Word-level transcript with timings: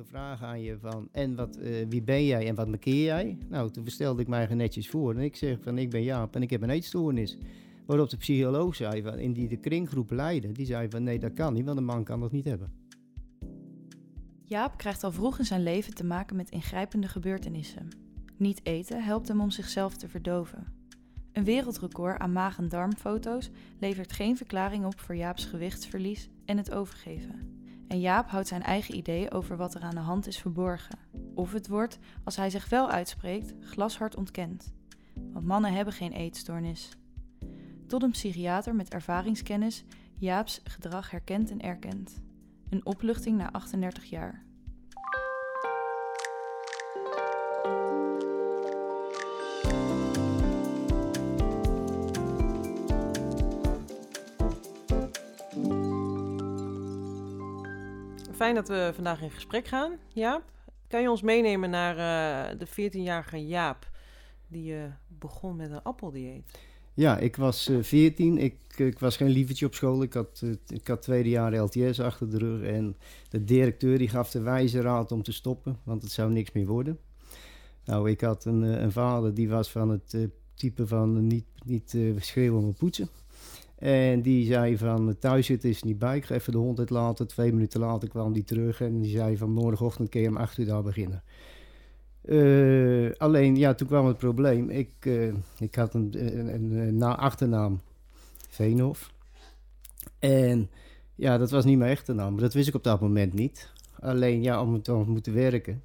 lastige 0.00 0.18
vraag 0.18 0.42
aan 0.42 0.62
je 0.62 0.78
van, 0.78 1.08
en 1.12 1.34
wat, 1.34 1.56
eh, 1.56 1.86
wie 1.88 2.02
ben 2.02 2.24
jij 2.24 2.48
en 2.48 2.54
wat 2.54 2.68
markeer 2.68 3.04
jij? 3.04 3.38
Nou, 3.48 3.70
toen 3.70 3.86
stelde 3.86 4.22
ik 4.22 4.28
mij 4.28 4.54
netjes 4.54 4.88
voor 4.88 5.14
en 5.14 5.20
ik 5.20 5.36
zeg 5.36 5.56
van, 5.60 5.78
ik 5.78 5.90
ben 5.90 6.02
Jaap 6.02 6.34
en 6.34 6.42
ik 6.42 6.50
heb 6.50 6.62
een 6.62 6.70
eetstoornis. 6.70 7.38
Waarop 7.86 8.10
de 8.10 8.16
psycholoog 8.16 8.74
zei, 8.74 9.02
van, 9.02 9.18
in 9.18 9.32
die 9.32 9.48
de 9.48 9.56
kringgroep 9.56 10.10
leidde, 10.10 10.52
die 10.52 10.66
zei 10.66 10.88
van, 10.88 11.02
nee 11.02 11.18
dat 11.18 11.32
kan 11.32 11.52
niet, 11.52 11.64
want 11.64 11.78
een 11.78 11.84
man 11.84 12.04
kan 12.04 12.20
dat 12.20 12.32
niet 12.32 12.44
hebben. 12.44 12.72
Jaap 14.44 14.76
krijgt 14.76 15.04
al 15.04 15.12
vroeg 15.12 15.38
in 15.38 15.44
zijn 15.44 15.62
leven 15.62 15.94
te 15.94 16.04
maken 16.04 16.36
met 16.36 16.50
ingrijpende 16.50 17.08
gebeurtenissen. 17.08 17.88
Niet 18.36 18.60
eten 18.62 19.04
helpt 19.04 19.28
hem 19.28 19.40
om 19.40 19.50
zichzelf 19.50 19.96
te 19.96 20.08
verdoven. 20.08 20.66
Een 21.32 21.44
wereldrecord 21.44 22.18
aan 22.18 22.32
maag- 22.32 22.58
en 22.58 22.68
darmfoto's 22.68 23.50
levert 23.78 24.12
geen 24.12 24.36
verklaring 24.36 24.84
op 24.84 25.00
voor 25.00 25.16
Jaaps 25.16 25.44
gewichtsverlies 25.44 26.28
en 26.44 26.56
het 26.56 26.72
overgeven. 26.72 27.49
En 27.90 28.00
Jaap 28.00 28.28
houdt 28.28 28.48
zijn 28.48 28.62
eigen 28.62 28.96
idee 28.96 29.30
over 29.30 29.56
wat 29.56 29.74
er 29.74 29.82
aan 29.82 29.94
de 29.94 30.00
hand 30.00 30.26
is 30.26 30.38
verborgen. 30.38 30.98
Of 31.34 31.52
het 31.52 31.68
wordt, 31.68 31.98
als 32.24 32.36
hij 32.36 32.50
zich 32.50 32.68
wel 32.68 32.90
uitspreekt, 32.90 33.54
glashard 33.60 34.16
ontkend. 34.16 34.72
Want 35.32 35.46
mannen 35.46 35.72
hebben 35.72 35.94
geen 35.94 36.12
eetstoornis. 36.12 36.88
Tot 37.86 38.02
een 38.02 38.10
psychiater 38.10 38.74
met 38.74 38.88
ervaringskennis 38.88 39.84
Jaaps 40.18 40.60
gedrag 40.64 41.10
herkent 41.10 41.50
en 41.50 41.60
erkent. 41.60 42.20
Een 42.68 42.86
opluchting 42.86 43.36
na 43.36 43.52
38 43.52 44.04
jaar. 44.04 44.44
Dat 58.54 58.68
we 58.68 58.90
vandaag 58.94 59.22
in 59.22 59.30
gesprek 59.30 59.66
gaan, 59.66 59.92
Jaap. 60.08 60.42
Kan 60.88 61.02
je 61.02 61.10
ons 61.10 61.22
meenemen 61.22 61.70
naar 61.70 61.94
uh, 61.94 62.58
de 62.58 62.66
14-jarige 62.68 63.46
Jaap 63.46 63.90
die 64.48 64.72
uh, 64.72 64.82
begon 65.08 65.56
met 65.56 65.70
een 65.70 65.82
appeldieet? 65.82 66.42
Ja, 66.94 67.18
ik 67.18 67.36
was 67.36 67.68
uh, 67.68 67.82
14. 67.82 68.38
Ik, 68.38 68.56
ik, 68.76 68.98
was 68.98 69.16
geen 69.16 69.28
lievertje 69.28 69.66
op 69.66 69.74
school. 69.74 70.02
Ik 70.02 70.12
had, 70.12 70.42
ik 70.66 70.86
had 70.86 71.02
tweede 71.02 71.28
jaar 71.28 71.56
LTS 71.56 72.00
achter 72.00 72.30
de 72.30 72.38
rug. 72.38 72.62
En 72.62 72.96
de 73.28 73.44
directeur 73.44 73.98
die 73.98 74.08
gaf 74.08 74.30
de 74.30 74.40
wijze 74.40 74.80
raad 74.80 75.12
om 75.12 75.22
te 75.22 75.32
stoppen, 75.32 75.78
want 75.82 76.02
het 76.02 76.12
zou 76.12 76.32
niks 76.32 76.52
meer 76.52 76.66
worden. 76.66 76.98
Nou, 77.84 78.10
ik 78.10 78.20
had 78.20 78.44
een, 78.44 78.62
een 78.62 78.92
vader 78.92 79.34
die 79.34 79.48
was 79.48 79.70
van 79.70 79.90
het 79.90 80.28
type 80.54 80.86
van 80.86 81.26
niet, 81.26 81.46
niet 81.64 81.96
schreeuwen, 82.18 82.64
maar 82.64 82.74
poetsen. 82.74 83.08
En 83.80 84.22
die 84.22 84.46
zei 84.46 84.78
van 84.78 85.18
thuis 85.18 85.46
zitten 85.46 85.68
is 85.68 85.82
niet 85.82 85.98
bij. 85.98 86.16
Ik 86.16 86.24
ga 86.24 86.34
even 86.34 86.52
de 86.52 86.58
hond 86.58 86.78
uitlaten. 86.78 87.26
Twee 87.26 87.52
minuten 87.52 87.80
later 87.80 88.08
kwam 88.08 88.32
die 88.32 88.44
terug 88.44 88.80
en 88.80 89.00
die 89.00 89.10
zei 89.10 89.36
van 89.36 89.52
morgenochtend 89.52 90.08
kun 90.08 90.20
je 90.20 90.28
om 90.28 90.36
acht 90.36 90.58
uur 90.58 90.66
daar 90.66 90.82
beginnen. 90.82 91.22
Uh, 92.24 93.10
alleen, 93.16 93.56
ja, 93.56 93.74
toen 93.74 93.86
kwam 93.86 94.06
het 94.06 94.18
probleem. 94.18 94.70
Ik, 94.70 94.90
uh, 95.06 95.32
ik 95.58 95.74
had 95.74 95.94
een, 95.94 96.08
een, 96.12 96.54
een, 96.54 96.72
een, 96.72 97.02
achternaam, 97.02 97.80
Veenhof. 98.48 99.12
En 100.18 100.70
ja, 101.14 101.38
dat 101.38 101.50
was 101.50 101.64
niet 101.64 101.78
mijn 101.78 101.90
echte 101.90 102.12
naam, 102.12 102.32
maar 102.32 102.42
dat 102.42 102.54
wist 102.54 102.68
ik 102.68 102.74
op 102.74 102.84
dat 102.84 103.00
moment 103.00 103.32
niet. 103.32 103.72
Alleen, 104.00 104.42
ja, 104.42 104.62
om 104.62 104.72
het 104.72 104.84
te 104.84 104.92
moeten 104.92 105.34
werken, 105.34 105.82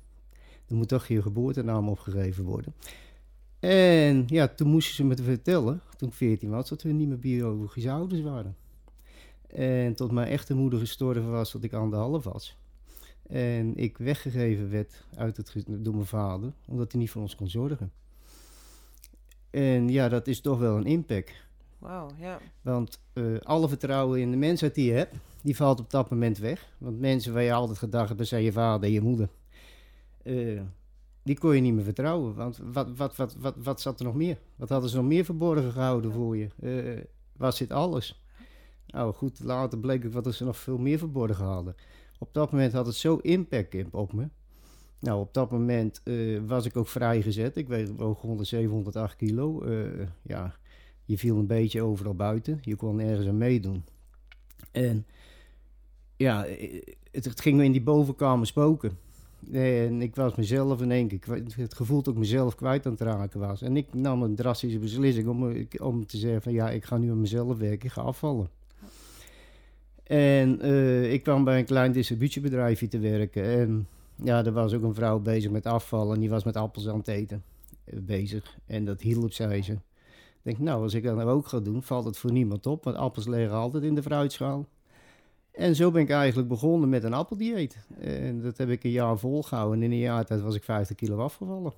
dan 0.66 0.78
moet 0.78 0.88
toch 0.88 1.08
je 1.08 1.22
geboortenaam 1.22 1.90
opgegeven 1.90 2.44
worden. 2.44 2.74
En 3.66 4.24
ja, 4.28 4.48
toen 4.48 4.68
moesten 4.68 4.96
ze 4.96 5.04
me 5.04 5.16
vertellen, 5.16 5.82
toen 5.98 6.08
ik 6.08 6.14
14 6.14 6.50
was, 6.50 6.70
dat 6.70 6.82
we 6.82 6.92
niet 6.92 7.08
meer 7.08 7.20
biologische 7.20 7.92
ouders 7.92 8.22
waren. 8.22 8.56
En 9.48 9.96
tot 9.96 10.12
mijn 10.12 10.28
echte 10.28 10.56
moeder 10.56 10.80
gestorven 10.80 11.32
was, 11.32 11.52
dat 11.52 11.64
ik 11.64 11.74
anderhalf 11.74 12.24
was. 12.24 12.58
En 13.28 13.76
ik 13.76 13.98
weggegeven 13.98 14.70
werd 14.70 15.06
uit 15.16 15.38
het, 15.38 15.64
door 15.68 15.94
mijn 15.94 16.06
vader, 16.06 16.54
omdat 16.68 16.92
hij 16.92 17.02
niet 17.02 17.10
voor 17.10 17.22
ons 17.22 17.36
kon 17.36 17.50
zorgen. 17.50 17.92
En 19.50 19.90
ja, 19.90 20.10
dat 20.10 20.28
is 20.28 20.42
toch 20.42 20.60
wel 20.60 20.78
een 20.78 20.86
impact. 20.86 21.32
Wauw, 21.78 22.10
ja. 22.20 22.40
Want 22.62 23.00
uh, 23.14 23.40
alle 23.40 23.68
vertrouwen 23.68 24.20
in 24.20 24.32
de 24.32 24.38
mensheid 24.38 24.76
die 24.76 24.86
je 24.86 24.94
hebt, 24.94 25.16
die 25.42 25.56
valt 25.56 25.80
op 25.80 25.90
dat 25.90 26.10
moment 26.10 26.38
weg. 26.38 26.68
Want 26.78 27.00
mensen 27.00 27.34
waar 27.34 27.44
je 27.44 27.54
altijd 27.54 27.78
gedacht 27.78 28.08
hebt, 28.08 28.20
dat 28.20 28.28
zijn 28.28 28.44
je 28.44 28.52
vader 28.52 28.88
en 28.88 28.94
je 28.94 29.02
moeder. 29.02 29.30
Uh, 30.24 30.62
die 31.26 31.40
kon 31.40 31.56
je 31.56 31.62
niet 31.62 31.74
meer 31.74 31.84
vertrouwen. 31.84 32.36
Want 32.36 32.60
wat, 32.64 32.98
wat, 32.98 33.16
wat, 33.16 33.36
wat, 33.40 33.56
wat 33.58 33.82
zat 33.82 34.00
er 34.00 34.06
nog 34.06 34.16
meer? 34.16 34.38
Wat 34.56 34.70
hadden 34.70 34.90
ze 34.90 34.96
nog 34.96 35.06
meer 35.06 35.26
verborgen 35.26 35.72
gehouden 35.72 36.12
voor 36.12 36.38
je? 36.38 36.48
Uh, 36.60 37.04
was 37.38 37.58
dit 37.58 37.72
alles? 37.72 38.24
Nou 38.88 39.14
goed, 39.14 39.40
later 39.40 39.80
bleek 39.80 40.06
ook 40.06 40.14
wat 40.14 40.34
ze 40.34 40.44
nog 40.44 40.58
veel 40.58 40.78
meer 40.78 40.98
verborgen 40.98 41.46
hadden. 41.46 41.76
Op 42.20 42.34
dat 42.34 42.52
moment 42.52 42.74
had 42.74 42.86
het 42.86 42.96
zo 42.96 43.16
impact 43.16 43.76
op 43.92 44.14
me. 44.14 44.30
Nou, 45.00 45.20
op 45.20 45.34
dat 45.34 45.52
moment 45.52 46.02
uh, 46.04 46.42
was 46.48 46.66
ik 46.66 46.78
ook 46.78 46.88
vrijgezet. 46.88 47.58
Ik 47.58 47.68
weeg 47.68 47.90
woog 47.96 48.22
100, 48.22 48.48
708 48.48 49.16
kilo. 49.16 49.66
Uh, 49.66 50.08
ja, 50.22 50.56
je 51.06 51.18
viel 51.18 51.38
een 51.38 51.48
beetje 51.48 51.82
overal 51.82 52.16
buiten. 52.16 52.58
Je 52.62 52.76
kon 52.76 53.00
ergens 53.00 53.28
aan 53.28 53.38
meedoen. 53.38 53.84
En 54.72 55.06
ja, 56.18 56.46
het, 57.12 57.26
het 57.26 57.42
ging 57.42 57.58
me 57.58 57.64
in 57.64 57.72
die 57.72 57.84
bovenkamer 57.84 58.48
spoken. 58.48 58.98
En 59.52 60.02
ik 60.02 60.16
was 60.16 60.36
mezelf 60.36 60.82
in 60.82 60.92
één 60.92 61.08
keer, 61.08 61.44
het 61.56 61.74
gevoel 61.74 62.02
dat 62.02 62.14
ik 62.14 62.20
mezelf 62.20 62.56
kwijt 62.56 62.86
aan 62.86 62.92
het 62.92 63.02
raken 63.02 63.40
was. 63.40 63.62
En 63.62 63.78
ik 63.78 63.94
nam 63.94 64.24
een 64.24 64.36
drastische 64.36 64.80
beslissing 64.80 65.28
om, 65.28 65.68
om 65.82 66.06
te 66.06 66.18
zeggen 66.18 66.42
van 66.42 66.54
ja, 66.54 66.70
ik 66.70 66.86
ga 66.86 66.98
nu 66.98 67.12
aan 67.12 67.22
mezelf 67.22 67.58
werken, 67.58 67.86
ik 67.86 67.92
ga 67.92 68.02
afvallen. 68.02 68.50
En 70.04 70.66
uh, 70.66 71.14
ik 71.14 71.24
kwam 71.24 71.44
bij 71.44 71.60
een 71.60 71.66
klein 71.66 71.92
distributiebedrijfje 71.92 72.88
te 72.88 73.00
werken. 73.00 73.44
En 73.44 73.88
ja, 74.16 74.46
er 74.46 74.52
was 74.52 74.74
ook 74.74 74.84
een 74.84 74.94
vrouw 74.94 75.20
bezig 75.20 75.52
met 75.52 75.66
afvallen 75.66 76.14
en 76.14 76.20
die 76.20 76.30
was 76.30 76.44
met 76.44 76.56
appels 76.56 76.88
aan 76.88 76.98
het 76.98 77.08
eten 77.08 77.44
uh, 77.86 78.00
bezig. 78.00 78.58
En 78.66 78.86
dat 78.86 79.02
hielp, 79.02 79.34
zei 79.34 79.62
ze. 79.62 79.74
Ik 79.74 80.52
denk, 80.52 80.60
nou, 80.60 80.82
als 80.84 80.94
ik 80.94 81.04
dat 81.04 81.16
nou 81.16 81.30
ook 81.30 81.48
ga 81.48 81.60
doen, 81.60 81.84
valt 81.84 82.06
het 82.06 82.18
voor 82.18 82.32
niemand 82.32 82.66
op. 82.66 82.84
Want 82.84 82.96
appels 82.96 83.28
liggen 83.28 83.58
altijd 83.58 83.84
in 83.84 83.96
de 83.96 84.04
fruitschaal. 84.04 84.68
En 85.56 85.76
zo 85.76 85.92
ben 85.92 86.02
ik 86.02 86.10
eigenlijk 86.10 86.48
begonnen 86.50 86.90
met 86.90 87.04
een 87.04 87.14
appeldieet. 87.14 87.78
En 88.00 88.42
dat 88.42 88.58
heb 88.58 88.70
ik 88.70 88.84
een 88.84 88.92
jaar 88.92 89.18
volgehouden. 89.18 89.78
En 89.78 89.84
in 89.84 89.92
een 89.92 89.98
jaar 89.98 90.26
tijd 90.26 90.42
was 90.42 90.56
ik 90.56 90.64
50 90.64 90.96
kilo 90.96 91.18
afgevallen. 91.18 91.74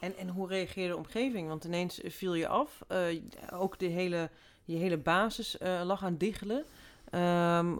En, 0.00 0.16
en 0.16 0.28
hoe 0.28 0.48
reageerde 0.48 0.90
de 0.90 0.96
omgeving? 0.96 1.48
Want 1.48 1.64
ineens 1.64 2.00
viel 2.04 2.34
je 2.34 2.48
af. 2.48 2.84
Uh, 2.92 3.20
ook 3.52 3.78
de 3.78 3.86
hele, 3.86 4.30
je 4.64 4.76
hele 4.76 4.96
basis 4.96 5.56
uh, 5.62 5.80
lag 5.84 6.04
aan 6.04 6.16
diggelen. 6.16 6.64
Um, 7.12 7.78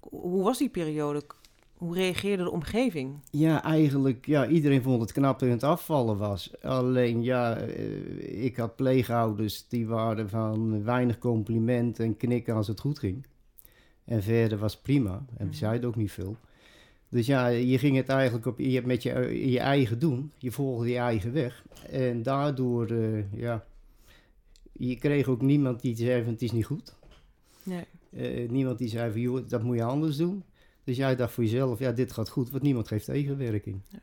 hoe 0.00 0.42
was 0.42 0.58
die 0.58 0.68
periode? 0.68 1.22
Hoe 1.82 1.94
reageerde 1.94 2.42
de 2.42 2.50
omgeving? 2.50 3.14
Ja, 3.30 3.62
eigenlijk, 3.62 4.26
ja, 4.26 4.48
iedereen 4.48 4.82
vond 4.82 5.00
het 5.00 5.12
knap 5.12 5.38
dat 5.38 5.48
het 5.48 5.62
afvallen 5.62 6.16
was. 6.16 6.62
Alleen, 6.62 7.22
ja, 7.22 7.56
ik 8.18 8.56
had 8.56 8.76
pleegouders 8.76 9.68
die 9.68 9.86
waren 9.86 10.28
van 10.28 10.84
weinig 10.84 11.18
complimenten 11.18 12.04
en 12.04 12.16
knikken 12.16 12.54
als 12.54 12.68
het 12.68 12.80
goed 12.80 12.98
ging. 12.98 13.26
En 14.04 14.22
verder 14.22 14.58
was 14.58 14.76
prima. 14.76 15.24
En 15.36 15.48
we 15.48 15.54
zeiden 15.54 15.88
ook 15.88 15.96
niet 15.96 16.12
veel. 16.12 16.36
Dus 17.08 17.26
ja, 17.26 17.46
je 17.46 17.78
ging 17.78 17.96
het 17.96 18.08
eigenlijk 18.08 18.46
op, 18.46 18.58
je 18.58 18.82
met 18.84 19.02
je, 19.02 19.50
je 19.50 19.60
eigen 19.60 19.98
doen. 19.98 20.32
Je 20.38 20.50
volgde 20.50 20.88
je 20.88 20.98
eigen 20.98 21.32
weg. 21.32 21.64
En 21.90 22.22
daardoor, 22.22 22.90
uh, 22.90 23.32
ja, 23.32 23.64
je 24.72 24.96
kreeg 24.96 25.26
ook 25.26 25.42
niemand 25.42 25.80
die 25.80 25.96
zei 25.96 26.22
van 26.22 26.32
het 26.32 26.42
is 26.42 26.52
niet 26.52 26.66
goed. 26.66 26.94
Nee. 27.62 27.84
Uh, 28.10 28.50
niemand 28.50 28.78
die 28.78 28.88
zei 28.88 29.12
van 29.12 29.20
joh, 29.20 29.48
dat 29.48 29.62
moet 29.62 29.76
je 29.76 29.84
anders 29.84 30.16
doen. 30.16 30.42
Dus 30.84 30.96
jij 30.96 31.16
dacht 31.16 31.32
voor 31.32 31.44
jezelf, 31.44 31.78
ja, 31.78 31.92
dit 31.92 32.12
gaat 32.12 32.28
goed, 32.28 32.50
want 32.50 32.62
niemand 32.62 32.88
geeft 32.88 33.04
tegenwerking. 33.04 33.80
Ja. 33.88 33.98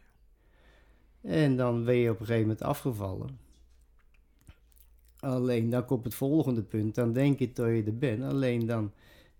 En 1.22 1.58
dan 1.58 1.86
ben 1.86 1.96
je 1.96 2.10
op 2.10 2.20
een 2.20 2.26
gegeven 2.26 2.48
moment 2.48 2.62
afgevallen. 2.62 3.40
Alleen 5.20 5.70
dan 5.70 5.86
komt 5.86 6.04
het 6.04 6.14
volgende 6.14 6.64
punt, 6.64 6.96
dan 6.96 7.14
denk 7.14 7.40
je 7.40 7.54
dat 7.54 7.68
je 7.68 7.84
er 7.84 7.98
bent. 7.98 8.24
Alleen 8.24 8.66
dan 8.66 8.92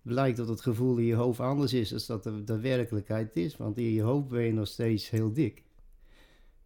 blijkt 0.02 0.36
dat 0.36 0.48
het 0.48 0.60
gevoel 0.60 0.96
in 0.96 1.04
je 1.04 1.14
hoofd 1.14 1.40
anders 1.40 1.72
is 1.72 1.88
dan 1.88 2.00
dat 2.06 2.22
de, 2.22 2.44
de 2.44 2.60
werkelijkheid 2.60 3.36
is. 3.36 3.56
Want 3.56 3.76
in 3.76 3.92
je 3.92 4.02
hoofd 4.02 4.28
ben 4.28 4.42
je 4.42 4.52
nog 4.52 4.66
steeds 4.66 5.10
heel 5.10 5.32
dik. 5.32 5.62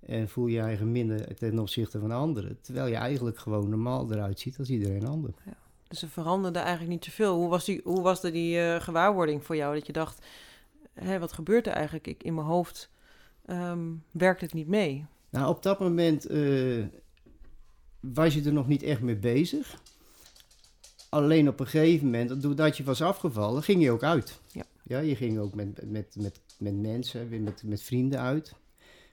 En 0.00 0.28
voel 0.28 0.46
je 0.46 0.60
eigen 0.60 0.92
minder 0.92 1.34
ten 1.34 1.58
opzichte 1.58 1.98
van 1.98 2.10
anderen. 2.10 2.58
Terwijl 2.60 2.86
je 2.86 2.94
eigenlijk 2.94 3.38
gewoon 3.38 3.68
normaal 3.68 4.12
eruit 4.12 4.40
ziet 4.40 4.58
als 4.58 4.70
iedereen 4.70 5.06
ander. 5.06 5.30
Ja. 5.44 5.56
Dus 5.88 6.02
er 6.02 6.08
veranderde 6.08 6.58
eigenlijk 6.58 6.90
niet 6.90 7.04
zoveel. 7.04 7.36
Hoe 7.36 7.48
was 7.48 7.64
die, 7.64 7.80
hoe 7.84 8.02
was 8.02 8.20
de, 8.20 8.30
die 8.30 8.58
uh, 8.58 8.80
gewaarwording 8.80 9.44
voor 9.44 9.56
jou? 9.56 9.74
Dat 9.74 9.86
je 9.86 9.92
dacht, 9.92 10.26
hé, 10.94 11.18
wat 11.18 11.32
gebeurt 11.32 11.66
er 11.66 11.72
eigenlijk? 11.72 12.06
Ik, 12.06 12.22
in 12.22 12.34
mijn 12.34 12.46
hoofd 12.46 12.90
um, 13.46 14.02
werkt 14.10 14.40
het 14.40 14.52
niet 14.52 14.68
mee. 14.68 15.06
Nou, 15.30 15.48
op 15.48 15.62
dat 15.62 15.80
moment 15.80 16.30
uh, 16.30 16.86
was 18.00 18.34
je 18.34 18.42
er 18.42 18.52
nog 18.52 18.66
niet 18.66 18.82
echt 18.82 19.00
mee 19.00 19.16
bezig. 19.16 19.80
Alleen 21.08 21.48
op 21.48 21.60
een 21.60 21.66
gegeven 21.66 22.04
moment, 22.04 22.42
doordat 22.42 22.76
je 22.76 22.84
was 22.84 23.02
afgevallen, 23.02 23.62
ging 23.62 23.82
je 23.82 23.90
ook 23.90 24.02
uit. 24.02 24.40
Ja. 24.52 24.64
Ja, 24.82 24.98
je 24.98 25.16
ging 25.16 25.38
ook 25.38 25.54
met, 25.54 25.90
met, 25.90 26.16
met, 26.16 26.40
met 26.58 26.80
mensen, 26.80 27.42
met, 27.44 27.62
met 27.62 27.82
vrienden 27.82 28.20
uit. 28.20 28.54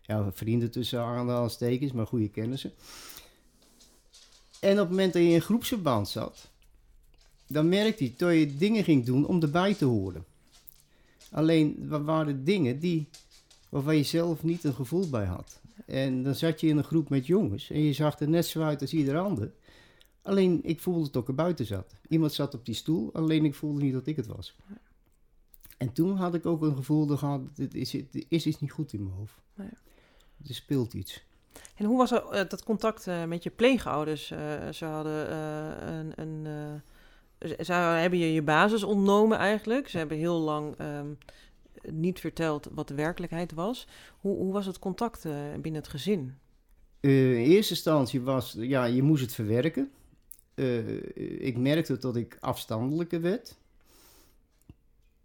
Ja, 0.01 0.31
vrienden 0.31 0.71
tussen 0.71 1.01
aanhalingstekens, 1.01 1.91
maar 1.91 2.07
goede 2.07 2.29
kennissen. 2.29 2.71
En 4.59 4.71
op 4.71 4.77
het 4.77 4.89
moment 4.89 5.13
dat 5.13 5.21
je 5.21 5.27
in 5.27 5.35
een 5.35 5.41
groepsverband 5.41 6.09
zat, 6.09 6.49
dan 7.47 7.69
merkte 7.69 8.03
je 8.03 8.13
dat 8.17 8.33
je 8.33 8.55
dingen 8.55 8.83
ging 8.83 9.05
doen 9.05 9.25
om 9.25 9.41
erbij 9.41 9.73
te 9.73 9.85
horen. 9.85 10.25
Alleen, 11.31 11.87
er 11.91 12.03
waren 12.03 12.43
dingen 12.43 12.79
die, 12.79 13.09
waarvan 13.69 13.97
je 13.97 14.03
zelf 14.03 14.43
niet 14.43 14.63
een 14.63 14.73
gevoel 14.73 15.09
bij 15.09 15.25
had. 15.25 15.61
En 15.85 16.23
dan 16.23 16.35
zat 16.35 16.61
je 16.61 16.67
in 16.67 16.77
een 16.77 16.83
groep 16.83 17.09
met 17.09 17.27
jongens 17.27 17.69
en 17.69 17.81
je 17.81 17.93
zag 17.93 18.19
er 18.19 18.29
net 18.29 18.45
zo 18.45 18.61
uit 18.61 18.81
als 18.81 18.93
ieder 18.93 19.17
ander. 19.17 19.51
Alleen, 20.21 20.59
ik 20.63 20.79
voelde 20.79 21.05
het 21.05 21.17
ook 21.17 21.27
er 21.27 21.35
buiten 21.35 21.65
zat. 21.65 21.95
Iemand 22.07 22.33
zat 22.33 22.53
op 22.53 22.65
die 22.65 22.75
stoel, 22.75 23.13
alleen 23.13 23.45
ik 23.45 23.55
voelde 23.55 23.81
niet 23.81 23.93
dat 23.93 24.07
ik 24.07 24.15
het 24.15 24.27
was. 24.27 24.55
En 25.77 25.93
toen 25.93 26.15
had 26.15 26.33
ik 26.33 26.45
ook 26.45 26.61
een 26.61 26.75
gevoel 26.75 27.17
gehad, 27.17 27.41
er 27.55 27.75
is, 27.75 27.95
is 28.27 28.45
iets 28.45 28.59
niet 28.59 28.71
goed 28.71 28.93
in 28.93 29.03
mijn 29.03 29.15
hoofd. 29.15 29.35
Nee. 29.53 29.69
Er 30.47 30.55
speelt 30.55 30.93
iets. 30.93 31.23
En 31.75 31.85
hoe 31.85 31.97
was 31.97 32.11
eh, 32.11 32.49
dat 32.49 32.63
contact 32.63 33.07
eh, 33.07 33.25
met 33.25 33.43
je 33.43 33.49
pleegouders? 33.49 34.31
Eh, 34.31 34.69
ze 34.69 34.85
hadden 34.85 35.37
een... 35.87 36.13
een 36.15 36.81
ze- 37.41 37.73
hebben 37.73 38.19
je 38.19 38.33
je 38.33 38.41
basis 38.41 38.83
ontnomen 38.83 39.37
eigenlijk. 39.37 39.87
Ze 39.89 39.97
hebben 39.97 40.17
heel 40.17 40.39
lang 40.39 40.75
ehm, 40.77 41.07
niet 41.89 42.19
verteld 42.19 42.67
wat 42.73 42.87
de 42.87 42.93
werkelijkheid 42.93 43.53
was. 43.53 43.87
Hoe, 44.19 44.37
hoe 44.37 44.53
was 44.53 44.65
het 44.65 44.79
contact 44.79 45.25
eh, 45.25 45.33
binnen 45.61 45.81
het 45.81 45.89
gezin? 45.91 46.33
Eh, 46.99 47.33
in 47.39 47.49
eerste 47.51 47.73
instantie 47.73 48.21
was, 48.21 48.55
ja, 48.59 48.85
je 48.85 49.01
moest 49.03 49.21
het 49.21 49.33
verwerken. 49.33 49.91
Eh, 50.53 50.97
ik 51.47 51.57
merkte 51.57 51.97
dat 51.97 52.15
ik 52.15 52.37
afstandelijker 52.39 53.21
werd. 53.21 53.59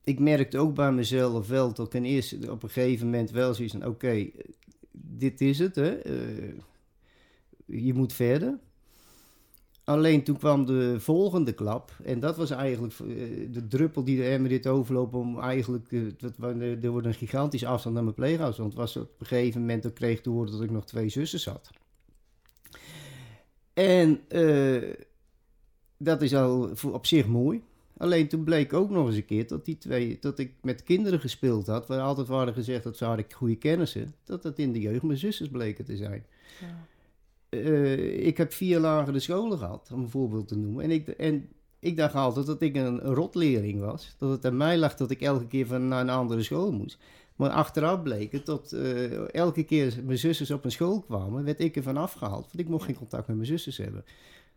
Ik 0.05 0.19
merkte 0.19 0.59
ook 0.59 0.75
bij 0.75 0.93
mezelf 0.93 1.49
wel 1.49 1.73
dat 1.73 1.87
ik 1.87 1.95
in 1.95 2.05
eerste, 2.05 2.51
op 2.51 2.63
een 2.63 2.71
gegeven 2.71 3.07
moment 3.07 3.31
wel 3.31 3.55
zoiets 3.55 3.75
oké, 3.75 4.27
dit 4.91 5.41
is 5.41 5.59
het, 5.59 5.75
hè. 5.75 5.99
Je 7.67 7.95
moet 7.95 8.13
verder. 8.13 8.59
Alleen 9.87 10.23
toen 10.23 10.37
kwam 10.37 10.67
de 10.67 11.01
volgende 11.01 11.53
klap. 11.53 11.93
En 12.05 12.21
dat 12.21 12.37
was 12.37 12.51
eigenlijk 12.51 12.95
eh, 12.95 13.07
de 13.51 13.67
druppel 13.69 14.05
die 14.05 14.17
de 14.17 14.25
emmer 14.25 14.51
dit 14.51 14.67
overloopt 14.67 15.15
om 15.15 15.41
eigenlijk... 15.41 15.93
eh, 15.93 16.85
er 16.85 16.91
wordt 16.91 17.07
een 17.07 17.15
gigantische 17.15 17.67
afstand 17.67 17.95
naar 17.95 18.05
mijn 18.05 18.17
pleeghuis. 18.17 18.57
Want 18.57 18.75
was 18.75 18.97
op 18.97 19.21
een 19.21 19.27
gegeven 19.27 19.61
moment, 19.61 19.83
dat 19.83 19.93
kreeg 19.93 20.17
ik 20.17 20.23
te 20.23 20.31
horen 20.31 20.53
dat 20.53 20.63
ik 20.63 20.71
nog 20.71 20.85
twee 20.85 21.09
zussen 21.09 21.53
had. 21.53 21.71
En 23.73 24.21
eh, 24.29 24.95
dat 25.97 26.23
is 26.23 26.35
al 26.35 26.71
op 26.93 27.07
zich 27.07 27.27
mooi. 27.27 27.63
Alleen 27.97 28.29
toen 28.29 28.45
bleek 28.45 28.73
ook 28.73 28.91
nog 28.91 29.07
eens 29.07 29.17
een 29.17 29.25
keer 29.25 29.47
dat 29.47 29.65
die 29.65 29.79
twee, 29.79 30.19
dat 30.21 30.39
ik 30.39 30.53
met 30.63 30.83
kinderen 30.83 31.21
gespeeld 31.21 31.67
had, 31.67 31.87
waar 31.87 32.01
altijd 32.01 32.27
waren 32.27 32.55
gezegd 32.55 32.83
dat 32.83 32.97
ze 32.97 33.05
hadden 33.05 33.33
goede 33.33 33.57
kennissen, 33.57 34.15
dat 34.25 34.43
dat 34.43 34.59
in 34.59 34.73
de 34.73 34.81
jeugd 34.81 35.03
mijn 35.03 35.19
zusters 35.19 35.49
bleken 35.49 35.85
te 35.85 35.97
zijn. 35.97 36.25
Eh, 37.65 38.27
ik 38.27 38.37
heb 38.37 38.53
vier 38.53 38.79
lagere 38.79 39.21
scholen 39.21 39.59
gehad, 39.59 39.91
om 39.93 40.01
een 40.01 40.09
voorbeeld 40.09 40.49
te 40.49 40.59
noemen. 40.59 40.85
En 40.85 40.91
ik, 40.91 41.09
en 41.09 41.49
ik 41.79 41.97
dacht 41.97 42.15
altijd 42.15 42.47
dat 42.47 42.63
ik 42.63 42.77
een, 42.77 43.01
rotleerling 43.01 43.81
was. 43.81 44.15
Dat 44.19 44.31
het 44.31 44.45
aan 44.45 44.57
mij 44.57 44.79
lag 44.79 44.95
dat 44.95 45.11
ik 45.11 45.21
elke 45.21 45.47
keer 45.47 45.67
van 45.67 45.89
naar 45.89 46.01
een 46.01 46.11
andere 46.11 46.43
school 46.43 46.73
moest. 46.73 46.99
Maar 47.37 47.51
achteraf 47.51 48.03
bleek 48.03 48.33
het 48.33 48.47
dat 48.47 48.73
eh, 48.73 49.35
elke 49.35 49.63
keer 49.63 50.01
mijn 50.05 50.19
zusters 50.19 50.51
op 50.51 50.65
een 50.65 50.71
school 50.71 51.01
kwamen, 51.01 51.45
werd 51.45 51.61
ik 51.61 51.77
ervan 51.77 51.97
afgehaald. 51.97 52.45
Want 52.45 52.59
ik 52.59 52.69
mocht 52.69 52.85
geen 52.85 52.97
contact 52.97 53.27
met 53.27 53.37
mijn 53.37 53.49
zusters 53.49 53.77
hebben. 53.77 54.05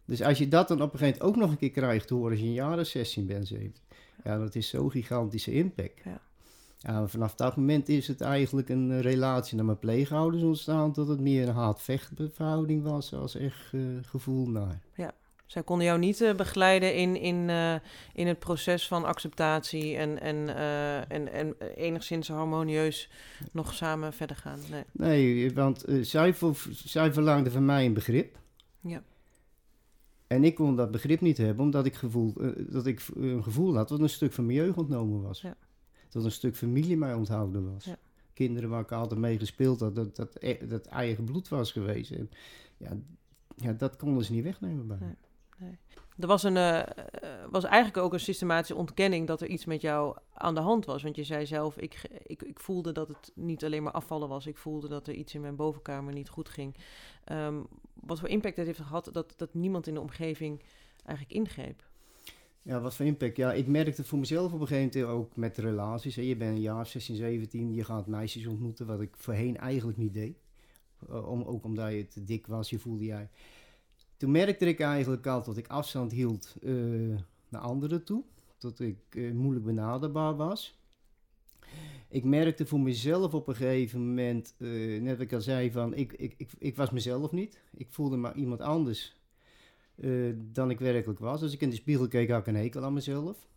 Dus 0.05 0.21
als 0.21 0.37
je 0.37 0.47
dat 0.47 0.67
dan 0.67 0.81
op 0.81 0.93
een 0.93 0.99
gegeven 0.99 1.19
moment 1.19 1.37
ook 1.37 1.43
nog 1.43 1.51
een 1.51 1.57
keer 1.57 1.71
krijgt 1.71 2.07
te 2.07 2.13
horen 2.13 2.31
als 2.31 2.39
je 2.39 2.45
een 2.45 2.53
jaar 2.53 2.79
of 2.79 2.87
16 2.87 3.25
bent, 3.25 3.47
17. 3.47 3.83
Ja, 4.23 4.37
dat 4.37 4.55
is 4.55 4.69
zo'n 4.69 4.91
gigantische 4.91 5.51
impact. 5.51 6.01
Ja. 6.03 6.21
Ja, 6.81 7.07
vanaf 7.07 7.35
dat 7.35 7.55
moment 7.55 7.89
is 7.89 8.07
het 8.07 8.21
eigenlijk 8.21 8.69
een 8.69 8.91
eh, 8.91 8.99
relatie 8.99 9.55
naar 9.55 9.65
mijn 9.65 9.79
pleegouders 9.79 10.43
ontstaan, 10.43 10.93
dat 10.93 11.07
het 11.07 11.19
meer 11.19 11.47
een 11.47 11.53
haat-vechtverhouding 11.55 12.83
was 12.83 13.13
als 13.13 13.35
echt 13.35 13.73
eh, 13.73 13.81
gevoel 14.01 14.49
naar. 14.49 14.81
Zij 15.45 15.63
konden 15.63 15.85
jou 15.85 15.99
niet 15.99 16.21
eh, 16.21 16.35
begeleiden 16.35 16.95
in, 16.95 17.15
in, 17.15 17.49
in 18.13 18.27
het 18.27 18.39
proces 18.39 18.87
van 18.87 19.05
acceptatie 19.05 19.95
en, 19.95 20.21
en, 20.21 20.55
eh, 20.55 21.11
en, 21.11 21.31
en 21.33 21.55
enigszins 21.75 22.27
harmonieus 22.27 23.09
nog 23.51 23.73
samen 23.73 24.13
verder 24.13 24.35
gaan. 24.35 24.59
Nee. 24.69 24.83
Nee, 24.91 25.53
want 25.53 25.85
zij, 26.01 26.35
zij 26.85 27.13
verlangde 27.13 27.51
van 27.51 27.65
mij 27.65 27.85
een 27.85 27.93
begrip. 27.93 28.37
Ja. 28.79 29.03
En 30.27 30.43
ik 30.43 30.55
kon 30.55 30.75
dat 30.75 30.91
begrip 30.91 31.21
niet 31.21 31.37
hebben, 31.37 31.65
omdat 31.65 31.85
ik, 31.85 31.95
gevoel, 31.95 32.33
dat 32.57 32.85
ik 32.85 33.01
een 33.15 33.43
gevoel 33.43 33.75
had 33.75 33.89
dat 33.89 33.99
een 33.99 34.09
stuk 34.09 34.33
van 34.33 34.45
mijn 34.45 34.57
jeugd 34.57 34.77
ontnomen 34.77 35.21
was. 35.21 35.41
Ja. 35.41 35.55
Dat 36.09 36.23
een 36.23 36.31
stuk 36.31 36.55
familie 36.55 36.97
mij 36.97 37.13
onthouden 37.13 37.73
was. 37.73 37.85
Ja. 37.85 37.97
Kinderen 38.33 38.69
waar 38.69 38.81
ik 38.81 38.91
altijd 38.91 39.19
mee 39.19 39.39
gespeeld 39.39 39.79
had, 39.79 39.95
dat, 39.95 40.15
dat, 40.15 40.35
e- 40.39 40.67
dat 40.67 40.85
eigen 40.85 41.23
bloed 41.23 41.47
was 41.47 41.71
geweest. 41.71 42.11
En 42.11 42.29
ja, 42.77 42.97
ja, 43.55 43.73
dat 43.73 43.95
konden 43.95 44.25
ze 44.25 44.31
niet 44.31 44.43
wegnemen 44.43 44.87
bij. 44.87 44.97
Nee. 44.99 45.15
Er 46.19 46.27
was, 46.27 46.43
een, 46.43 46.57
eh, 46.57 46.79
eh, 46.79 46.87
was 47.49 47.63
eigenlijk 47.63 47.97
ook 47.97 48.13
een 48.13 48.19
systematische 48.19 48.75
ontkenning 48.75 49.27
dat 49.27 49.41
er 49.41 49.47
iets 49.47 49.65
met 49.65 49.81
jou 49.81 50.17
aan 50.33 50.55
de 50.55 50.61
hand 50.61 50.85
was. 50.85 51.03
Want 51.03 51.15
je 51.15 51.23
zei 51.23 51.45
zelf, 51.45 51.77
ik, 51.77 52.01
ik, 52.23 52.41
ik 52.41 52.59
voelde 52.59 52.91
dat 52.91 53.07
het 53.07 53.31
niet 53.35 53.65
alleen 53.65 53.83
maar 53.83 53.91
afvallen 53.91 54.29
was. 54.29 54.45
Ik 54.47 54.57
voelde 54.57 54.87
dat 54.87 55.07
er 55.07 55.13
iets 55.13 55.33
in 55.33 55.41
mijn 55.41 55.55
bovenkamer 55.55 56.13
niet 56.13 56.29
goed 56.29 56.49
ging. 56.49 56.75
Ehm, 57.23 57.61
wat 57.93 58.19
voor 58.19 58.29
impact 58.29 58.57
het 58.57 58.65
heeft 58.65 58.79
gehad 58.79 59.09
dat, 59.11 59.33
dat 59.37 59.53
niemand 59.53 59.87
in 59.87 59.93
de 59.93 59.99
omgeving 59.99 60.63
eigenlijk 61.05 61.39
ingreep. 61.39 61.88
Ja, 62.61 62.81
wat 62.81 62.95
voor 62.95 63.05
impact? 63.05 63.35
Ja, 63.35 63.53
ik 63.53 63.67
merkte 63.67 64.03
voor 64.03 64.19
mezelf 64.19 64.53
op 64.53 64.61
een 64.61 64.67
gegeven 64.67 65.01
moment 65.01 65.17
ook 65.17 65.35
met 65.35 65.57
relaties. 65.57 66.15
Hè. 66.15 66.21
Je 66.21 66.35
bent 66.35 66.55
een 66.55 66.61
jaar 66.61 66.87
16, 66.87 67.15
17, 67.15 67.73
je 67.73 67.83
gaat 67.83 68.07
meisjes 68.07 68.47
ontmoeten, 68.47 68.85
wat 68.85 69.01
ik 69.01 69.15
voorheen 69.17 69.57
eigenlijk 69.57 69.97
niet 69.97 70.13
deed. 70.13 70.37
Eh, 71.07 71.29
om, 71.29 71.43
ook 71.43 71.63
omdat 71.63 71.91
je 71.91 72.07
te 72.07 72.23
dik 72.23 72.47
was, 72.47 72.69
je 72.69 72.79
voelde 72.79 73.05
jij. 73.05 73.29
Toen 74.17 74.31
merkte 74.31 74.65
ik 74.65 74.79
eigenlijk 74.79 75.27
al 75.27 75.43
dat 75.43 75.57
ik 75.57 75.67
afstand 75.67 76.11
hield 76.11 76.55
eh, 76.61 76.71
naar 77.49 77.61
anderen 77.61 78.03
toe. 78.03 78.23
Dat 78.57 78.79
ik 78.79 78.97
eh, 79.09 79.31
moeilijk 79.31 79.65
benaderbaar 79.65 80.35
was. 80.35 80.77
Ik 82.09 82.23
merkte 82.23 82.65
voor 82.65 82.79
mezelf 82.79 83.33
op 83.33 83.47
een 83.47 83.55
gegeven 83.55 84.07
moment, 84.07 84.55
net 85.01 85.09
wat 85.09 85.19
ik 85.19 85.33
al 85.33 85.41
zei, 85.41 85.71
van 85.71 85.93
ik, 85.93 86.13
ik, 86.13 86.33
ik, 86.37 86.51
ik 86.57 86.75
was 86.75 86.91
mezelf 86.91 87.31
niet. 87.31 87.59
Ik 87.73 87.87
voelde 87.89 88.17
maar 88.17 88.35
iemand 88.35 88.61
anders 88.61 89.18
eh, 90.01 90.33
dan 90.35 90.69
ik 90.69 90.79
werkelijk 90.79 91.19
was. 91.19 91.41
Als 91.41 91.53
ik 91.53 91.61
in 91.61 91.69
de 91.69 91.75
spiegel 91.75 92.07
keek, 92.07 92.29
had 92.29 92.39
ik 92.39 92.47
een 92.47 92.55
hekel 92.55 92.83
aan 92.83 92.93
mezelf. 92.93 93.47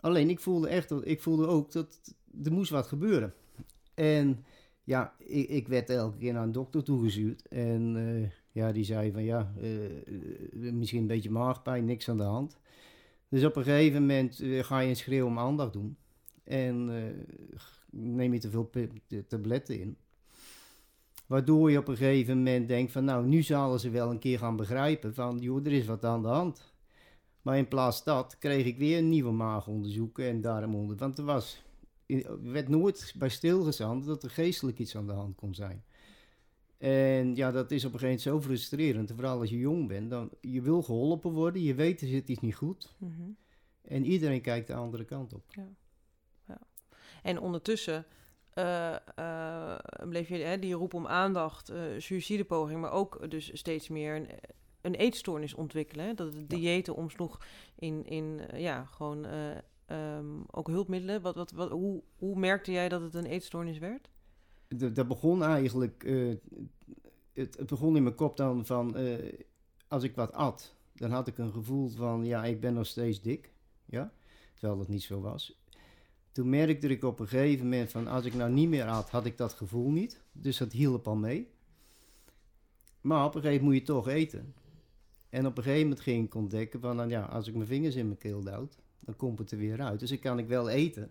Alleen 0.00 0.30
ik 0.30 0.40
voelde 0.40 0.68
echt, 0.68 0.90
ik 1.06 1.22
voelde 1.22 1.46
ook 1.46 1.72
dat 1.72 2.14
er 2.44 2.52
moest 2.52 2.70
wat 2.70 2.86
gebeuren. 2.86 3.34
En 3.94 4.44
ja, 4.84 5.14
ik, 5.18 5.48
ik 5.48 5.68
werd 5.68 5.90
elke 5.90 6.18
keer 6.18 6.32
naar 6.32 6.42
een 6.42 6.52
dokter 6.52 6.82
toegestuurd. 6.82 7.48
En 7.48 7.96
eh, 7.96 8.30
ja, 8.52 8.72
die 8.72 8.84
zei 8.84 9.12
van 9.12 9.24
ja, 9.24 9.52
eh, 9.60 10.72
misschien 10.72 11.00
een 11.00 11.06
beetje 11.06 11.30
maagpijn, 11.30 11.84
niks 11.84 12.08
aan 12.08 12.16
de 12.16 12.22
hand. 12.22 12.58
Dus 13.28 13.44
op 13.44 13.56
een 13.56 13.64
gegeven 13.64 14.00
moment 14.00 14.42
ga 14.60 14.80
je 14.80 14.88
een 14.88 14.96
schreeuw 14.96 15.26
om 15.26 15.38
aandacht 15.38 15.72
doen. 15.72 15.96
En 16.44 16.90
neem 17.90 18.32
je 18.32 18.38
te 18.38 18.50
veel 18.50 18.70
tabletten 19.28 19.80
in. 19.80 19.96
Waardoor 21.26 21.70
je 21.70 21.78
op 21.78 21.88
een 21.88 21.96
gegeven 21.96 22.36
moment 22.36 22.68
denkt 22.68 22.92
van 22.92 23.04
nou, 23.04 23.26
nu 23.26 23.42
zullen 23.42 23.80
ze 23.80 23.90
wel 23.90 24.10
een 24.10 24.18
keer 24.18 24.38
gaan 24.38 24.56
begrijpen 24.56 25.14
van 25.14 25.38
joh, 25.38 25.66
er 25.66 25.72
is 25.72 25.86
wat 25.86 26.04
aan 26.04 26.22
de 26.22 26.28
hand. 26.28 26.74
Maar 27.42 27.58
in 27.58 27.68
plaats 27.68 28.04
dat 28.04 28.38
kreeg 28.38 28.66
ik 28.66 28.78
weer 28.78 29.02
nieuwe 29.02 29.30
maagonderzoeken 29.30 30.24
en 30.24 30.40
darmonderzoek. 30.40 30.98
Want 30.98 31.18
er 31.18 31.24
was, 31.24 31.62
er 32.06 32.50
werd 32.50 32.68
nooit 32.68 33.14
bij 33.18 33.28
stilgestaan 33.28 34.04
dat 34.04 34.22
er 34.22 34.30
geestelijk 34.30 34.78
iets 34.78 34.96
aan 34.96 35.06
de 35.06 35.12
hand 35.12 35.36
kon 35.36 35.54
zijn. 35.54 35.84
En 36.78 37.34
ja, 37.34 37.50
dat 37.50 37.70
is 37.70 37.84
op 37.84 37.92
een 37.92 37.98
gegeven 37.98 38.24
moment 38.30 38.44
zo 38.44 38.48
frustrerend. 38.48 39.12
Vooral 39.14 39.40
als 39.40 39.50
je 39.50 39.58
jong 39.58 39.88
bent. 39.88 40.10
Dan, 40.10 40.30
je 40.40 40.60
wil 40.60 40.82
geholpen 40.82 41.30
worden, 41.30 41.62
je 41.62 41.74
weet 41.74 42.00
er 42.00 42.06
zit 42.08 42.28
iets 42.28 42.40
niet 42.40 42.54
goed. 42.54 42.94
Mhm. 42.98 43.30
En 43.82 44.04
iedereen 44.04 44.40
kijkt 44.40 44.66
de 44.66 44.74
andere 44.74 45.04
kant 45.04 45.34
op. 45.34 45.44
En 47.22 47.40
ondertussen 47.40 47.94
eh, 47.94 48.00
eh, 48.00 48.06
bleef 50.08 50.28
je 50.28 50.36
hè, 50.36 50.58
die 50.58 50.74
roep 50.74 50.94
om 50.94 51.06
aandacht, 51.06 51.68
eh 51.68 51.80
suïcidepoging, 51.98 52.80
maar 52.80 52.92
ook 52.92 53.30
dus 53.30 53.50
steeds 53.52 53.88
meer 53.88 54.16
een, 54.16 54.28
een 54.80 54.94
eetstoornis 54.94 55.54
ontwikkelen. 55.54 56.06
Hè? 56.06 56.14
Dat 56.14 56.34
het 56.34 56.50
dieeten 56.50 56.94
omsloeg 56.94 57.40
in, 57.78 58.04
in 58.06 58.40
eh, 58.40 58.60
ja, 58.60 58.84
gewoon 58.84 59.24
eh, 59.24 59.56
ehm, 59.86 60.40
ook 60.50 60.66
hulpmiddelen. 60.66 61.22
Wat, 61.22 61.34
wat, 61.34 61.50
wat, 61.50 61.70
hoe, 61.70 62.02
hoe 62.16 62.38
merkte 62.38 62.72
jij 62.72 62.88
dat 62.88 63.00
het 63.00 63.14
een 63.14 63.26
eetstoornis 63.26 63.78
werd? 63.78 64.08
Dat, 64.68 64.94
dat 64.94 65.08
begon 65.08 65.42
eigenlijk, 65.42 66.04
eh, 66.04 66.34
het, 67.32 67.56
het 67.56 67.66
begon 67.66 67.96
in 67.96 68.02
mijn 68.02 68.14
kop 68.14 68.36
dan 68.36 68.66
van, 68.66 68.96
eh, 68.96 69.32
als 69.88 70.02
ik 70.02 70.14
wat 70.14 70.32
at, 70.32 70.74
dan 70.94 71.10
had 71.10 71.28
ik 71.28 71.38
een 71.38 71.52
gevoel 71.52 71.88
van, 71.88 72.24
ja, 72.24 72.44
ik 72.44 72.60
ben 72.60 72.74
nog 72.74 72.86
steeds 72.86 73.20
dik. 73.20 73.52
Ja? 73.84 74.12
Terwijl 74.54 74.78
dat 74.78 74.88
niet 74.88 75.02
zo 75.02 75.20
was. 75.20 75.58
Toen 76.36 76.48
merkte 76.48 76.88
ik 76.88 77.04
op 77.04 77.20
een 77.20 77.28
gegeven 77.28 77.64
moment 77.64 77.90
van, 77.90 78.06
als 78.06 78.24
ik 78.24 78.34
nou 78.34 78.52
niet 78.52 78.68
meer 78.68 78.84
at, 78.84 79.10
had 79.10 79.24
ik 79.24 79.36
dat 79.36 79.52
gevoel 79.52 79.90
niet. 79.90 80.20
Dus 80.32 80.56
dat 80.56 80.72
hielp 80.72 81.08
al 81.08 81.16
mee. 81.16 81.48
Maar 83.00 83.24
op 83.24 83.34
een 83.34 83.40
gegeven 83.40 83.64
moment 83.64 83.86
moet 83.86 83.88
je 83.88 83.94
toch 83.94 84.08
eten. 84.08 84.54
En 85.28 85.46
op 85.46 85.56
een 85.56 85.62
gegeven 85.62 85.82
moment 85.82 86.00
ging 86.00 86.26
ik 86.26 86.34
ontdekken 86.34 86.80
van, 86.80 86.96
nou 86.96 87.08
ja, 87.08 87.22
als 87.22 87.48
ik 87.48 87.54
mijn 87.54 87.66
vingers 87.66 87.94
in 87.94 88.06
mijn 88.06 88.18
keel 88.18 88.44
duwt, 88.44 88.78
dan 89.00 89.16
komt 89.16 89.38
het 89.38 89.50
er 89.50 89.58
weer 89.58 89.82
uit. 89.82 90.00
Dus 90.00 90.08
dan 90.08 90.18
kan 90.18 90.38
ik 90.38 90.46
wel 90.46 90.68
eten, 90.68 91.10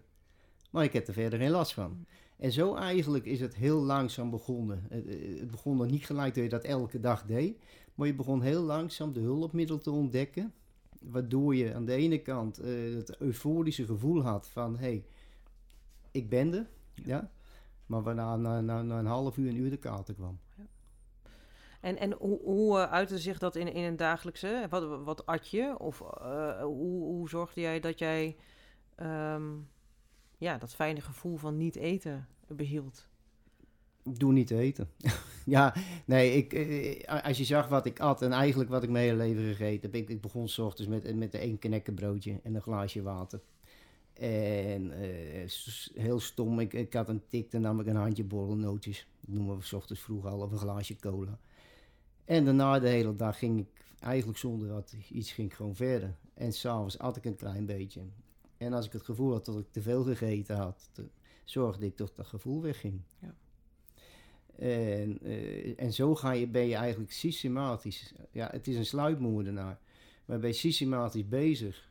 maar 0.72 0.84
ik 0.84 0.94
heb 0.94 1.08
er 1.08 1.14
verder 1.14 1.40
geen 1.40 1.52
last 1.52 1.74
van. 1.74 2.06
En 2.38 2.52
zo 2.52 2.76
eigenlijk 2.76 3.26
is 3.26 3.40
het 3.40 3.56
heel 3.56 3.82
langzaam 3.82 4.30
begonnen. 4.30 4.86
Het, 4.90 5.08
eh, 5.08 5.46
begon 5.52 5.78
nog 5.78 5.90
niet 5.90 6.06
gelijk 6.06 6.36
dat 6.36 6.44
je 6.44 6.50
dat 6.50 6.64
elke 6.64 7.00
dag 7.00 7.26
deed. 7.26 7.58
Maar 7.96 8.08
je 8.08 8.16
begon 8.16 8.42
heel 8.42 8.64
langzaam 8.64 9.14
de 9.14 9.20
hulpmiddel 9.20 9.78
te 9.78 9.92
ontdekken. 9.92 10.54
Waardoor 11.02 11.56
je 11.56 11.74
aan 11.74 11.86
de 11.86 11.94
ene 11.94 12.22
kant 12.22 12.58
eh, 12.58 12.72
het 12.96 13.18
euforische 13.18 13.86
gevoel 13.86 14.22
had 14.22 14.48
van... 14.48 14.78
hé, 14.78 14.86
hey, 14.86 15.06
ik 16.16 16.30
ben 16.30 16.54
er, 16.54 16.70
ja. 16.94 17.32
Maar 17.86 18.04
waarna 18.04 18.36
na, 18.36 18.62
na, 18.62 18.82
na 18.82 19.00
een 19.00 19.06
half 19.06 19.38
uur, 19.38 19.50
een 19.50 19.58
uur 19.58 19.70
de 19.70 19.78
kater 19.78 20.14
kwam. 20.14 20.40
En, 21.82 21.98
en 21.98 22.12
hoe, 22.12 22.40
hoe 22.44 22.78
uh, 22.78 22.92
uitte 22.92 23.20
zich 23.20 23.40
dat 23.40 23.56
in, 23.56 23.74
in 23.74 23.84
een 23.84 23.96
dagelijkse? 23.96 24.66
Wat, 24.70 25.04
wat 25.04 25.26
at 25.26 25.48
je? 25.48 25.76
Of 25.80 26.02
uh, 26.02 26.62
hoe, 26.62 27.04
hoe 27.04 27.30
zorgde 27.30 27.62
jij 27.62 27.80
dat 27.80 28.00
jij 28.00 28.36
um, 29.02 29.70
ja, 30.38 30.58
dat 30.58 30.76
fijne 30.76 31.02
gevoel 31.02 31.38
van 31.38 31.58
niet 31.58 31.76
eten 31.76 32.28
behield? 32.48 33.08
Doe 34.04 34.34
niet 34.34 34.52
eten. 34.52 34.90
ja, 35.46 35.76
nee, 36.06 36.34
ik, 36.34 36.54
eh, 36.54 37.24
als 37.24 37.38
je 37.38 37.44
zag 37.44 37.68
wat 37.68 37.86
ik 37.86 38.00
at 38.00 38.22
en 38.22 38.32
eigenlijk 38.32 38.70
wat 38.70 38.84
ik 38.84 38.90
mijn 38.90 39.06
hele 39.06 39.18
leven 39.18 39.44
gegeten 39.44 39.92
heb. 39.92 39.96
Ik, 40.02 40.10
ik 40.10 40.22
begon 40.22 40.48
s 40.48 40.60
ochtends 40.60 40.90
met, 40.90 41.16
met 41.16 41.34
een 41.34 41.60
knekkenbroodje 41.60 42.40
en 42.44 42.56
een 42.56 42.62
glaasje 42.62 43.02
water. 43.02 43.42
En 44.20 44.92
uh, 45.02 45.50
heel 45.94 46.20
stom, 46.20 46.60
ik, 46.60 46.74
ik 46.74 46.94
had 46.94 47.10
een 47.10 47.28
tik, 47.28 47.52
dan 47.52 47.62
nam 47.62 47.80
ik 47.80 47.88
een 47.88 47.96
handje 47.96 48.24
borrelnootjes. 48.24 49.08
Dat 49.20 49.36
noemen 49.36 49.58
we 49.58 49.64
s 49.64 49.74
ochtends 49.74 50.02
vroeg 50.02 50.26
al, 50.26 50.40
of 50.40 50.52
een 50.52 50.58
glaasje 50.58 50.96
cola. 50.96 51.40
En 52.26 52.46
daarna 52.46 52.80
de 52.80 52.88
hele 52.88 53.16
dag 53.16 53.38
ging 53.38 53.60
ik 53.60 53.86
eigenlijk 54.00 54.40
zonder 54.40 54.68
dat 54.68 54.96
iets 55.12 55.32
ging 55.32 55.50
ik 55.50 55.56
gewoon 55.56 55.76
verder. 55.76 56.16
En 56.34 56.54
s'avonds 56.54 57.00
at 57.00 57.18
ik 57.18 57.26
een 57.26 57.36
klein 57.36 57.66
beetje. 57.66 58.02
En 58.58 58.74
als 58.74 58.86
ik 58.86 58.92
het 58.92 59.04
gevoel 59.04 59.32
had 59.32 59.46
dat 59.46 59.60
ik 59.60 59.72
te 59.72 59.82
veel 59.82 60.04
gegeten 60.04 60.56
had, 60.56 60.90
zorgde 61.44 61.86
ik 61.86 61.98
dat 61.98 62.16
dat 62.16 62.28
gevoel 62.28 62.62
wegging. 62.62 63.02
Ja. 63.20 63.36
En, 64.56 65.28
uh, 65.28 65.82
en 65.82 65.94
zo 65.94 66.16
ga 66.16 66.32
je, 66.32 66.48
ben 66.48 66.68
je 66.68 66.76
eigenlijk 66.76 67.12
systematisch, 67.12 68.14
ja, 68.32 68.50
het 68.52 68.68
is 68.68 68.76
een 68.76 68.86
sluipmoordenaar, 68.86 69.80
maar 70.26 70.40
ben 70.40 70.50
je 70.50 70.56
systematisch 70.56 71.28
bezig 71.28 71.90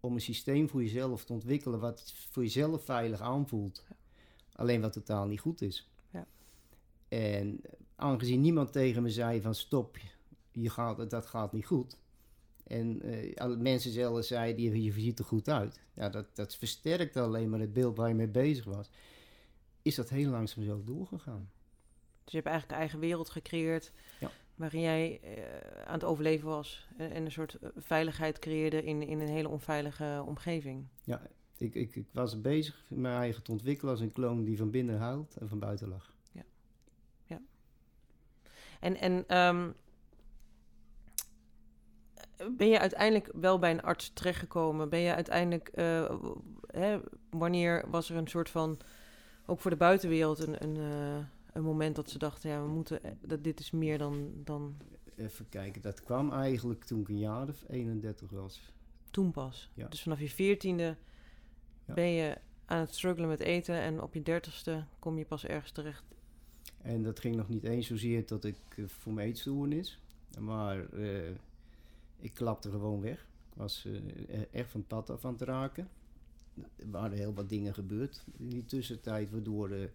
om 0.00 0.14
een 0.14 0.20
systeem 0.20 0.68
voor 0.68 0.82
jezelf 0.82 1.24
te 1.24 1.32
ontwikkelen 1.32 1.80
wat 1.80 2.12
voor 2.30 2.42
jezelf 2.42 2.84
veilig 2.84 3.20
aanvoelt. 3.20 3.84
Alleen 4.52 4.80
wat 4.80 4.92
totaal 4.92 5.26
niet 5.26 5.40
goed 5.40 5.60
is. 5.60 5.88
Ja. 6.10 6.26
En 7.08 7.60
aangezien 7.96 8.40
niemand 8.40 8.72
tegen 8.72 9.02
me 9.02 9.10
zei 9.10 9.40
van 9.40 9.54
stop, 9.54 9.96
je 10.50 10.70
gaat, 10.70 11.10
dat 11.10 11.26
gaat 11.26 11.52
niet 11.52 11.66
goed. 11.66 11.96
En 12.64 13.06
uh, 13.06 13.56
mensen 13.56 13.92
zelf 13.92 14.24
zeiden, 14.24 14.82
je, 14.82 14.92
ziet 14.92 15.18
er 15.18 15.24
goed 15.24 15.48
uit. 15.48 15.80
Ja, 15.94 16.08
dat, 16.08 16.36
dat 16.36 16.54
versterkt 16.54 17.16
alleen 17.16 17.50
maar 17.50 17.60
het 17.60 17.72
beeld 17.72 17.96
waar 17.96 18.08
je 18.08 18.14
mee 18.14 18.28
bezig 18.28 18.64
was. 18.64 18.90
Is 19.82 19.94
dat 19.94 20.08
heel 20.08 20.30
langzaam 20.30 20.64
zo 20.64 20.82
doorgegaan. 20.84 21.50
Dus 22.24 22.32
je 22.32 22.36
hebt 22.36 22.48
eigenlijk 22.48 22.70
een 22.70 22.78
eigen 22.78 22.98
wereld 22.98 23.30
gecreëerd... 23.30 23.92
Ja. 24.20 24.30
Waarin 24.58 24.80
jij 24.80 25.20
uh, 25.24 25.82
aan 25.84 25.94
het 25.94 26.04
overleven 26.04 26.48
was... 26.48 26.88
En, 26.96 27.10
en, 27.10 27.24
een 27.24 27.32
soort 27.32 27.54
eh, 27.54 27.68
veiligheid 27.76 28.38
creëerde 28.38 28.84
in, 28.84 29.02
in 29.02 29.20
een 29.20 29.28
hele 29.28 29.48
onveilige 29.48 30.22
omgeving. 30.26 30.86
Ja, 31.04 31.22
ik, 31.56 31.74
ik, 31.74 31.96
ik 31.96 32.06
was 32.12 32.40
bezig 32.40 32.84
mijn 32.88 33.16
eigen 33.16 33.42
te 33.42 33.50
ontwikkelen 33.50 33.92
als 33.92 34.00
een 34.00 34.12
kloon 34.12 34.44
die 34.44 34.56
van 34.56 34.70
binnen 34.70 34.98
huilt 34.98 35.36
en 35.36 35.48
van 35.48 35.58
buiten 35.58 35.88
lag. 35.88 36.14
Ja, 36.32 36.42
ja. 37.26 37.40
En, 38.80 38.96
en 38.96 39.38
um, 39.38 39.74
ben 42.56 42.68
je 42.68 42.78
uiteindelijk 42.78 43.30
wel 43.34 43.58
bij 43.58 43.70
een 43.70 43.82
arts 43.82 44.12
terechtgekomen? 44.12 44.88
Ben 44.88 45.00
je 45.00 45.14
uiteindelijk, 45.14 45.70
uh, 45.74 46.10
hè, 46.66 46.98
wanneer 47.30 47.84
was 47.90 48.10
er 48.10 48.16
een 48.16 48.28
soort 48.28 48.50
van, 48.50 48.78
ook 49.46 49.60
voor 49.60 49.70
de 49.70 49.76
buitenwereld, 49.76 50.38
een, 50.38 50.62
een, 50.62 50.76
uh, 50.76 51.24
een 51.58 51.64
moment 51.64 51.96
dat 51.96 52.10
ze 52.10 52.18
dachten, 52.18 52.50
ja, 52.50 52.62
we 52.62 52.68
moeten, 52.68 53.02
eh, 53.02 53.10
dat 53.20 53.44
dit 53.44 53.60
is 53.60 53.70
meer 53.70 53.98
dan, 53.98 54.30
dan... 54.44 54.76
Even 55.16 55.48
kijken, 55.48 55.82
dat 55.82 56.02
kwam 56.02 56.32
eigenlijk 56.32 56.84
toen 56.84 57.00
ik 57.00 57.08
een 57.08 57.18
jaar 57.18 57.48
of 57.48 57.64
31 57.68 58.30
was. 58.30 58.72
Toen 59.10 59.30
pas? 59.30 59.70
Ja. 59.74 59.88
Dus 59.88 60.02
vanaf 60.02 60.20
je 60.20 60.28
veertiende 60.28 60.96
ja. 61.84 61.94
ben 61.94 62.08
je 62.08 62.38
aan 62.64 62.80
het 62.80 62.94
struggelen 62.94 63.28
met 63.28 63.40
eten 63.40 63.74
en 63.80 64.02
op 64.02 64.14
je 64.14 64.22
dertigste 64.22 64.84
kom 64.98 65.18
je 65.18 65.24
pas 65.24 65.44
ergens 65.46 65.72
terecht. 65.72 66.04
En 66.82 67.02
dat 67.02 67.20
ging 67.20 67.36
nog 67.36 67.48
niet 67.48 67.64
eens 67.64 67.86
zozeer 67.86 68.26
dat 68.26 68.44
ik 68.44 68.56
voor 68.86 69.12
mijn 69.12 69.28
eetstoornis, 69.28 70.00
maar 70.38 70.86
ik 72.20 72.34
klapte 72.34 72.70
gewoon 72.70 73.00
weg. 73.00 73.26
Ik 73.50 73.54
was 73.54 73.84
uh, 73.86 74.00
echt 74.50 74.70
van 74.70 74.86
pad 74.86 75.10
af 75.10 75.24
aan 75.24 75.32
het 75.32 75.42
raken. 75.42 75.88
Er 76.76 76.90
waren 76.90 77.16
heel 77.16 77.34
wat 77.34 77.48
dingen 77.48 77.74
gebeurd 77.74 78.24
in 78.36 78.48
die 78.48 78.64
tussentijd, 78.64 79.30
waardoor, 79.30 79.70
uh, 79.70 79.88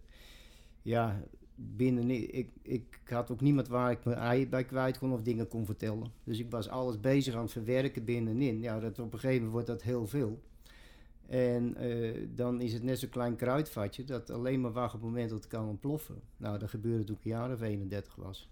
ja, 0.82 1.22
binnen, 1.54 2.10
ik, 2.10 2.50
ik 2.62 3.00
had 3.04 3.30
ook 3.30 3.40
niemand 3.40 3.68
waar 3.68 3.90
ik 3.90 4.04
mijn 4.04 4.16
ei 4.16 4.48
bij 4.48 4.64
kwijt 4.64 4.98
kon 4.98 5.12
of 5.12 5.22
dingen 5.22 5.48
kon 5.48 5.64
vertellen. 5.64 6.12
Dus 6.24 6.38
ik 6.38 6.50
was 6.50 6.68
alles 6.68 7.00
bezig 7.00 7.34
aan 7.34 7.42
het 7.42 7.52
verwerken 7.52 8.04
binnenin. 8.04 8.60
Ja, 8.60 8.80
dat, 8.80 8.98
op 8.98 9.12
een 9.12 9.18
gegeven 9.18 9.34
moment 9.34 9.52
wordt 9.52 9.66
dat 9.66 9.82
heel 9.82 10.06
veel. 10.06 10.42
En 11.26 11.84
uh, 11.84 12.28
dan 12.34 12.60
is 12.60 12.72
het 12.72 12.82
net 12.82 12.98
zo'n 12.98 13.08
klein 13.08 13.36
kruidvatje 13.36 14.04
dat 14.04 14.30
alleen 14.30 14.60
maar 14.60 14.72
wacht 14.72 14.94
op 14.94 15.00
het 15.00 15.10
moment 15.10 15.30
dat 15.30 15.38
het 15.38 15.48
kan 15.48 15.68
ontploffen. 15.68 16.20
Nou, 16.36 16.58
dat 16.58 16.70
gebeurde 16.70 17.04
toen 17.04 17.16
ik 17.16 17.24
een 17.24 17.30
jaar 17.30 17.52
of 17.52 17.60
31 17.60 18.14
was. 18.14 18.48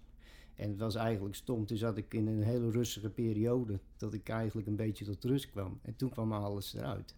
En 0.55 0.69
het 0.69 0.79
was 0.79 0.95
eigenlijk 0.95 1.35
stom. 1.35 1.65
Toen 1.65 1.77
zat 1.77 1.97
ik 1.97 2.13
in 2.13 2.27
een 2.27 2.43
hele 2.43 2.71
rustige 2.71 3.09
periode. 3.09 3.79
Dat 3.97 4.13
ik 4.13 4.29
eigenlijk 4.29 4.67
een 4.67 4.75
beetje 4.75 5.05
tot 5.05 5.23
rust 5.23 5.49
kwam. 5.49 5.79
En 5.81 5.95
toen 5.95 6.09
kwam 6.09 6.31
alles 6.31 6.73
eruit. 6.73 7.15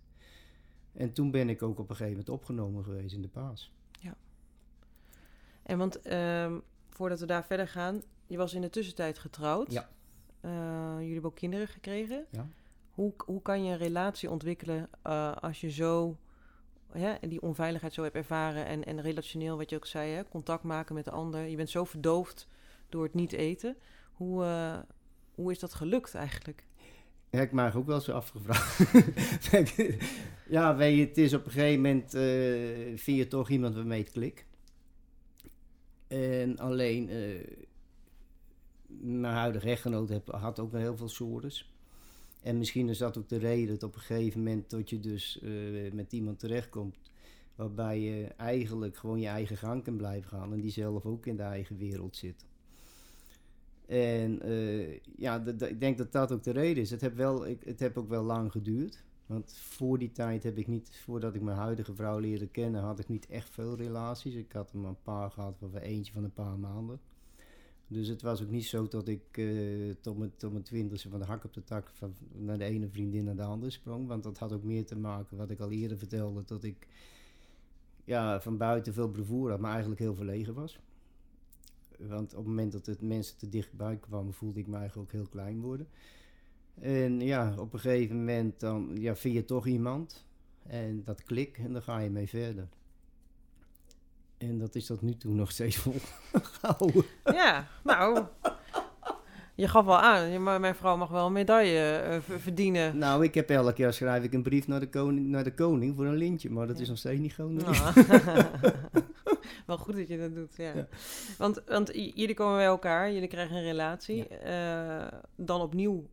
En 0.94 1.14
toen 1.14 1.32
ben 1.32 1.50
ik 1.50 1.64
ook 1.64 1.80
op 1.80 1.90
een 1.90 1.96
gegeven 1.96 2.12
moment 2.12 2.30
opgenomen 2.30 2.84
geweest 2.84 3.16
in 3.16 3.22
de 3.22 3.28
paas. 3.28 3.75
Ja. 5.66 5.72
En 5.72 5.78
want 5.78 6.12
um, 6.14 6.62
voordat 6.90 7.20
we 7.20 7.26
daar 7.26 7.46
verder 7.46 7.68
gaan. 7.68 8.02
Je 8.28 8.38
was 8.38 8.54
in 8.54 8.62
de 8.62 8.70
tussentijd 8.70 9.18
getrouwd. 9.18 9.72
Ja. 9.72 9.90
Uh, 10.42 10.52
jullie 10.98 11.14
hebben 11.14 11.32
ook 11.32 11.36
kinderen 11.36 11.68
gekregen. 11.68 12.26
Ja. 12.32 12.48
Hoe, 12.92 13.14
hoe 13.26 13.42
kan 13.42 13.64
je 13.64 13.72
een 13.72 13.78
relatie 13.78 14.30
ontwikkelen 14.30 14.90
uh, 15.08 15.36
als 15.36 15.62
je 15.62 15.72
zo 15.72 16.18
hè, 16.92 17.14
die 17.28 17.42
onveiligheid 17.42 17.94
zo 17.94 18.04
hebt 18.04 18.16
ervaren 18.16 18.66
en, 18.66 18.86
en 18.86 19.02
relationeel, 19.02 19.58
wat 19.58 19.70
je 19.70 19.76
ook 19.76 19.86
zei, 19.86 20.12
hè, 20.12 20.24
contact 20.24 20.64
maken 20.64 20.96
met 20.96 21.06
de 21.06 21.12
ander. 21.12 21.46
Je 21.46 21.56
bent 21.56 21.70
zo 21.70 21.84
verdoofd 21.84 22.48
door 22.90 23.04
het 23.04 23.14
niet 23.14 23.32
eten. 23.32 23.78
Hoe, 24.12 24.44
uh, 24.44 24.78
hoe 25.36 25.52
is 25.52 25.60
dat 25.60 25.74
gelukt 25.74 26.16
eigenlijk? 26.16 26.64
Ja, 27.30 27.42
ik 27.42 27.52
maak 27.52 27.76
ook 27.76 27.86
wel 27.86 27.96
eens 27.96 28.10
afgevraagd. 28.10 28.80
ja, 30.56 30.76
weet 30.76 30.98
je, 30.98 31.06
het 31.06 31.18
is 31.18 31.34
op 31.34 31.46
een 31.46 31.52
gegeven 31.52 31.82
moment, 31.82 32.16
uh, 32.16 32.22
vind 32.98 33.18
je 33.18 33.28
toch 33.28 33.50
iemand 33.50 33.76
waarmee 33.76 34.02
het 34.02 34.12
klikt. 34.12 34.46
En 36.08 36.58
alleen, 36.58 37.10
uh, 37.10 37.48
mijn 38.88 39.34
huidige 39.34 39.70
echtgenoot 39.70 40.22
had 40.26 40.60
ook 40.60 40.72
wel 40.72 40.82
heel 40.82 40.98
veel 40.98 41.10
sores. 41.10 41.74
En 42.42 42.58
misschien 42.58 42.90
is 42.90 42.98
dat 42.98 43.18
ook 43.18 43.30
de 43.30 43.38
reden 43.38 43.68
dat 43.68 43.84
op 43.84 43.96
een 43.96 44.02
gegeven 44.02 44.44
moment 44.44 44.70
dat 44.70 44.90
je 44.90 45.00
dus 45.00 45.40
uh, 45.44 45.92
met 45.92 46.14
iemand 46.14 46.40
terechtkomt 46.40 46.98
waarbij 47.56 48.00
je 48.00 48.26
eigenlijk 48.28 48.98
gewoon 48.98 49.20
je 49.20 49.28
eigen 49.28 49.58
gang 49.58 49.84
kan 49.84 49.98
blijven 49.98 50.30
gaan 50.30 50.54
en 50.54 50.62
die 50.62 50.72
zelf 50.72 51.06
ook 51.06 51.26
in 51.26 51.36
de 51.36 51.44
eigen 51.44 51.78
wereld 51.78 52.16
zit. 52.16 52.46
En 53.86 54.50
uh, 54.50 55.00
ja, 55.18 55.44
ik 55.46 55.80
denk 55.80 55.98
dat 55.98 56.12
dat 56.12 56.32
ook 56.32 56.44
de 56.44 56.52
reden 56.52 56.84
is. 56.84 56.90
Het 56.90 57.02
heb, 57.02 57.16
wel, 57.16 57.48
ik, 57.48 57.64
het 57.64 57.80
heb 57.80 57.98
ook 57.98 58.10
wel 58.10 58.24
lang 58.24 58.52
geduurd. 58.52 59.04
Want 59.26 59.54
voor 59.54 60.00
die 60.00 60.12
tijd 60.12 60.44
heb 60.44 60.58
ik 60.58 60.68
niet, 60.68 60.90
voordat 61.04 61.36
ik 61.36 61.42
mijn 61.42 61.58
huidige 61.58 61.96
vrouw 61.96 62.20
leerde 62.20 62.48
kennen, 62.48 62.82
had 62.82 63.00
ik 63.00 63.08
niet 63.08 63.28
echt 63.28 63.50
veel 63.50 63.76
relaties. 63.76 64.34
Ik 64.34 64.52
had 64.52 64.72
er 64.72 64.78
maar 64.78 64.90
een 64.90 65.02
paar 65.04 65.32
gehad, 65.32 65.58
van 65.60 65.76
eentje 65.78 66.14
van 66.14 66.24
een 66.24 66.34
paar 66.34 66.60
maanden. 66.60 67.00
Dus 67.88 68.08
het 68.08 68.22
was 68.22 68.42
ook 68.42 68.50
niet 68.50 68.66
zo 68.66 68.88
dat 68.88 69.08
ik 69.08 69.38
uh, 69.38 69.94
tot, 70.02 70.18
mijn, 70.18 70.32
tot 70.38 70.52
mijn 70.52 70.64
twintigste 70.64 71.10
van 71.10 71.20
de 71.20 71.26
hak 71.26 71.44
op 71.44 71.54
de 71.54 71.64
tak 71.64 71.90
van, 71.94 72.16
naar 72.32 72.58
de 72.58 72.64
ene 72.64 72.90
vriendin 72.90 73.24
naar 73.24 73.36
de 73.36 73.44
andere 73.44 73.72
sprong. 73.72 74.08
Want 74.08 74.24
dat 74.24 74.38
had 74.38 74.54
ook 74.54 74.64
meer 74.64 74.86
te 74.86 74.98
maken, 74.98 75.38
wat 75.38 75.50
ik 75.50 75.60
al 75.60 75.72
eerder 75.72 75.98
vertelde, 75.98 76.44
dat 76.46 76.64
ik 76.64 76.88
ja, 78.04 78.42
van 78.42 78.58
buiten 78.58 78.94
veel 78.94 79.10
bravoure 79.10 79.52
had, 79.52 79.60
maar 79.60 79.72
eigenlijk 79.72 80.02
heel 80.02 80.16
verlegen 80.16 80.54
was. 80.54 80.80
Want 81.98 82.32
op 82.32 82.38
het 82.38 82.48
moment 82.48 82.72
dat 82.72 82.86
het 82.86 83.02
mensen 83.02 83.38
te 83.38 83.50
dichtbij 83.50 83.98
kwamen, 83.98 84.34
voelde 84.34 84.60
ik 84.60 84.68
me 84.68 84.78
eigenlijk 84.78 85.08
ook 85.08 85.20
heel 85.20 85.30
klein 85.30 85.62
worden. 85.62 85.88
En 86.82 87.20
ja, 87.20 87.54
op 87.58 87.74
een 87.74 87.80
gegeven 87.80 88.18
moment 88.18 88.60
dan 88.60 88.90
ja, 88.94 89.16
vind 89.16 89.34
je 89.34 89.46
toch 89.46 89.68
iemand. 89.68 90.26
En 90.68 91.04
dat 91.04 91.24
klik 91.24 91.58
en 91.58 91.74
dan 91.74 91.82
ga 91.82 92.00
je 92.00 92.10
mee 92.10 92.30
verder. 92.30 92.68
En 94.38 94.60
dat 94.60 94.76
is 94.76 94.86
tot 94.86 95.02
nu 95.02 95.18
toe 95.18 95.34
nog 95.34 95.52
steeds 95.52 95.78
volgehouden. 95.84 97.06
Ja, 97.24 97.68
nou, 97.84 98.26
je 99.56 99.68
gaf 99.68 99.86
wel 99.86 100.00
aan, 100.00 100.44
maar 100.44 100.60
mijn 100.60 100.76
vrouw 100.76 100.98
mag 100.98 101.10
wel 101.10 101.26
een 101.26 101.32
medaille 101.32 102.04
uh, 102.30 102.38
verdienen. 102.38 102.98
Nou, 102.98 103.24
ik 103.24 103.34
heb 103.34 103.50
elk 103.50 103.78
jaar 103.78 103.94
schrijf 103.94 104.24
ik 104.24 104.34
een 104.34 104.44
brief 104.44 104.68
naar 104.68 104.80
de 104.80 104.90
koning, 104.90 105.28
naar 105.28 105.44
de 105.44 105.54
koning 105.54 105.96
voor 105.96 106.06
een 106.06 106.16
lintje, 106.16 106.50
maar 106.50 106.68
dat 106.68 106.80
is 106.80 106.90
nog 106.90 106.98
steeds 106.98 107.20
niet 107.20 107.34
gewoon. 107.34 107.54
Nou. 107.54 107.76
wel 109.66 109.78
goed 109.78 109.96
dat 109.96 110.08
je 110.08 110.18
dat 110.18 110.36
doet, 110.36 110.56
ja. 110.56 110.88
Want, 111.38 111.62
want 111.68 111.92
jullie 111.94 112.34
komen 112.34 112.56
bij 112.56 112.66
elkaar, 112.66 113.12
jullie 113.12 113.28
krijgen 113.28 113.56
een 113.56 113.64
relatie. 113.64 114.28
Uh, 114.46 115.08
dan 115.36 115.62
opnieuw 115.62 116.06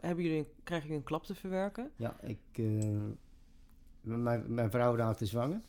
hebben 0.00 0.24
jullie, 0.24 0.46
krijgen 0.62 0.86
jullie 0.86 1.02
een 1.02 1.08
klap 1.08 1.24
te 1.24 1.34
verwerken? 1.34 1.90
Ja, 1.96 2.20
ik, 2.20 2.38
uh, 2.58 3.02
mijn, 4.00 4.54
mijn 4.54 4.70
vrouw 4.70 4.96
raakte 4.96 5.26
zwanger. 5.26 5.60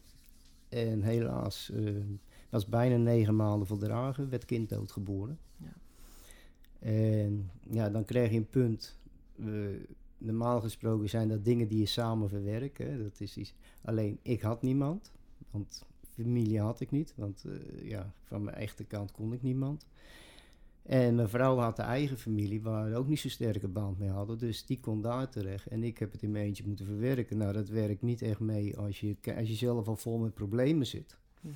En 0.70 1.02
helaas 1.02 1.70
uh, 1.74 2.04
was 2.50 2.66
bijna 2.66 2.96
negen 2.96 3.36
maanden 3.36 3.68
voldragen, 3.68 4.30
werd 4.30 4.46
kind 4.46 4.70
doodgeboren. 4.70 5.40
Ja. 5.58 5.74
En 6.80 7.52
ja, 7.70 7.90
dan 7.90 8.06
krijg 8.06 8.32
je 8.32 8.38
een 8.38 8.50
punt 8.50 9.00
normaal 10.18 10.62
gesproken 10.62 11.10
zijn 11.10 11.28
dat 11.28 11.46
dingen 11.46 11.68
die 11.68 11.80
je 11.80 11.86
samen 11.86 12.30
verwerkt. 12.30 12.78
Hè. 12.78 13.04
Dat 13.04 13.20
is 13.20 13.38
iets. 13.38 13.54
Alleen 13.82 14.20
ik 14.22 14.42
had 14.42 14.62
niemand, 14.62 15.12
want 15.52 15.86
familie 16.14 16.60
had 16.60 16.80
ik 16.80 16.92
niet, 16.92 17.14
want 17.16 17.44
eh, 17.46 17.90
ja, 17.90 18.14
van 18.24 18.44
mijn 18.44 18.56
echte 18.56 18.84
kant 18.84 19.12
kon 19.12 19.34
ik 19.34 19.42
niemand. 19.42 19.86
En 20.88 21.16
mijn 21.16 21.30
vrouw 21.30 21.58
had 21.58 21.76
de 21.76 21.82
eigen 21.82 22.18
familie 22.18 22.62
waar 22.62 22.90
we 22.90 22.96
ook 22.96 23.08
niet 23.08 23.20
zo 23.20 23.30
sterke 23.30 23.68
band 23.68 24.00
mee 24.00 24.10
hadden, 24.10 24.38
dus 24.38 24.66
die 24.66 24.80
kon 24.80 25.02
daar 25.02 25.30
terecht. 25.30 25.68
En 25.68 25.84
ik 25.84 25.98
heb 25.98 26.12
het 26.12 26.24
in 26.24 26.32
mijn 26.32 26.46
eentje 26.46 26.68
moeten 26.68 26.86
verwerken. 26.86 27.38
Nou, 27.38 27.54
dat 27.54 27.70
werkt 27.70 28.02
niet 28.02 28.22
echt 28.22 28.40
mee 28.40 28.78
als 28.78 29.00
je, 29.00 29.16
als 29.38 29.48
je 29.48 29.56
zelf 29.56 29.88
al 29.88 29.96
vol 29.96 30.18
met 30.18 30.34
problemen 30.34 30.86
zit. 30.86 31.18
Mhm. 31.42 31.54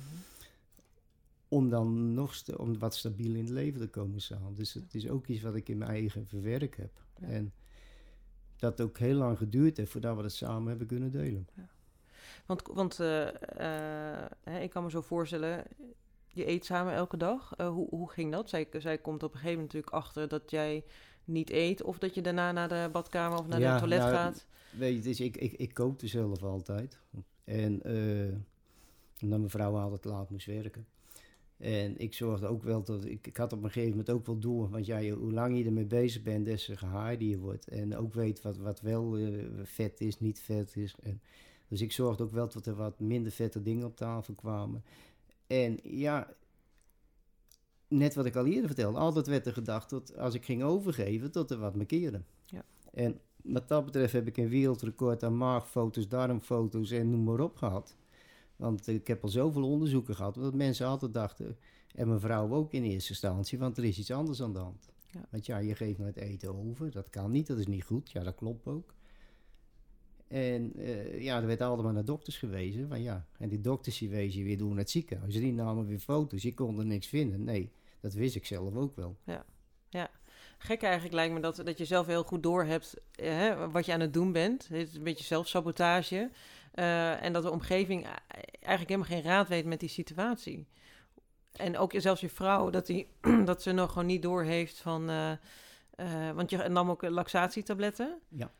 Om 1.48 1.68
dan 1.68 2.14
nog 2.14 2.56
om 2.56 2.78
wat 2.78 2.94
stabiel 2.94 3.34
in 3.34 3.44
het 3.44 3.52
leven 3.52 3.80
te 3.80 3.88
komen 3.88 4.20
staan. 4.20 4.54
Dus 4.54 4.74
het 4.74 4.94
is 4.94 5.08
ook 5.08 5.26
iets 5.26 5.42
wat 5.42 5.54
ik 5.54 5.68
in 5.68 5.78
mijn 5.78 5.90
eigen 5.90 6.26
verwerk 6.26 6.76
heb. 6.76 6.92
Ja. 7.20 7.26
En 7.26 7.52
dat 8.56 8.80
ook 8.80 8.98
heel 8.98 9.16
lang 9.16 9.38
geduurd 9.38 9.76
heeft 9.76 9.90
voordat 9.90 10.16
we 10.16 10.22
het 10.22 10.32
samen 10.32 10.68
hebben 10.68 10.86
kunnen 10.86 11.10
delen. 11.10 11.48
Want, 12.46 12.62
want 12.72 13.00
eh, 13.00 13.28
eh, 14.42 14.62
ik 14.62 14.70
kan 14.70 14.82
me 14.82 14.90
zo 14.90 15.00
voorstellen, 15.00 15.64
je 16.32 16.48
eet 16.48 16.64
samen 16.64 16.92
elke 16.94 17.16
dag. 17.16 17.54
Eh, 17.56 17.68
hoe, 17.68 17.88
hoe 17.88 18.10
ging 18.10 18.32
dat? 18.32 18.48
Zij, 18.48 18.68
zij 18.78 18.98
komt 18.98 19.22
op 19.22 19.32
een 19.32 19.38
gegeven 19.38 19.58
moment 19.58 19.72
natuurlijk 19.72 20.04
achter 20.04 20.28
dat 20.28 20.50
jij 20.50 20.84
niet 21.24 21.50
eet... 21.50 21.82
of 21.82 21.98
dat 21.98 22.14
je 22.14 22.20
daarna 22.20 22.52
naar 22.52 22.68
de 22.68 22.88
badkamer 22.92 23.38
of 23.38 23.46
naar 23.46 23.60
Ja, 23.60 23.72
de 23.74 23.78
toilet 23.78 23.98
nou, 23.98 24.12
gaat. 24.12 24.46
Weet 24.78 24.94
je, 24.96 25.00
dus 25.02 25.20
ik, 25.20 25.36
ik, 25.36 25.52
ik 25.52 25.74
kookte 25.74 26.06
zelf 26.06 26.42
altijd. 26.42 26.98
En 27.44 27.82
eh, 27.82 28.34
omdat 29.22 29.38
mijn 29.38 29.50
vrouw 29.50 29.76
altijd 29.76 30.04
laat 30.04 30.30
moest 30.30 30.46
werken. 30.46 30.86
En 31.56 31.98
ik 31.98 32.14
zorgde 32.14 32.46
ook 32.46 32.62
wel 32.62 32.82
dat... 32.82 33.04
Ik, 33.04 33.26
ik 33.26 33.36
had 33.36 33.52
op 33.52 33.62
een 33.62 33.70
gegeven 33.70 33.90
moment 33.90 34.10
ook 34.10 34.26
wel 34.26 34.38
door. 34.38 34.70
Want 34.70 34.86
ja, 34.86 34.98
je- 34.98 35.12
hoe 35.12 35.32
lang 35.32 35.58
je 35.58 35.64
ermee 35.64 35.84
bezig 35.86 36.22
bent, 36.22 36.44
des 36.44 36.64
te 36.64 36.76
gehaarder 36.76 37.28
je 37.28 37.38
wordt. 37.38 37.68
En 37.68 37.96
ook 37.96 38.14
weet 38.14 38.42
wat, 38.42 38.56
wat 38.56 38.80
wel 38.80 39.16
eh, 39.16 39.44
vet 39.62 40.00
is, 40.00 40.20
niet 40.20 40.40
vet 40.40 40.76
is. 40.76 40.94
En, 41.02 41.20
dus 41.68 41.80
ik 41.80 41.92
zorgde 41.92 42.22
ook 42.22 42.30
wel 42.30 42.48
dat 42.48 42.66
er 42.66 42.74
wat 42.74 43.00
minder 43.00 43.32
vette 43.32 43.62
dingen 43.62 43.86
op 43.86 43.96
tafel 43.96 44.34
kwamen. 44.34 44.84
En 45.52 45.78
ja... 45.82 46.34
Net 47.88 48.14
wat 48.14 48.26
ik 48.26 48.36
al 48.36 48.46
eerder 48.46 48.66
vertelde, 48.66 48.98
altijd 48.98 49.26
werd 49.26 49.46
er 49.46 49.52
gedacht 49.52 49.90
dat 49.90 50.16
als 50.16 50.34
ik 50.34 50.44
ging 50.44 50.62
overgeven, 50.62 51.32
dat 51.32 51.50
er 51.50 51.58
wat 51.58 51.74
me 51.74 51.84
keerde. 51.84 52.22
Ja. 52.44 52.64
En 52.92 53.20
wat 53.42 53.68
dat 53.68 53.84
betreft 53.84 54.12
heb 54.12 54.26
ik 54.26 54.36
een 54.36 54.48
wereldrecord 54.48 55.22
aan 55.22 55.36
maagfoto's, 55.36 56.08
darmfoto's 56.08 56.90
en 56.90 57.10
noem 57.10 57.24
maar 57.24 57.40
op 57.40 57.56
gehad. 57.56 57.96
Want 58.56 58.86
ik 58.86 59.06
heb 59.06 59.22
al 59.22 59.28
zoveel 59.28 59.70
onderzoeken 59.70 60.14
gehad, 60.14 60.34
dat 60.34 60.54
mensen 60.54 60.86
altijd 60.86 61.14
dachten, 61.14 61.56
en 61.94 62.08
mijn 62.08 62.20
vrouw 62.20 62.52
ook 62.52 62.72
in 62.72 62.82
eerste 62.82 63.10
instantie, 63.10 63.58
want 63.58 63.78
er 63.78 63.84
is 63.84 63.98
iets 63.98 64.10
anders 64.10 64.42
aan 64.42 64.52
de 64.52 64.58
hand. 64.58 64.88
Ja. 65.10 65.26
Want 65.30 65.46
ja, 65.46 65.58
je 65.58 65.74
geeft 65.74 65.98
nou 65.98 66.10
het 66.10 66.20
eten 66.20 66.54
over, 66.54 66.90
dat 66.90 67.10
kan 67.10 67.30
niet, 67.30 67.46
dat 67.46 67.58
is 67.58 67.66
niet 67.66 67.84
goed. 67.84 68.10
Ja, 68.10 68.22
dat 68.22 68.34
klopt 68.34 68.66
ook. 68.66 68.94
En 70.32 70.72
eh, 70.76 71.22
ja, 71.22 71.40
er 71.40 71.46
werd 71.46 71.60
allemaal 71.60 71.92
naar 71.92 72.04
dokters 72.04 72.36
gewezen. 72.36 72.88
Van 72.88 73.02
ja, 73.02 73.26
en 73.38 73.48
die 73.48 73.60
dokters 73.60 73.98
die 73.98 74.10
wezen 74.10 74.38
je 74.38 74.44
weer 74.46 74.58
door 74.58 74.68
naar 74.68 74.78
het 74.78 74.90
ziekenhuis. 74.90 75.34
Die 75.34 75.52
namen 75.52 75.86
weer 75.86 75.98
foto's, 75.98 76.42
je 76.42 76.54
kon 76.54 76.78
er 76.78 76.86
niks 76.86 77.06
vinden. 77.06 77.44
Nee, 77.44 77.72
dat 78.00 78.14
wist 78.14 78.36
ik 78.36 78.46
zelf 78.46 78.74
ook 78.74 78.96
wel. 78.96 79.16
Gek 80.64 80.82
eigenlijk 80.82 81.14
lijkt 81.14 81.34
me 81.34 81.40
dat, 81.40 81.56
dat 81.56 81.78
je 81.78 81.84
zelf 81.84 82.06
heel 82.06 82.22
goed 82.22 82.42
doorhebt 82.42 82.96
eh, 83.14 83.30
hè, 83.30 83.70
wat 83.70 83.86
je 83.86 83.92
aan 83.92 84.00
het 84.00 84.12
doen 84.12 84.32
bent. 84.32 84.68
Het 84.68 84.88
is 84.88 84.94
een 84.94 85.02
beetje 85.02 85.24
zelfsabotage. 85.24 86.30
Eh, 86.72 87.22
en 87.22 87.32
dat 87.32 87.42
de 87.42 87.50
omgeving 87.50 88.06
eigenlijk 88.60 88.88
helemaal 88.88 89.20
geen 89.20 89.22
raad 89.22 89.48
weet 89.48 89.64
met 89.64 89.80
die 89.80 89.88
situatie. 89.88 90.66
En 91.52 91.78
ook 91.78 91.92
zelfs 91.96 92.20
je 92.20 92.28
vrouw, 92.28 92.70
dat, 92.70 92.86
die, 92.86 93.08
dat 93.44 93.62
ze 93.62 93.72
nog 93.72 93.88
gewoon 93.88 94.06
niet 94.06 94.22
doorheeft 94.22 94.78
van... 94.78 95.10
eh, 95.10 96.30
want 96.34 96.50
je 96.50 96.56
nam 96.56 96.90
ook 96.90 97.02
laxatietabletten. 97.02 98.18
Ja. 98.28 98.50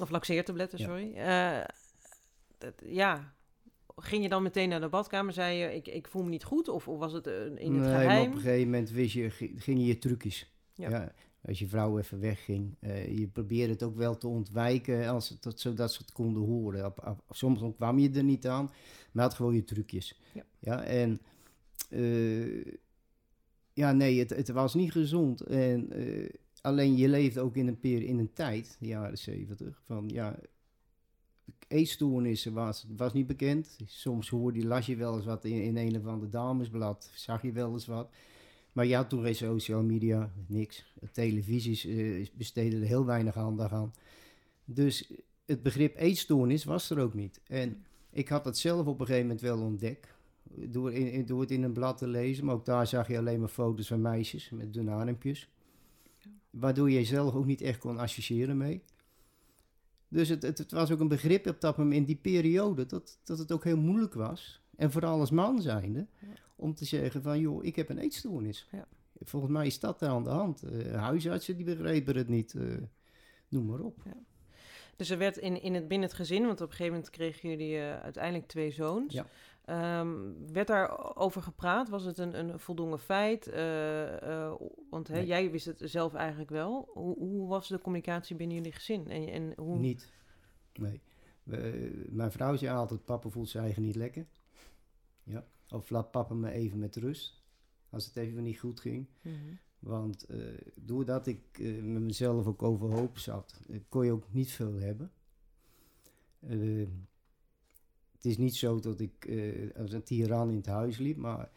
Of 0.00 0.10
laxeertabletten, 0.10 0.78
Ja. 0.78 0.84
sorry. 0.84 1.14
Eh, 1.14 1.64
dat, 2.58 2.74
ja, 2.86 3.34
ging 3.96 4.22
je 4.22 4.28
dan 4.28 4.42
meteen 4.42 4.68
naar 4.68 4.80
de 4.80 4.88
badkamer? 4.88 5.32
Zei 5.32 5.56
je, 5.58 5.74
ik, 5.74 5.86
ik 5.88 6.08
voel 6.08 6.22
me 6.22 6.28
niet 6.28 6.44
goed? 6.44 6.68
Of, 6.68 6.88
of 6.88 6.98
was 6.98 7.12
het 7.12 7.26
eh, 7.26 7.44
in 7.44 7.50
het 7.50 7.58
nee, 7.70 7.80
geheim? 7.82 8.26
op 8.28 8.34
een 8.34 8.40
gegeven 8.40 8.64
moment 8.70 8.90
wist 8.90 9.12
je, 9.14 9.30
gi- 9.30 9.54
gingen 9.56 9.84
je 9.84 9.98
trucjes. 9.98 10.52
Ja. 10.74 10.88
Ja. 10.90 11.12
als 11.42 11.58
je 11.58 11.66
vrouw 11.68 11.98
even 11.98 12.20
wegging. 12.20 12.76
eh, 12.80 13.18
je 13.18 13.26
probeerde 13.26 13.72
het 13.72 13.82
ook 13.82 13.96
wel 13.96 14.18
te 14.18 14.26
ontwijken, 14.28 15.08
als 15.08 15.28
het, 15.28 15.42
dat, 15.42 15.60
zodat 15.60 15.92
ze 15.92 15.98
het 16.02 16.12
konden 16.12 16.42
horen. 16.42 16.84
Op, 16.84 17.06
op- 17.06 17.24
soms 17.30 17.60
kwam 17.76 17.98
je 17.98 18.10
er 18.10 18.24
niet 18.24 18.46
aan, 18.46 18.70
maar 19.12 19.24
had 19.24 19.34
gewoon 19.34 19.54
je 19.54 19.64
trucjes. 19.64 20.20
Ja. 20.58 20.82
en 20.82 21.20
eh, 21.90 22.64
ja, 23.72 23.92
nee, 23.92 24.18
het, 24.18 24.30
het 24.30 24.48
was 24.48 24.74
niet 24.74 24.92
gezond. 24.92 25.40
En, 25.40 25.90
alleen 26.64 26.96
je 26.96 27.08
leefde 27.08 27.40
ook 27.40 27.56
in 27.56 27.66
een, 27.66 27.80
peri- 27.80 28.06
in 28.06 28.18
een 28.18 28.32
tijd, 28.32 28.76
de 28.80 28.86
jaren 28.86 29.18
zeventig, 29.18 29.82
van 29.86 30.08
ja, 30.08 30.38
eetstoornissen 31.68 32.52
was, 32.52 32.86
was 32.96 33.12
niet 33.12 33.26
bekend. 33.26 33.78
Soms 33.86 34.28
hoorde 34.28 34.58
je, 34.58 34.66
las 34.66 34.86
je 34.86 34.96
wel 34.96 35.16
eens 35.16 35.24
wat 35.24 35.44
in, 35.44 35.62
in 35.62 35.76
een 35.76 35.96
of 35.96 36.06
ander 36.06 36.30
damesblad, 36.30 37.10
zag 37.14 37.42
je 37.42 37.52
wel 37.52 37.72
eens 37.72 37.86
wat. 37.86 38.10
Maar 38.72 38.86
had 38.86 39.08
toen 39.08 39.22
geen 39.24 39.34
social 39.34 39.82
media, 39.82 40.32
niks. 40.46 40.94
Televisies 41.12 41.84
eh, 41.86 42.26
besteden 42.34 42.80
er 42.80 42.86
heel 42.86 43.04
weinig 43.04 43.36
aandacht 43.36 43.72
aan. 43.72 43.92
Dus 44.64 45.12
het 45.44 45.62
begrip 45.62 45.96
eetstoornis 45.96 46.64
was 46.64 46.90
er 46.90 46.98
ook 46.98 47.14
niet. 47.14 47.40
En 47.46 47.84
ik 48.10 48.28
had 48.28 48.44
dat 48.44 48.58
zelf 48.58 48.86
op 48.86 49.00
een 49.00 49.06
gegeven 49.06 49.26
moment 49.26 49.44
wel 49.44 49.60
ontdekt. 49.60 50.12
Door, 50.42 50.92
in- 50.92 51.26
door 51.26 51.40
het 51.40 51.50
in 51.50 51.62
een 51.62 51.72
blad 51.72 51.98
te 51.98 52.06
lezen. 52.06 52.44
Maar 52.44 52.54
ook 52.54 52.64
daar 52.64 52.86
zag 52.86 53.08
je 53.08 53.18
alleen 53.18 53.40
maar 53.40 53.48
foto's 53.48 53.86
van 53.86 54.00
meisjes 54.00 54.50
met 54.50 54.72
dunne 54.72 54.90
armpjes. 54.90 55.48
Waardoor 56.54 56.90
je 56.90 57.04
zelf 57.04 57.34
ook 57.34 57.46
niet 57.46 57.60
echt 57.60 57.78
kon 57.78 57.98
associëren 57.98 58.56
mee. 58.56 58.82
Dus 60.08 60.28
het, 60.28 60.42
het, 60.42 60.58
het 60.58 60.70
was 60.70 60.90
ook 60.90 61.00
een 61.00 61.08
begrip 61.08 61.46
op 61.46 61.60
dat 61.60 61.76
moment 61.76 61.96
in 61.96 62.04
die 62.04 62.16
periode 62.16 62.86
dat, 62.86 63.18
dat 63.24 63.38
het 63.38 63.52
ook 63.52 63.64
heel 63.64 63.76
moeilijk 63.76 64.14
was. 64.14 64.62
En 64.76 64.92
vooral 64.92 65.20
als 65.20 65.30
man 65.30 65.62
zijnde, 65.62 66.06
Ja. 66.20 66.26
om 66.56 66.74
te 66.74 66.84
zeggen 66.84 67.22
van 67.22 67.40
joh, 67.40 67.64
ik 67.64 67.76
heb 67.76 67.88
een 67.88 67.98
eetstoornis. 67.98 68.68
Ja. 68.72 68.86
Volgens 69.20 69.52
mij 69.52 69.66
is 69.66 69.80
dat 69.80 70.02
er 70.02 70.08
aan 70.08 70.24
de 70.24 70.30
hand. 70.30 70.62
Eh, 70.62 70.94
huisartsen 70.94 71.56
die 71.56 71.64
begrepen 71.64 72.16
het 72.16 72.28
niet, 72.28 72.54
eh, 72.54 72.62
noem 73.48 73.66
maar 73.66 73.80
op. 73.80 74.02
Dus 74.96 75.10
er 75.10 75.18
werd 75.18 75.36
in, 75.36 75.62
in 75.62 75.74
het, 75.74 75.88
binnen 75.88 76.08
het 76.08 76.16
gezin, 76.16 76.46
want 76.46 76.60
op 76.60 76.68
een 76.70 76.76
gegeven 76.76 76.92
moment 76.92 77.10
kregen 77.10 77.48
jullie 77.48 77.76
eh, 77.76 78.00
uiteindelijk 78.00 78.46
twee 78.46 78.70
zoons. 78.70 79.22
Ehm, 79.64 80.32
werd 80.52 80.66
daar 80.66 81.16
over 81.16 81.42
gepraat? 81.42 81.88
Was 81.88 82.04
het 82.04 82.18
een, 82.18 82.38
een 82.38 82.58
voldongen 82.58 82.98
feit? 82.98 83.46
Eh, 83.46 84.22
eh, 84.46 84.54
want 84.90 85.08
hè, 85.08 85.14
Nee. 85.14 85.26
jij 85.26 85.50
wist 85.50 85.66
het 85.66 85.80
zelf 85.84 86.14
eigenlijk 86.14 86.50
wel. 86.50 86.88
Hoe, 86.92 87.18
hoe 87.18 87.48
was 87.48 87.68
de 87.68 87.78
communicatie 87.80 88.36
binnen 88.36 88.56
jullie 88.56 88.72
gezin? 88.72 89.08
En, 89.10 89.28
en 89.28 89.52
hoe... 89.56 89.78
Niet. 89.78 90.12
Nee. 90.74 91.00
We- 91.42 92.04
mijn 92.10 92.32
vrouw 92.32 92.56
zei 92.56 92.76
altijd, 92.76 93.04
papa 93.04 93.28
voelt 93.28 93.48
zijn 93.48 93.64
eigen 93.64 93.82
niet 93.82 93.96
lekker. 93.96 94.26
Ja. 95.22 95.44
Of 95.68 95.90
laat 95.90 96.10
papa 96.10 96.34
me 96.34 96.50
even 96.50 96.78
met 96.78 96.96
rust. 96.96 97.42
Als 97.90 98.06
het 98.06 98.16
even 98.16 98.42
niet 98.42 98.58
goed 98.58 98.80
ging. 98.80 99.06
Mhm. 99.22 99.34
Want 99.78 100.24
eh, 100.24 100.38
doordat 100.80 101.26
ik 101.26 101.58
met 101.82 102.02
mezelf 102.02 102.46
ook 102.46 102.62
overhoop 102.62 103.18
zat, 103.18 103.60
kon 103.88 104.04
je 104.04 104.12
ook 104.12 104.32
niet 104.32 104.52
veel 104.52 104.72
hebben. 104.74 105.12
Het 108.24 108.32
is 108.32 108.38
niet 108.38 108.56
zo 108.56 108.80
dat 108.80 109.00
ik 109.00 109.24
eh, 109.24 109.76
als 109.76 109.92
een 109.92 110.02
tiran 110.02 110.50
in 110.50 110.56
het 110.56 110.66
huis 110.66 110.98
liep, 110.98 111.16
maar 111.16 111.50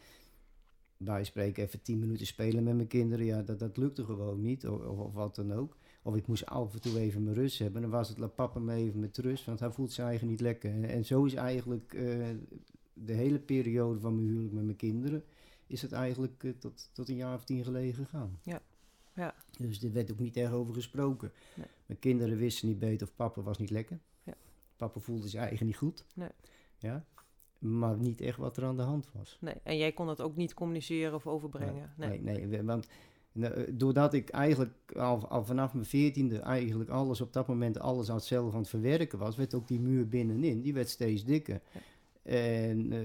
wij 0.97 1.23
spreken 1.23 1.63
even 1.63 1.81
tien 1.81 1.99
minuten 1.99 2.25
spelen 2.25 2.63
met 2.63 2.75
mijn 2.75 2.87
kinderen. 2.87 3.25
Ja, 3.25 3.41
dat, 3.41 3.59
dat 3.59 3.77
lukte 3.77 4.03
gewoon 4.03 4.41
niet, 4.41 4.67
of, 4.67 4.81
of, 4.81 5.13
wat 5.13 5.35
dan 5.35 5.53
ook. 5.53 5.77
Of 6.01 6.15
ik 6.15 6.27
moest 6.27 6.45
af 6.45 6.73
en 6.73 6.81
toe 6.81 6.99
even 6.99 7.23
mijn 7.23 7.35
rust 7.35 7.59
hebben. 7.59 7.81
Dan 7.81 7.91
was 7.91 8.09
het, 8.09 8.17
laat 8.17 8.35
papa 8.35 8.59
me 8.59 8.73
even 8.73 8.99
met 8.99 9.17
rust, 9.17 9.45
want 9.45 9.59
hij 9.59 9.71
voelt 9.71 9.91
zijn 9.91 10.07
eigen 10.07 10.27
niet 10.27 10.41
lekker. 10.41 10.71
En, 10.71 10.83
en 10.83 11.05
zo 11.05 11.23
is 11.23 11.33
eigenlijk 11.33 11.93
eh, 11.93 12.27
de 12.93 13.13
hele 13.13 13.39
periode 13.39 13.99
van 13.99 14.15
mijn 14.15 14.27
huwelijk 14.27 14.53
met 14.53 14.63
mijn 14.63 14.77
kinderen 14.77 15.23
is 15.67 15.81
het 15.81 15.91
eigenlijk 15.91 16.43
eh, 16.43 16.51
tot, 16.59 16.89
tot 16.91 17.09
een 17.09 17.15
jaar 17.15 17.35
of 17.35 17.45
tien 17.45 17.63
geleden 17.63 17.93
gegaan. 17.93 18.39
Ja. 18.43 18.61
Ja. 19.15 19.35
Dus 19.59 19.83
er 19.83 19.91
werd 19.91 20.11
ook 20.11 20.19
niet 20.19 20.37
erg 20.37 20.51
over 20.51 20.73
gesproken. 20.73 21.31
Nee. 21.55 21.67
Mijn 21.85 21.99
kinderen 21.99 22.37
wisten 22.37 22.67
niet 22.67 22.79
beter 22.79 23.07
of 23.07 23.15
papa 23.15 23.41
was 23.41 23.57
niet 23.57 23.69
lekker. 23.69 23.99
Ja. 24.23 24.33
Papa 24.75 24.99
voelde 24.99 25.27
zijn 25.27 25.47
eigen 25.47 25.65
niet 25.65 25.77
goed. 25.77 26.05
Nee. 26.13 26.29
Ja. 26.77 27.05
Maar 27.59 27.97
niet 27.97 28.21
echt 28.21 28.37
wat 28.37 28.57
er 28.57 28.63
aan 28.63 28.77
de 28.77 28.81
hand 28.81 29.09
was. 29.13 29.37
Nee, 29.41 29.55
en 29.63 29.77
jij 29.77 29.91
kon 29.91 30.05
dat 30.05 30.21
ook 30.21 30.35
niet 30.35 30.53
communiceren 30.53 31.13
of 31.13 31.27
overbrengen? 31.27 31.93
Nee, 31.97 32.21
nee, 32.21 32.63
want 32.63 32.87
nou, 33.37 33.53
eh, 33.53 33.73
doordat 33.73 34.13
ik 34.13 34.29
eigenlijk 34.29 34.91
al, 34.95 35.27
al 35.27 35.43
vanaf 35.43 35.73
mijn 35.73 35.85
veertiende 35.85 36.39
eigenlijk 36.39 36.89
alles 36.89 37.21
op 37.21 37.33
dat 37.33 37.47
moment 37.47 37.79
alles 37.79 38.09
aan 38.09 38.15
het 38.15 38.25
zelf 38.25 38.53
aan 38.53 38.59
het 38.59 38.69
verwerken 38.69 39.19
was, 39.19 39.35
werd 39.35 39.53
ook 39.53 39.67
die 39.67 39.79
muur 39.79 40.07
binnenin, 40.07 40.61
die 40.61 40.73
werd 40.73 40.89
steeds 40.89 41.25
dikker. 41.25 41.61
Ja. 41.73 41.79
En 42.31 42.91
eh, 42.91 42.99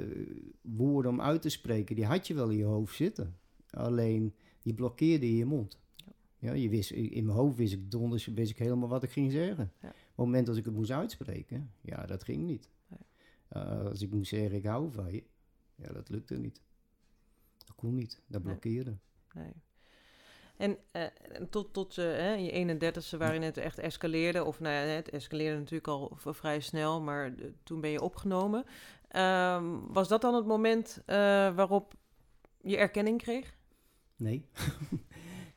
woorden 0.60 1.10
om 1.10 1.20
uit 1.20 1.42
te 1.42 1.48
spreken, 1.48 1.96
die 1.96 2.04
had 2.04 2.26
je 2.26 2.34
wel 2.34 2.48
in 2.48 2.56
je 2.56 2.64
hoofd 2.64 2.94
zitten. 2.94 3.36
Alleen, 3.70 4.34
die 4.62 4.74
blokkeerde 4.74 5.36
je 5.36 5.44
mond. 5.44 5.78
Ja. 5.96 6.12
Ja, 6.38 6.52
je 6.52 6.68
wist, 6.68 6.90
in 6.90 7.24
mijn 7.24 7.38
hoofd 7.38 7.56
wist 7.56 7.72
ik 7.72 7.90
donders, 7.90 8.26
wist 8.26 8.50
ik 8.50 8.58
helemaal 8.58 8.88
wat 8.88 9.02
ik 9.02 9.10
ging 9.10 9.32
zeggen. 9.32 9.72
Ja. 9.80 9.88
Op 9.88 9.94
het 9.94 10.16
moment 10.16 10.46
dat 10.46 10.56
ik 10.56 10.64
het 10.64 10.74
moest 10.74 10.90
uitspreken, 10.90 11.70
ja, 11.80 12.06
dat 12.06 12.24
ging 12.24 12.46
niet. 12.46 12.68
Uh, 13.56 13.84
als 13.84 14.02
ik 14.02 14.10
moest 14.10 14.28
zeggen, 14.28 14.52
ik 14.52 14.64
hou 14.66 14.92
van 14.92 15.12
je, 15.12 15.24
ja, 15.74 15.92
dat 15.92 16.08
lukte 16.08 16.38
niet. 16.38 16.60
Dat 17.58 17.76
kon 17.76 17.94
niet, 17.94 18.20
dat 18.26 18.42
blokkeerde. 18.42 18.96
nee. 19.34 19.52
En 20.56 20.78
uh, 20.92 21.06
tot, 21.50 21.72
tot 21.72 21.96
uh, 21.96 22.04
hè, 22.04 22.32
je 22.32 22.76
31ste 22.76 23.18
waarin 23.18 23.42
het 23.42 23.56
echt 23.56 23.78
escaleerde, 23.78 24.44
of 24.44 24.60
nou 24.60 24.74
ja, 24.74 24.80
het 24.80 25.10
escaleerde 25.10 25.58
natuurlijk 25.58 25.88
al 25.88 26.16
vrij 26.18 26.60
snel, 26.60 27.00
maar 27.00 27.34
toen 27.62 27.80
ben 27.80 27.90
je 27.90 28.00
opgenomen. 28.00 28.64
Um, 29.16 29.92
was 29.92 30.08
dat 30.08 30.20
dan 30.20 30.34
het 30.34 30.46
moment 30.46 31.02
waarop 31.54 31.94
je 32.60 32.76
erkenning 32.76 33.22
kreeg? 33.22 33.56
Nee. 34.16 34.46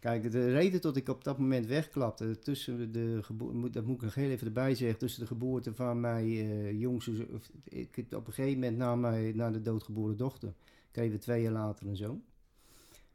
Kijk, 0.06 0.32
de 0.32 0.52
reden 0.52 0.82
tot 0.82 0.96
ik 0.96 1.10
op 1.10 1.24
dat 1.24 1.38
moment 1.38 1.66
wegklapte, 1.66 2.40
tussen 2.40 2.92
de 2.92 3.20
geboorte, 3.22 3.70
dat 3.70 3.86
moet 3.86 3.96
ik 3.96 4.02
nog 4.02 4.16
heel 4.16 4.30
even 4.30 4.48
erbij 4.48 4.76
zeggen, 4.76 4.98
tussen 4.98 5.22
de 5.22 5.28
geboorte 5.28 5.74
van 5.74 6.00
mijn 6.00 6.28
uh, 6.28 6.80
jongste, 6.80 7.28
of, 7.34 7.52
ik, 7.64 8.06
op 8.12 8.28
een 8.28 8.34
gegeven 8.34 8.60
moment 8.60 8.78
na, 8.78 8.96
mijn, 8.96 9.36
na 9.36 9.52
de 9.52 9.62
doodgeboren 9.62 10.18
dochter, 10.18 10.54
kregen 10.92 11.12
we 11.12 11.18
twee 11.18 11.42
jaar 11.42 11.52
later 11.52 11.88
een 11.88 11.96
zoon. 11.96 12.24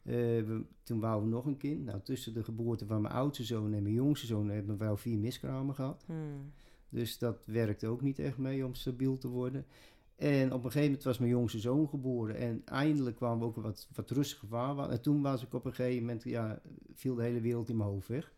Uh, 0.03 0.15
we, 0.15 0.65
toen 0.83 1.01
wouden 1.01 1.29
we 1.29 1.35
nog 1.35 1.47
een 1.47 1.57
kind. 1.57 1.85
Nou, 1.85 2.01
tussen 2.03 2.35
de 2.35 2.45
geboorte 2.45 2.87
van 2.87 3.01
mijn 3.01 3.15
oudste 3.15 3.45
zoon 3.45 3.73
en 3.73 3.83
mijn 3.83 3.95
jongste 3.95 4.27
zoon 4.27 4.49
hebben 4.49 4.79
we 4.79 4.85
wel 4.85 4.97
vier 4.97 5.19
miskramen 5.19 5.75
gehad. 5.75 6.05
Hmm. 6.07 6.53
Dus 6.89 7.19
dat 7.19 7.47
werkte 7.47 7.87
ook 7.87 8.03
niet 8.03 8.19
echt 8.19 8.39
mee 8.39 8.67
om 8.67 8.75
stabiel 8.75 9.19
te 9.19 9.29
worden. 9.29 9.67
En 10.21 10.53
op 10.53 10.65
een 10.65 10.71
gegeven 10.71 10.85
moment 10.85 11.03
was 11.03 11.19
mijn 11.19 11.31
jongste 11.31 11.59
zoon 11.59 11.89
geboren. 11.89 12.37
En 12.37 12.63
eindelijk 12.65 13.17
kwamen 13.17 13.39
we 13.39 13.45
ook 13.45 13.57
wat, 13.57 13.89
wat 13.95 14.11
rustiger. 14.11 14.91
En 14.91 15.03
toen 15.03 15.23
was 15.23 15.43
ik 15.43 15.55
op 15.55 15.65
een 15.65 15.75
gegeven 15.75 16.01
moment, 16.01 16.25
ja, 16.25 16.61
viel 16.95 17.15
de 17.15 17.23
hele 17.23 17.41
wereld 17.41 17.69
in 17.69 17.77
mijn 17.77 17.89
hoofd 17.89 18.09
weg. 18.09 18.33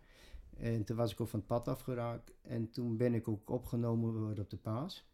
En 0.57 0.85
toen 0.85 0.97
was 0.97 1.13
ik 1.13 1.21
ook 1.21 1.29
van 1.29 1.39
het 1.39 1.49
pad 1.49 1.69
afgeraakt. 1.69 2.33
En 2.43 2.71
toen 2.71 2.97
ben 2.97 3.15
ik 3.15 3.29
ook 3.29 3.51
opgenomen 3.51 4.39
op 4.39 4.51
de 4.51 4.57
paas. 4.57 5.07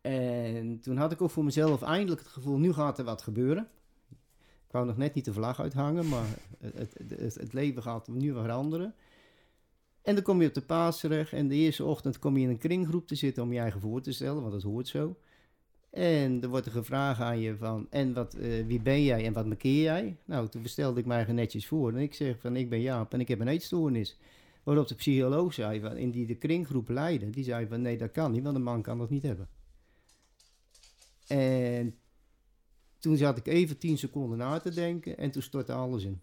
En 0.00 0.80
toen 0.80 0.96
had 0.96 1.12
ik 1.12 1.22
ook 1.22 1.30
voor 1.30 1.44
mezelf 1.44 1.82
eindelijk 1.82 2.20
het 2.20 2.30
gevoel, 2.30 2.58
nu 2.58 2.72
gaat 2.72 2.98
er 2.98 3.04
wat 3.04 3.22
gebeuren. 3.22 3.68
Ik 4.66 4.70
wou 4.70 4.86
nog 4.86 4.96
net 4.96 5.14
niet 5.14 5.24
de 5.24 5.32
vlag 5.32 5.60
uithangen, 5.60 6.08
maar 6.08 6.26
het, 6.58 6.94
het, 7.08 7.34
het, 7.34 7.52
leven 7.52 7.82
gaat 7.82 8.08
nu 8.08 8.32
veranderen. 8.32 8.94
En 10.04 10.14
dan 10.14 10.22
kom 10.24 10.40
je 10.40 10.48
op 10.48 10.54
de 10.54 10.62
paas 10.62 11.00
terecht 11.00 11.32
en 11.32 11.48
de 11.48 11.54
eerste 11.54 11.84
ochtend 11.84 12.18
kom 12.18 12.36
je 12.36 12.42
in 12.42 12.48
een 12.48 12.58
kringgroep 12.58 13.06
te 13.06 13.14
zitten 13.14 13.42
om 13.42 13.52
je 13.52 13.58
eigen 13.58 13.80
voor 13.80 14.00
te 14.00 14.12
stellen, 14.12 14.40
want 14.40 14.52
dat 14.52 14.62
hoort 14.62 14.88
zo. 14.88 15.16
En 15.90 16.42
er 16.42 16.48
wordt 16.48 16.66
er 16.66 16.72
gevraagd 16.72 17.20
aan 17.20 17.40
je 17.40 17.56
van, 17.56 17.86
en 17.90 18.12
wat, 18.12 18.36
uh, 18.36 18.66
wie 18.66 18.80
ben 18.80 19.02
jij 19.02 19.24
en 19.24 19.32
wat 19.32 19.46
markeer 19.46 19.82
jij? 19.82 20.16
Nou, 20.24 20.48
toen 20.48 20.66
stelde 20.66 21.00
ik 21.00 21.06
mij 21.06 21.24
netjes 21.24 21.66
voor 21.66 21.92
en 21.92 21.98
ik 21.98 22.14
zeg 22.14 22.40
van, 22.40 22.56
ik 22.56 22.68
ben 22.68 22.80
Jaap 22.80 23.12
en 23.12 23.20
ik 23.20 23.28
heb 23.28 23.40
een 23.40 23.48
eetstoornis. 23.48 24.18
Waarop 24.62 24.88
de 24.88 24.94
psycholoog 24.94 25.54
zei, 25.54 25.80
van, 25.80 25.96
in 25.96 26.10
die 26.10 26.26
de 26.26 26.34
kringgroep 26.34 26.88
leidde, 26.88 27.30
die 27.30 27.44
zei 27.44 27.66
van, 27.66 27.82
nee 27.82 27.98
dat 27.98 28.10
kan 28.10 28.32
niet, 28.32 28.42
want 28.42 28.56
een 28.56 28.62
man 28.62 28.82
kan 28.82 28.98
dat 28.98 29.10
niet 29.10 29.22
hebben. 29.22 29.48
En 31.26 31.94
toen 32.98 33.16
zat 33.16 33.38
ik 33.38 33.46
even 33.46 33.78
tien 33.78 33.98
seconden 33.98 34.38
na 34.38 34.58
te 34.58 34.70
denken 34.70 35.18
en 35.18 35.30
toen 35.30 35.42
stortte 35.42 35.72
alles 35.72 36.04
in. 36.04 36.20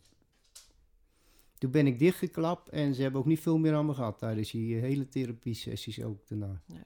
Toen 1.62 1.72
ben 1.72 1.88
ik 1.88 2.00
dichtgeklapt 2.00 2.70
en 2.70 2.94
ze 2.94 3.02
hebben 3.02 3.20
ook 3.20 3.28
niet 3.28 3.40
veel 3.40 3.58
meer 3.58 3.74
aan 3.74 3.86
me 3.86 3.94
gehad 3.94 4.18
tijdens 4.18 4.52
die 4.52 4.76
hele 4.76 5.08
therapie-sessies 5.08 6.04
ook 6.04 6.28
daarna. 6.28 6.62
Nee. 6.66 6.84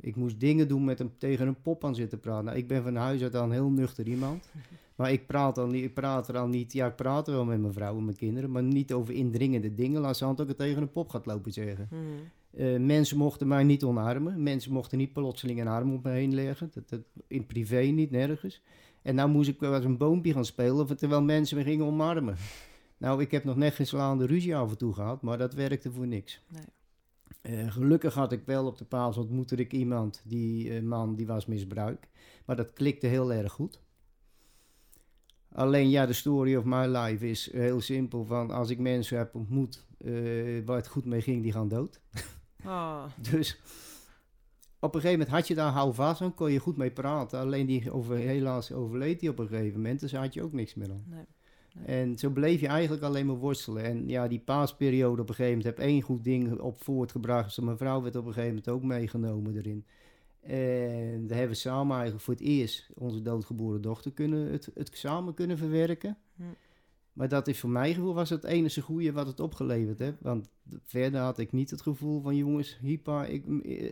Ik 0.00 0.16
moest 0.16 0.40
dingen 0.40 0.68
doen 0.68 0.84
met 0.84 0.98
hem 0.98 1.12
tegen 1.18 1.46
een 1.46 1.62
pop 1.62 1.84
aan 1.84 1.94
zitten 1.94 2.20
praten. 2.20 2.44
Nou, 2.44 2.56
ik 2.56 2.68
ben 2.68 2.82
van 2.82 2.96
huis 2.96 3.22
uit 3.22 3.34
een 3.34 3.50
heel 3.50 3.70
nuchter 3.70 4.06
iemand. 4.06 4.48
Maar 4.96 5.12
ik 5.12 5.26
praat, 5.26 5.54
dan 5.54 5.70
niet, 5.70 5.84
ik 5.84 5.94
praat 5.94 6.28
er 6.28 6.38
al 6.38 6.46
niet... 6.46 6.72
Ja, 6.72 6.86
ik 6.86 6.96
praat 6.96 7.26
wel 7.26 7.44
met 7.44 7.60
mijn 7.60 7.72
vrouw 7.72 7.96
en 7.96 8.04
mijn 8.04 8.16
kinderen... 8.16 8.50
maar 8.50 8.62
niet 8.62 8.92
over 8.92 9.14
indringende 9.14 9.74
dingen. 9.74 10.00
Laat 10.00 10.16
ze 10.16 10.24
hand 10.24 10.40
ook 10.40 10.50
tegen 10.50 10.82
een 10.82 10.92
pop 10.92 11.08
gaat 11.08 11.26
lopen 11.26 11.52
zeggen. 11.52 11.86
Hmm. 11.90 12.30
Uh, 12.50 12.78
mensen 12.80 13.16
mochten 13.16 13.48
mij 13.48 13.64
niet 13.64 13.82
omarmen. 13.82 14.42
Mensen 14.42 14.72
mochten 14.72 14.98
niet 14.98 15.12
plotseling 15.12 15.60
een 15.60 15.68
arm 15.68 15.94
op 15.94 16.02
me 16.02 16.10
heen 16.10 16.34
leggen. 16.34 16.70
Dat, 16.74 16.88
dat, 16.88 17.00
in 17.26 17.46
privé 17.46 17.80
niet, 17.80 18.10
nergens. 18.10 18.62
En 19.02 19.14
nou 19.14 19.28
moest 19.28 19.48
ik 19.48 19.60
wel 19.60 19.74
als 19.74 19.84
een 19.84 19.96
boompje 19.96 20.32
gaan 20.32 20.44
spelen... 20.44 20.96
terwijl 20.96 21.22
mensen 21.22 21.56
me 21.56 21.62
gingen 21.62 21.86
omarmen. 21.86 22.36
Nou, 22.98 23.20
ik 23.22 23.30
heb 23.30 23.44
nog 23.44 23.56
net 23.56 23.74
geen 23.74 23.86
slaande 23.86 24.26
ruzie 24.26 24.56
af 24.56 24.70
en 24.70 24.78
toe 24.78 24.94
gehad, 24.94 25.22
maar 25.22 25.38
dat 25.38 25.54
werkte 25.54 25.92
voor 25.92 26.06
niks. 26.06 26.42
Nee. 26.48 26.62
Uh, 27.42 27.72
gelukkig 27.72 28.14
had 28.14 28.32
ik 28.32 28.42
wel 28.44 28.66
op 28.66 28.78
de 28.78 28.84
paas 28.84 29.16
ontmoette 29.16 29.56
ik 29.56 29.72
iemand, 29.72 30.22
die 30.24 30.68
uh, 30.68 30.82
man, 30.82 31.14
die 31.14 31.26
was 31.26 31.46
misbruik. 31.46 32.08
Maar 32.44 32.56
dat 32.56 32.72
klikte 32.72 33.06
heel 33.06 33.32
erg 33.32 33.52
goed. 33.52 33.80
Alleen 35.52 35.90
ja, 35.90 36.06
de 36.06 36.12
story 36.12 36.56
of 36.56 36.64
my 36.64 36.86
life 36.86 37.28
is 37.28 37.52
heel 37.52 37.80
simpel. 37.80 38.24
Van 38.24 38.50
als 38.50 38.70
ik 38.70 38.78
mensen 38.78 39.18
heb 39.18 39.34
ontmoet 39.34 39.86
uh, 39.98 40.64
waar 40.64 40.76
het 40.76 40.88
goed 40.88 41.04
mee 41.04 41.20
ging, 41.20 41.42
die 41.42 41.52
gaan 41.52 41.68
dood. 41.68 42.00
Oh. 42.64 43.04
dus 43.30 43.60
op 44.80 44.94
een 44.94 45.00
gegeven 45.00 45.18
moment 45.18 45.36
had 45.36 45.48
je 45.48 45.54
daar 45.54 45.72
houvast 45.72 46.20
aan, 46.20 46.34
kon 46.34 46.52
je 46.52 46.58
goed 46.58 46.76
mee 46.76 46.90
praten. 46.90 47.40
Alleen 47.40 47.66
die 47.66 47.92
over, 47.92 48.16
helaas 48.16 48.72
overleed 48.72 49.20
die 49.20 49.30
op 49.30 49.38
een 49.38 49.48
gegeven 49.48 49.80
moment, 49.80 50.00
dus 50.00 50.12
had 50.12 50.34
je 50.34 50.42
ook 50.42 50.52
niks 50.52 50.74
meer 50.74 50.90
aan. 50.90 51.04
Nee. 51.06 51.24
En 51.84 52.18
zo 52.18 52.30
bleef 52.30 52.60
je 52.60 52.66
eigenlijk 52.66 53.02
alleen 53.02 53.26
maar 53.26 53.36
worstelen. 53.36 53.84
En 53.84 54.08
ja, 54.08 54.28
die 54.28 54.40
paasperiode 54.40 55.22
op 55.22 55.28
een 55.28 55.34
gegeven 55.34 55.58
moment 55.58 55.76
heb 55.76 55.86
één 55.86 56.02
goed 56.02 56.24
ding 56.24 56.60
op 56.60 56.84
voortgebracht. 56.84 57.54
Dus 57.54 57.64
mijn 57.64 57.76
vrouw 57.76 58.02
werd 58.02 58.16
op 58.16 58.26
een 58.26 58.32
gegeven 58.32 58.54
moment 58.54 58.68
ook 58.68 58.82
meegenomen 58.82 59.56
erin. 59.56 59.84
En 60.40 61.26
daar 61.26 61.38
hebben 61.38 61.56
we 61.56 61.62
samen 61.62 61.94
eigenlijk 61.94 62.24
voor 62.24 62.34
het 62.34 62.42
eerst 62.42 62.90
onze 62.94 63.22
doodgeboren 63.22 63.82
dochter 63.82 64.12
kunnen, 64.12 64.50
het, 64.50 64.70
het 64.74 64.90
samen 64.92 65.34
kunnen 65.34 65.58
verwerken. 65.58 66.16
Hm. 66.36 66.42
Maar 67.12 67.28
dat 67.28 67.48
is 67.48 67.60
voor 67.60 67.70
mijn 67.70 67.94
gevoel 67.94 68.14
was 68.14 68.30
het 68.30 68.44
enige 68.44 68.80
goede 68.80 69.12
wat 69.12 69.26
het 69.26 69.40
opgeleverd 69.40 69.98
heeft. 69.98 70.20
Want 70.20 70.48
verder 70.82 71.20
had 71.20 71.38
ik 71.38 71.52
niet 71.52 71.70
het 71.70 71.82
gevoel 71.82 72.20
van 72.20 72.36
jongens, 72.36 72.78
hypa, 72.80 73.24
ik, 73.24 73.44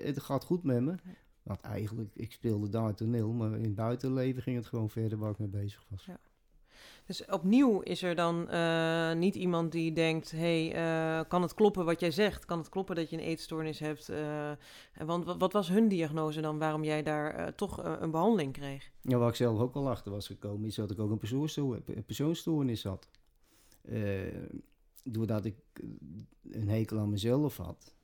het 0.03 0.21
gaat 0.21 0.45
goed 0.45 0.63
met 0.63 0.81
me. 0.81 0.95
Want 1.43 1.61
eigenlijk, 1.61 2.11
ik 2.15 2.33
speelde 2.33 2.69
daar 2.69 2.95
toneel, 2.95 3.33
maar 3.33 3.57
in 3.57 3.65
het 3.65 3.75
buitenleven 3.75 4.43
ging 4.43 4.57
het 4.57 4.67
gewoon 4.67 4.91
verder 4.91 5.19
waar 5.19 5.31
ik 5.31 5.39
mee 5.39 5.49
bezig 5.49 5.85
was. 5.89 6.05
Ja. 6.05 6.19
Dus 7.07 7.25
opnieuw 7.25 7.81
is 7.81 8.03
er 8.03 8.15
dan 8.15 8.49
uh, 8.51 9.13
niet 9.13 9.35
iemand 9.35 9.73
die 9.73 9.93
denkt: 9.93 10.31
hey, 10.31 10.75
uh, 10.75 11.29
kan 11.29 11.43
het 11.43 11.55
kloppen 11.55 11.85
wat 11.85 12.01
jij 12.01 12.11
zegt? 12.11 12.45
Kan 12.45 12.59
het 12.59 12.69
kloppen 12.69 12.97
dat 12.97 13.11
je 13.11 13.17
een 13.17 13.23
eetstoornis 13.23 13.79
hebt? 13.79 14.11
Uh, 14.11 14.51
want 15.05 15.25
wat, 15.25 15.53
was 15.53 15.69
hun 15.69 15.89
diagnose 15.89 16.41
dan 16.41 16.59
waarom 16.59 16.85
jij 16.85 17.03
daar 17.03 17.55
toch 17.55 18.01
een 18.01 18.11
behandeling 18.11 18.53
kreeg? 18.53 18.91
Ja, 19.01 19.19
waar 19.19 19.29
ik 19.29 19.35
zelf 19.35 19.61
ook 19.61 19.75
al 19.75 19.91
achter 19.91 20.13
was 20.13 20.27
gekomen, 20.27 20.67
is 20.67 20.75
dat 20.75 20.91
ik 20.91 20.99
ook 20.99 21.11
een 21.11 22.05
persoonstoornis, 22.05 22.85
een 22.85 22.91
had. 22.91 23.09
doordat 25.03 25.45
ik 25.45 25.57
een 26.51 26.69
hekel 26.69 26.99
aan 26.99 27.11
mezelf 27.11 27.57
had, 27.57 27.95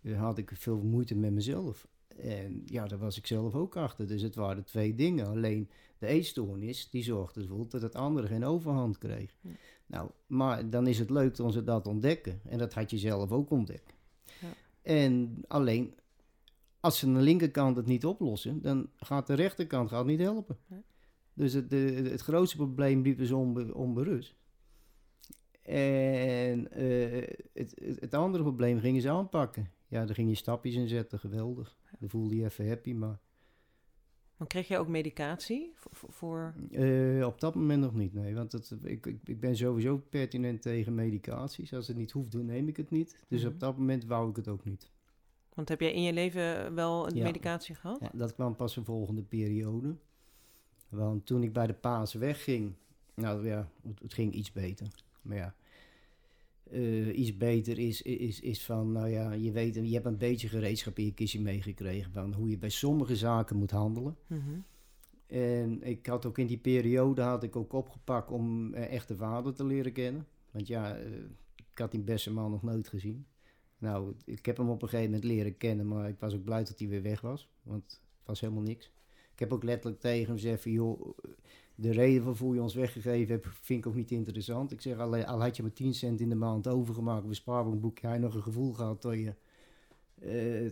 ja, 0.00 0.14
had 0.14 0.38
ik 0.38 0.50
veel 0.54 0.82
moeite 0.82 1.14
met 1.14 1.32
mezelf. 1.32 1.88
En 2.16 2.62
ja, 2.66 2.86
daar 2.86 2.98
was 2.98 3.18
ik 3.18 3.26
zelf 3.26 3.54
ook 3.54 3.76
achter. 3.76 4.06
Dus 4.06 4.22
het 4.22 4.34
waren 4.34 4.64
twee 4.64 4.94
dingen. 4.94 5.26
Alleen 5.26 5.70
de 6.00 6.06
eetstoornis, 6.06 6.90
die 6.90 7.02
zorgde 7.02 7.40
ervoor 7.40 7.68
dat 7.68 7.82
het 7.82 7.94
andere 7.94 8.26
geen 8.26 8.44
overhand 8.44 8.98
kreeg. 8.98 9.34
Nou, 9.86 10.10
maar 10.26 10.70
dan 10.70 10.86
is 10.86 10.98
het 10.98 11.10
leuk 11.10 11.36
dat 11.36 11.52
ze 11.52 11.64
dat 11.64 11.86
ontdekken. 11.86 12.40
En 12.44 12.58
dat 12.58 12.74
had 12.74 12.90
je 12.90 12.98
zelf 12.98 13.32
ook 13.32 13.50
ontdekt. 13.50 13.94
Ja. 14.40 14.48
En 14.82 15.42
alleen, 15.48 15.94
als 16.80 16.98
ze 16.98 17.06
aan 17.06 17.14
de 17.14 17.20
linkerkant 17.20 17.76
het 17.76 17.86
niet 17.86 18.04
oplossen, 18.04 18.62
dan 18.62 18.88
gaat 18.96 19.26
de 19.26 19.34
rechterkant 19.34 19.88
gaat 19.88 20.06
niet 20.06 20.20
helpen. 20.20 20.58
Dus 21.34 21.52
het, 21.52 21.70
de, 21.70 22.08
het 22.10 22.20
grootste 22.20 22.56
probleem 22.56 23.02
liep 23.02 23.18
dus 23.18 23.30
onbe, 23.30 23.74
onberust. 23.74 24.34
En 25.62 26.82
uh, 26.82 27.26
het, 27.52 27.96
het, 28.00 28.14
andere 28.14 28.42
probleem 28.42 28.78
gingen 28.78 29.02
ze 29.02 29.10
aanpakken. 29.10 29.70
Ja, 29.88 30.04
daar 30.04 30.14
ging 30.14 30.28
je 30.28 30.34
stapjes 30.34 30.74
in 30.74 30.88
zetten, 30.88 31.18
geweldig. 31.18 31.76
Dan 31.98 32.08
voelde 32.08 32.36
je 32.36 32.44
even 32.44 32.68
happy, 32.68 32.92
maar... 32.92 33.18
Maar 34.40 34.48
kreeg 34.48 34.68
je 34.68 34.78
ook 34.78 34.88
medicatie 34.88 35.72
voor? 35.90 36.54
Uh, 36.70 37.26
op 37.26 37.40
dat 37.40 37.54
moment 37.54 37.82
nog 37.82 37.94
niet, 37.94 38.14
nee. 38.14 38.34
Want 38.34 38.52
het, 38.52 38.74
ik, 38.82 39.06
ik, 39.06 39.18
ik, 39.24 39.40
ben 39.40 39.56
sowieso 39.56 40.02
pertinent 40.08 40.62
tegen 40.62 40.94
medicaties. 40.94 41.74
Als 41.74 41.88
het 41.88 41.96
niet 41.96 42.10
hoeft, 42.10 42.32
dan 42.32 42.44
neem 42.44 42.68
ik 42.68 42.76
het 42.76 42.90
niet. 42.90 43.24
Dus 43.28 43.44
op 43.44 43.50
mhm. 43.50 43.58
dat 43.58 43.76
moment 43.76 44.04
wou 44.04 44.30
ik 44.30 44.36
het 44.36 44.48
ook 44.48 44.64
niet. 44.64 44.90
Want 45.54 45.68
heb 45.68 45.80
jij 45.80 45.92
in 45.92 46.02
je 46.02 46.12
leven 46.12 46.74
wel 46.74 47.08
een 47.08 47.22
medicatie 47.22 47.74
gehad? 47.74 47.98
Ja, 48.00 48.10
dat 48.12 48.34
kwam 48.34 48.56
pas 48.56 48.74
de 48.74 48.84
volgende 48.84 49.22
periode. 49.22 49.96
Want 50.88 51.26
toen 51.26 51.42
ik 51.42 51.52
bij 51.52 51.66
de 51.66 51.74
paas 51.74 52.14
wegging, 52.14 52.74
nou 53.14 53.46
ja, 53.46 53.70
het, 53.88 54.00
het 54.02 54.14
ging 54.14 54.32
iets 54.32 54.52
beter. 54.52 54.86
Maar 55.22 55.36
ja, 55.36 55.54
uh, 56.72 57.18
iets 57.18 57.36
beter 57.36 57.78
is, 57.78 58.02
is, 58.02 58.40
is 58.40 58.64
van, 58.64 58.92
nou 58.92 59.08
ja, 59.08 59.32
je 59.32 59.52
weet, 59.52 59.74
je 59.74 59.92
hebt 59.92 60.06
een 60.06 60.18
beetje 60.18 60.48
gereedschap 60.48 60.98
in 60.98 61.04
je 61.04 61.14
kistje 61.14 61.40
meegekregen 61.40 62.12
van 62.12 62.32
hoe 62.32 62.48
je 62.48 62.58
bij 62.58 62.68
sommige 62.68 63.16
zaken 63.16 63.56
moet 63.56 63.70
handelen. 63.70 64.16
Mhm. 64.26 64.58
En 65.26 65.82
ik 65.82 66.06
had 66.06 66.26
ook 66.26 66.38
in 66.38 66.46
die 66.46 66.58
periode 66.58 67.22
had 67.22 67.42
ik 67.42 67.56
ook 67.56 67.72
opgepakt 67.72 68.30
om 68.30 68.74
uh, 68.74 68.92
echte 68.92 69.16
vader 69.16 69.54
te 69.54 69.64
leren 69.64 69.92
kennen. 69.92 70.26
Want 70.50 70.66
ja, 70.66 70.98
uh, 70.98 71.06
ik 71.56 71.78
had 71.78 71.90
die 71.90 72.00
beste 72.00 72.32
man 72.32 72.50
nog 72.50 72.62
nooit 72.62 72.88
gezien. 72.88 73.26
Nou, 73.78 74.14
ik 74.24 74.46
heb 74.46 74.56
hem 74.56 74.68
op 74.68 74.82
een 74.82 74.88
gegeven 74.88 75.10
moment 75.10 75.30
leren 75.30 75.56
kennen, 75.56 75.88
maar 75.88 76.08
ik 76.08 76.18
was 76.18 76.34
ook 76.34 76.44
blij 76.44 76.64
dat 76.64 76.78
hij 76.78 76.88
weer 76.88 77.02
weg 77.02 77.20
was. 77.20 77.48
Want 77.62 77.82
het 77.82 78.26
was 78.26 78.40
helemaal 78.40 78.62
niks. 78.62 78.92
Ik 79.32 79.38
heb 79.38 79.52
ook 79.52 79.64
letterlijk 79.64 80.00
tegen 80.00 80.26
hem 80.26 80.34
gezegd 80.34 80.62
van, 80.62 80.72
joh, 80.72 81.18
de 81.80 81.92
reden 81.92 82.24
waarvoor 82.24 82.54
je 82.54 82.62
ons 82.62 82.74
weggegeven 82.74 83.34
hebt, 83.34 83.46
vind 83.60 83.78
ik 83.78 83.86
ook 83.86 83.94
niet 83.94 84.10
interessant. 84.10 84.72
Ik 84.72 84.80
zeg, 84.80 84.98
al, 84.98 85.24
al 85.24 85.40
had 85.40 85.56
je 85.56 85.62
maar 85.62 85.72
10 85.72 85.94
cent 85.94 86.20
in 86.20 86.28
de 86.28 86.34
maand 86.34 86.68
overgemaakt 86.68 87.22
op 87.22 87.28
een 87.28 87.34
spaarbankboekje, 87.34 88.06
hij 88.06 88.18
nog 88.18 88.34
een 88.34 88.42
gevoel 88.42 88.72
gehad 88.72 89.02
dat 89.02 89.14
je 89.14 89.34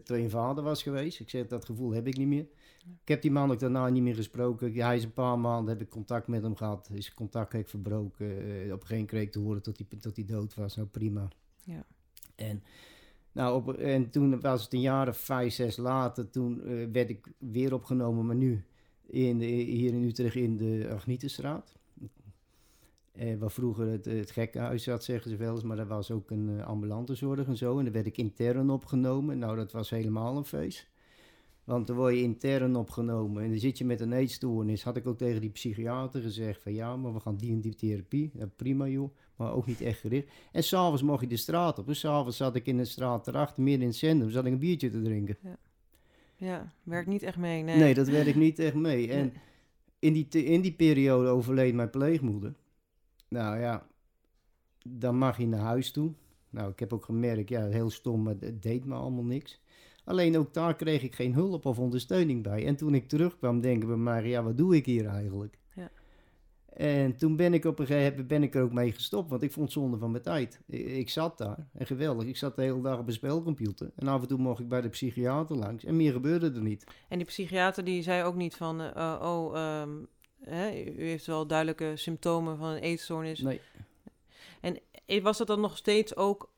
een 0.06 0.30
vader 0.30 0.64
was 0.64 0.82
geweest. 0.82 1.20
Ik 1.20 1.30
zeg, 1.30 1.46
dat 1.46 1.64
gevoel 1.64 1.92
heb 1.92 2.06
ik 2.06 2.16
niet 2.16 2.26
meer. 2.26 2.46
Ik 3.02 3.08
heb 3.08 3.22
die 3.22 3.30
man 3.30 3.50
ook 3.50 3.58
daarna 3.58 3.88
niet 3.88 4.02
meer 4.02 4.14
gesproken. 4.14 4.72
Ja, 4.72 4.86
hij 4.86 4.96
is 4.96 5.04
een 5.04 5.12
paar 5.12 5.38
maanden, 5.38 5.68
heb 5.68 5.82
ik 5.82 5.90
contact 5.90 6.26
met 6.26 6.42
hem 6.42 6.56
gehad. 6.56 6.90
Is 6.92 7.14
contact 7.14 7.52
heb 7.52 7.60
ik 7.60 7.68
verbroken. 7.68 8.26
Eh, 8.26 8.36
op 8.36 8.46
een 8.46 8.62
gegeven 8.62 8.88
moment 8.88 9.08
kreeg 9.08 9.22
ik 9.22 9.32
te 9.32 9.38
horen 9.38 9.62
dat 9.62 9.76
hij, 9.76 9.98
dat 10.00 10.16
hij 10.16 10.24
dood 10.24 10.54
was. 10.54 10.76
Nou, 10.76 10.88
prima. 10.88 11.28
Ja. 11.62 11.84
En, 12.34 12.62
nou, 13.32 13.56
op, 13.56 13.72
en 13.72 14.10
toen 14.10 14.40
was 14.40 14.62
het 14.62 14.72
een 14.72 14.80
jaar 14.80 15.08
of 15.08 15.16
vijf, 15.16 15.52
zes 15.52 15.76
later. 15.76 16.30
Toen 16.30 16.62
eh, 16.62 16.86
werd 16.92 17.10
ik 17.10 17.26
weer 17.38 17.74
opgenomen, 17.74 18.26
maar 18.26 18.36
nu 18.36 18.64
in 19.08 19.40
hier 19.40 19.92
in 19.92 20.04
Utrecht 20.04 20.34
in 20.34 20.56
de 20.56 20.88
Agnietenstraat. 20.92 21.76
Eh, 23.12 23.38
waar 23.38 23.50
vroeger 23.50 23.86
het, 23.86 24.04
het 24.04 24.30
gekkenhuis 24.30 24.82
zat, 24.82 25.04
zeggen 25.04 25.30
ze 25.30 25.36
wel 25.36 25.54
eens. 25.54 25.62
Maar 25.62 25.76
daar 25.76 25.86
was 25.86 26.10
ook 26.10 26.30
een 26.30 26.48
uh, 26.48 26.66
ambulante 26.66 27.14
zorg 27.14 27.46
en 27.46 27.56
zo. 27.56 27.78
En 27.78 27.84
daar 27.84 27.92
werd 27.92 28.06
ik 28.06 28.16
intern 28.16 28.70
opgenomen. 28.70 29.38
Nou, 29.38 29.56
dat 29.56 29.72
was 29.72 29.90
helemaal 29.90 30.36
een 30.36 30.44
feest. 30.44 30.88
Want 31.64 31.86
dan 31.86 31.96
word 31.96 32.14
je 32.14 32.22
intern 32.22 32.76
opgenomen 32.76 33.42
en 33.42 33.50
dan 33.50 33.58
zit 33.58 33.78
je 33.78 33.84
met 33.84 34.00
een 34.00 34.12
eetstoornis. 34.12 34.82
Had 34.82 34.96
ik 34.96 35.06
ook 35.06 35.18
tegen 35.18 35.40
die 35.40 35.50
psychiater 35.50 36.22
gezegd 36.22 36.62
van 36.62 36.72
ja, 36.72 36.96
maar 36.96 37.14
we 37.14 37.20
gaan 37.20 37.36
die 37.36 37.52
en 37.52 37.60
die 37.60 37.74
therapie. 37.74 38.32
Prima 38.56 38.86
joh, 38.86 39.14
maar 39.36 39.52
ook 39.52 39.66
niet 39.66 39.80
echt 39.80 40.00
gericht. 40.00 40.28
En 40.52 40.62
s'avonds 40.62 41.02
mocht 41.02 41.20
je 41.20 41.26
de 41.26 41.36
straat 41.36 41.78
op. 41.78 41.86
Dus 41.86 41.98
s'avonds 41.98 42.36
zat 42.36 42.54
ik 42.54 42.66
in 42.66 42.76
de 42.76 42.84
straat 42.84 43.28
erachter, 43.28 43.62
meer 43.62 43.80
in 43.80 43.86
het 43.86 43.96
centrum, 43.96 44.30
zat 44.30 44.44
ik 44.44 44.52
een 44.52 44.58
biertje 44.58 44.90
te 44.90 45.02
drinken. 45.02 45.36
Ja, 45.42 45.58
ja 46.38 46.72
werkt 46.82 47.08
niet 47.08 47.22
echt 47.22 47.36
mee. 47.36 47.62
Nee, 47.62 47.76
nee 47.76 47.94
dat 47.94 48.08
werkt 48.08 48.36
niet 48.36 48.58
echt 48.58 48.74
mee. 48.74 49.12
En 49.12 49.32
in, 49.98 50.12
die, 50.12 50.28
in 50.28 50.60
die 50.60 50.72
periode 50.72 51.28
overleed 51.28 51.74
mijn 51.74 51.90
pleegmoeder. 51.90 52.54
Nou 53.28 53.60
ja, 53.60 53.86
dan 54.82 55.18
mag 55.18 55.38
je 55.38 55.46
naar 55.46 55.60
huis 55.60 55.90
toe. 55.90 56.12
Nou, 56.50 56.70
ik 56.70 56.78
heb 56.78 56.92
ook 56.92 57.04
gemerkt, 57.04 57.48
ja, 57.48 57.66
heel 57.66 57.90
stom, 57.90 58.22
maar 58.22 58.34
het 58.40 58.62
deed 58.62 58.84
me 58.84 58.94
allemaal 58.94 59.24
niks. 59.24 59.60
Alleen 60.04 60.38
ook 60.38 60.54
daar 60.54 60.76
kreeg 60.76 61.02
ik 61.02 61.14
geen 61.14 61.34
hulp 61.34 61.66
of 61.66 61.78
ondersteuning 61.78 62.42
bij. 62.42 62.66
En 62.66 62.76
toen 62.76 62.94
ik 62.94 63.08
terugkwam, 63.08 63.60
denken 63.60 63.88
we 63.88 63.96
maar, 63.96 64.26
ja, 64.26 64.42
wat 64.42 64.56
doe 64.56 64.76
ik 64.76 64.86
hier 64.86 65.06
eigenlijk? 65.06 65.58
En 66.72 67.16
toen 67.16 67.36
ben 67.36 67.54
ik 67.54 67.64
op 67.64 67.78
een 67.78 67.86
gegeven 67.86 68.10
moment 68.10 68.28
ben 68.28 68.42
ik 68.42 68.54
er 68.54 68.62
ook 68.62 68.72
mee 68.72 68.92
gestopt, 68.92 69.30
want 69.30 69.42
ik 69.42 69.52
vond 69.52 69.64
het 69.64 69.74
zonde 69.74 69.98
van 69.98 70.10
mijn 70.10 70.22
tijd. 70.22 70.60
Ik, 70.66 71.10
zat 71.10 71.38
daar 71.38 71.66
en 71.72 71.86
geweldig. 71.86 72.26
Ik 72.26 72.36
zat 72.36 72.56
de 72.56 72.62
hele 72.62 72.80
dag 72.80 72.98
op 72.98 73.06
een 73.06 73.12
spelcomputer. 73.12 73.90
En 73.96 74.08
af 74.08 74.20
en 74.20 74.28
toe 74.28 74.38
mocht 74.38 74.60
ik 74.60 74.68
bij 74.68 74.80
de 74.80 74.88
psychiater 74.88 75.56
langs 75.56 75.84
en 75.84 75.96
meer 75.96 76.12
gebeurde 76.12 76.52
er 76.52 76.62
niet. 76.62 76.84
En 77.08 77.18
die 77.18 77.26
psychiater 77.26 77.84
die 77.84 78.02
zei 78.02 78.22
ook 78.22 78.34
niet 78.34 78.56
van, 78.56 78.80
uh, 78.80 79.20
oh, 79.22 79.56
ehm, 79.56 79.90
hè, 80.40 80.82
u 80.96 81.04
heeft 81.04 81.26
wel 81.26 81.46
duidelijke 81.46 81.92
symptomen 81.94 82.56
van 82.56 82.68
een 82.68 82.82
eetstoornis. 82.82 83.40
Nee. 83.40 83.60
En 84.60 84.78
was 85.22 85.38
dat 85.38 85.46
dan 85.46 85.60
nog 85.60 85.76
steeds 85.76 86.16
ook 86.16 86.50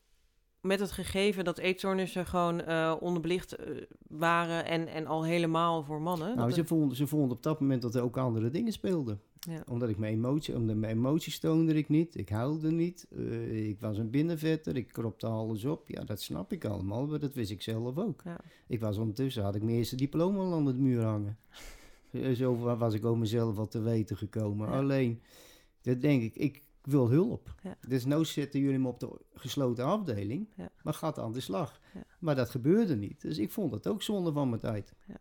met 0.61 0.79
het 0.79 0.91
gegeven 0.91 1.43
dat 1.43 1.57
eetstoornissen 1.57 2.25
gewoon 2.25 2.61
uh, 2.69 2.95
onderbelicht 2.99 3.59
uh, 3.59 3.81
waren 4.07 4.65
en, 4.65 4.87
en 4.87 5.07
al 5.07 5.23
helemaal 5.23 5.83
voor 5.83 6.01
mannen. 6.01 6.35
Nou, 6.35 6.51
ze, 6.51 6.65
vonden, 6.65 6.97
ze 6.97 7.07
vonden 7.07 7.37
op 7.37 7.43
dat 7.43 7.59
moment 7.59 7.81
dat 7.81 7.95
er 7.95 8.01
ook 8.01 8.17
andere 8.17 8.49
dingen 8.49 8.71
speelden. 8.71 9.21
Ja. 9.49 9.63
Omdat 9.67 9.89
ik 9.89 9.97
mijn 9.97 10.13
emotie, 10.13 10.55
omdat 10.55 10.75
mijn 10.75 10.97
emoties 10.97 11.39
toonde 11.39 11.73
ik 11.73 11.89
niet, 11.89 12.17
ik 12.17 12.29
huilde 12.29 12.71
niet, 12.71 13.07
uh, 13.09 13.69
ik 13.69 13.79
was 13.79 13.97
een 13.97 14.09
binnenvetter, 14.09 14.75
ik 14.75 14.87
kropte 14.87 15.27
alles 15.27 15.65
op. 15.65 15.89
Ja, 15.89 16.03
dat 16.03 16.21
snap 16.21 16.51
ik 16.51 16.65
allemaal, 16.65 17.07
maar 17.07 17.19
dat 17.19 17.33
wist 17.33 17.51
ik 17.51 17.61
zelf 17.61 17.97
ook. 17.97 18.21
Ja. 18.23 18.39
Ik 18.67 18.79
was 18.79 18.97
ondertussen, 18.97 19.43
had 19.43 19.55
ik 19.55 19.63
mijn 19.63 19.77
eerste 19.77 19.95
diploma 19.95 20.39
al 20.39 20.53
aan 20.53 20.65
de 20.65 20.73
muur 20.73 21.03
hangen. 21.03 21.37
Zo 22.35 22.57
was 22.57 22.93
ik 22.93 23.05
over 23.05 23.19
mezelf 23.19 23.57
al 23.57 23.67
te 23.67 23.81
weten 23.81 24.17
gekomen. 24.17 24.67
Ja. 24.67 24.77
Alleen, 24.77 25.21
dat 25.81 26.01
denk 26.01 26.21
ik, 26.21 26.35
ik 26.35 26.61
wil 26.81 27.09
hulp. 27.09 27.55
Ja. 27.63 27.77
Dus 27.87 28.05
nou 28.05 28.25
zetten 28.25 28.59
jullie 28.59 28.79
me 28.79 28.87
op 28.87 28.99
de 28.99 29.19
gesloten 29.33 29.85
afdeling, 29.85 30.47
maar 30.83 30.93
gaat 30.93 31.19
aan 31.19 31.33
de 31.33 31.39
slag. 31.39 31.79
Maar 32.19 32.35
dat 32.35 32.49
gebeurde 32.49 32.95
niet. 32.95 33.21
Dus 33.21 33.37
ik 33.37 33.51
vond 33.51 33.71
het 33.71 33.87
ook 33.87 34.01
zonde 34.01 34.31
van 34.31 34.49
mijn 34.49 34.61
tijd. 34.61 34.93
Ja. 35.07 35.19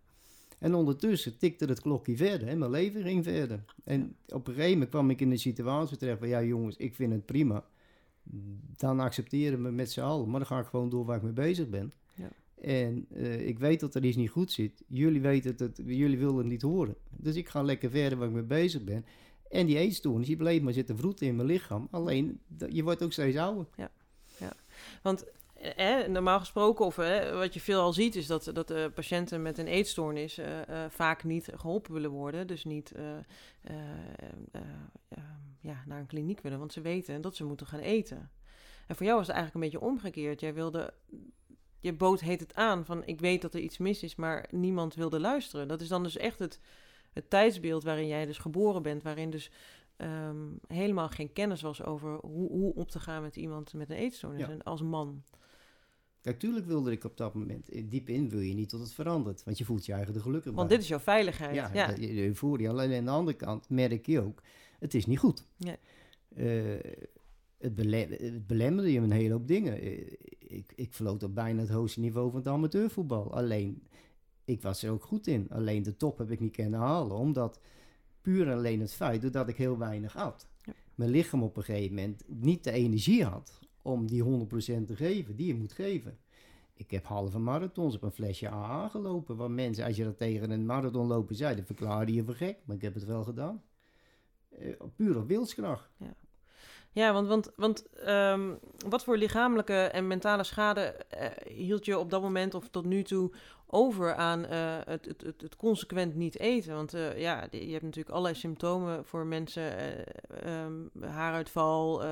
En 0.60 0.74
ondertussen 0.74 1.38
tikte 1.38 1.64
het 1.64 1.80
klokje 1.80 2.16
verder 2.16 2.48
en 2.48 2.58
mijn 2.58 2.70
leven 2.70 3.02
ging 3.02 3.24
verder. 3.24 3.64
En 3.84 4.16
op 4.28 4.46
een 4.48 4.54
gegeven 4.54 4.72
moment 4.72 4.90
kwam 4.90 5.10
ik 5.10 5.20
in 5.20 5.30
de 5.30 5.36
situatie 5.36 5.96
terecht 5.96 6.18
van, 6.18 6.28
ja 6.28 6.42
jongens, 6.42 6.76
ik 6.76 6.94
vind 6.94 7.12
het 7.12 7.26
prima. 7.26 7.64
Dan 8.76 9.00
accepteren 9.00 9.62
we 9.62 9.70
met 9.70 9.90
z'n 9.90 10.00
allen, 10.00 10.30
maar 10.30 10.38
dan 10.40 10.48
ga 10.48 10.58
ik 10.60 10.66
gewoon 10.66 10.90
door 10.90 11.04
waar 11.04 11.16
ik 11.16 11.22
mee 11.22 11.32
bezig 11.32 11.68
ben. 11.68 11.92
Ja. 12.14 12.28
En 12.60 13.06
eh, 13.14 13.46
ik 13.46 13.58
weet 13.58 13.80
dat 13.80 13.94
er 13.94 14.04
iets 14.04 14.16
niet 14.16 14.30
goed 14.30 14.52
zit. 14.52 14.82
Jullie 14.86 15.20
weten 15.20 15.54
het, 15.56 15.80
jullie 15.84 16.18
willen 16.18 16.36
het 16.36 16.46
niet 16.46 16.62
horen. 16.62 16.94
Dus 17.10 17.34
ik 17.36 17.48
ga 17.48 17.62
lekker 17.62 17.90
verder 17.90 18.18
waar 18.18 18.28
ik 18.28 18.34
mee 18.34 18.42
bezig 18.42 18.84
ben. 18.84 19.04
En 19.50 19.66
die 19.66 19.78
eetstoornis, 19.78 20.26
die 20.26 20.36
bleef 20.36 20.62
maar 20.62 20.72
zitten 20.72 20.96
vroeten 20.96 21.26
in 21.26 21.36
mijn 21.36 21.48
lichaam. 21.48 21.88
Alleen, 21.90 22.40
dat- 22.48 22.72
je 22.74 22.82
wordt 22.82 23.02
ook 23.02 23.12
steeds 23.12 23.36
ouder. 23.36 23.66
Want 25.02 25.24
eh, 25.60 26.06
normaal 26.06 26.38
gesproken, 26.38 26.84
of 26.84 26.98
eh, 26.98 27.32
wat 27.38 27.54
je 27.54 27.60
veel 27.60 27.80
al 27.80 27.92
ziet, 27.92 28.16
is 28.16 28.26
dat, 28.26 28.50
dat 28.52 28.70
eh, 28.70 28.84
patiënten 28.94 29.42
met 29.42 29.58
een 29.58 29.66
eetstoornis 29.66 30.38
eh, 30.38 30.84
eh, 30.84 30.90
vaak 30.90 31.24
niet 31.24 31.48
geholpen 31.54 31.92
willen 31.92 32.10
worden. 32.10 32.46
Dus 32.46 32.64
niet 32.64 32.92
ja, 35.60 35.82
naar 35.86 35.98
een 35.98 36.06
kliniek 36.06 36.40
willen, 36.40 36.58
want 36.58 36.72
ze 36.72 36.80
weten 36.80 37.20
dat 37.20 37.36
ze 37.36 37.44
moeten 37.44 37.66
gaan 37.66 37.80
eten. 37.80 38.30
En 38.86 38.96
voor 38.96 39.06
jou 39.06 39.18
was 39.18 39.26
het 39.26 39.36
eigenlijk 39.36 39.54
een 39.54 39.70
beetje 39.70 39.86
omgekeerd. 39.90 40.40
Jij 40.40 40.54
wilde, 40.54 40.94
je 41.80 41.92
bood 41.92 42.20
heet 42.20 42.40
het 42.40 42.54
aan 42.54 42.84
van 42.84 43.04
ik 43.04 43.20
weet 43.20 43.42
dat 43.42 43.54
er 43.54 43.60
iets 43.60 43.78
mis 43.78 44.02
is, 44.02 44.14
maar 44.16 44.48
niemand 44.50 44.94
wilde 44.94 45.20
luisteren. 45.20 45.68
Dat 45.68 45.80
is 45.80 45.88
dan 45.88 46.02
dus 46.02 46.16
echt 46.16 46.38
het, 46.38 46.60
het 47.12 47.30
tijdsbeeld 47.30 47.82
waarin 47.82 48.06
jij 48.06 48.26
dus 48.26 48.38
geboren 48.38 48.82
bent, 48.82 49.02
waarin 49.02 49.30
dus 49.30 49.50
ehm, 49.96 50.46
helemaal 50.66 51.08
geen 51.08 51.32
kennis 51.32 51.62
was 51.62 51.82
over 51.84 52.18
hoe, 52.20 52.50
hoe 52.50 52.74
om 52.74 52.86
te 52.86 53.00
gaan 53.00 53.22
met 53.22 53.36
iemand 53.36 53.72
met 53.72 53.90
een 53.90 53.96
eetstoornis 53.96 54.46
Ja. 54.46 54.48
en 54.52 54.62
als 54.62 54.82
man. 54.82 55.22
Kijk, 56.20 56.38
tuurlijk 56.38 56.66
wilde 56.66 56.90
ik 56.90 57.04
op 57.04 57.16
dat 57.16 57.34
moment, 57.34 57.68
eh, 57.68 57.84
diep 57.88 58.08
in 58.08 58.28
wil 58.30 58.40
je 58.40 58.54
niet 58.54 58.70
dat 58.70 58.80
het 58.80 58.92
verandert. 58.92 59.44
Want 59.44 59.58
je 59.58 59.64
voelt 59.64 59.86
je 59.86 59.92
eigen 59.92 60.14
er 60.14 60.20
gelukkig 60.20 60.52
Want 60.52 60.68
bij. 60.68 60.76
dit 60.76 60.84
is 60.84 60.90
jouw 60.90 60.98
veiligheid. 61.00 61.54
Ja, 61.54 61.94
je 61.98 62.14
je 62.14 62.26
euforie. 62.26 62.68
Alleen 62.68 62.92
aan 62.98 63.04
de 63.04 63.10
andere 63.10 63.36
kant 63.36 63.68
merk 63.68 64.06
je 64.06 64.20
ook, 64.20 64.42
het 64.78 64.94
is 64.94 65.06
niet 65.06 65.18
goed. 65.18 65.46
Nee. 65.56 65.76
Eh, 66.34 66.92
het, 67.58 67.74
bele- 67.74 68.16
het 68.18 68.46
belemmerde 68.46 68.92
je 68.92 69.00
een 69.00 69.10
hele 69.10 69.32
hoop 69.32 69.46
dingen. 69.48 69.80
Eh, 69.80 70.12
ik, 70.38 70.72
ik 70.74 70.92
vloot 70.92 71.22
op 71.22 71.34
bijna 71.34 71.60
het 71.60 71.68
hoogste 71.70 72.00
niveau 72.00 72.30
van 72.30 72.38
het 72.38 72.48
amateurvoetbal. 72.48 73.34
Alleen, 73.34 73.82
ik 74.44 74.62
was 74.62 74.82
er 74.82 74.90
ook 74.90 75.04
goed 75.04 75.26
in. 75.26 75.46
Alleen 75.50 75.82
de 75.82 75.96
top 75.96 76.18
heb 76.18 76.30
ik 76.30 76.40
niet 76.40 76.52
kunnen 76.56 76.80
halen. 76.80 77.16
Omdat 77.16 77.60
puur 78.20 78.48
en 78.48 78.56
alleen 78.56 78.80
het 78.80 78.92
feit, 78.92 79.22
doordat 79.22 79.48
ik 79.48 79.56
heel 79.56 79.78
weinig 79.78 80.16
at. 80.16 80.48
Ja. 80.62 80.72
Mijn 80.94 81.10
lichaam 81.10 81.42
op 81.42 81.56
een 81.56 81.62
gegeven 81.62 81.94
moment 81.94 82.22
niet 82.26 82.64
de 82.64 82.70
energie 82.72 83.24
had 83.24 83.58
om 83.82 84.06
die 84.06 84.24
100% 84.24 84.26
te 84.86 84.96
geven, 84.96 85.36
die 85.36 85.46
je 85.46 85.54
moet 85.54 85.72
geven. 85.72 86.18
Ik 86.74 86.90
heb 86.90 87.04
halve 87.04 87.38
marathons 87.38 87.94
op 87.94 88.02
een 88.02 88.10
flesje 88.10 88.48
AA 88.48 88.88
gelopen. 88.88 89.36
Waar 89.36 89.50
mensen, 89.50 89.84
als 89.84 89.96
je 89.96 90.04
dat 90.04 90.18
tegen 90.18 90.50
een 90.50 90.66
marathonloper 90.66 91.34
zei, 91.34 91.54
dan 91.54 91.64
verklaarde 91.64 92.14
je 92.14 92.24
voor 92.24 92.34
gek. 92.34 92.58
Maar 92.64 92.76
ik 92.76 92.82
heb 92.82 92.94
het 92.94 93.04
wel 93.04 93.24
gedaan. 93.24 93.62
Eh, 94.48 94.74
puur 94.96 95.18
op 95.18 95.28
wilskracht. 95.28 95.90
Ja, 96.92 97.12
want, 97.12 97.28
want, 97.28 97.52
want 97.56 97.88
ehm, 97.90 98.54
wat 98.88 99.04
voor 99.04 99.16
lichamelijke 99.16 99.74
en 99.74 100.06
mentale 100.06 100.44
schade 100.44 100.80
eh, 100.80 101.54
hield 101.54 101.84
je 101.84 101.98
op 101.98 102.10
dat 102.10 102.22
moment 102.22 102.54
of 102.54 102.68
tot 102.68 102.84
nu 102.84 103.02
toe 103.02 103.32
over 103.72 104.14
aan 104.14 104.46
eh, 104.46 104.78
het, 104.84 105.04
het, 105.04 105.22
het, 105.22 105.40
het 105.40 105.56
consequent 105.56 106.14
niet 106.14 106.38
eten? 106.38 106.74
Want 106.74 106.94
eh, 106.94 107.18
ja, 107.18 107.46
je 107.50 107.70
hebt 107.70 107.82
natuurlijk 107.82 108.10
allerlei 108.10 108.34
symptomen 108.34 109.04
voor 109.04 109.26
mensen. 109.26 109.78
eh, 109.78 110.64
ehm, 110.64 110.72
haaruitval, 111.00 112.02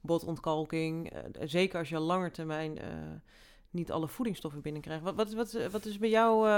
botontkalking. 0.00 1.12
zeker 1.44 1.78
als 1.78 1.88
je 1.88 1.96
al 1.96 2.02
langer 2.02 2.32
termijn 2.32 2.78
niet 3.70 3.90
alle 3.90 4.08
voedingsstoffen 4.08 4.60
binnenkrijgt. 4.60 5.02
Wat, 5.02 5.32
wat, 5.32 5.70
wat, 5.70 5.84
is 5.84 5.98
bij 5.98 6.08
jou 6.08 6.48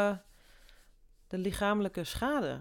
de 1.27 1.39
lichamelijke 1.39 2.05
schade? 2.05 2.61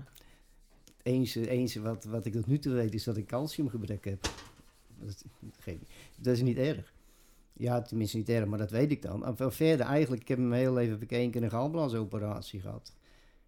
Enige, 1.04 1.50
enige 1.50 1.82
wat, 1.82 2.04
wat 2.04 2.26
ik 2.26 2.34
tot 2.34 2.48
nu 2.48 2.60
toe 2.60 2.74
weet 2.74 2.94
is 2.94 3.04
dat 3.04 3.18
ik 3.18 3.28
calciumgebrek 3.28 4.06
heb. 4.06 4.22
Dat 5.00 5.26
dat 6.16 6.34
is 6.36 6.42
niet 6.42 6.58
erg. 6.58 6.94
Ja, 7.62 7.82
tenminste 7.82 8.18
niet 8.18 8.30
erg, 8.30 8.46
maar 8.46 8.58
dat 8.58 8.72
weet 8.72 8.92
ik 8.92 9.02
dan. 9.02 9.26
En 9.26 9.52
verder 9.52 9.86
eigenlijk, 9.86 10.22
ik 10.22 10.28
heb 10.28 10.38
mijn 10.38 10.62
hele 10.62 10.74
leven 10.74 11.08
keer 11.08 11.44
een 11.44 11.50
galblaasoperatie 11.50 12.60
gehad. 12.62 12.94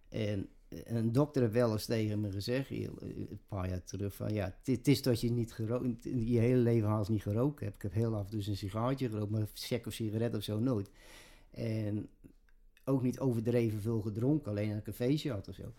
En 0.08 0.48
een 0.68 1.12
dokter 1.12 1.42
heeft 1.42 1.54
wel 1.54 1.72
eens 1.72 1.84
tegen 1.84 2.20
me 2.20 2.30
gezegd, 2.30 2.68
heel- 2.68 3.02
een 3.02 3.40
paar 3.48 3.68
jaar 3.68 3.84
terug, 3.84 4.14
van 4.14 4.32
ja, 4.34 4.54
het- 4.64 4.88
is 4.88 5.02
dat 5.02 5.20
je 5.20 5.30
niet 5.30 5.52
gerookt, 5.52 6.04
je 6.04 6.38
hele 6.38 6.60
leven 6.60 6.88
haast 6.88 7.10
niet 7.10 7.22
gerookt 7.22 7.60
hebt. 7.60 7.74
Ik 7.74 7.82
heb 7.82 7.92
heel 7.92 8.14
af 8.14 8.24
en 8.24 8.30
toe 8.30 8.42
een 8.48 8.56
sigaartje 8.56 9.08
gerookt, 9.08 9.30
maar 9.30 9.40
een 9.40 9.48
check 9.54 9.86
of 9.86 9.92
sigaret 9.92 10.34
of 10.34 10.42
zo 10.42 10.58
nooit. 10.58 10.90
En 11.50 12.08
ook 12.84 13.02
niet 13.02 13.18
overdreven 13.20 13.80
veel 13.80 14.00
gedronken, 14.00 14.50
alleen 14.50 14.70
als 14.70 14.78
ik 14.80 14.86
een 14.86 14.92
feestje 14.94 15.30
had 15.30 15.48
of 15.48 15.54
zo. 15.54 15.72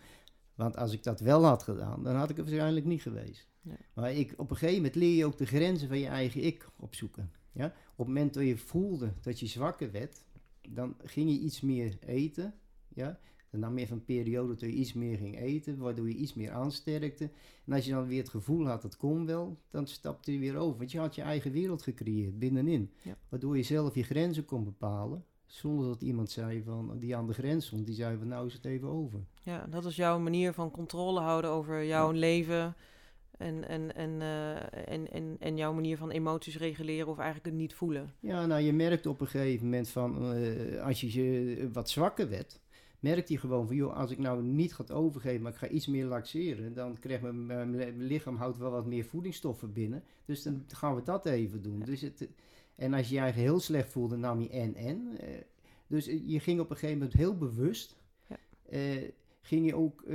Want 0.54 0.76
als 0.76 0.92
ik 0.92 1.02
dat 1.02 1.20
wel 1.20 1.44
had 1.44 1.62
gedaan, 1.62 2.02
dan 2.02 2.14
had 2.14 2.30
ik 2.30 2.36
er 2.38 2.44
waarschijnlijk 2.44 2.86
niet 2.86 3.02
geweest. 3.02 3.48
Nee. 3.60 3.76
Maar 3.94 4.12
ik, 4.12 4.34
op 4.36 4.50
een 4.50 4.56
gegeven 4.56 4.76
moment 4.82 4.94
leer 4.94 5.16
je 5.16 5.24
ook 5.26 5.38
de 5.38 5.46
grenzen 5.46 5.88
van 5.88 5.98
je 5.98 6.06
eigen 6.06 6.42
ik 6.44 6.66
opzoeken. 6.76 7.30
Ja? 7.56 7.66
Op 7.66 7.96
het 7.96 8.06
moment 8.06 8.34
dat 8.34 8.44
je 8.44 8.56
voelde 8.56 9.12
dat 9.20 9.40
je 9.40 9.46
zwakker 9.46 9.90
werd, 9.90 10.24
dan 10.68 10.94
ging 11.04 11.30
je 11.30 11.38
iets 11.38 11.60
meer 11.60 11.98
eten. 12.06 12.54
Ja? 12.88 13.18
Dan 13.50 13.60
nam 13.60 13.78
je 13.78 13.84
even 13.84 13.96
een 13.96 14.04
periode 14.04 14.48
dat 14.48 14.60
je 14.60 14.72
iets 14.72 14.92
meer 14.92 15.16
ging 15.16 15.38
eten, 15.38 15.78
waardoor 15.78 16.08
je 16.08 16.14
iets 16.14 16.34
meer 16.34 16.50
aansterkte. 16.50 17.30
En 17.64 17.72
als 17.72 17.84
je 17.84 17.90
dan 17.90 18.06
weer 18.06 18.18
het 18.18 18.28
gevoel 18.28 18.66
had, 18.66 18.82
dat 18.82 18.96
kon 18.96 19.26
wel, 19.26 19.58
dan 19.70 19.86
stapte 19.86 20.32
je 20.32 20.38
weer 20.38 20.56
over. 20.56 20.78
Want 20.78 20.92
je 20.92 20.98
had 20.98 21.14
je 21.14 21.22
eigen 21.22 21.52
wereld 21.52 21.82
gecreëerd 21.82 22.38
binnenin. 22.38 22.92
Ja. 23.02 23.16
Waardoor 23.28 23.56
je 23.56 23.62
zelf 23.62 23.94
je 23.94 24.02
grenzen 24.02 24.44
kon 24.44 24.64
bepalen. 24.64 25.24
Zonder 25.46 25.86
dat 25.86 26.02
iemand 26.02 26.30
zei 26.30 26.62
van, 26.62 26.98
die 26.98 27.16
aan 27.16 27.26
de 27.26 27.32
grens 27.32 27.66
stond, 27.66 27.86
die 27.86 27.94
zei 27.94 28.18
van 28.18 28.28
nou 28.28 28.46
is 28.46 28.52
het 28.52 28.64
even 28.64 28.88
over. 28.88 29.20
Ja, 29.42 29.66
dat 29.66 29.84
is 29.84 29.96
jouw 29.96 30.18
manier 30.18 30.52
van 30.52 30.70
controle 30.70 31.20
houden 31.20 31.50
over 31.50 31.84
jouw 31.84 32.10
leven 32.10 32.74
en, 33.36 33.68
en, 33.68 33.94
en, 33.94 34.20
eh, 34.20 34.92
en, 34.92 35.12
en, 35.12 35.36
en 35.38 35.56
jouw 35.56 35.72
manier 35.72 35.96
van 35.96 36.10
emoties 36.10 36.58
reguleren 36.58 37.06
of 37.06 37.16
eigenlijk 37.16 37.46
het 37.46 37.54
niet 37.54 37.74
voelen. 37.74 38.12
Ja, 38.20 38.46
nou 38.46 38.62
je 38.62 38.72
merkt 38.72 39.06
op 39.06 39.20
een 39.20 39.26
gegeven 39.26 39.64
moment 39.64 39.88
van, 39.88 40.32
eh, 40.34 40.84
als 40.84 41.00
je 41.00 41.12
je 41.12 41.70
wat 41.72 41.90
zwakker 41.90 42.28
werd, 42.28 42.60
merkt 43.00 43.28
hij 43.28 43.38
gewoon 43.38 43.66
van, 43.66 43.76
joh, 43.76 43.96
als 43.96 44.10
ik 44.10 44.18
nou 44.18 44.42
niet 44.42 44.74
ga 44.74 44.84
overgeven, 44.92 45.42
maar 45.42 45.52
ik 45.52 45.58
ga 45.58 45.68
iets 45.68 45.86
meer 45.86 46.04
laxeren, 46.04 46.74
dan 46.74 46.98
krijgt 46.98 47.22
mijn, 47.22 47.46
mijn, 47.46 48.02
lichaam 48.02 48.36
houdt 48.36 48.58
wel 48.58 48.70
wat 48.70 48.86
meer 48.86 49.04
voedingsstoffen 49.04 49.72
binnen. 49.72 50.04
Dus 50.24 50.42
dan 50.42 50.64
gaan 50.68 50.94
we 50.94 51.02
dat 51.02 51.26
even 51.26 51.62
doen. 51.62 51.80
Dus 51.80 52.00
het, 52.00 52.28
en 52.74 52.94
als 52.94 53.08
je 53.08 53.14
je 53.14 53.20
eigen 53.20 53.40
heel 53.40 53.60
slecht 53.60 53.92
voelde, 53.92 54.16
nam 54.16 54.40
je 54.40 54.48
en 54.48 54.74
en. 54.74 55.18
Eh, 55.18 55.28
dus 55.86 56.04
je 56.04 56.40
ging 56.40 56.60
op 56.60 56.70
een 56.70 56.76
gegeven 56.76 56.98
moment 56.98 57.16
heel 57.16 57.36
bewust, 57.36 57.96
Ja. 58.28 58.36
Ging 59.46 59.66
je 59.66 59.74
ook 59.74 60.02
eh, 60.02 60.14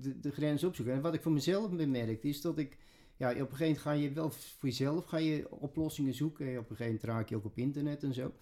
de, 0.00 0.20
de 0.20 0.30
grens 0.30 0.64
opzoeken. 0.64 0.94
En 0.94 1.00
wat 1.00 1.14
ik 1.14 1.22
voor 1.22 1.32
mezelf 1.32 1.70
bemerkte, 1.70 2.28
is 2.28 2.40
dat 2.40 2.58
ik, 2.58 2.76
ja, 3.16 3.30
op 3.30 3.36
een 3.36 3.46
gegeven 3.46 3.64
moment 3.64 3.78
ga 3.78 3.92
je 3.92 4.12
wel 4.12 4.30
voor 4.30 4.68
jezelf 4.68 5.04
ga 5.04 5.16
je 5.16 5.50
oplossingen 5.50 6.14
zoeken. 6.14 6.46
Op 6.46 6.70
een 6.70 6.76
gegeven 6.76 6.84
moment 6.84 7.02
raak 7.02 7.28
je 7.28 7.36
ook 7.36 7.44
op 7.44 7.58
internet 7.58 8.02
en 8.02 8.14
zo. 8.14 8.32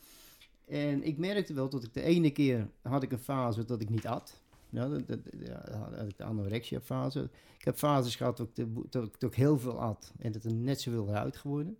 En 0.66 1.02
ik 1.02 1.18
merkte 1.18 1.54
wel 1.54 1.68
dat 1.68 1.84
ik 1.84 1.94
de 1.94 2.02
ene 2.02 2.30
keer 2.30 2.70
had 2.82 3.02
ik 3.02 3.12
een 3.12 3.18
fase 3.18 3.64
dat 3.64 3.80
ik 3.80 3.88
niet 3.88 4.06
at. 4.06 4.40
Ja, 4.70 4.88
dat, 4.88 5.06
dat, 5.06 5.18
ja, 5.38 5.88
had 5.94 6.08
ik 6.08 6.16
de 6.16 6.24
anorexia 6.24 6.80
fase. 6.80 7.30
Ik 7.58 7.64
heb 7.64 7.76
fases 7.76 8.16
gehad 8.16 8.36
dat 8.36 8.48
ik, 8.48 8.54
de, 8.54 8.82
dat, 8.90 9.04
ik, 9.04 9.22
ik 9.22 9.34
heel 9.34 9.58
veel 9.58 9.80
at 9.80 10.12
en 10.18 10.32
dat 10.32 10.44
er 10.44 10.54
net 10.54 10.80
zoveel 10.80 11.08
eruit 11.08 11.36
geworden. 11.36 11.78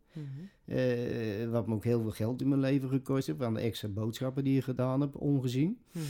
Eh, 0.64 1.51
wat 1.51 1.66
me 1.66 1.74
ook 1.74 1.85
heel 1.85 2.03
veel 2.03 2.11
geld 2.11 2.40
in 2.40 2.48
mijn 2.48 2.61
leven 2.61 2.88
gekost 2.88 3.27
heeft. 3.27 3.38
Van 3.38 3.55
de 3.55 3.61
extra 3.61 3.88
boodschappen 3.88 4.44
die 4.44 4.55
je 4.55 4.62
gedaan 4.62 5.01
hebt, 5.01 5.16
ongezien. 5.16 5.79
Mhm. 5.92 6.05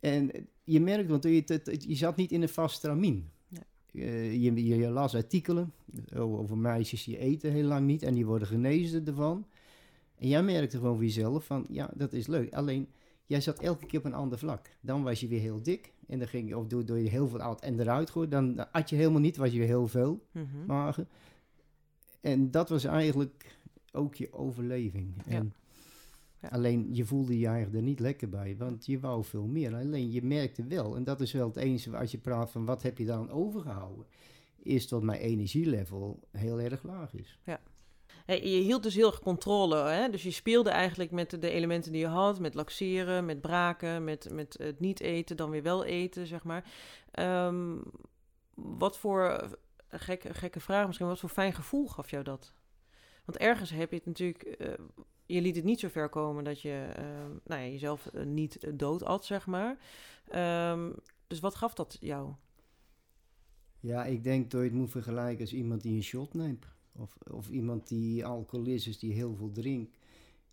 En 0.00 0.30
je 0.64 0.80
merkt, 0.80 1.10
want 1.10 1.22
je, 1.24 1.42
het- 1.46 1.84
je 1.88 1.94
zat 1.94 2.16
niet 2.16 2.32
in 2.32 2.42
een 2.42 2.48
vast 2.48 2.76
stramien. 2.76 3.30
Ja. 3.48 3.60
Eh, 3.92 4.32
je, 4.32 4.54
je, 4.66 4.76
je 4.76 4.88
las 4.90 5.14
artikelen 5.14 5.72
over 6.16 6.58
meisjes 6.58 7.04
die 7.04 7.18
eten 7.18 7.52
heel 7.52 7.64
lang 7.66 7.86
niet 7.86 8.02
en 8.02 8.14
die 8.14 8.26
worden 8.26 8.48
genezen 8.48 9.06
ervan. 9.06 9.46
En 10.18 10.28
jij 10.28 10.42
merkte 10.42 10.76
gewoon 10.76 10.94
voor 10.94 11.04
jezelf 11.04 11.44
van, 11.44 11.66
ja, 11.70 11.90
dat 11.94 12.12
is 12.12 12.26
leuk. 12.26 12.52
Alleen, 12.54 12.86
jij 13.26 13.40
zat 13.40 13.58
elke 13.60 13.86
keer 13.86 13.98
op 13.98 14.04
een 14.04 14.14
ander 14.14 14.38
vlak. 14.38 14.70
Dan 14.80 15.02
was 15.02 15.20
je 15.20 15.28
weer 15.28 15.40
heel 15.40 15.62
dik 15.62 15.92
en 16.06 16.18
dan 16.18 16.28
ging 16.28 16.48
je, 16.48 16.58
of 16.58 16.66
door, 16.66 16.84
door 16.84 16.98
je 16.98 17.08
heel 17.08 17.28
veel 17.28 17.40
oud 17.40 17.60
en 17.60 17.80
eruit 17.80 18.10
gooien, 18.10 18.30
dan, 18.30 18.72
at 18.72 18.90
je 18.90 18.96
helemaal 18.96 19.20
niet, 19.20 19.36
was 19.36 19.50
je 19.52 19.58
weer 19.58 19.66
heel 19.66 19.86
veel 19.88 20.22
Mhm. 20.32 20.66
magen. 20.66 21.08
En 22.20 22.50
dat 22.50 22.68
was 22.68 22.84
eigenlijk 22.84 23.56
ook 23.92 24.14
je 24.14 24.32
overleving. 24.32 25.14
Ja. 25.26 25.32
En 25.32 25.54
Ja. 26.42 26.48
Alleen 26.48 26.94
je 26.94 27.04
voelde 27.04 27.38
je 27.38 27.46
eigenlijk 27.46 27.76
er 27.76 27.82
niet 27.82 28.00
lekker 28.00 28.28
bij, 28.28 28.56
want 28.58 28.86
je 28.86 29.00
wou 29.00 29.24
veel 29.24 29.46
meer. 29.46 29.74
Alleen 29.74 30.10
je 30.10 30.22
merkte 30.22 30.64
wel, 30.64 30.96
en 30.96 31.04
dat 31.04 31.20
is 31.20 31.32
wel 31.32 31.46
het 31.46 31.56
enige 31.56 31.96
als 31.96 32.10
je 32.10 32.18
praat 32.18 32.50
van 32.50 32.64
wat 32.64 32.82
heb 32.82 32.98
je 32.98 33.04
dan 33.04 33.30
overgehouden, 33.30 34.06
is 34.62 34.88
dat 34.88 35.02
mijn 35.02 35.20
energielevel 35.20 36.20
heel 36.30 36.60
erg 36.60 36.82
laag 36.82 37.14
is. 37.14 37.38
Hey, 38.24 38.42
je 38.48 38.62
hield 38.62 38.82
dus 38.82 38.94
heel 38.94 39.06
erg 39.06 39.20
controle, 39.20 39.76
hè? 39.76 40.08
dus 40.08 40.22
je 40.22 40.30
speelde 40.30 40.70
eigenlijk 40.70 41.10
met 41.10 41.30
de, 41.30 41.50
elementen 41.50 41.92
die 41.92 42.00
je 42.00 42.06
had, 42.06 42.40
met 42.40 42.54
laxeren, 42.54 43.24
met 43.24 43.40
braken, 43.40 44.04
met, 44.04 44.28
met 44.32 44.56
het 44.58 44.80
niet 44.80 45.00
eten, 45.00 45.36
dan 45.36 45.50
weer 45.50 45.62
wel 45.62 45.84
eten, 45.84 46.26
zeg 46.26 46.44
maar. 46.44 46.64
Ehm, 47.10 47.78
wat 48.54 48.98
voor, 48.98 49.28
eh, 49.28 49.50
gekke, 49.88 50.34
gekke 50.34 50.60
vraag 50.60 50.86
misschien, 50.86 51.06
wat 51.06 51.20
voor 51.20 51.28
fijn 51.28 51.52
gevoel 51.52 51.86
gaf 51.86 52.10
jou 52.10 52.24
dat? 52.24 52.52
Want 53.24 53.38
ergens 53.38 53.70
heb 53.70 53.90
je 53.90 53.96
het 53.96 54.06
natuurlijk, 54.06 54.42
eh, 54.42 54.72
je 55.34 55.40
liet 55.42 55.56
het 55.56 55.64
niet 55.64 55.80
zo 55.80 55.88
ver 55.88 56.08
komen 56.08 56.44
dat 56.44 56.60
je 56.60 56.90
ehm, 56.96 57.30
nou 57.44 57.60
ja, 57.62 57.66
jezelf 57.66 58.06
eh, 58.06 58.24
niet 58.24 58.56
eh, 58.58 58.72
dood 58.74 59.02
at, 59.04 59.24
zeg 59.24 59.46
maar. 59.46 59.78
Ehm, 60.28 60.90
dus 61.26 61.40
wat 61.40 61.54
gaf 61.54 61.74
dat 61.74 61.96
jou? 62.00 62.32
Ja, 63.80 64.04
ik 64.04 64.24
denk 64.24 64.50
dat 64.50 64.60
je 64.60 64.66
het 64.66 64.76
moet 64.76 64.90
vergelijken 64.90 65.40
als 65.40 65.52
iemand 65.52 65.82
die 65.82 65.94
een 65.94 66.02
shot 66.02 66.34
neemt. 66.34 66.66
Of, 66.92 67.16
of 67.30 67.48
iemand 67.48 67.88
die 67.88 68.24
alcoholist 68.26 68.86
is, 68.86 68.98
die 68.98 69.12
heel 69.12 69.34
veel 69.36 69.52
drinkt. 69.52 69.96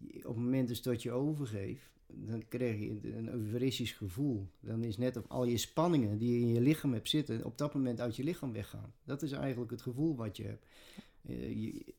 Op 0.02 0.24
het 0.24 0.36
moment 0.36 0.68
dus 0.68 0.82
dat 0.82 1.02
je 1.04 1.12
overgeeft, 1.12 1.89
dan 2.08 2.48
krijg 2.48 2.80
je 2.80 2.89
een- 2.89 3.18
een 3.18 3.30
euforistisch 3.30 3.92
gevoel. 3.92 4.48
Dan 4.60 4.84
is 4.84 4.98
net 4.98 5.18
of 5.18 5.28
al 5.28 5.46
je 5.46 5.58
spanningen 5.58 6.18
die 6.18 6.34
je 6.34 6.39
in 6.39 6.54
je 6.54 6.62
lichaam 6.62 6.94
hebt 6.94 7.10
zitten, 7.10 7.46
op 7.46 7.58
dat 7.58 7.74
moment 7.74 8.00
uit 8.00 8.15
je 8.15 8.24
lichaam 8.24 8.52
weggaan. 8.54 8.94
Dat 9.04 9.22
is 9.22 9.32
eigenlijk 9.32 9.72
het 9.72 9.82
gevoel 9.82 10.15
wat 10.15 10.38
je 10.38 10.44
hebt. 10.44 10.65
Eh, 11.22 11.52
je- 11.63 11.94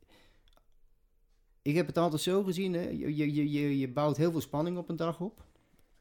ik 1.63 1.75
heb 1.75 1.87
het 1.87 1.99
altijd 1.99 2.23
zo 2.23 2.43
gezien, 2.43 2.73
hè? 2.73 2.89
Je, 2.89 3.17
je, 3.17 3.51
je- 3.53 3.79
je, 3.79 3.89
bouwt 3.89 4.17
heel 4.17 4.31
veel 4.31 4.41
spanning 4.41 4.77
op 4.79 4.89
een 4.89 4.97
dag 4.97 5.21
op. 5.21 5.45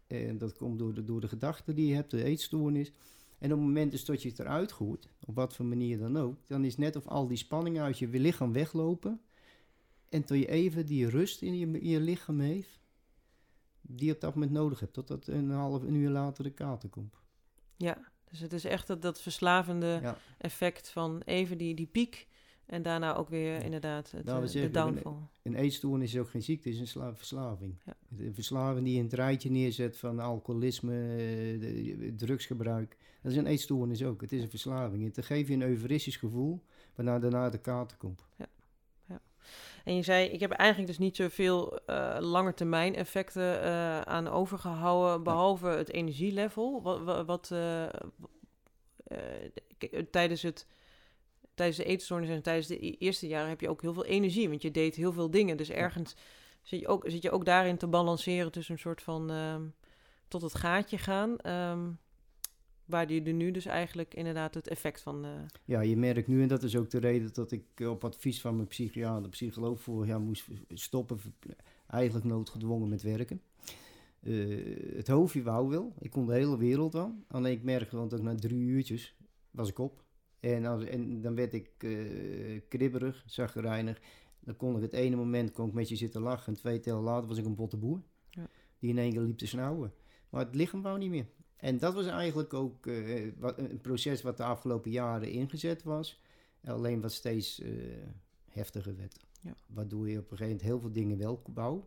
En 0.07 0.37
dat 0.37 0.57
komt 0.57 0.79
door 0.79 0.93
de, 0.93 1.03
door 1.03 1.21
de 1.21 1.27
gedachten 1.27 1.75
die 1.75 1.87
je 1.87 1.95
hebt, 1.95 2.11
de 2.11 2.23
eetstoornis. 2.23 2.91
En 3.39 3.51
op 3.51 3.57
het 3.57 3.67
moment 3.67 3.91
dus 3.91 4.05
dat 4.05 4.21
je 4.21 4.29
het 4.29 4.39
eruit 4.39 4.71
gooit, 4.71 5.07
op 5.25 5.35
wat 5.35 5.55
voor 5.55 5.65
manier 5.65 5.97
dan 5.97 6.17
ook, 6.17 6.35
dan 6.47 6.65
is 6.65 6.77
net 6.77 6.95
of 6.95 7.07
al 7.07 7.27
die 7.27 7.37
spanningen 7.37 7.83
uit 7.83 7.99
je 7.99 8.07
lichaam 8.07 8.53
weglopen. 8.53 9.21
En 10.09 10.23
tot 10.23 10.37
je 10.37 10.47
even 10.47 10.85
die 10.85 11.09
rust 11.09 11.41
in 11.41 11.57
je, 11.57 11.65
in 11.79 11.89
je 11.89 11.99
lichaam 11.99 12.39
heeft, 12.39 12.79
die 13.81 14.05
je 14.07 14.13
op 14.13 14.21
dat 14.21 14.33
moment 14.33 14.51
nodig 14.51 14.79
hebt, 14.79 14.93
totdat 14.93 15.27
een 15.27 15.49
half 15.49 15.83
een 15.83 15.93
uur 15.93 16.09
later 16.09 16.43
de 16.43 16.49
kater 16.51 16.89
komt. 16.89 17.15
Ja, 17.77 17.97
dus 18.29 18.39
het 18.39 18.53
is 18.53 18.63
echt 18.65 18.87
dat, 18.87 19.01
dat 19.01 19.21
verslavende 19.21 19.99
Ja. 20.01 20.17
effect 20.37 20.89
van 20.89 21.21
even 21.25 21.57
die, 21.57 21.75
die 21.75 21.85
piek 21.87 22.27
en 22.69 22.81
daarna 22.81 23.15
ook 23.15 23.29
weer 23.29 23.53
Ja. 23.53 23.59
inderdaad 23.59 24.11
het, 24.11 24.25
Nou, 24.25 24.45
eh, 24.45 24.51
de 24.51 24.69
downfall. 24.69 25.13
Een 25.43 25.55
eetstoornis 25.55 26.13
is 26.13 26.19
ook 26.19 26.29
geen 26.29 26.41
ziekte, 26.43 26.67
het 26.67 26.77
is 26.77 26.81
een 26.83 26.87
sla- 26.87 27.15
verslaving. 27.15 27.75
Ja. 27.85 27.93
Een 28.17 28.33
verslaving 28.33 28.83
die 28.85 28.93
je 28.93 28.99
in 28.99 29.05
het 29.05 29.13
rijtje 29.13 29.51
neerzet 29.51 29.97
van 29.97 30.19
alcoholisme, 30.19 30.93
eh, 30.93 31.59
de- 31.61 32.13
drugsgebruik. 32.17 32.97
Dat 33.21 33.31
is 33.31 33.37
een 33.37 33.45
eetstoornis 33.47 34.03
ook. 34.03 34.21
Het 34.21 34.31
is 34.31 34.41
een 34.41 34.49
verslaving. 34.49 35.15
Het 35.15 35.25
geeft 35.25 35.47
je 35.47 35.53
een 35.53 35.61
euforistisch 35.61 36.17
gevoel, 36.17 36.63
waarna 36.95 37.19
daarna 37.19 37.49
de 37.49 37.57
kater 37.59 37.97
komt. 37.97 38.27
En 39.83 39.95
je 39.95 40.01
zei, 40.03 40.27
ik 40.29 40.39
heb 40.39 40.51
eigenlijk 40.51 40.89
dus 40.89 40.97
niet 40.99 41.15
zoveel 41.15 41.79
eh 41.85 42.17
langetermijn 42.19 42.95
effecten 42.95 43.61
eh, 43.63 44.01
aan 44.01 44.27
overgehouden, 44.27 45.23
behalve 45.23 45.67
het 45.67 45.91
energielevel. 45.91 46.81
Wat, 46.81 47.25
wat, 47.25 47.51
eh, 47.51 47.83
eh, 47.83 47.91
tijdens, 50.11 50.41
het, 50.41 50.67
tijdens 51.59 51.77
de 51.77 51.85
eetstoornis 51.85 52.29
en 52.29 52.41
tijdens 52.41 52.67
de 52.67 52.85
e- 52.85 52.95
eerste 52.99 53.27
jaren 53.27 53.49
heb 53.49 53.61
je 53.61 53.69
ook 53.69 53.81
heel 53.81 53.93
veel 53.93 54.05
energie, 54.05 54.49
want 54.49 54.61
je 54.61 54.71
deed 54.71 54.95
heel 54.95 55.13
veel 55.13 55.29
dingen. 55.31 55.57
Dus 55.57 55.69
ergens 55.69 56.15
zit 56.61 56.79
je 56.79 56.87
ook, 56.87 57.03
zit 57.07 57.21
je 57.21 57.31
ook 57.31 57.45
daarin 57.45 57.77
te 57.77 57.87
balanceren 57.87 58.51
tussen 58.51 58.73
een 58.73 58.79
soort 58.79 59.01
van 59.01 59.29
ehm, 59.31 59.63
tot 60.27 60.41
het 60.41 60.55
gaatje 60.55 60.97
gaan. 60.97 61.37
ehm, 61.37 61.89
waar 62.85 63.11
je 63.11 63.21
er 63.23 63.33
nu 63.33 63.51
dus 63.51 63.65
eigenlijk 63.65 64.13
inderdaad 64.13 64.53
het 64.53 64.67
effect 64.67 65.01
van... 65.01 65.25
eh, 65.25 65.31
Ja, 65.65 65.81
je 65.81 65.97
merkt 65.97 66.27
nu, 66.27 66.41
en 66.41 66.47
dat 66.47 66.63
is 66.63 66.75
ook 66.75 66.89
de 66.89 66.99
reden 66.99 67.33
dat 67.33 67.51
ik 67.51 67.63
eh, 67.75 67.89
op 67.89 68.03
advies 68.03 68.41
van 68.41 68.55
mijn 68.55 68.67
psychiater, 68.67 69.29
psycholoog 69.29 69.81
vorig 69.81 70.07
jaar 70.07 70.19
moest 70.21 70.45
stoppen, 70.73 71.19
eigenlijk 71.87 72.25
noodgedwongen 72.25 72.89
met 72.89 73.01
werken. 73.01 73.41
Eh, 74.23 74.95
het 74.95 75.07
hoofdje 75.07 75.43
wou 75.43 75.69
wel, 75.69 75.93
ik 75.99 76.11
kon 76.11 76.25
de 76.25 76.33
hele 76.33 76.57
wereld 76.57 76.95
aan. 76.95 77.23
Alleen 77.27 77.51
ik 77.51 77.63
merkte 77.63 77.95
dat 77.95 78.13
ik 78.13 78.21
na 78.21 78.35
drie 78.35 78.59
uurtjes 78.59 79.15
was 79.51 79.69
ik 79.69 79.79
op. 79.79 80.03
En, 80.39 80.65
als, 80.65 80.83
en 80.83 81.21
dan 81.21 81.35
werd 81.35 81.53
ik 81.53 81.69
eh 81.77 82.61
kribberig, 82.67 83.23
zagrijnig. 83.25 84.01
Dan 84.39 84.55
kon 84.55 84.75
ik 84.75 84.81
het 84.81 84.93
ene 84.93 85.15
moment 85.15 85.51
kon 85.51 85.67
ik 85.67 85.73
met 85.73 85.89
je 85.89 85.95
zitten 85.95 86.21
lachen 86.21 86.53
en 86.53 86.59
twee 86.59 86.79
tellen 86.79 87.03
later 87.03 87.27
was 87.27 87.37
ik 87.37 87.45
een 87.45 87.55
botte 87.55 87.77
boer. 87.77 88.01
Ja. 88.29 88.47
Die 88.79 88.89
in 88.89 88.97
één 88.97 89.11
keer 89.11 89.21
liep 89.21 89.37
te 89.37 89.47
snauwen. 89.47 89.93
Maar 90.29 90.45
het 90.45 90.55
lichaam 90.55 90.81
wou 90.81 90.97
niet 90.97 91.09
meer. 91.09 91.25
En 91.55 91.77
dat 91.77 91.93
was 91.93 92.05
eigenlijk 92.05 92.53
ook 92.53 92.87
eh, 92.87 93.31
wat, 93.37 93.57
een 93.57 93.81
proces 93.81 94.21
wat 94.21 94.37
de 94.37 94.43
afgelopen 94.43 94.91
jaren 94.91 95.31
ingezet 95.31 95.83
was. 95.83 96.21
Alleen 96.63 97.01
wat 97.01 97.11
steeds 97.11 97.59
eh, 97.59 97.71
heftiger 98.49 98.95
werd. 98.95 99.25
Ja. 99.41 99.53
Waardoor 99.67 100.09
je 100.09 100.17
op 100.17 100.31
een 100.31 100.37
gegeven 100.37 100.45
moment 100.47 100.61
heel 100.61 100.79
veel 100.79 100.91
dingen 100.91 101.17
wel 101.17 101.41
wou, 101.53 101.83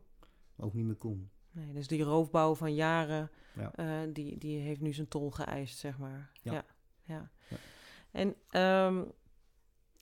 maar 0.54 0.66
ook 0.66 0.74
niet 0.74 0.84
meer 0.86 0.94
kon. 0.94 1.30
Nee, 1.50 1.72
dus 1.72 1.86
die 1.86 2.02
roofbouw 2.02 2.54
van 2.54 2.74
jaren, 2.74 3.30
Ja. 3.54 4.06
die, 4.06 4.38
die 4.38 4.58
heeft 4.58 4.80
nu 4.80 4.92
zijn 4.92 5.08
tol 5.08 5.30
geëist, 5.30 5.78
zeg 5.78 5.98
maar. 5.98 6.30
Ja. 6.42 6.52
ja. 6.52 6.64
ja. 7.04 7.30
En 8.12 8.34
ehm, 8.48 9.04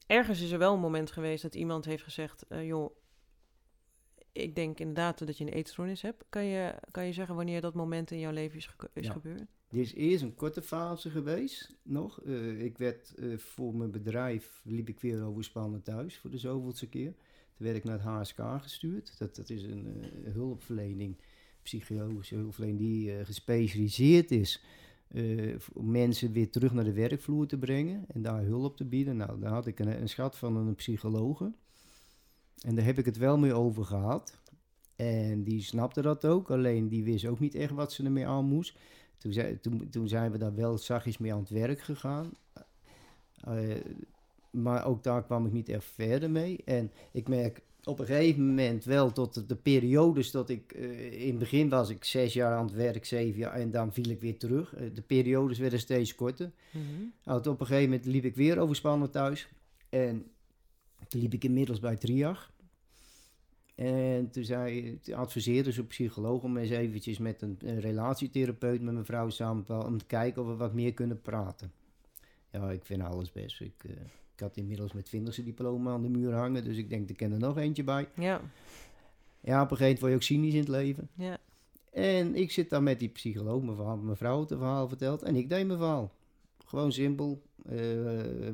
ergens 0.06 0.40
is 0.40 0.50
er 0.50 0.58
wel 0.58 0.74
een 0.74 0.80
moment 0.80 1.10
geweest 1.10 1.42
dat 1.42 1.54
iemand 1.54 1.84
heeft 1.84 2.02
gezegd, 2.02 2.46
eh, 2.48 2.66
joh, 2.66 2.96
ik 4.32 4.54
denk 4.54 4.78
inderdaad 4.80 5.26
dat 5.26 5.38
je 5.38 5.44
een 5.44 5.52
eetstoornis 5.52 6.02
hebt. 6.02 6.24
Kan 6.28 6.44
je, 6.44 6.74
kan 6.90 7.06
je 7.06 7.12
zeggen 7.12 7.34
wanneer 7.34 7.60
dat 7.60 7.74
moment 7.74 8.10
in 8.10 8.18
jouw 8.18 8.32
leven 8.32 8.56
is, 8.58 8.70
is 8.92 9.06
Ja. 9.06 9.12
gebeurd? 9.12 9.46
Er 9.68 9.78
is 9.78 9.94
eerst 9.94 10.22
een 10.22 10.34
korte 10.34 10.62
fase 10.62 11.10
geweest 11.10 11.76
nog. 11.82 12.22
Eh, 12.22 12.62
ik 12.62 12.78
werd 12.78 13.14
eh, 13.14 13.38
voor 13.38 13.74
mijn 13.74 13.90
bedrijf, 13.90 14.60
liep 14.64 14.88
ik 14.88 15.00
weer 15.00 15.24
overspannen 15.24 15.82
thuis 15.82 16.18
voor 16.18 16.30
de 16.30 16.38
zoveelste 16.38 16.88
keer. 16.88 17.12
Toen 17.56 17.66
werd 17.66 17.76
ik 17.76 17.84
naar 17.84 17.98
het 17.98 18.06
HSK 18.22 18.40
gestuurd. 18.62 19.18
Dat, 19.18 19.36
dat 19.36 19.50
is 19.50 19.62
een 19.62 20.10
hulpverlening, 20.24 21.16
psychologische 21.62 22.34
hulpverlening 22.34 22.78
die 22.78 23.24
gespecialiseerd 23.24 24.30
is 24.30 24.64
om 25.72 25.90
mensen 25.90 26.32
weer 26.32 26.50
terug 26.50 26.72
naar 26.72 26.84
de 26.84 26.92
werkvloer 26.92 27.46
te 27.46 27.58
brengen 27.58 28.04
en 28.08 28.22
daar 28.22 28.42
hulp 28.42 28.76
te 28.76 28.84
bieden. 28.84 29.16
Nou, 29.16 29.40
daar 29.40 29.52
had 29.52 29.66
ik 29.66 29.78
een, 29.78 30.00
een 30.00 30.08
schat 30.08 30.36
van 30.36 30.56
een 30.56 30.74
psychologe. 30.74 31.52
En 32.60 32.74
daar 32.74 32.84
heb 32.84 32.98
ik 32.98 33.04
het 33.04 33.16
wel 33.16 33.38
mee 33.38 33.54
over 33.54 33.84
gehad. 33.84 34.38
En 34.96 35.42
die 35.42 35.62
snapte 35.62 36.02
dat 36.02 36.26
ook, 36.26 36.50
alleen 36.50 36.88
die 36.88 37.04
wist 37.04 37.26
ook 37.26 37.38
niet 37.38 37.54
echt 37.54 37.72
wat 37.72 37.92
ze 37.92 38.04
ermee 38.04 38.26
aan 38.26 38.44
moest. 38.44 38.78
Toen, 39.18 39.32
zei, 39.32 39.60
toen 39.90 40.08
zijn 40.08 40.32
we 40.32 40.38
daar 40.38 40.54
wel 40.54 40.78
zachtjes 40.78 41.18
mee 41.18 41.32
aan 41.32 41.40
het 41.40 41.50
werk 41.50 41.80
gegaan. 41.80 42.32
Eh, 43.40 43.76
maar 44.50 44.86
ook 44.86 45.02
daar 45.02 45.24
kwam 45.24 45.46
ik 45.46 45.52
niet 45.52 45.68
echt 45.68 45.84
verder 45.84 46.30
mee. 46.30 46.62
En 46.64 46.92
ik 47.12 47.28
merk 47.28 47.62
op 47.84 47.98
een 47.98 48.06
gegeven 48.06 48.46
moment 48.46 48.84
wel 48.84 49.12
tot 49.12 49.34
de, 49.34 49.46
de 49.46 49.56
periodes 49.56 50.30
dat 50.30 50.48
ik... 50.50 50.72
eh, 50.72 51.20
in 51.22 51.28
het 51.28 51.38
begin 51.38 51.68
was 51.68 51.90
ik 51.90 52.04
zes 52.04 52.32
jaar 52.32 52.52
aan 52.56 52.64
het 52.64 52.74
werk, 52.74 53.04
zeven 53.04 53.38
jaar, 53.38 53.52
en 53.52 53.70
dan 53.70 53.92
viel 53.92 54.08
ik 54.08 54.20
weer 54.20 54.38
terug. 54.38 54.74
Eh, 54.74 54.86
de 54.94 55.02
periodes 55.02 55.58
werden 55.58 55.78
steeds 55.78 56.14
korter. 56.14 56.50
Nou, 57.24 57.38
op 57.48 57.60
een 57.60 57.66
gegeven 57.66 57.90
moment 57.90 58.06
liep 58.06 58.24
ik 58.24 58.34
weer 58.34 58.58
overspannen 58.58 59.10
thuis. 59.10 59.48
En 59.88 60.26
toen 61.08 61.20
liep 61.20 61.32
ik 61.34 61.44
inmiddels 61.44 61.80
bij 61.80 61.96
Triag. 61.96 62.52
En 63.74 64.30
toen, 64.30 64.44
zei, 64.44 64.98
adviseerde 65.12 65.72
ze 65.72 65.80
een 65.80 65.86
psycholoog 65.86 66.42
om 66.42 66.56
eens 66.56 66.70
eventjes 66.70 67.18
met 67.18 67.42
een, 67.42 67.56
een 67.58 67.80
relatietherapeut 67.80 68.80
met 68.80 68.92
mijn 68.92 69.04
vrouw 69.04 69.30
samen 69.30 69.64
te- 69.64 69.84
om 69.84 69.98
te 69.98 70.04
kijken 70.04 70.42
of 70.42 70.48
we 70.48 70.54
wat 70.54 70.74
meer 70.74 70.94
kunnen 70.94 71.20
praten. 71.20 71.72
Ja, 72.52 72.70
ik 72.70 72.84
vind 72.84 73.02
alles 73.02 73.32
best. 73.32 73.60
Ik, 73.60 73.84
eh, 73.84 73.92
ik 74.40 74.46
had 74.46 74.56
inmiddels 74.56 74.92
mijn 74.92 75.04
twintigste 75.04 75.44
diploma 75.44 75.92
aan 75.92 76.02
de 76.02 76.08
muur 76.08 76.32
hangen, 76.34 76.64
dus 76.64 76.76
ik 76.76 76.88
denk, 76.90 77.08
er 77.08 77.16
ken 77.16 77.32
er 77.32 77.38
nog 77.38 77.58
eentje 77.58 77.84
bij. 77.84 78.08
Ja, 78.14 78.40
Ja, 79.40 79.62
op 79.62 79.70
een 79.70 79.76
gegeven 79.76 79.78
moment 79.78 80.00
word 80.00 80.10
je 80.10 80.16
ook 80.16 80.22
cynisch 80.22 80.52
in 80.52 80.58
het 80.60 80.68
leven. 80.68 81.08
ja. 81.14 81.38
En 81.92 82.34
ik 82.34 82.50
zit 82.50 82.70
daar 82.70 82.82
met 82.82 82.98
die 82.98 83.08
psycholoog, 83.08 83.62
mijn, 83.62 83.76
verhaal, 83.76 83.96
mijn 83.96 84.16
vrouw 84.16 84.40
het 84.40 84.48
verhaal 84.48 84.88
vertelt. 84.88 85.22
En 85.22 85.36
ik 85.36 85.48
deed 85.48 85.66
mijn 85.66 85.78
verhaal. 85.78 86.12
Gewoon 86.66 86.92
simpel. 86.92 87.42
eh, 87.68 87.78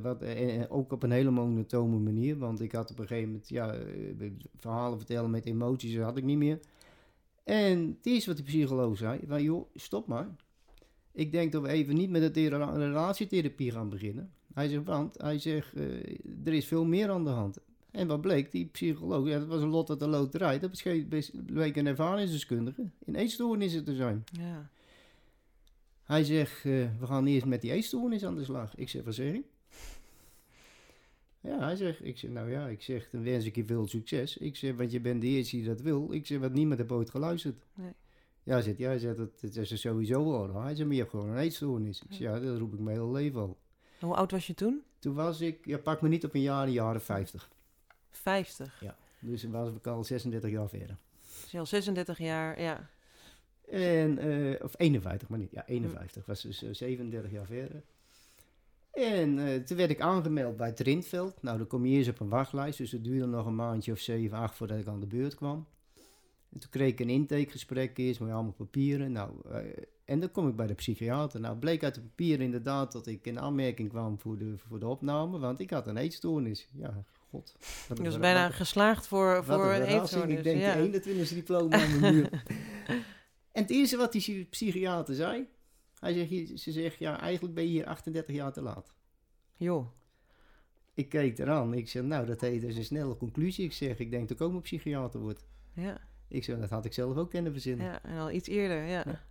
wat, 0.03 0.23
en 0.23 0.37
en 0.49 0.71
ook 0.71 0.93
op 0.93 1.03
een 1.03 1.11
hele 1.11 1.31
monotone 1.31 1.99
manier. 1.99 2.39
Want 2.39 2.61
ik 2.61 2.73
had 2.73 2.91
op 2.91 2.99
een 2.99 3.07
gegeven 3.07 3.29
moment, 3.29 3.49
ja, 3.49 3.75
verhalen 4.59 4.99
vertellen 4.99 5.31
met 5.31 5.45
emoties, 5.47 5.95
dat 5.95 6.05
had 6.05 6.17
ik 6.17 6.25
niet 6.25 6.37
meer. 6.39 6.61
En 7.45 7.79
het 7.97 8.07
eerste 8.07 8.29
wat 8.29 8.39
de 8.39 8.43
psycholoog 8.45 8.97
zei, 8.97 9.21
van 9.27 9.43
joh, 9.43 9.67
stop 9.75 10.07
maar. 10.07 10.29
Ik 11.17 11.33
denk 11.33 11.53
dat 11.53 11.63
we 11.63 11.69
even 11.69 11.95
niet 11.95 12.11
met 12.11 12.23
de 12.23 12.31
thera- 12.31 12.77
relatietherapie 12.77 13.71
gaan 13.71 13.89
beginnen. 13.89 14.31
Hij 14.55 14.69
zegt, 14.69 14.85
want 14.85 15.21
hij 15.23 15.39
zegt, 15.39 15.75
eh, 15.75 15.85
er 16.45 16.53
is 16.53 16.67
veel 16.67 16.85
meer 16.85 17.11
aan 17.11 17.25
de 17.25 17.31
hand. 17.31 17.59
En 17.91 18.07
wat 18.07 18.21
bleek, 18.21 18.53
die 18.53 18.65
psycholoog, 18.67 19.27
ja, 19.29 19.39
dat 19.39 19.49
was 19.49 19.63
een 19.63 19.69
lot 19.69 19.91
uit 19.91 19.99
de 19.99 20.07
loterij. 20.09 20.59
Dat 20.59 20.83
bleek 21.47 21.77
een 21.77 21.87
ervaringsdeskundige 21.87 22.91
in 23.05 23.15
eetstoornissen 23.15 23.85
te 23.85 23.95
zijn. 23.95 24.25
ja. 24.33 24.71
Hij 26.05 26.25
zegt, 26.25 26.57
eh, 26.57 26.73
we 26.99 27.07
gaan 27.07 27.27
eerst 27.27 27.47
met 27.47 27.61
die 27.61 27.73
eetstoornis 27.73 28.25
aan 28.25 28.35
de 28.35 28.45
slag. 28.45 28.77
Ik 28.77 28.89
zeg, 28.89 29.05
wat 29.05 29.15
zeg 29.15 29.33
je? 29.33 29.43
Ja, 31.41 31.59
hij 31.59 31.77
zegt, 31.77 32.05
ik 32.05 32.19
zeg, 32.19 32.31
nou 32.31 32.51
ja, 32.51 32.67
ik 32.69 32.83
zeg, 32.83 33.09
dan 33.11 33.23
wens 33.23 33.45
ik 33.45 33.57
je 33.57 33.65
veel 33.65 33.87
succes. 33.87 34.37
Ik 34.37 34.57
zeg, 34.57 34.75
want 34.77 34.93
je 34.93 35.01
bent 35.01 35.21
de 35.21 35.27
eerste 35.27 35.57
die 35.57 35.65
dat 35.65 35.81
wil. 35.81 36.13
Ik 36.13 36.27
zeg, 36.27 36.39
wat 36.39 36.53
niemand 36.53 36.79
heeft 36.79 36.93
ooit 36.93 37.11
geluisterd. 37.11 37.57
Nee. 37.75 37.91
Ja, 38.47 38.61
zegt, 38.61 38.79
ja, 38.79 38.99
zegt, 38.99 39.17
dat, 39.17 39.41
dat 39.41 39.57
is 39.57 39.71
er 39.71 39.79
sowieso 39.79 40.47
raar. 40.47 40.63
Hij 40.63 40.75
zegt, 40.75 40.87
maar 40.87 40.95
je 40.95 41.01
hebt 41.01 41.11
gewoon 41.11 41.29
een 41.29 41.39
eetstoornis. 41.39 42.03
Ik 42.03 42.07
zeg, 42.09 42.19
ja, 42.19 42.41
dat 42.41 42.59
roep 42.59 42.73
ik 42.73 42.79
mijn 42.79 42.97
hele 42.97 43.11
leven 43.11 43.41
al. 43.41 43.59
En 44.01 44.07
Hoe 44.07 44.17
oud 44.17 44.31
was 44.31 44.47
je 44.47 44.55
toen? 44.55 44.83
Toen 44.99 45.15
was 45.15 45.41
ik, 45.41 45.65
ja, 45.65 45.79
pak 45.79 46.03
me 46.03 46.09
niet 46.09 46.25
op 46.25 46.35
een 46.35 46.41
jaar, 46.41 46.67
de 46.67 46.73
jaren 46.73 47.01
50. 47.01 47.51
50. 48.11 48.83
Dus 49.21 49.41
toen 49.41 49.51
was 49.51 49.71
ik 49.71 49.87
al 49.87 50.05
36 50.05 50.51
jaar 50.51 50.69
verder. 50.69 50.97
Dus 51.43 51.55
al 51.55 51.67
36 51.67 52.19
jaar, 52.19 52.61
ja. 52.61 52.91
En, 53.71 54.19
eh, 54.19 54.65
of 54.65 54.75
51, 54.77 55.29
maar 55.29 55.39
niet. 55.39 55.51
Ja, 55.51 55.67
51. 55.67 56.27
Was 56.27 56.43
dus 56.43 56.63
eh, 56.63 56.69
37 56.73 57.31
jaar 57.31 57.47
verder. 57.47 57.83
En 58.93 59.39
eh, 59.39 59.61
toen 59.61 59.77
werd 59.77 59.91
ik 59.91 60.01
aangemeld 60.01 60.57
bij 60.57 60.69
het 60.69 60.81
Rindveld. 60.81 61.43
Nou, 61.43 61.59
dan 61.59 61.67
kom 61.67 61.87
je 61.87 61.97
eerst 61.97 62.11
op 62.11 62.21
een 62.21 62.29
wachtlijst. 62.29 62.79
Dus 62.79 62.93
het 62.93 63.05
duurde 63.05 63.27
nog 63.27 63.47
een 63.47 63.55
maandje 63.55 63.93
of 63.93 63.99
7, 63.99 64.39
8 64.39 64.55
voordat 64.55 64.79
ik 64.79 64.87
aan 64.87 65.01
de 65.01 65.07
beurt 65.07 65.35
kwam. 65.35 65.67
En 66.57 66.63
toen 66.63 66.71
kreeg 66.71 66.91
ik 66.91 67.01
een 67.01 67.09
intakegesprek 67.09 67.99
eerst 67.99 68.21
met 68.21 68.31
allemaal 68.33 68.53
papieren. 68.53 69.13
Nou, 69.13 69.31
eh, 69.51 69.59
en 70.05 70.21
dan 70.21 70.31
kom 70.31 70.49
ik 70.49 70.57
bij 70.57 70.67
de 70.67 70.75
psychiater. 70.75 71.41
Nou, 71.41 71.57
bleek 71.57 71.85
uit 71.85 71.95
de 71.95 72.01
papieren 72.01 72.45
inderdaad 72.45 72.93
dat 72.93 73.07
ik 73.07 73.27
in 73.27 73.41
aanmerking 73.41 73.89
kwam 73.89 74.19
voor 74.21 74.39
de, 74.39 74.55
voor 74.59 74.79
de 74.79 74.87
opname. 74.87 75.39
Want 75.39 75.61
ik 75.61 75.71
had 75.71 75.87
een 75.87 75.97
eetstoornis. 75.97 76.69
Ja, 76.73 77.05
god. 77.31 77.57
Een 77.89 77.95
Dus 77.97 78.13
ver- 78.13 78.21
bijna 78.21 78.51
geslaagd 78.51 79.07
voor, 79.07 79.45
voor 79.45 79.55
een 79.55 79.61
verrassing. 79.71 80.01
eetstoornis. 80.01 80.37
Ik 80.37 80.45
denk 80.45 80.61
ja. 80.61 80.75
de 80.75 80.81
21 80.81 81.29
diploma 81.29 81.77
aan 81.85 81.93
de 81.93 82.11
muur. 82.13 82.31
en 83.53 83.63
het 83.63 83.71
eerste 83.71 83.97
wat 83.97 84.13
die 84.13 84.21
psy- 84.21 84.47
psychiater 84.51 85.15
zei, 85.15 85.47
hij 85.99 86.13
zegt, 86.13 86.61
ze 86.61 86.73
zegt, 86.73 86.99
ja, 86.99 87.21
eigenlijk 87.21 87.55
ben 87.55 87.65
je 87.65 87.71
hier 87.71 87.87
38 87.87 88.35
jaar 88.35 88.53
te 88.53 88.63
laat. 88.63 88.95
Joh, 89.57 89.87
Ik 90.95 91.09
keek 91.09 91.39
eraan, 91.39 91.75
ik 91.75 91.89
zeg, 91.89 92.03
nou, 92.03 92.27
dat 92.27 92.41
heet 92.41 92.61
dus 92.61 92.77
een 92.77 92.85
snelle 92.85 93.17
conclusie. 93.17 93.65
Ik 93.65 93.73
zeg, 93.73 93.99
ik 93.99 94.11
denk 94.11 94.29
dat 94.29 94.41
ik 94.41 94.47
ook 94.47 94.53
een 94.53 94.61
psychiater 94.61 95.21
word. 95.21 95.45
ja. 95.75 96.01
Ik 96.29 96.45
zeg, 96.45 96.59
dat 96.59 96.71
had 96.71 96.85
ik 96.85 96.93
zelf 96.93 97.17
ook 97.17 97.31
kunnen 97.31 97.53
verzinnen. 97.53 97.87
ja. 97.87 98.03
En 98.03 98.19
al 98.19 98.31
iets 98.31 98.49
eerder, 98.49 98.85
ja. 98.85 99.03
Ja. 99.07 99.25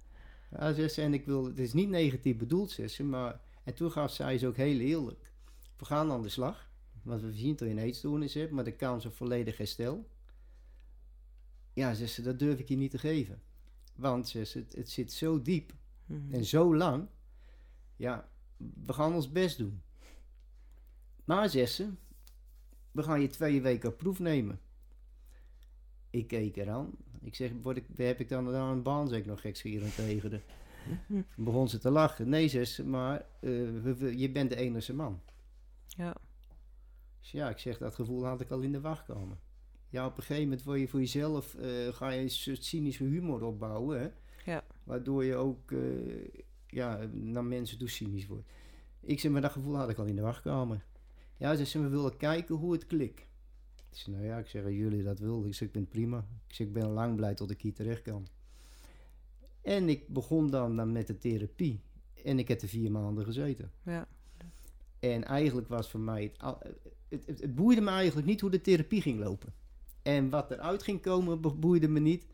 Ja, 0.52 0.74
zegt 0.74 0.93
ze, 0.93 1.02
en 1.02 1.14
ik 1.14 1.26
wil, 1.26 1.46
het 1.46 1.60
is 1.60 1.74
niet 1.74 1.89
negatief 1.89 2.38
bedoeld, 2.38 2.72
zegt 2.72 2.93
ze, 2.93 3.04
maar... 3.04 3.39
En 3.64 3.74
toen 3.74 3.91
gaf 3.91 4.12
zij 4.12 4.38
ze 4.38 4.48
ook 4.48 4.56
heel 4.56 4.80
eerlijk. 4.80 5.32
We 5.78 5.86
gaan 5.86 6.12
aan 6.12 6.22
de 6.22 6.30
slag, 6.30 6.70
want 7.04 7.22
we 7.22 7.34
zien 7.34 7.56
dat 7.56 7.60
je 7.68 7.74
een 7.74 7.78
eetstoornis 7.78 8.34
hebt, 8.34 8.52
maar 8.52 8.64
de 8.64 8.76
kans 8.76 9.06
op 9.06 9.16
volledig 9.16 9.58
herstel... 9.58 10.08
Ja, 11.74 11.93
zegt 11.93 12.12
ze, 12.14 12.22
dat 12.22 12.39
durf 12.39 12.60
ik 12.60 12.68
je 12.68 12.76
niet 12.76 12.91
te 12.91 12.98
geven. 12.98 13.41
Want, 13.96 14.28
zegt 14.28 14.50
ze, 14.50 14.58
het, 14.60 14.76
het 14.76 14.89
zit 14.89 15.12
zo 15.12 15.41
diep 15.41 15.74
Mhm. 16.06 16.34
en 16.34 16.46
zo 16.46 16.76
lang. 16.76 17.08
Ja, 17.96 18.30
we 18.86 18.93
gaan 18.93 19.14
ons 19.14 19.32
best 19.32 19.58
doen. 19.58 19.82
Maar, 21.26 21.50
zegt 21.50 21.72
ze, 21.74 21.89
we 22.91 23.04
gaan 23.04 23.22
je 23.22 23.28
twee 23.28 23.62
weken 23.62 23.89
op 23.89 23.98
proef 23.98 24.20
nemen. 24.20 24.60
Ik 26.16 26.28
keek 26.28 26.55
eraan. 26.57 26.89
Ik 27.22 27.36
zeg, 27.36 27.51
word 27.61 27.78
ik, 27.78 27.86
heb 27.95 28.20
ik 28.20 28.30
dan 28.30 28.45
daar 28.51 28.72
een 28.72 28.84
baan? 28.84 29.07
Zeg 29.07 29.20
ik 29.20 29.26
nog 29.26 29.41
gekscherend 29.41 29.95
tegen 29.95 30.30
de. 30.30 30.39
Begon 31.36 31.70
ze 31.70 31.78
te 31.78 31.89
lachen. 31.89 32.30
Nee, 32.30 32.47
ze, 32.47 32.86
maar 32.86 33.18
eh, 33.20 33.26
we- 33.82 33.95
we- 33.97 34.18
je 34.18 34.32
bent 34.32 34.49
de 34.49 34.55
enige 34.55 34.93
man. 34.93 35.22
Ja, 35.88 36.16
Dus 37.20 37.32
ja, 37.32 37.49
ik 37.49 37.57
zeg, 37.57 37.78
dat 37.78 37.95
gevoel 37.95 38.26
had 38.26 38.41
ik 38.41 38.49
al 38.51 38.59
in 38.59 38.72
de 38.72 38.82
wachtkamer. 38.82 39.38
Ja, 39.89 40.05
op 40.05 40.18
een 40.18 40.24
gegeven 40.24 40.43
moment 40.43 40.63
word 40.63 40.80
je 40.80 40.88
voor 40.88 40.99
jezelf, 40.99 41.55
eh, 41.55 41.88
ga 41.93 42.09
je 42.09 42.22
een 42.22 42.30
soort 42.30 42.63
cynische 42.66 43.03
humor 43.03 43.43
opbouwen, 43.43 43.99
hè? 43.99 44.07
Ja. 44.51 44.63
Waardoor 44.84 45.24
je 45.24 45.36
ook, 45.36 45.72
eh, 45.72 45.80
ja, 46.68 46.99
naar 47.11 47.45
mensen 47.45 47.78
toe 47.78 47.89
cynisch 47.89 48.28
wordt. 48.28 48.47
Ik 49.01 49.20
zeg, 49.20 49.32
maar 49.32 49.41
dat 49.41 49.51
gevoel 49.51 49.76
had 49.76 49.89
ik 49.89 49.97
al 49.97 50.05
in 50.05 50.16
de 50.16 50.22
wachtkamer. 50.22 50.86
Ja, 51.38 51.55
ze 51.55 51.82
we 51.82 51.88
willen 51.88 52.18
kijken 52.18 52.55
hoe 52.55 52.72
het 52.72 52.86
klikt. 52.86 53.28
Ik 53.96 54.02
zeg, 54.02 54.14
nou 54.14 54.26
ja, 54.26 54.38
ik 54.38 54.48
zeg, 54.48 54.64
als 54.64 54.74
jullie 54.74 55.04
dat 55.04 55.20
willen, 55.20 55.46
ik 55.46 55.56
zeg, 55.56 55.68
ik 55.68 55.74
ben 55.74 55.88
prima. 55.88 56.18
Ik 56.48 56.56
zeg, 56.56 56.68
ik 56.68 56.74
ben 56.74 56.88
lang 56.88 57.16
blij 57.16 57.34
tot 57.34 57.52
ik 57.52 57.62
hier 57.62 57.74
terecht 57.74 58.02
kan. 58.02 58.28
En 59.62 59.89
ik 59.89 60.08
begon 60.08 60.50
dan, 60.50 60.76
dan 60.76 60.91
met 60.91 61.08
de 61.08 61.18
therapie. 61.18 61.82
En 62.24 62.39
ik 62.39 62.48
heb 62.48 62.62
er 62.62 62.68
vier 62.68 62.91
maanden 62.91 63.26
gezeten. 63.26 63.72
ja. 63.84 64.08
En 65.00 65.24
eigenlijk 65.24 65.68
was 65.68 65.89
voor 65.89 66.00
mij, 66.00 66.32
het, 66.38 66.56
het, 67.10 67.26
het, 67.26 67.41
het 67.41 67.56
boeide 67.56 67.82
me 67.82 67.89
eigenlijk 67.89 68.28
niet 68.28 68.41
hoe 68.41 68.50
de 68.50 68.62
therapie 68.62 69.02
ging 69.02 69.20
lopen. 69.20 69.54
En 70.02 70.30
wat 70.30 70.52
eruit 70.52 70.84
ging 70.84 71.02
komen, 71.02 71.60
boeide 71.60 71.88
me 71.88 72.00
niet. 72.00 72.26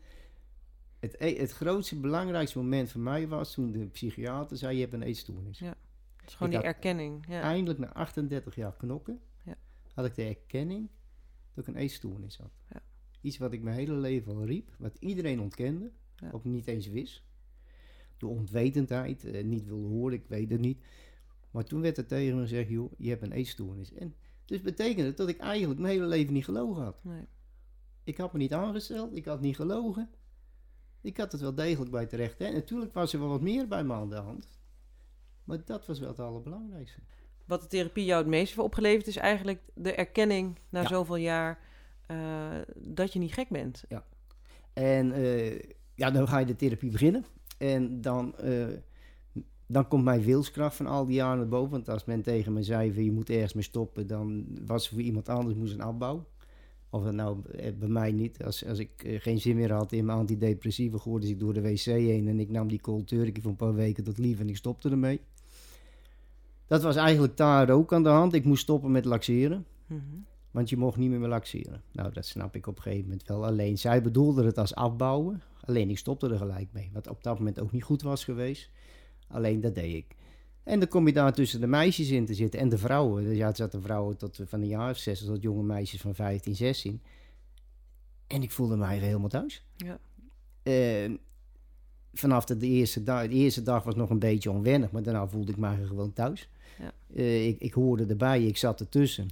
Het, 0.98 1.16
e- 1.18 1.38
het 1.38 1.52
grootste, 1.52 1.96
belangrijkste 2.00 2.58
moment 2.58 2.90
voor 2.90 3.00
mij 3.00 3.28
was 3.28 3.52
toen 3.52 3.72
de 3.72 3.86
psychiater 3.86 4.56
zei, 4.56 4.74
je 4.74 4.80
hebt 4.80 4.92
een 4.92 5.02
eetstoornis. 5.02 5.58
Ja. 5.58 5.74
Het 6.16 6.28
is 6.30 6.34
gewoon 6.34 6.52
Ik 6.52 6.58
die 6.58 6.66
erkenning. 6.66 7.24
Ja. 7.28 7.40
Eindelijk 7.40 7.78
na 7.78 7.92
38 7.92 8.54
jaar 8.54 8.76
knokken, 8.76 9.20
Ja. 9.44 9.54
had 9.94 10.04
ik 10.04 10.14
de 10.14 10.24
erkenning 10.24 10.88
dat 11.54 11.66
ik 11.66 11.74
een 11.74 11.80
eetstoornis 11.80 12.36
had. 12.36 12.52
Ja. 12.70 12.82
Iets 13.20 13.38
wat 13.38 13.52
ik 13.52 13.62
mijn 13.62 13.76
hele 13.76 13.94
leven 13.94 14.34
al 14.34 14.44
riep, 14.44 14.70
wat 14.78 14.96
iedereen 14.98 15.40
ontkende, 15.40 15.90
Ja. 16.16 16.30
of 16.30 16.44
niet 16.44 16.66
eens 16.66 16.86
wist. 16.88 17.22
Door 18.16 18.30
onwetendheid, 18.30 19.24
eh, 19.24 19.44
niet 19.44 19.64
wilde 19.64 19.86
horen, 19.88 20.18
ik 20.18 20.26
weet 20.26 20.50
het 20.50 20.60
niet. 20.60 20.82
Maar 21.50 21.64
toen 21.64 21.80
werd 21.80 21.96
er 21.98 22.06
tegen 22.06 22.34
me 22.36 22.42
gezegd, 22.42 22.68
joh, 22.68 22.92
je 22.98 23.08
hebt 23.08 23.22
een 23.22 23.32
eetstoornis. 23.32 23.92
En 23.92 24.14
dus 24.44 24.60
betekende 24.60 25.08
het 25.08 25.16
dat 25.16 25.28
ik 25.28 25.38
eigenlijk 25.38 25.80
mijn 25.80 25.92
hele 25.94 26.06
leven 26.06 26.32
niet 26.32 26.44
gelogen 26.44 26.82
had. 26.82 27.04
Nee. 27.04 27.24
Ik 28.04 28.16
had 28.16 28.32
me 28.32 28.38
niet 28.38 28.52
aangesteld, 28.52 29.16
ik 29.16 29.24
had 29.24 29.40
niet 29.40 29.56
gelogen. 29.56 30.10
Ik 31.00 31.16
had 31.16 31.32
het 31.32 31.40
wel 31.40 31.54
degelijk 31.54 31.90
bij 31.90 32.06
terecht. 32.06 32.40
En 32.40 32.52
natuurlijk 32.52 32.92
was 32.92 33.12
er 33.12 33.18
wel 33.18 33.28
wat 33.28 33.40
meer 33.40 33.68
bij 33.68 33.84
me 33.84 33.92
aan 33.92 34.10
de 34.10 34.16
hand. 34.16 34.48
Maar 35.44 35.64
dat 35.64 35.86
was 35.86 35.98
wel 35.98 36.08
het 36.08 36.20
allerbelangrijkste. 36.20 37.00
Wat 37.46 37.60
de 37.60 37.66
therapie 37.66 38.04
jou 38.04 38.20
het 38.20 38.30
meest 38.30 38.48
heeft 38.48 38.58
opgeleverd 38.58 39.06
is 39.06 39.16
eigenlijk 39.16 39.60
de 39.74 39.94
erkenning 39.94 40.58
na 40.68 40.80
Ja. 40.80 40.86
zoveel 40.86 41.16
jaar 41.16 41.58
eh, 42.06 42.16
dat 42.76 43.12
je 43.12 43.18
niet 43.18 43.32
gek 43.32 43.48
bent. 43.48 43.84
En 44.72 45.12
eh, 45.12 45.58
ja, 45.94 46.10
dan 46.10 46.28
ga 46.28 46.38
je 46.38 46.46
de 46.46 46.56
therapie 46.56 46.90
beginnen. 46.90 47.24
En 47.58 48.00
dan, 48.00 48.38
eh, 48.38 48.66
dan 49.66 49.88
komt 49.88 50.04
mijn 50.04 50.22
wilskracht 50.22 50.76
van 50.76 50.86
al 50.86 51.06
die 51.06 51.14
jaren 51.14 51.38
naar 51.38 51.48
boven. 51.48 51.70
Want 51.70 51.88
als 51.88 52.04
men 52.04 52.22
tegen 52.22 52.52
me 52.52 52.62
zei 52.62 52.92
van 52.92 53.04
je 53.04 53.12
moet 53.12 53.30
ergens 53.30 53.52
mee 53.52 53.62
stoppen, 53.62 54.06
dan 54.06 54.46
was 54.66 54.86
er 54.86 54.92
voor 54.92 55.02
iemand 55.02 55.28
anders 55.28 55.56
moest 55.56 55.74
een 55.74 55.80
afbouw. 55.80 56.26
Of 56.90 57.02
dat 57.02 57.12
nou 57.14 57.38
bij 57.78 57.88
mij 57.88 58.12
niet. 58.12 58.44
Als, 58.44 58.66
als 58.66 58.78
ik 58.78 59.18
geen 59.18 59.40
zin 59.40 59.56
meer 59.56 59.72
had 59.72 59.92
in 59.92 60.04
mijn 60.04 60.18
antidepressiva, 60.18 60.98
gooide 60.98 61.28
ik 61.28 61.40
door 61.40 61.54
de 61.54 61.60
wc 61.60 61.84
heen 61.84 62.28
en 62.28 62.40
ik 62.40 62.50
nam 62.50 62.68
die 62.68 62.80
cold 62.80 63.08
turkey 63.08 63.42
voor 63.42 63.50
een 63.50 63.56
paar 63.56 63.74
weken 63.74 64.04
tot 64.04 64.18
lief 64.18 64.40
en 64.40 64.48
ik 64.48 64.56
stopte 64.56 64.90
ermee. 64.90 65.20
Dat 66.72 66.82
was 66.82 66.96
eigenlijk 66.96 67.36
daar 67.36 67.70
ook 67.70 67.92
aan 67.92 68.02
de 68.02 68.08
hand. 68.08 68.32
Ik 68.32 68.44
moest 68.44 68.62
stoppen 68.62 68.90
met 68.90 69.04
laxeren. 69.04 69.66
Mhm. 69.86 70.00
Want 70.50 70.70
je 70.70 70.76
mocht 70.76 70.96
niet 70.96 71.10
meer 71.10 71.28
laxeren. 71.28 71.82
Nou, 71.92 72.12
dat 72.12 72.26
snap 72.26 72.56
ik 72.56 72.66
op 72.66 72.76
een 72.76 72.82
gegeven 72.82 73.04
moment 73.04 73.28
wel. 73.28 73.46
Alleen 73.46 73.78
zij 73.78 74.02
bedoelde 74.02 74.44
het 74.44 74.58
als 74.58 74.74
afbouwen. 74.74 75.42
Alleen 75.64 75.90
ik 75.90 75.98
stopte 75.98 76.28
er 76.28 76.36
gelijk 76.36 76.68
mee. 76.72 76.90
Wat 76.92 77.08
op 77.08 77.22
dat 77.22 77.38
moment 77.38 77.60
ook 77.60 77.72
niet 77.72 77.82
goed 77.82 78.02
was 78.02 78.24
geweest. 78.24 78.70
Alleen 79.28 79.60
dat 79.60 79.74
deed 79.74 79.94
ik. 79.94 80.16
En 80.62 80.78
dan 80.78 80.88
kom 80.88 81.06
je 81.06 81.12
daar 81.12 81.32
tussen 81.32 81.60
de 81.60 81.66
meisjes 81.66 82.10
in 82.10 82.26
te 82.26 82.34
zitten 82.34 82.60
en 82.60 82.68
de 82.68 82.78
vrouwen. 82.78 83.24
Dus 83.24 83.36
ja, 83.36 83.46
het 83.46 83.56
zaten 83.56 83.82
vrouwen 83.82 84.16
tot 84.16 84.40
van 84.44 84.60
een 84.60 84.66
jaar 84.66 84.90
of 84.90 84.98
zes 84.98 85.24
tot 85.24 85.42
jonge 85.42 85.62
meisjes 85.62 86.00
van 86.00 86.14
15, 86.14 86.56
16. 86.56 87.02
En 88.26 88.42
ik 88.42 88.50
voelde 88.50 88.76
mij 88.76 88.98
helemaal 88.98 89.28
thuis. 89.28 89.64
Ja. 89.76 89.98
Uh, 90.62 91.16
vanaf 92.12 92.44
de, 92.44 92.56
de, 92.56 92.66
eerste 92.66 93.02
dag, 93.02 93.22
de 93.22 93.34
eerste 93.34 93.62
dag 93.62 93.84
was 93.84 93.94
nog 93.94 94.10
een 94.10 94.18
beetje 94.18 94.50
onwennig, 94.50 94.90
maar 94.90 95.02
daarna 95.02 95.28
voelde 95.28 95.52
ik 95.52 95.58
mij 95.58 95.76
gewoon 95.84 96.12
thuis. 96.12 96.48
Ja. 96.78 96.92
Uh, 97.14 97.46
ik, 97.46 97.60
ik 97.60 97.72
hoorde 97.72 98.06
erbij, 98.06 98.42
ik 98.42 98.56
zat 98.56 98.80
ertussen. 98.80 99.28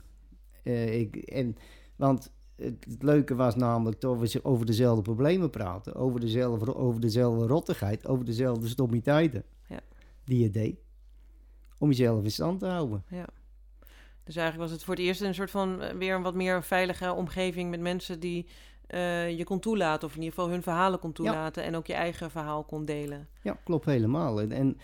Uh, 0.64 1.00
ik, 1.00 1.16
en, 1.16 1.56
want 1.96 2.32
het, 2.56 2.84
het, 2.88 3.02
leuke 3.02 3.34
was 3.34 3.56
namelijk 3.56 4.00
dat 4.00 4.18
we 4.18 4.44
over 4.44 4.66
dezelfde 4.66 5.02
problemen 5.02 5.50
praten. 5.50 5.94
Over 5.94 6.20
dezelfde, 6.20 6.74
over 6.74 7.00
dezelfde 7.00 7.46
rottigheid, 7.46 8.06
over 8.06 8.24
dezelfde 8.24 8.68
stommiteiten 8.68 9.44
ja. 9.68 9.80
die 10.24 10.42
je 10.42 10.50
deed. 10.50 10.78
Om 11.78 11.88
jezelf 11.88 12.22
in 12.22 12.30
stand 12.30 12.58
te 12.58 12.66
houden. 12.66 13.04
Ja. 13.08 13.26
Dus 14.24 14.36
eigenlijk 14.36 14.68
was 14.68 14.78
het 14.78 14.84
voor 14.84 14.94
het 14.94 15.02
eerst 15.02 15.20
een 15.20 15.34
soort 15.34 15.50
van 15.50 15.98
weer 15.98 16.14
een 16.14 16.22
wat 16.22 16.34
meer 16.34 16.62
veilige 16.62 17.12
omgeving 17.12 17.70
met 17.70 17.80
mensen 17.80 18.20
die 18.20 18.46
uh, 18.94 19.38
je 19.38 19.44
kon 19.44 19.60
toelaten. 19.60 20.08
Of 20.08 20.14
in 20.14 20.22
ieder 20.22 20.34
geval 20.34 20.50
hun 20.50 20.62
verhalen 20.62 20.98
kon 20.98 21.12
toelaten. 21.12 21.62
En 21.62 21.76
ook 21.76 21.86
je 21.86 21.94
eigen 21.94 22.30
verhaal 22.30 22.64
kon 22.64 22.84
delen. 22.84 23.28
Ja, 23.42 23.58
klopt 23.64 23.84
helemaal. 23.84 24.40
En, 24.40 24.52
en 24.52 24.78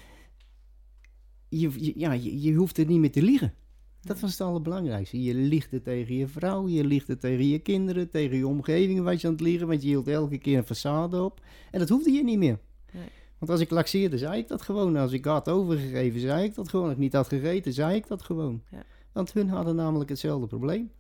je, 1.49 1.93
ja, 1.97 2.13
je, 2.13 2.41
je 2.43 2.53
hoeft 2.55 2.79
er 2.79 2.87
niet 2.87 2.99
meer 2.99 3.13
te 3.13 3.23
liegen. 3.23 3.55
Dat 4.01 4.21
was 4.21 4.31
het 4.31 4.41
allerbelangrijkste. 4.41 5.23
Je 5.23 5.35
liegt 5.35 5.71
het 5.71 5.85
tegen 5.85 6.15
je 6.15 6.27
vrouw, 6.27 6.69
je 6.69 6.85
liegt 6.85 7.09
het 7.09 7.21
tegen 7.21 7.49
je 7.49 7.59
kinderen, 7.59 8.11
tegen 8.11 8.37
je 8.37 8.47
omgeving 8.47 9.03
was 9.03 9.21
je 9.21 9.27
aan 9.27 9.33
het 9.33 9.43
liegen, 9.43 9.67
want 9.67 9.83
je 9.83 9.89
hield 9.89 10.09
elke 10.09 10.39
keer 10.39 10.59
een 10.59 10.77
façade 10.77 11.15
op. 11.15 11.41
En 11.71 11.79
dat 11.79 11.89
hoefde 11.89 12.11
je 12.11 12.25
niet 12.25 12.39
meer. 12.39 12.59
Nee. 12.93 13.09
Want 13.39 13.51
als 13.51 13.61
ik 13.61 13.71
laxeerde, 13.71 14.19
zei 14.19 14.39
ik 14.39 14.49
dat 14.49 14.63
gewoon. 14.63 14.97
Als 14.97 15.13
ik 15.13 15.25
had 15.25 15.49
overgegeven, 15.49 16.21
zei 16.21 16.45
ik 16.45 16.55
dat 16.55 16.69
gewoon. 16.69 16.85
Als 16.85 16.95
ik 16.95 17.01
niet 17.01 17.13
had 17.13 17.29
gegeten, 17.29 17.73
zei 17.73 17.95
ik 17.95 18.07
dat 18.07 18.23
gewoon. 18.23 18.63
Ja. 18.71 18.83
Want 19.13 19.33
hun 19.33 19.49
hadden 19.49 19.77
namelijk 19.77 20.11
hetzelfde 20.11 20.47
probleem. 20.47 20.91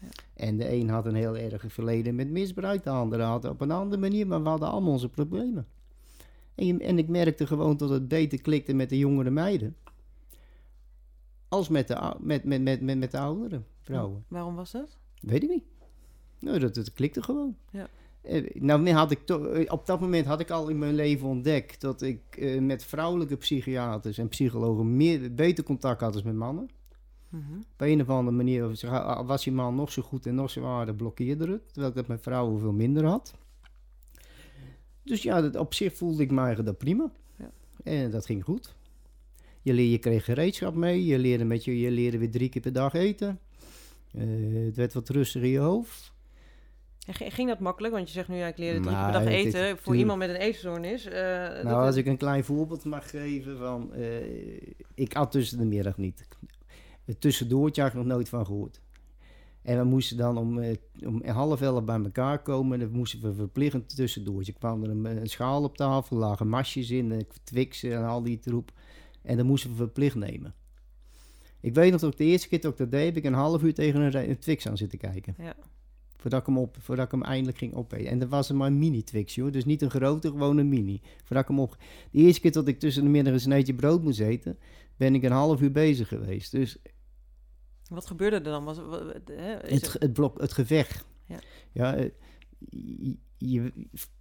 Ja. 0.00 0.08
En 0.34 0.56
de 0.56 0.72
een 0.72 0.88
had 0.88 1.06
een 1.06 1.14
heel 1.14 1.36
erg 1.36 1.64
verleden 1.68 2.14
met 2.14 2.30
misbruik, 2.30 2.82
de 2.82 2.90
andere 2.90 3.22
had 3.22 3.44
op 3.44 3.60
een 3.60 3.70
andere 3.70 4.00
manier, 4.00 4.26
maar 4.26 4.42
we 4.42 4.48
hadden 4.48 4.68
allemaal 4.68 4.92
onze 4.92 5.08
problemen. 5.08 5.66
En, 6.54 6.66
je, 6.66 6.78
en 6.78 6.98
ik 6.98 7.08
merkte 7.08 7.46
gewoon 7.46 7.76
dat 7.76 7.90
het 7.90 8.08
beter 8.08 8.40
klikte 8.40 8.72
met 8.72 8.88
de 8.88 8.98
jongere 8.98 9.30
meiden. 9.30 9.76
Als 11.52 11.68
met 11.68 11.88
de, 11.88 12.14
met, 12.18 12.44
met, 12.44 12.62
met, 12.62 12.80
met, 12.80 12.98
met 12.98 13.10
de 13.10 13.18
oudere 13.18 13.62
vrouwen. 13.80 14.24
Waarom 14.28 14.54
was 14.54 14.70
dat? 14.70 14.98
Weet 15.20 15.42
ik 15.42 15.48
niet. 15.48 15.64
Nou, 16.38 16.58
dat, 16.58 16.74
dat 16.74 16.92
klikte 16.92 17.22
gewoon. 17.22 17.56
Ja. 17.70 17.88
Eh, 18.22 18.54
nou, 18.54 18.90
had 18.90 19.10
ik 19.10 19.28
eh, 19.28 19.72
op 19.72 19.86
dat 19.86 20.00
moment 20.00 20.26
had 20.26 20.40
ik 20.40 20.50
al 20.50 20.68
in 20.68 20.78
mijn 20.78 20.94
leven 20.94 21.28
ontdekt 21.28 21.80
dat 21.80 22.02
ik 22.02 22.36
eh, 22.36 22.60
met 22.60 22.84
vrouwelijke 22.84 23.36
psychiaters 23.36 24.18
en 24.18 24.28
psychologen 24.28 24.96
meer, 24.96 25.34
beter 25.34 25.64
contact 25.64 26.00
had 26.00 26.14
als 26.14 26.22
met 26.22 26.34
mannen. 26.34 26.70
Mm 27.28 27.44
-hmm. 27.48 27.58
Op 27.72 27.80
een 27.80 28.00
of 28.00 28.08
andere 28.08 28.36
manier 28.36 28.68
was 29.26 29.44
die 29.44 29.52
man 29.52 29.74
nog 29.74 29.92
zo 29.92 30.02
goed 30.02 30.26
en 30.26 30.34
nog 30.34 30.50
zo 30.50 30.66
aardig, 30.66 30.96
blokkeerde 30.96 31.50
het. 31.50 31.66
Terwijl 31.66 31.88
ik 31.88 31.94
dat 31.94 32.06
met 32.06 32.22
vrouwen 32.22 32.60
veel 32.60 32.72
minder 32.72 33.04
had. 33.04 33.34
Dus 35.02 35.22
ja, 35.22 35.40
dat, 35.40 35.56
op 35.56 35.74
zich 35.74 35.96
voelde 35.96 36.22
ik 36.22 36.30
me 36.30 36.62
dat 36.62 36.78
prima. 36.78 37.12
Ja. 37.36 37.50
En 37.84 38.10
dat 38.10 38.26
ging 38.26 38.44
goed. 38.44 38.74
Je, 39.62 39.72
leer, 39.72 39.90
je 39.90 39.98
kreeg 39.98 40.24
gereedschap 40.24 40.74
mee. 40.74 41.04
Je 41.04 41.18
leerde, 41.18 41.44
met 41.44 41.64
je, 41.64 41.80
je 41.80 41.90
leerde 41.90 42.18
weer 42.18 42.30
drie 42.30 42.48
keer 42.48 42.62
per 42.62 42.72
dag 42.72 42.92
eten. 42.92 43.38
Uh, 44.14 44.64
het 44.66 44.76
werd 44.76 44.92
wat 44.92 45.08
rustiger 45.08 45.46
in 45.46 45.52
je 45.52 45.58
hoofd. 45.58 46.12
En 47.06 47.30
ging 47.30 47.48
dat 47.48 47.58
makkelijk? 47.58 47.94
Want 47.94 48.06
je 48.06 48.12
zegt 48.12 48.28
nu, 48.28 48.36
ja, 48.36 48.46
ik 48.46 48.58
leerde 48.58 48.80
drie 48.80 48.94
keer 48.94 49.04
per 49.04 49.12
dag 49.12 49.26
eten. 49.26 49.78
Voor 49.78 49.96
iemand 49.96 50.18
met 50.18 50.28
een 50.28 50.36
eetstoornis. 50.36 51.06
Uh, 51.06 51.12
nou, 51.12 51.86
als 51.86 51.96
ik 51.96 52.06
een 52.06 52.16
klein 52.16 52.44
voorbeeld 52.44 52.84
mag 52.84 53.10
geven. 53.10 53.58
Van, 53.58 53.90
uh, 53.96 54.16
ik 54.94 55.16
at 55.16 55.30
tussen 55.30 55.58
de 55.58 55.64
middag 55.64 55.96
niet. 55.96 56.26
Het 57.04 57.20
tussendoortje 57.20 57.82
had 57.82 57.90
ik 57.90 57.96
nog 57.96 58.06
nooit 58.06 58.28
van 58.28 58.46
gehoord. 58.46 58.80
En 59.62 59.78
we 59.78 59.84
moesten 59.84 60.16
dan 60.16 60.38
om, 60.38 60.58
uh, 60.58 60.76
om 61.06 61.24
half 61.24 61.60
elf 61.60 61.84
bij 61.84 62.00
elkaar 62.02 62.42
komen. 62.42 62.80
En 62.80 62.86
dan 62.86 62.96
moesten 62.96 63.22
we 63.22 63.34
verplicht 63.34 63.96
tussendoortje. 63.96 64.52
Er 64.52 64.58
kwam 64.58 64.82
er 64.82 64.90
een, 64.90 65.04
een, 65.04 65.28
schaal 65.28 65.62
op 65.62 65.76
tafel, 65.76 66.16
lagen 66.16 66.48
masjes 66.48 66.90
in, 66.90 67.26
Twixen 67.44 67.92
en 67.92 68.04
al 68.04 68.22
die 68.22 68.38
troep. 68.38 68.72
En 69.22 69.36
dan 69.36 69.46
moesten 69.46 69.70
we 69.70 69.76
verplicht 69.76 70.14
nemen. 70.14 70.54
Ik 71.60 71.74
weet 71.74 71.90
nog 71.90 72.00
dat 72.00 72.12
ik 72.12 72.18
de 72.18 72.24
eerste 72.24 72.48
keer 72.48 72.60
dat 72.60 72.72
ik 72.72 72.78
dat 72.78 72.90
deed, 72.90 73.04
heb 73.04 73.16
ik 73.16 73.24
een 73.24 73.32
half 73.32 73.62
uur 73.62 73.74
tegen 73.74 74.00
een, 74.00 74.30
een 74.30 74.38
Twix 74.38 74.68
aan 74.68 74.76
zitten 74.76 74.98
kijken. 74.98 75.34
Ja. 75.38 75.56
Voordat 76.16 76.40
ik 76.40 76.46
hem, 76.46 76.58
op, 76.58 76.76
voordat 76.80 77.04
ik 77.04 77.10
hem 77.10 77.22
eindelijk 77.22 77.58
ging 77.58 77.74
opeten. 77.74 78.06
En 78.06 78.18
dat 78.18 78.28
was 78.28 78.50
maar 78.50 78.66
een 78.66 78.78
mini 78.78 79.04
Twix, 79.04 79.34
joh. 79.34 79.52
Dus 79.52 79.64
niet 79.64 79.82
een 79.82 79.90
grote, 79.90 80.28
gewoon 80.28 80.58
een 80.58 80.68
mini. 80.68 81.00
Voordat 81.24 81.42
ik 81.42 81.48
hem 81.48 81.60
op... 81.60 81.76
De 82.10 82.18
eerste 82.18 82.40
keer 82.40 82.52
dat 82.52 82.68
ik 82.68 82.78
tussen 82.78 83.02
de 83.02 83.08
middag 83.08 83.32
een 83.32 83.40
sneetje 83.40 83.74
brood 83.74 84.02
moest 84.02 84.20
eten, 84.20 84.58
ben 84.96 85.14
ik 85.14 85.22
een 85.22 85.32
half 85.32 85.60
uur 85.60 85.72
bezig 85.72 86.08
geweest. 86.08 86.50
Dus... 86.50 86.78
Wat 87.88 88.06
gebeurde 88.06 88.36
er 88.36 88.42
dan? 88.42 88.64
Was, 88.64 88.76
hè, 88.76 88.82
het, 89.32 89.70
het... 89.70 89.96
het 89.98 90.12
blok, 90.12 90.40
het 90.40 90.52
gevecht. 90.52 91.04
Ja. 91.26 91.38
ja 91.72 91.96
je, 92.68 93.16
je, 93.36 93.72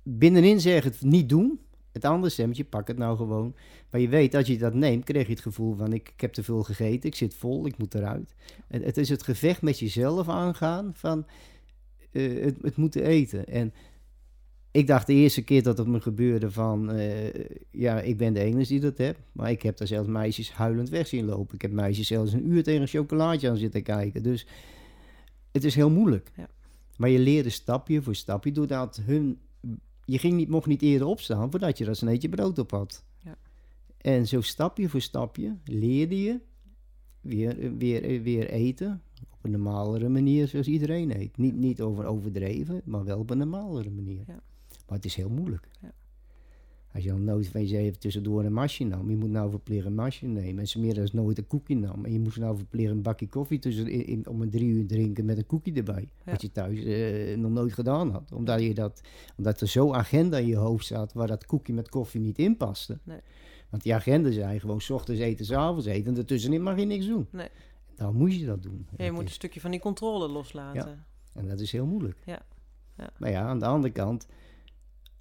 binnenin 0.04 0.60
zeggen 0.60 0.91
het 0.91 1.02
niet 1.02 1.30
doen. 1.30 1.60
Het 1.92 2.06
andere 2.06 2.32
stemmetje, 2.32 2.64
pak 2.64 2.88
het 2.88 2.98
nou 2.98 3.18
gewoon. 3.18 3.56
Maar 3.89 4.02
je 4.02 4.10
weet, 4.10 4.36
als 4.36 4.48
je 4.48 4.58
dat 4.58 4.74
neemt, 4.74 5.04
krijg 5.04 5.26
je 5.26 5.34
het 5.34 5.42
gevoel 5.42 5.76
van... 5.76 5.94
ik, 5.94 6.10
ik 6.10 6.22
heb 6.22 6.34
te 6.34 6.44
veel 6.44 6.64
gegeten, 6.64 7.10
ik 7.10 7.16
zit 7.16 7.34
vol, 7.34 7.66
ik 7.66 7.78
moet 7.78 7.96
eruit. 7.96 8.36
Het, 8.68 8.84
het 8.84 8.98
is 8.98 9.10
het 9.10 9.24
gevecht 9.24 9.62
met 9.62 9.80
jezelf 9.80 10.30
aangaan 10.30 10.92
van... 10.94 11.26
Uh, 12.12 12.44
het, 12.44 12.56
het 12.62 12.76
moeten 12.76 13.04
eten. 13.04 13.46
En 13.46 13.74
ik 14.72 14.88
dacht 14.88 15.08
de 15.08 15.14
eerste 15.14 15.44
keer 15.44 15.64
dat 15.64 15.78
het 15.78 15.88
me 15.88 16.02
gebeurde 16.02 16.52
van... 16.52 16.96
Uh, 16.96 17.34
ja, 17.72 18.02
ik 18.02 18.18
ben 18.18 18.34
de 18.34 18.39
enige 18.39 18.68
die 18.68 18.80
dat 18.80 18.98
heb. 18.98 19.18
Maar 19.32 19.52
ik 19.52 19.62
heb 19.62 19.78
daar 19.78 19.88
zelfs 19.88 20.08
meisjes 20.08 20.52
huilend 20.52 20.89
weg 20.89 21.08
zien 21.08 21.26
lopen. 21.26 21.56
Ik 21.56 21.62
heb 21.62 21.72
meisjes 21.72 22.08
zelfs 22.08 22.34
een 22.34 22.52
uur 22.52 22.64
tegen 22.64 22.82
een 22.82 22.88
chocolaatje 22.88 23.50
aan 23.50 23.58
zitten 23.58 23.84
kijken. 23.84 24.24
Dus 24.24 24.48
het 25.52 25.64
is 25.64 25.76
heel 25.76 25.89
moeilijk. 25.89 26.32
Ja. 26.36 26.48
Maar 26.98 27.10
je 27.10 27.20
leerde 27.20 27.50
stapje 27.50 28.02
voor 28.02 28.16
stapje 28.16 28.52
doordat 28.52 29.02
hun 29.06 29.39
je 30.12 30.18
ging 30.18 30.34
niet, 30.34 30.49
mocht 30.49 30.68
niet 30.68 30.82
eerder 30.82 31.07
opstaan 31.07 31.51
voordat 31.51 31.78
je 31.78 31.86
dat 31.86 31.97
sneetje 31.97 32.30
brood 32.30 32.59
op 32.59 32.72
had. 32.72 33.05
Ja. 33.20 33.38
En 33.97 34.28
zo 34.28 34.41
stapje 34.41 34.89
voor 34.89 35.01
stapje 35.01 35.57
leerde 35.66 36.22
je 36.22 36.39
weer, 37.22 37.78
weer, 37.78 38.22
weer 38.22 38.49
eten 38.49 39.01
op 39.30 39.38
een 39.41 39.51
normalere 39.51 40.09
manier 40.09 40.47
zoals 40.47 40.68
iedereen 40.68 41.20
eet. 41.20 41.38
Niet, 41.38 41.55
niet 41.55 41.82
over 41.82 42.05
overdreven, 42.05 42.82
maar 42.86 43.03
wel 43.03 43.20
op 43.20 43.30
een 43.30 43.38
normalere 43.38 43.89
manier. 43.89 44.24
Ja. 44.28 44.43
Maar 44.88 44.95
het 44.97 45.05
is 45.05 45.16
heel 45.16 45.30
moeilijk. 45.30 45.68
Ja. 45.82 45.91
Als 46.94 47.04
je 47.04 47.10
dan 47.10 47.24
nooit 47.24 47.48
van 47.48 47.68
je 47.68 47.78
even 47.78 48.00
tussendoor 48.00 48.44
een 48.44 48.54
masje 48.54 48.84
nam, 48.84 49.10
je 49.10 49.16
moet 49.16 49.30
nou 49.30 49.50
verplicht 49.50 49.86
een 49.86 49.96
masje 49.96 50.26
nemen. 50.26 50.60
En 50.60 50.68
ze 50.68 50.80
meer 50.80 51.02
als 51.02 51.14
nooit 51.14 51.38
een 51.38 51.48
koekje 51.48 51.76
nam. 51.76 52.06
En 52.06 52.14
je 52.14 52.20
moest 52.20 52.38
nou 52.38 52.58
verplicht 52.58 52.92
een 52.92 53.02
bakje 53.02 53.28
koffie 53.28 53.60
tussen 53.60 53.88
in, 53.88 54.06
in, 54.06 54.28
om 54.28 54.42
een 54.42 54.50
drie 54.50 54.68
uur 54.68 54.88
drinken 54.88 55.26
met 55.26 55.38
een 55.38 55.46
koekje 55.46 55.74
erbij. 55.74 56.10
Ja. 56.26 56.32
Wat 56.32 56.42
je 56.42 56.52
thuis 56.52 56.80
uh, 56.80 57.38
nog 57.38 57.52
nooit 57.52 57.74
gedaan 57.74 58.12
had. 58.12 58.32
Omdat, 58.32 58.62
je 58.62 58.74
dat, 58.74 59.02
omdat 59.38 59.62
er 59.62 59.68
zo 59.68 59.94
agenda 59.94 60.38
in 60.38 60.48
je 60.48 60.56
hoofd 60.56 60.86
zat 60.86 61.14
waar 61.14 61.28
dat 61.28 61.46
koekje 61.46 61.74
met 61.74 61.89
koffie 61.89 62.22
niet 62.22 62.38
in 62.38 62.58
paste. 62.58 63.00
Nee. 63.04 63.20
Want 63.70 63.84
die 63.84 63.96
agenda 63.96 64.32
zei 64.32 64.60
gewoon, 64.60 64.82
s 64.82 64.89
ochtends 64.89 65.22
eten, 65.22 65.46
s 65.46 65.52
avonds 65.52 65.86
eten. 65.86 66.12
En 66.12 66.18
ertussenin 66.18 66.64
mag 66.64 66.80
je 66.80 66.86
niks 66.86 67.08
doen. 67.08 67.28
Nee. 67.32 67.48
Dan 67.96 68.16
moet 68.16 68.36
je 68.36 68.46
dat 68.46 68.64
doen. 68.64 68.88
Ja, 68.98 69.06
je 69.06 69.12
moet 69.12 69.24
een 69.24 69.30
stukje 69.30 69.60
van 69.60 69.72
die 69.72 69.80
controle 69.80 70.28
loslaten. 70.28 71.06
En 71.34 71.48
dat 71.48 71.60
is 71.60 71.72
heel 71.72 71.86
moeilijk. 71.86 72.18
Ja. 72.26 72.42
ja. 72.98 73.10
Maar 73.18 73.30
ja, 73.30 73.42
aan 73.42 73.60
de 73.60 73.66
andere 73.66 73.94
kant 73.94 74.28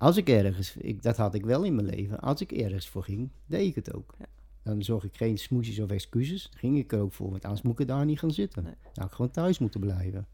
als 0.00 0.16
ik 0.16 0.28
ergens, 0.28 0.76
ik, 0.76 1.02
dat 1.02 1.16
had 1.16 1.34
ik 1.34 1.44
wel 1.44 1.62
in 1.62 1.74
mijn 1.74 1.86
leven, 1.86 2.20
als 2.20 2.40
ik 2.40 2.52
ergens 2.52 2.88
voor 2.88 3.04
ging, 3.04 3.30
deed 3.46 3.66
ik 3.66 3.74
het 3.74 3.94
ook. 3.94 4.14
Ja. 4.18 4.26
Dan 4.62 4.82
zorg 4.82 5.04
ik 5.04 5.16
geen 5.16 5.38
smoesjes 5.38 5.78
of 5.78 5.90
excuses, 5.90 6.50
ging 6.54 6.78
ik 6.78 6.92
er 6.92 7.00
ook 7.00 7.12
voor, 7.12 7.30
want 7.30 7.44
anders 7.44 7.62
moet 7.62 7.80
ik 7.80 7.86
daar 7.86 8.04
niet 8.04 8.18
gaan 8.18 8.30
zitten. 8.30 8.62
Nee. 8.62 8.74
Nou, 8.94 9.08
ik 9.08 9.14
gewoon 9.14 9.30
thuis 9.30 9.58
moeten 9.58 9.80
blijven. 9.80 10.26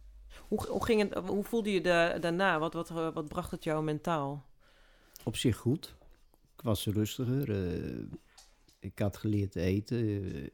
Hoe, 0.49 0.67
hoe, 0.67 0.85
ging 0.85 1.01
het, 1.01 1.15
hoe 1.29 1.45
voelde 1.45 1.73
je 1.73 1.81
de, 1.81 2.19
daarna? 2.21 2.59
Wat, 2.59 2.73
wat, 2.73 2.89
wat 2.89 3.29
bracht 3.29 3.51
het 3.51 3.65
jou 3.65 3.85
mentaal? 3.85 4.45
Op 5.25 5.37
zich 5.37 5.57
goed. 5.57 5.95
Ik 6.57 6.63
was 6.63 6.87
rustiger. 6.87 7.49
Uh, 7.49 8.07
ik 8.79 8.99
had 8.99 9.17
geleerd 9.17 9.53
te 9.53 9.61
eten. 9.61 9.99
Uh, 9.99 10.47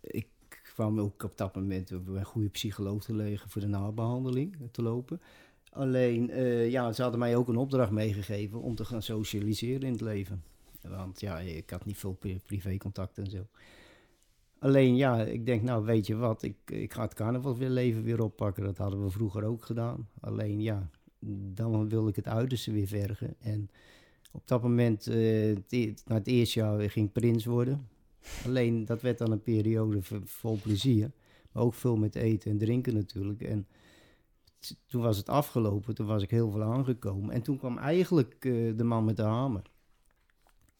ik 0.00 0.28
kwam 0.74 1.00
ook 1.00 1.22
op 1.22 1.36
dat 1.36 1.54
moment 1.54 2.04
bij 2.04 2.14
een 2.14 2.24
goede 2.24 2.48
psycholoog 2.48 3.04
te 3.04 3.14
liggen 3.14 3.50
voor 3.50 3.60
de 3.60 3.66
nabehandeling 3.66 4.68
te 4.70 4.82
lopen. 4.82 5.20
Alleen, 5.70 6.30
uh, 6.30 6.70
ja, 6.70 6.92
ze 6.92 7.02
hadden 7.02 7.20
mij 7.20 7.36
ook 7.36 7.48
een 7.48 7.56
opdracht 7.56 7.90
meegegeven 7.90 8.60
om 8.60 8.74
te 8.74 8.84
gaan 8.84 9.02
socialiseren 9.02 9.82
in 9.82 9.92
het 9.92 10.00
leven. 10.00 10.42
Want 10.82 11.20
ja, 11.20 11.38
ik 11.38 11.70
had 11.70 11.84
niet 11.84 11.98
veel 11.98 12.18
privécontact 12.46 13.18
en 13.18 13.30
zo. 13.30 13.46
Alleen, 14.58 14.96
ja, 14.96 15.22
ik 15.22 15.46
denk, 15.46 15.62
nou, 15.62 15.84
weet 15.84 16.06
je 16.06 16.16
wat, 16.16 16.42
ik, 16.42 16.56
ik 16.66 16.92
ga 16.92 17.02
het 17.02 17.14
carnavalsleven 17.14 18.02
weer 18.02 18.22
oppakken. 18.22 18.64
Dat 18.64 18.78
hadden 18.78 19.04
we 19.04 19.10
vroeger 19.10 19.44
ook 19.44 19.64
gedaan. 19.64 20.08
Alleen, 20.20 20.60
ja, 20.60 20.90
dan 21.54 21.88
wil 21.88 22.08
ik 22.08 22.16
het 22.16 22.28
uiterste 22.28 22.72
weer 22.72 22.86
vergen. 22.86 23.34
En 23.38 23.70
op 24.32 24.48
dat 24.48 24.62
moment, 24.62 25.08
uh, 25.08 25.56
na 26.06 26.14
het 26.14 26.26
eerste 26.26 26.58
jaar, 26.58 26.90
ging 26.90 27.12
prins 27.12 27.44
worden. 27.44 27.88
Alleen, 28.44 28.84
dat 28.84 29.02
werd 29.02 29.18
dan 29.18 29.30
een 29.30 29.42
periode 29.42 29.98
vol 30.24 30.58
plezier. 30.62 31.10
Maar 31.52 31.62
ook 31.62 31.74
veel 31.74 31.96
met 31.96 32.14
eten 32.14 32.50
en 32.50 32.58
drinken 32.58 32.94
natuurlijk. 32.94 33.42
En 33.42 33.66
toen 34.86 35.02
was 35.02 35.16
het 35.16 35.28
afgelopen, 35.28 35.94
toen 35.94 36.06
was 36.06 36.22
ik 36.22 36.30
heel 36.30 36.50
veel 36.50 36.62
aangekomen. 36.62 37.34
En 37.34 37.42
toen 37.42 37.58
kwam 37.58 37.78
eigenlijk 37.78 38.34
eh, 38.40 38.76
de 38.76 38.84
man 38.84 39.04
met 39.04 39.16
de 39.16 39.22
hamer. 39.22 39.62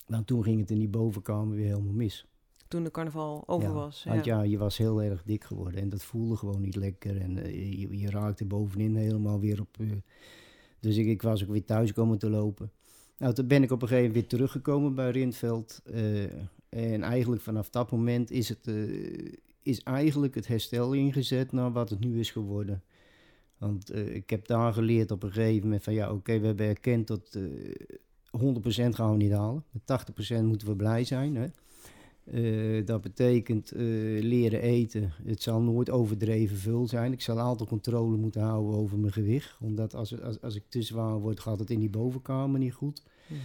Want 0.07 0.27
toen 0.27 0.43
ging 0.43 0.61
het 0.61 0.71
in 0.71 0.79
die 0.79 0.89
bovenkamer 0.89 1.57
weer 1.57 1.67
helemaal 1.67 1.93
mis. 1.93 2.27
Toen 2.69 2.85
de 2.85 2.91
carnaval 2.91 3.43
over 3.47 3.69
Ja, 3.69 3.75
was. 3.75 4.05
Want 4.05 4.25
ja, 4.25 4.43
je 4.43 4.59
was 4.59 4.77
heel 4.77 5.03
erg 5.03 5.23
dik 5.23 5.45
geworden 5.45 5.81
en 5.81 5.89
dat 5.89 6.03
voelde 6.03 6.37
gewoon 6.37 6.61
niet 6.61 6.77
lekker. 6.77 7.21
En 7.21 7.39
eh, 7.39 7.79
je, 7.81 7.99
je 7.99 8.11
raakte 8.11 8.45
bovenin 8.45 8.97
helemaal 8.97 9.41
weer 9.41 9.61
op. 9.61 9.77
eh, 9.81 9.87
dus 10.81 10.97
ik, 10.97 11.07
ik 11.07 11.23
was 11.23 11.43
ook 11.43 11.51
weer 11.51 11.65
thuis 11.65 11.93
komen 11.93 12.19
te 12.19 12.31
lopen. 12.31 12.73
Nou, 13.19 13.35
toen 13.35 13.47
ben 13.47 13.63
ik 13.63 13.71
op 13.71 13.83
een 13.83 13.89
gegeven 13.89 14.09
moment 14.11 14.31
weer 14.31 14.39
teruggekomen 14.39 14.95
bij 14.95 15.11
Rindveld. 15.11 15.83
en 16.69 17.03
eigenlijk 17.03 17.43
vanaf 17.43 17.71
dat 17.71 17.91
moment 17.91 18.31
is, 18.31 18.49
het, 18.49 18.71
is 19.63 19.83
eigenlijk 19.83 20.35
het 20.35 20.47
herstel 20.47 20.93
ingezet 20.93 21.53
naar 21.53 21.73
wat 21.73 21.91
het 21.91 22.01
nu 22.01 22.19
is 22.19 22.31
geworden. 22.31 22.83
Want 23.61 23.91
eh, 23.91 24.15
ik 24.15 24.31
heb 24.31 24.47
daar 24.47 24.73
geleerd 24.73 25.11
op 25.11 25.23
een 25.23 25.33
gegeven 25.33 25.63
moment 25.63 25.83
van 25.83 25.93
ja, 25.93 26.13
oké, 26.13 26.39
we 26.39 26.47
hebben 26.47 26.67
erkend 26.67 27.07
dat 27.07 27.35
eh 27.35 27.99
100% 28.39 28.95
gaan 28.95 29.11
we 29.11 29.17
niet 29.17 29.33
halen. 29.33 29.65
Met 29.71 30.03
80% 30.41 30.43
moeten 30.43 30.69
we 30.69 30.77
blij 30.77 31.05
zijn. 31.05 31.37
Hè? 31.37 31.47
Eh, 32.25 32.87
dat 32.87 33.01
betekent 33.01 33.71
eh, 33.73 33.81
leren 34.23 34.61
eten. 34.61 35.13
Het 35.25 35.43
zal 35.43 35.61
nooit 35.61 35.91
overdreven 35.91 36.57
veel 36.57 36.87
zijn. 36.87 37.13
Ik 37.13 37.21
zal 37.21 37.41
altijd 37.41 37.69
controle 37.69 38.17
moeten 38.17 38.43
houden 38.43 38.75
over 38.75 38.99
mijn 38.99 39.13
gewicht. 39.13 39.57
Omdat 39.61 39.95
als, 39.95 40.23
als, 40.23 40.41
als 40.41 40.55
ik 40.55 40.65
te 40.69 40.83
zwaar 40.83 41.19
word, 41.19 41.41
gaat 41.41 41.59
het 41.59 41.71
in 41.71 41.81
die 41.81 41.91
bovenkamer 41.91 42.59
niet 42.59 42.73
goed. 42.73 43.03
Mhm. 43.27 43.39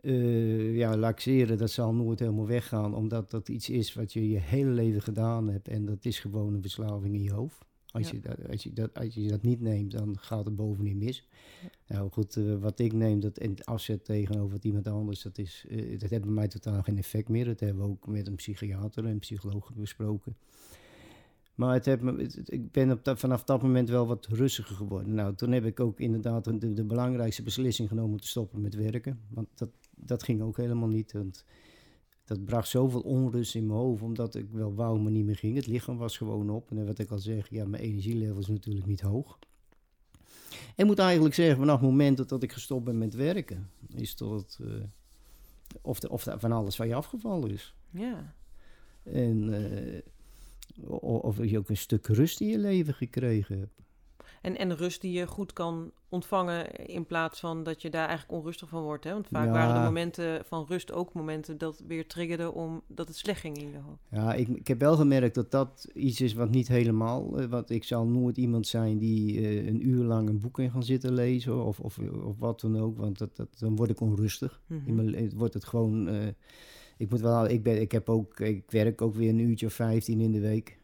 Eh, 0.00 0.76
ja, 0.76 0.96
laxeren, 0.96 1.58
dat 1.58 1.70
zal 1.70 1.94
nooit 1.94 2.18
helemaal 2.18 2.46
weggaan. 2.46 2.94
Omdat 2.94 3.30
dat 3.30 3.48
iets 3.48 3.70
is 3.70 3.94
wat 3.94 4.12
je 4.12 4.30
je 4.30 4.38
hele 4.38 4.70
leven 4.70 5.02
gedaan 5.02 5.48
hebt. 5.48 5.68
En 5.68 5.84
dat 5.84 6.04
is 6.04 6.18
gewoon 6.18 6.54
een 6.54 6.62
verslaving 6.62 7.14
in 7.14 7.22
je 7.22 7.32
hoofd. 7.32 7.64
Als, 7.92 8.10
Ja. 8.10 8.14
je, 8.14 8.20
dat, 8.20 8.48
als, 8.48 8.62
je, 8.62 8.72
dat, 8.72 8.94
als 8.94 9.14
je 9.14 9.28
dat 9.28 9.42
niet 9.42 9.60
neemt, 9.60 9.90
dan 9.90 10.18
gaat 10.18 10.44
het 10.44 10.56
bovenin 10.56 10.98
mis. 10.98 11.28
Nou 11.86 12.10
goed, 12.10 12.36
eh, 12.36 12.54
wat 12.56 12.78
ik 12.78 12.92
neem 12.92 13.20
dat, 13.20 13.38
en 13.38 13.54
afzet 13.64 14.04
tegenover 14.04 14.50
wat 14.50 14.64
iemand 14.64 14.86
anders, 14.88 15.22
dat, 15.22 15.38
is, 15.38 15.64
eh, 15.68 15.98
dat 15.98 16.10
heeft 16.10 16.22
bij 16.22 16.32
mij 16.32 16.48
totaal 16.48 16.82
geen 16.82 16.96
effect 16.98 17.28
meer. 17.28 17.44
Dat 17.44 17.60
hebben 17.60 17.82
we 17.84 17.90
ook 17.90 18.06
met 18.06 18.26
een 18.26 18.34
psychiater 18.34 19.04
en 19.06 19.18
psycholoog 19.18 19.74
besproken. 19.74 20.36
Maar 21.54 21.74
het 21.74 21.84
heeft 21.84 22.00
me, 22.02 22.16
het- 22.22 22.52
ik 22.52 22.70
ben 22.72 22.90
op 22.90 23.04
dat, 23.04 23.18
vanaf 23.18 23.44
dat 23.44 23.62
moment 23.62 23.88
wel 23.88 24.06
wat 24.06 24.26
rustiger 24.26 24.76
geworden. 24.76 25.14
Nou, 25.14 25.34
toen 25.34 25.52
heb 25.52 25.64
ik 25.64 25.80
ook 25.80 26.00
inderdaad 26.00 26.44
de, 26.60 26.72
de 26.72 26.84
belangrijkste 26.84 27.42
beslissing 27.42 27.88
genomen 27.88 28.10
om 28.12 28.20
te 28.20 28.28
stoppen 28.28 28.60
met 28.60 28.74
werken. 28.74 29.20
Want 29.28 29.48
dat, 29.54 29.70
dat 29.96 30.22
ging 30.22 30.42
ook 30.42 30.56
helemaal 30.56 30.88
niet. 30.88 31.12
Want 31.12 31.44
dat 32.30 32.44
bracht 32.44 32.68
zoveel 32.68 33.00
onrust 33.00 33.54
in 33.54 33.66
mijn 33.66 33.78
hoofd, 33.78 34.02
omdat 34.02 34.34
ik 34.34 34.46
wel 34.50 34.74
wou, 34.74 35.00
maar 35.00 35.12
niet 35.12 35.24
meer 35.24 35.36
ging. 35.36 35.56
Het 35.56 35.66
lichaam 35.66 35.96
was 35.96 36.16
gewoon 36.16 36.50
op. 36.50 36.70
En 36.70 36.86
wat 36.86 36.98
ik 36.98 37.10
al 37.10 37.18
zeg, 37.18 37.50
ja, 37.50 37.66
mijn 37.66 37.82
energielevel 37.82 38.38
is 38.38 38.46
natuurlijk 38.46 38.86
niet 38.86 39.00
hoog. 39.00 39.38
En 40.50 40.74
ik 40.76 40.84
moet 40.84 40.98
eigenlijk 40.98 41.34
zeggen, 41.34 41.56
vanaf 41.56 41.80
het 41.80 41.88
moment 41.88 42.16
dat, 42.16 42.28
dat 42.28 42.42
ik 42.42 42.52
gestopt 42.52 42.84
ben 42.84 42.98
met 42.98 43.14
werken, 43.14 43.70
is 43.94 44.14
tot 44.14 44.58
eh, 44.60 44.68
of, 45.80 46.00
de, 46.00 46.10
of 46.10 46.26
van 46.36 46.52
alles 46.52 46.76
van 46.76 46.88
je 46.88 46.94
afgevallen 46.94 47.50
is. 47.50 47.74
Ja. 47.90 48.34
En 49.02 49.54
o- 50.86 51.16
of 51.16 51.44
je 51.44 51.58
ook 51.58 51.68
een 51.68 51.76
stuk 51.76 52.06
rust 52.06 52.40
in 52.40 52.48
je 52.48 52.58
leven 52.58 52.94
gekregen 52.94 53.58
hebt. 53.58 53.80
En, 54.40 54.58
en 54.58 54.76
rust 54.76 55.00
die 55.00 55.12
je 55.12 55.26
goed 55.26 55.52
kan 55.52 55.90
ontvangen 56.08 56.86
in 56.86 57.06
plaats 57.06 57.40
van 57.40 57.62
dat 57.62 57.82
je 57.82 57.90
daar 57.90 58.08
eigenlijk 58.08 58.38
onrustig 58.38 58.68
van 58.68 58.82
wordt. 58.82 59.04
Hè? 59.04 59.12
Want 59.12 59.26
vaak 59.28 59.46
Ja. 59.46 59.52
waren 59.52 59.74
de 59.74 59.80
momenten 59.80 60.44
van 60.44 60.64
rust 60.68 60.92
ook 60.92 61.12
momenten 61.12 61.58
dat 61.58 61.82
weer 61.86 62.06
triggerde 62.06 62.52
om 62.52 62.82
dat 62.88 63.08
het 63.08 63.16
slecht 63.16 63.40
ging 63.40 63.56
in 63.58 63.70
je 63.70 63.78
hoofd. 63.78 64.06
Ja, 64.10 64.34
ik, 64.34 64.48
ik 64.48 64.66
heb 64.68 64.80
wel 64.80 64.96
gemerkt 64.96 65.34
dat 65.34 65.50
dat 65.50 65.88
iets 65.94 66.20
is 66.20 66.32
wat 66.34 66.50
niet 66.50 66.68
helemaal... 66.68 67.38
eh, 67.38 67.46
want 67.46 67.70
ik 67.70 67.84
zal 67.84 68.06
nooit 68.06 68.36
iemand 68.36 68.66
zijn 68.66 68.98
die 68.98 69.40
eh, 69.40 69.66
een 69.66 69.88
uur 69.88 70.04
lang 70.04 70.28
een 70.28 70.40
boek 70.40 70.58
in 70.58 70.70
gaan 70.70 70.82
zitten 70.84 71.12
lezen 71.12 71.64
of, 71.64 71.80
of, 71.80 71.98
of 71.98 72.38
wat 72.38 72.60
dan 72.60 72.78
ook. 72.78 72.96
Want 72.98 73.18
dat, 73.18 73.36
dat, 73.36 73.58
dan 73.58 73.76
word 73.76 73.90
ik 73.90 74.00
onrustig. 74.00 74.60
Mhm. 74.66 74.80
In 74.88 74.94
mijn 74.94 75.32
wordt 75.36 75.54
het 75.54 75.64
gewoon... 75.64 76.08
eh, 76.08 76.26
ik 76.96 77.10
moet 77.10 77.20
wel... 77.20 77.48
Ik, 77.48 77.62
ben, 77.62 77.80
ik, 77.80 77.92
heb 77.92 78.08
ook, 78.08 78.40
ik 78.40 78.70
werk 78.70 79.02
ook 79.02 79.14
weer 79.14 79.28
een 79.28 79.38
uurtje 79.38 79.66
of 79.66 79.72
15 79.72 80.20
in 80.20 80.32
de 80.32 80.40
week. 80.40 80.78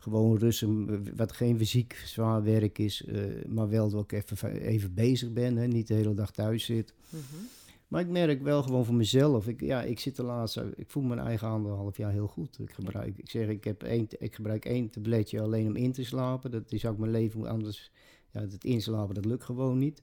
Gewoon 0.00 0.38
rustig, 0.38 0.68
eh, 0.68 0.96
wat 1.16 1.32
geen 1.32 1.58
fysiek 1.58 2.02
zwaar 2.04 2.42
werk 2.42 2.78
is, 2.78 3.04
eh, 3.04 3.44
maar 3.48 3.68
wel 3.68 3.90
dat 3.90 4.02
ik 4.02 4.12
even, 4.12 4.52
even 4.60 4.94
bezig 4.94 5.32
ben, 5.32 5.56
hè, 5.56 5.66
niet 5.66 5.86
de 5.86 5.94
hele 5.94 6.14
dag 6.14 6.30
thuis 6.30 6.64
zit. 6.64 6.94
Mhm. 7.08 7.42
Maar 7.88 8.00
ik 8.00 8.08
merk 8.08 8.42
wel 8.42 8.62
gewoon 8.62 8.84
voor 8.84 8.94
mezelf. 8.94 9.48
Ik, 9.48 9.60
ja, 9.60 9.82
ik 9.82 9.98
zit 9.98 10.16
de 10.16 10.22
laatste. 10.22 10.72
Ik 10.76 10.90
voel 10.90 11.02
mijn 11.02 11.20
eigen 11.20 11.48
anderhalf 11.48 11.96
jaar 11.96 12.12
heel 12.12 12.26
goed. 12.26 12.58
Ik 12.58 12.72
gebruik. 12.72 13.18
Ik 13.18 13.30
zeg, 13.30 13.48
ik, 13.48 13.64
heb 13.64 13.82
één, 13.82 14.06
ik 14.18 14.34
gebruik 14.34 14.64
één 14.64 14.90
tabletje 14.90 15.40
alleen 15.40 15.66
om 15.66 15.76
in 15.76 15.92
te 15.92 16.04
slapen. 16.04 16.50
Dat 16.50 16.72
is 16.72 16.86
ook 16.86 16.98
mijn 16.98 17.10
leven. 17.10 17.46
Anders. 17.46 17.90
Ja, 18.30 18.40
het 18.40 18.64
inslapen, 18.64 19.14
dat 19.14 19.24
lukt 19.24 19.44
gewoon 19.44 19.78
niet. 19.78 20.02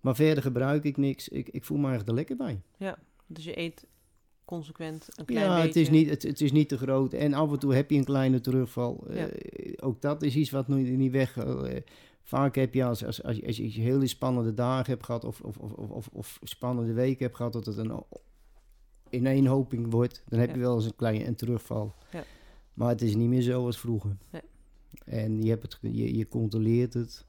Maar 0.00 0.14
verder 0.14 0.42
gebruik 0.42 0.84
ik 0.84 0.96
niks. 0.96 1.28
Ik, 1.28 1.48
ik 1.48 1.64
voel 1.64 1.78
me 1.78 1.88
eigenlijk 1.88 2.10
er 2.10 2.14
lekker 2.14 2.36
bij. 2.36 2.60
Dus 3.26 3.44
je 3.44 3.58
eet 3.58 3.86
consequent 4.48 5.08
een 5.14 5.24
klein 5.24 5.46
Ja, 5.46 5.52
beetje. 5.54 5.66
het 5.66 5.76
is, 5.76 5.90
niet, 5.90 6.10
het, 6.10 6.22
het 6.22 6.40
is 6.40 6.52
niet 6.52 6.68
te 6.68 6.78
groot. 6.78 7.12
En 7.12 7.34
af 7.34 7.52
en 7.52 7.58
toe 7.58 7.74
heb 7.74 7.90
je 7.90 7.96
een 7.96 8.04
kleine 8.04 8.40
terugval. 8.40 9.04
Ja. 9.10 9.14
Eh, 9.28 9.72
ook 9.76 10.00
dat 10.02 10.22
is 10.22 10.36
iets 10.36 10.50
wat 10.50 10.68
nu 10.68 10.96
niet 10.96 11.12
weg. 11.12 11.36
eh, 11.36 11.76
vaak 12.22 12.54
heb 12.54 12.74
je 12.74 12.84
als, 12.84 13.04
als, 13.04 13.22
als, 13.22 13.36
je, 13.36 13.46
als 13.46 13.56
je 13.56 13.80
hele 13.80 14.06
spannende 14.06 14.54
dagen 14.54 14.92
hebt 14.92 15.04
gehad. 15.04 15.24
Of, 15.24 15.40
of, 15.40 15.56
of, 15.56 15.72
of, 15.88 16.08
of, 16.12 16.38
spannende 16.42 16.92
weken 16.92 17.24
hebt 17.24 17.36
gehad. 17.36 17.52
Dat 17.52 17.66
het 17.66 17.76
een 17.76 18.02
ineenhoping 19.10 19.90
wordt. 19.90 20.22
Dan 20.28 20.38
heb 20.38 20.48
Ja. 20.48 20.54
je 20.54 20.60
wel 20.60 20.74
eens 20.74 20.84
een 20.84 20.96
kleine 20.96 21.26
een 21.26 21.34
terugval. 21.34 21.94
Ja. 22.12 22.24
Maar 22.74 22.88
het 22.88 23.02
is 23.02 23.14
niet 23.14 23.28
meer 23.28 23.42
zo 23.42 23.66
als 23.66 23.78
vroeger. 23.78 24.16
Nee. 24.30 24.42
En 25.04 25.42
je, 25.42 25.48
hebt 25.50 25.62
het, 25.62 25.78
je, 25.80 26.16
je 26.16 26.28
controleert 26.28 26.94
het. 26.94 27.24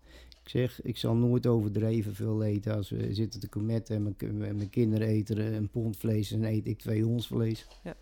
Ik 0.49 0.55
zeg, 0.55 0.81
ik 0.81 0.97
zal 0.97 1.15
nooit 1.15 1.47
overdreven 1.47 2.15
veel 2.15 2.43
eten. 2.43 2.75
Als 2.75 2.89
we 2.89 3.13
zitten 3.13 3.39
te 3.39 3.47
kometten 3.47 3.95
en 3.95 4.03
mijn, 4.03 4.15
ki- 4.15 4.25
en 4.25 4.37
mijn 4.37 4.69
kinderen 4.69 5.07
eten 5.07 5.53
een 5.53 5.69
pond 5.69 5.97
vlees 5.97 6.31
en 6.31 6.43
eet 6.43 6.67
ik 6.67 6.79
twee 6.79 7.03
hondsvlees. 7.03 7.67
Ja. 7.83 7.95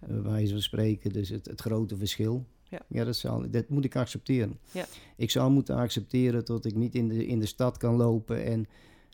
Ja. 0.00 0.06
Bij 0.06 0.22
wijze 0.22 0.52
van 0.52 0.62
spreken, 0.62 1.12
dus 1.12 1.28
het, 1.28 1.46
het 1.46 1.60
grote 1.60 1.96
verschil. 1.96 2.46
Ja. 2.88 3.04
dat, 3.04 3.16
zal, 3.16 3.50
dat 3.50 3.68
moet 3.68 3.84
ik 3.84 3.96
accepteren. 3.96 4.58
Ja. 4.72 4.86
Ik 5.16 5.30
zou 5.30 5.50
moeten 5.50 5.76
accepteren 5.76 6.44
dat 6.44 6.64
ik 6.64 6.74
niet 6.74 6.94
in 6.94 7.08
de, 7.08 7.26
in 7.26 7.38
de 7.40 7.46
stad 7.46 7.76
kan 7.76 7.94
lopen 7.96 8.44
en 8.44 8.66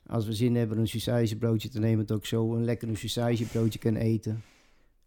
als 0.07 0.27
we 0.27 0.33
zin 0.33 0.55
hebben 0.57 0.79
een 0.79 0.89
saucijsebroodje 0.89 1.69
te 1.69 1.79
nemen, 1.79 2.07
dat 2.07 2.17
ook 2.17 2.27
zo 2.27 2.55
een 2.55 2.65
lekker 2.65 2.89
een 2.89 2.97
saucijsebroodje 2.97 3.79
kan 3.79 3.97
eten. 3.97 4.43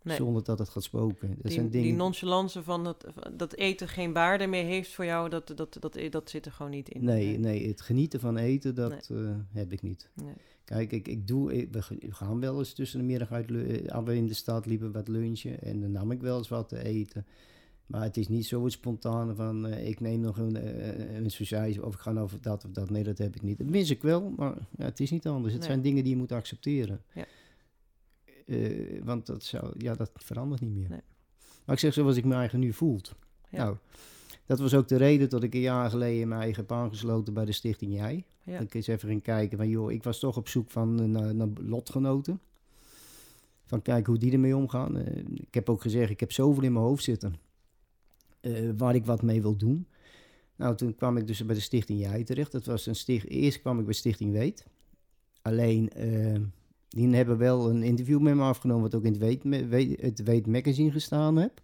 Nee. 0.03 0.17
Zonder 0.17 0.43
dat 0.43 0.59
het 0.59 0.69
gaat 0.69 0.83
spoken. 0.83 1.27
Dat 1.29 1.37
die, 1.41 1.51
zijn 1.51 1.69
dingen. 1.69 1.87
die 1.87 1.95
nonchalance 1.95 2.63
van 2.63 2.95
dat, 3.33 3.53
eten 3.53 3.87
geen 3.87 4.13
waarde 4.13 4.47
meer 4.47 4.65
heeft 4.65 4.93
voor 4.93 5.05
jou, 5.05 5.29
dat, 5.29 5.47
dat, 5.55 5.77
dat, 5.79 5.97
dat, 6.09 6.29
zit 6.29 6.45
er 6.45 6.51
gewoon 6.51 6.71
niet 6.71 6.89
in. 6.89 7.03
Nee, 7.03 7.39
nee, 7.39 7.67
het 7.67 7.81
genieten 7.81 8.19
van 8.19 8.37
eten, 8.37 8.75
dat 8.75 9.09
eh, 9.11 9.17
heb 9.51 9.71
ik 9.71 9.81
niet. 9.81 10.09
Nee. 10.13 10.33
Kijk, 10.65 10.91
ik, 10.91 11.07
ik 11.07 11.27
doe, 11.27 11.53
ik- 11.53 11.73
we 11.73 11.81
gaan 12.09 12.39
wel 12.39 12.57
eens 12.59 12.73
tussen 12.73 12.99
de 12.99 13.05
middag 13.05 13.31
uit, 13.31 13.51
eh, 13.51 13.87
als 13.91 14.05
we 14.05 14.15
in 14.15 14.27
de 14.27 14.33
stad 14.33 14.65
liepen 14.65 14.91
wat 14.91 15.07
lunchen 15.07 15.61
en 15.61 15.81
dan 15.81 15.91
nam 15.91 16.11
ik 16.11 16.21
wel 16.21 16.37
eens 16.37 16.49
wat 16.49 16.69
te 16.69 16.83
eten. 16.83 17.25
Maar 17.85 18.03
het 18.03 18.17
is 18.17 18.27
niet 18.27 18.45
zo 18.45 18.63
het 18.63 18.73
spontane 18.73 19.35
van 19.35 19.67
eh, 19.67 19.87
ik 19.87 19.99
neem 19.99 20.19
nog 20.19 20.37
een, 20.37 20.55
uh, 20.55 21.15
een 21.15 21.31
sausage 21.31 21.85
of 21.85 21.93
ik 21.93 21.99
ga 21.99 22.13
over 22.13 22.41
dat 22.41 22.65
of 22.65 22.71
dat. 22.71 22.89
Nee, 22.89 23.03
dat 23.03 23.17
heb 23.17 23.35
ik 23.35 23.41
niet. 23.41 23.57
Dat 23.57 23.67
mis 23.67 23.89
ik 23.89 24.01
wel, 24.01 24.33
maar 24.37 24.55
ja, 24.77 24.85
het 24.85 24.99
is 24.99 25.11
niet 25.11 25.27
anders. 25.27 25.53
Het 25.53 25.63
zijn 25.63 25.81
dingen 25.81 26.03
die 26.03 26.13
je 26.13 26.19
moet 26.19 26.31
accepteren. 26.31 27.01
Ja. 27.13 27.25
Eh, 28.45 29.03
want 29.03 29.25
dat, 29.25 29.43
zou, 29.43 29.73
ja, 29.77 29.95
dat 29.95 30.11
verandert 30.13 30.61
niet 30.61 30.73
meer. 30.73 30.89
Nee. 30.89 31.01
Maar 31.65 31.75
ik 31.75 31.81
zeg 31.81 31.93
zoals 31.93 32.17
ik 32.17 32.25
me 32.25 32.35
eigen 32.35 32.59
nu 32.59 32.73
voelt. 32.73 33.15
Ja. 33.49 33.63
Nou, 33.63 33.77
dat 34.45 34.59
was 34.59 34.73
ook 34.73 34.87
de 34.87 34.97
reden 34.97 35.29
dat 35.29 35.43
ik 35.43 35.53
een 35.53 35.59
jaar 35.59 35.89
geleden 35.89 36.27
mijn 36.27 36.41
eigen 36.41 36.61
heb 36.61 36.71
aangesloten 36.71 37.33
bij 37.33 37.45
de 37.45 37.51
Stichting 37.51 37.93
Jij. 37.93 38.25
Ja. 38.43 38.59
Ik 38.59 38.73
eens 38.73 38.87
even 38.87 39.09
ging 39.09 39.21
kijken 39.21 39.57
van, 39.57 39.69
joh, 39.69 39.91
ik 39.91 40.03
was 40.03 40.19
toch 40.19 40.37
op 40.37 40.47
zoek 40.47 40.71
van, 40.71 40.99
eh, 40.99 41.05
naar, 41.05 41.35
naar 41.35 41.47
lotgenoten. 41.61 42.39
Van 43.65 43.81
kijken 43.81 44.11
hoe 44.11 44.21
die 44.21 44.31
ermee 44.31 44.55
omgaan. 44.55 44.97
Eh, 44.97 45.17
ik 45.33 45.53
heb 45.53 45.69
ook 45.69 45.81
gezegd, 45.81 46.11
ik 46.11 46.19
heb 46.19 46.31
zoveel 46.31 46.63
in 46.63 46.73
mijn 46.73 46.85
hoofd 46.85 47.03
zitten 47.03 47.35
waar 48.77 48.95
ik 48.95 49.05
wat 49.05 49.21
mee 49.21 49.41
wil 49.41 49.57
doen. 49.57 49.87
Nou, 50.55 50.75
toen 50.75 50.95
kwam 50.95 51.17
ik 51.17 51.27
dus 51.27 51.45
bij 51.45 51.55
de 51.55 51.61
Stichting 51.61 51.99
Jij 51.99 52.23
terecht. 52.23 52.51
Dat 52.51 52.65
was 52.65 52.85
een 52.85 52.95
sticht, 52.95 53.27
eerst 53.27 53.61
kwam 53.61 53.79
ik 53.79 53.85
bij 53.85 53.93
Stichting 53.93 54.31
Weet. 54.31 54.65
Alleen, 55.41 55.89
die 56.93 57.15
hebben 57.15 57.37
wel 57.37 57.69
een 57.69 57.83
interview 57.83 58.19
met 58.19 58.35
me 58.35 58.43
afgenomen, 58.43 58.83
wat 58.83 58.95
ook 58.95 59.03
in 59.03 59.11
het 59.11 59.67
Weet, 59.69 60.01
het 60.01 60.23
Weet 60.23 60.47
magazine 60.47 60.91
gestaan 60.91 61.35
heb. 61.35 61.61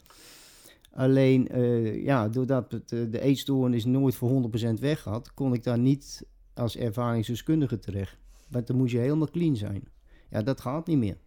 Alleen, 0.92 1.48
eh, 1.48 2.04
ja, 2.04 2.30
doordat 2.30 2.72
het, 2.72 2.92
eh, 2.92 3.00
de 3.12 3.22
eetstoornis 3.22 3.86
nooit 3.86 4.16
voor 4.16 4.30
100% 4.30 4.80
weg 4.80 5.04
had, 5.04 5.34
kon 5.34 5.54
ik 5.54 5.64
daar 5.64 5.80
niet 5.80 6.26
als 6.54 6.78
ervaringsdeskundige 6.78 7.80
terecht. 7.80 8.18
Want 8.48 8.68
dan 8.68 8.78
moest 8.78 8.92
je 8.92 8.98
helemaal 8.98 9.30
clean 9.30 9.56
zijn. 9.56 9.84
Ja, 10.30 10.42
dat 10.42 10.62
gaat 10.62 10.88
niet 10.88 10.98
meer. 10.98 11.18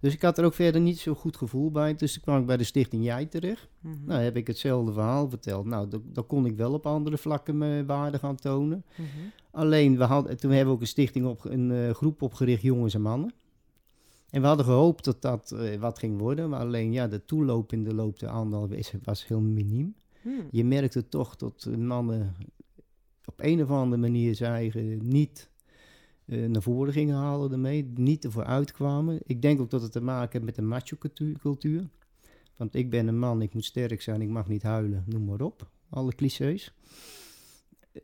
Dus 0.00 0.14
ik 0.14 0.22
had 0.22 0.38
er 0.38 0.44
ook 0.44 0.54
verder 0.54 0.80
niet 0.80 0.98
zo 0.98 1.14
goed 1.14 1.36
gevoel 1.36 1.70
bij. 1.70 1.94
Dus 1.94 2.12
toen 2.12 2.22
kwam 2.22 2.40
ik 2.40 2.46
bij 2.46 2.56
de 2.56 2.64
Stichting 2.64 3.04
Jij 3.04 3.26
terecht. 3.26 3.68
Mhm. 3.80 3.94
Nou, 4.04 4.22
heb 4.22 4.36
ik 4.36 4.46
hetzelfde 4.46 4.92
verhaal 4.92 5.28
verteld. 5.28 5.64
Nou, 5.64 5.88
dan 5.88 6.02
dan 6.12 6.26
kon 6.26 6.46
ik 6.46 6.56
wel 6.56 6.72
op 6.72 6.86
andere 6.86 7.18
vlakken 7.18 7.58
mijn 7.58 7.86
waarde 7.86 8.18
gaan 8.18 8.36
tonen. 8.36 8.84
Mhm. 8.96 9.08
Alleen, 9.50 9.96
we 9.98 10.04
hadden, 10.04 10.36
toen 10.36 10.50
hebben 10.50 10.68
we 10.68 10.74
ook 10.74 10.80
een 10.80 10.86
stichting 10.86 11.26
op, 11.26 11.44
een 11.44 11.70
eh, 11.70 11.90
groep 11.90 12.22
opgericht, 12.22 12.62
jongens 12.62 12.94
en 12.94 13.02
mannen. 13.02 13.32
En 14.34 14.40
we 14.40 14.46
hadden 14.46 14.66
gehoopt 14.66 15.04
dat 15.04 15.22
dat 15.22 15.52
eh, 15.52 15.80
wat 15.80 15.98
ging 15.98 16.18
worden. 16.18 16.48
Maar 16.48 16.60
alleen, 16.60 16.92
ja, 16.92 17.08
de 17.08 17.24
toeloop 17.24 17.72
in 17.72 17.84
de 17.84 17.94
loop 17.94 18.18
der 18.18 19.00
was 19.02 19.26
heel 19.26 19.40
miniem. 19.40 19.94
Hmm. 20.22 20.48
Je 20.50 20.64
merkte 20.64 21.08
toch 21.08 21.36
dat 21.36 21.68
mannen 21.78 22.34
op 23.24 23.34
een 23.36 23.62
of 23.62 23.70
andere 23.70 24.00
manier 24.00 24.34
zijn 24.34 24.52
eigen 24.52 25.08
niet 25.08 25.50
eh, 26.24 26.48
naar 26.48 26.62
voren 26.62 26.92
gingen 26.92 27.16
halen 27.16 27.52
ermee, 27.52 27.92
niet 27.94 28.24
ervoor 28.24 28.44
uitkwamen. 28.44 29.20
Ik 29.24 29.42
denk 29.42 29.60
ook 29.60 29.70
dat 29.70 29.82
het 29.82 29.92
te 29.92 30.00
maken 30.00 30.32
heeft 30.32 30.44
met 30.44 30.54
de 30.54 30.62
macho-cultuur. 30.62 31.88
Want 32.56 32.74
ik 32.74 32.90
ben 32.90 33.08
een 33.08 33.18
man, 33.18 33.42
ik 33.42 33.54
moet 33.54 33.64
sterk 33.64 34.02
zijn, 34.02 34.22
ik 34.22 34.28
mag 34.28 34.48
niet 34.48 34.62
huilen, 34.62 35.04
noem 35.06 35.24
maar 35.24 35.40
op. 35.40 35.70
Alle 35.88 36.14
clichés. 36.14 36.74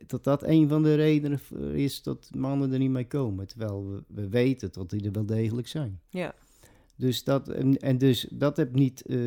Dat 0.05 0.23
dat 0.23 0.43
een 0.43 0.67
van 0.67 0.83
de 0.83 0.95
redenen 0.95 1.39
is 1.73 2.03
dat 2.03 2.29
mannen 2.35 2.73
er 2.73 2.79
niet 2.79 2.89
mee 2.89 3.07
komen. 3.07 3.47
Terwijl 3.47 3.89
we, 3.89 4.03
we 4.07 4.29
weten 4.29 4.69
dat 4.71 4.89
die 4.89 5.03
er 5.03 5.11
wel 5.11 5.25
degelijk 5.25 5.67
zijn. 5.67 5.99
Ja. 6.09 6.35
Dus 7.01 7.23
dat, 7.23 7.49
en, 7.49 7.77
en 7.77 7.97
dus 7.97 8.27
dat 8.29 8.57
heb 8.57 8.73
niet, 8.73 9.01
eh, 9.01 9.17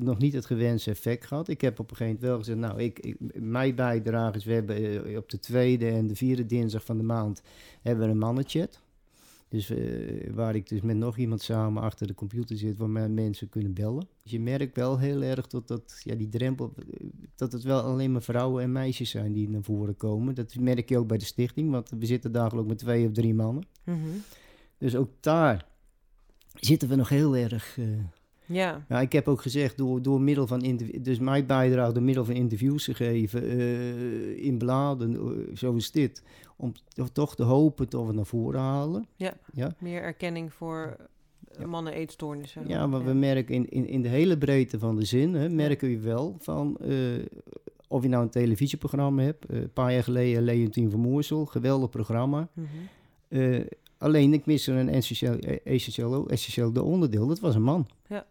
nog 0.00 0.18
niet 0.18 0.32
het 0.32 0.46
gewenste 0.46 0.90
effect 0.90 1.26
gehad. 1.26 1.48
Ik 1.48 1.60
heb 1.60 1.78
op 1.78 1.90
een 1.90 1.96
gegeven 1.96 2.20
moment 2.20 2.30
wel 2.30 2.38
gezegd, 2.38 2.58
nou, 2.58 2.82
ik, 2.82 2.98
ik, 2.98 3.16
mijn 3.34 3.74
bijdrage 3.74 4.36
is, 4.36 4.44
we 4.44 4.52
hebben 4.52 5.04
eh, 5.06 5.16
op 5.16 5.30
de 5.30 5.38
tweede 5.38 5.88
en 5.88 6.06
de 6.06 6.16
vierde 6.16 6.46
dinsdag 6.46 6.84
van 6.84 6.96
de 6.96 7.02
maand 7.02 7.42
hebben 7.82 8.04
we 8.04 8.10
een 8.10 8.18
mannenchat. 8.18 8.80
Dus 9.50 9.70
eh, 9.70 10.32
waar 10.32 10.54
ik 10.54 10.68
dus 10.68 10.80
met 10.80 10.96
nog 10.96 11.16
iemand 11.16 11.42
samen 11.42 11.82
achter 11.82 12.06
de 12.06 12.14
computer 12.14 12.56
zit, 12.56 12.78
waar 12.78 13.10
mensen 13.10 13.48
kunnen 13.48 13.72
bellen. 13.72 14.08
Dus 14.22 14.32
je 14.32 14.40
merkt 14.40 14.76
wel 14.76 14.98
heel 14.98 15.22
erg 15.22 15.46
dat, 15.46 15.68
dat 15.68 16.00
ja, 16.04 16.14
die 16.14 16.28
drempel, 16.28 16.74
eh, 16.76 17.06
dat 17.34 17.52
het 17.52 17.62
wel 17.62 17.80
alleen 17.80 18.12
maar 18.12 18.22
vrouwen 18.22 18.62
en 18.62 18.72
meisjes 18.72 19.10
zijn 19.10 19.32
die 19.32 19.48
naar 19.48 19.62
voren 19.62 19.96
komen. 19.96 20.34
Dat 20.34 20.54
merk 20.54 20.88
je 20.88 20.98
ook 20.98 21.06
bij 21.06 21.18
de 21.18 21.24
stichting, 21.24 21.70
want 21.70 21.90
we 21.90 22.06
zitten 22.06 22.32
dagelijks 22.32 22.68
met 22.68 22.78
twee 22.78 23.06
of 23.06 23.12
drie 23.12 23.34
mannen. 23.34 23.64
Mhm. 23.84 23.98
Dus 24.78 24.96
ook 24.96 25.10
daar 25.20 25.66
zitten 26.54 26.88
we 26.88 26.94
nog 26.94 27.08
heel 27.08 27.36
erg. 27.36 27.78
eh, 27.78 27.86
Ja. 28.52 28.84
ja, 28.88 29.00
ik 29.00 29.12
heb 29.12 29.28
ook 29.28 29.42
gezegd, 29.42 29.76
door, 29.78 30.02
door 30.02 30.20
middel 30.20 30.46
van 30.46 30.78
dus 31.00 31.18
mijn 31.18 31.46
bijdrage 31.46 31.92
door 31.92 32.02
middel 32.02 32.24
van 32.24 32.34
interviews 32.34 32.84
te 32.84 32.94
geven 32.94 33.42
eh, 33.42 34.44
in 34.44 34.58
bladen, 34.58 35.14
eh, 35.14 35.20
zoals 35.56 35.90
dit, 35.90 36.22
om 36.56 36.72
to- 36.94 37.06
toch 37.12 37.34
te 37.34 37.42
hopen 37.42 37.86
dat 37.90 38.06
we 38.06 38.12
naar 38.12 38.26
voren 38.26 38.60
halen. 38.60 39.06
Ja. 39.16 39.32
Ja, 39.52 39.74
Meer 39.78 40.02
erkenning 40.02 40.52
voor 40.52 40.96
Ja. 41.58 41.66
mannen 41.66 41.92
eetstoornissen. 41.92 42.62
ja 42.68 42.86
maar 42.86 43.04
we 43.04 43.12
merken 43.12 43.54
in, 43.54 43.68
in, 43.68 43.86
in 43.88 44.02
de 44.02 44.08
hele 44.08 44.38
breedte 44.38 44.78
van 44.78 44.96
de 44.96 45.04
zin, 45.04 45.34
hè, 45.34 45.48
merken 45.48 45.88
we 45.88 45.98
wel 46.00 46.36
van, 46.38 46.76
eh, 46.80 46.96
of 47.88 48.02
je 48.02 48.08
nou 48.08 48.22
een 48.22 48.30
televisieprogramma 48.30 49.22
hebt, 49.22 49.46
eh, 49.46 49.60
een 49.60 49.72
paar 49.72 49.92
jaar 49.92 50.02
geleden 50.04 50.42
Leontien 50.42 50.90
van 50.90 51.00
Moorsel, 51.00 51.46
geweldig 51.46 51.90
programma. 51.90 52.48
Mhm. 52.52 52.66
Eh, 53.28 53.60
alleen 53.98 54.32
ik 54.32 54.46
miste 54.46 54.72
een 54.72 54.88
essentieel, 54.88 55.38
eh, 55.38 55.56
essentieel, 55.74 56.28
essentieel 56.28 56.72
de 56.72 56.82
onderdeel, 56.82 57.26
dat 57.26 57.40
was 57.40 57.54
een 57.54 57.62
man. 57.62 57.86
Ja. 58.08 58.26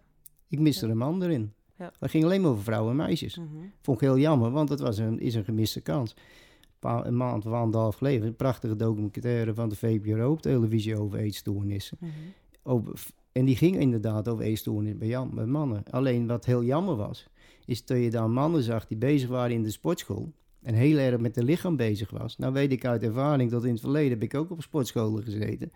Ik 0.49 0.59
miste 0.59 0.85
Ja. 0.85 0.91
een 0.91 0.97
man 0.97 1.23
erin. 1.23 1.53
Ja. 1.77 1.91
Het 1.99 2.09
ging 2.09 2.23
alleen 2.23 2.41
maar 2.41 2.51
over 2.51 2.63
vrouwen 2.63 2.91
en 2.91 2.97
meisjes. 2.97 3.37
Mhm. 3.37 3.47
Vond 3.81 4.01
ik 4.01 4.07
heel 4.07 4.17
jammer, 4.17 4.51
want 4.51 4.69
het 4.69 4.79
was 4.79 4.97
een, 4.97 5.19
is 5.19 5.35
een 5.35 5.43
gemiste 5.43 5.81
kans. 5.81 6.15
Een, 6.79 7.17
maand 7.17 7.45
of 7.45 7.51
anderhalf 7.51 7.95
geleden, 7.95 8.27
een 8.27 8.35
prachtige 8.35 8.75
documentaire 8.75 9.53
van 9.53 9.69
de 9.69 9.75
VPRO 9.75 10.31
op 10.31 10.41
televisie 10.41 10.97
over 10.99 11.19
eetstoornissen. 11.19 11.97
Over, 12.63 12.93
en 13.31 13.45
die 13.45 13.55
ging 13.55 13.79
inderdaad 13.79 14.27
over 14.27 14.43
eetstoornissen 14.43 14.99
bij, 14.99 15.07
jam- 15.07 15.35
bij 15.35 15.45
mannen. 15.45 15.83
Alleen 15.89 16.27
wat 16.27 16.45
heel 16.45 16.63
jammer 16.63 16.95
was, 16.95 17.27
is 17.65 17.85
dat 17.85 17.97
je 17.97 18.09
daar 18.09 18.29
mannen 18.29 18.63
zag 18.63 18.87
die 18.87 18.97
bezig 18.97 19.29
waren 19.29 19.55
in 19.55 19.63
de 19.63 19.71
sportschool. 19.71 20.31
En 20.61 20.73
heel 20.73 20.97
erg 20.97 21.19
met 21.19 21.35
het 21.35 21.43
lichaam 21.45 21.75
bezig 21.75 22.09
was. 22.09 22.37
Nou 22.37 22.53
weet 22.53 22.71
ik 22.71 22.85
uit 22.85 23.03
ervaring 23.03 23.51
dat 23.51 23.63
in 23.65 23.71
het 23.71 23.79
verleden 23.79 24.09
heb 24.11 24.23
ik 24.23 24.33
ook 24.35 24.51
op 24.51 24.61
sportscholen 24.61 25.23
gezeten. 25.23 25.71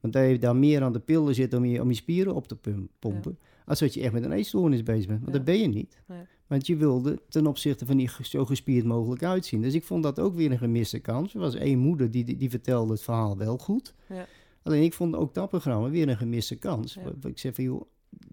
Want 0.00 0.12
dat 0.12 0.28
je 0.28 0.38
daar 0.38 0.56
meer 0.56 0.82
aan 0.82 0.92
de 0.92 1.00
pillen 1.00 1.34
zit 1.34 1.54
om 1.54 1.64
je, 1.64 1.80
om 1.82 1.88
je 1.88 1.94
spieren 1.94 2.34
op 2.34 2.46
te 2.48 2.56
pompen. 2.98 3.38
Als 3.64 3.78
dat 3.78 3.94
je 3.94 4.00
echt 4.00 4.12
met 4.12 4.24
een 4.24 4.32
eetstoornis 4.32 4.82
bezig 4.82 5.06
bent. 5.06 5.20
Want 5.20 5.32
Ja. 5.32 5.36
dat 5.36 5.44
ben 5.44 5.58
je 5.60 5.68
niet. 5.68 6.02
Nee. 6.06 6.18
Want 6.46 6.66
je 6.66 6.76
wilde 6.76 7.18
ten 7.28 7.46
opzichte 7.46 7.86
van 7.86 7.96
die 7.96 8.10
zo 8.22 8.44
gespierd 8.44 8.84
mogelijk 8.84 9.22
uitzien. 9.22 9.62
Dus 9.62 9.74
ik 9.74 9.84
vond 9.84 10.02
dat 10.02 10.20
ook 10.20 10.34
weer 10.34 10.50
een 10.50 10.58
gemiste 10.58 10.98
kans. 10.98 11.34
Er 11.34 11.40
was 11.40 11.54
één 11.54 11.78
moeder 11.78 12.10
die, 12.10 12.24
die, 12.24 12.36
die 12.36 12.50
vertelde 12.50 12.92
het 12.92 13.02
verhaal 13.02 13.36
wel 13.36 13.58
goed. 13.58 13.94
Ja. 14.08 14.26
Alleen 14.62 14.82
ik 14.82 14.92
vond 14.92 15.14
ook 15.16 15.34
dat 15.34 15.48
programma 15.48 15.90
weer 15.90 16.08
een 16.08 16.16
gemiste 16.16 16.56
kans. 16.56 16.94
Ja. 16.94 17.28
Ik 17.28 17.38
zeg 17.38 17.54
van 17.54 17.64
joh, 17.64 17.82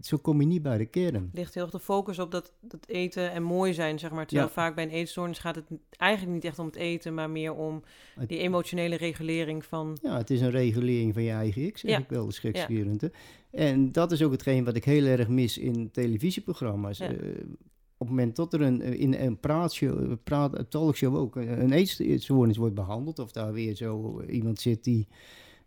zo 0.02 0.18
kom 0.18 0.42
je 0.42 0.48
niet 0.48 0.62
bij 0.62 0.78
de 0.78 0.86
kern. 0.86 1.30
ligt 1.34 1.54
heel 1.54 1.64
erg 1.64 1.72
de 1.72 1.80
focus 1.80 2.20
op 2.20 2.32
dat, 2.32 2.54
dat 2.60 2.88
eten 2.88 3.32
en 3.32 3.44
mooi 3.44 3.74
zijn, 3.74 4.00
zeg 4.00 4.12
maar. 4.12 4.26
Terwijl 4.28 4.48
Ja. 4.48 4.54
vaak 4.54 4.76
bij 4.76 4.84
een 4.84 4.90
eetstoornis 4.90 5.40
gaat 5.40 5.56
het 5.56 5.66
eigenlijk 5.90 6.34
niet 6.34 6.46
echt 6.46 6.60
om 6.60 6.66
het 6.66 6.76
eten, 6.76 7.14
maar 7.14 7.30
meer 7.30 7.54
om 7.54 7.84
Het- 8.16 8.30
die 8.30 8.38
emotionele 8.38 8.96
regulering 8.98 9.66
van... 9.66 9.98
Ja, 10.02 10.18
het 10.18 10.30
is 10.30 10.42
een 10.42 10.50
regulering 10.52 11.14
van 11.14 11.24
je 11.24 11.32
eigen 11.32 11.62
ik, 11.62 11.78
zeg 11.78 11.92
Ja. 11.92 11.98
ik 11.98 12.10
wel, 12.10 12.26
de. 12.32 13.12
En 13.52 13.92
dat 13.92 14.12
is 14.12 14.24
ook 14.24 14.32
hetgeen 14.32 14.64
wat 14.64 14.76
ik 14.76 14.84
heel 14.86 15.06
erg 15.06 15.28
mis 15.28 15.58
in 15.58 15.92
televisieprogramma's. 15.92 17.00
Eh, 17.00 17.10
op 17.98 18.08
het 18.08 18.16
moment 18.18 18.36
dat 18.36 18.54
er 18.54 18.62
een, 18.62 18.82
eh, 18.82 19.00
in 19.00 19.14
een 19.14 19.40
praatshow, 19.40 20.14
praat, 20.24 20.66
talkshow 20.70 21.16
ook, 21.16 21.36
een 21.36 21.62
een 21.62 21.72
eetstoornis 21.72 22.58
wordt 22.58 22.76
behandeld, 22.76 23.20
of 23.20 23.32
daar 23.32 23.54
weer 23.54 23.76
zo 23.76 24.22
iemand 24.22 24.60
zit 24.60 24.84
die 24.84 25.08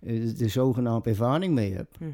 eh, 0.01 0.35
de 0.37 0.49
zogenaamde 0.49 1.09
ervaring 1.09 1.55
mee 1.55 1.73
hebt, 1.73 2.01
Mhm. 2.01 2.11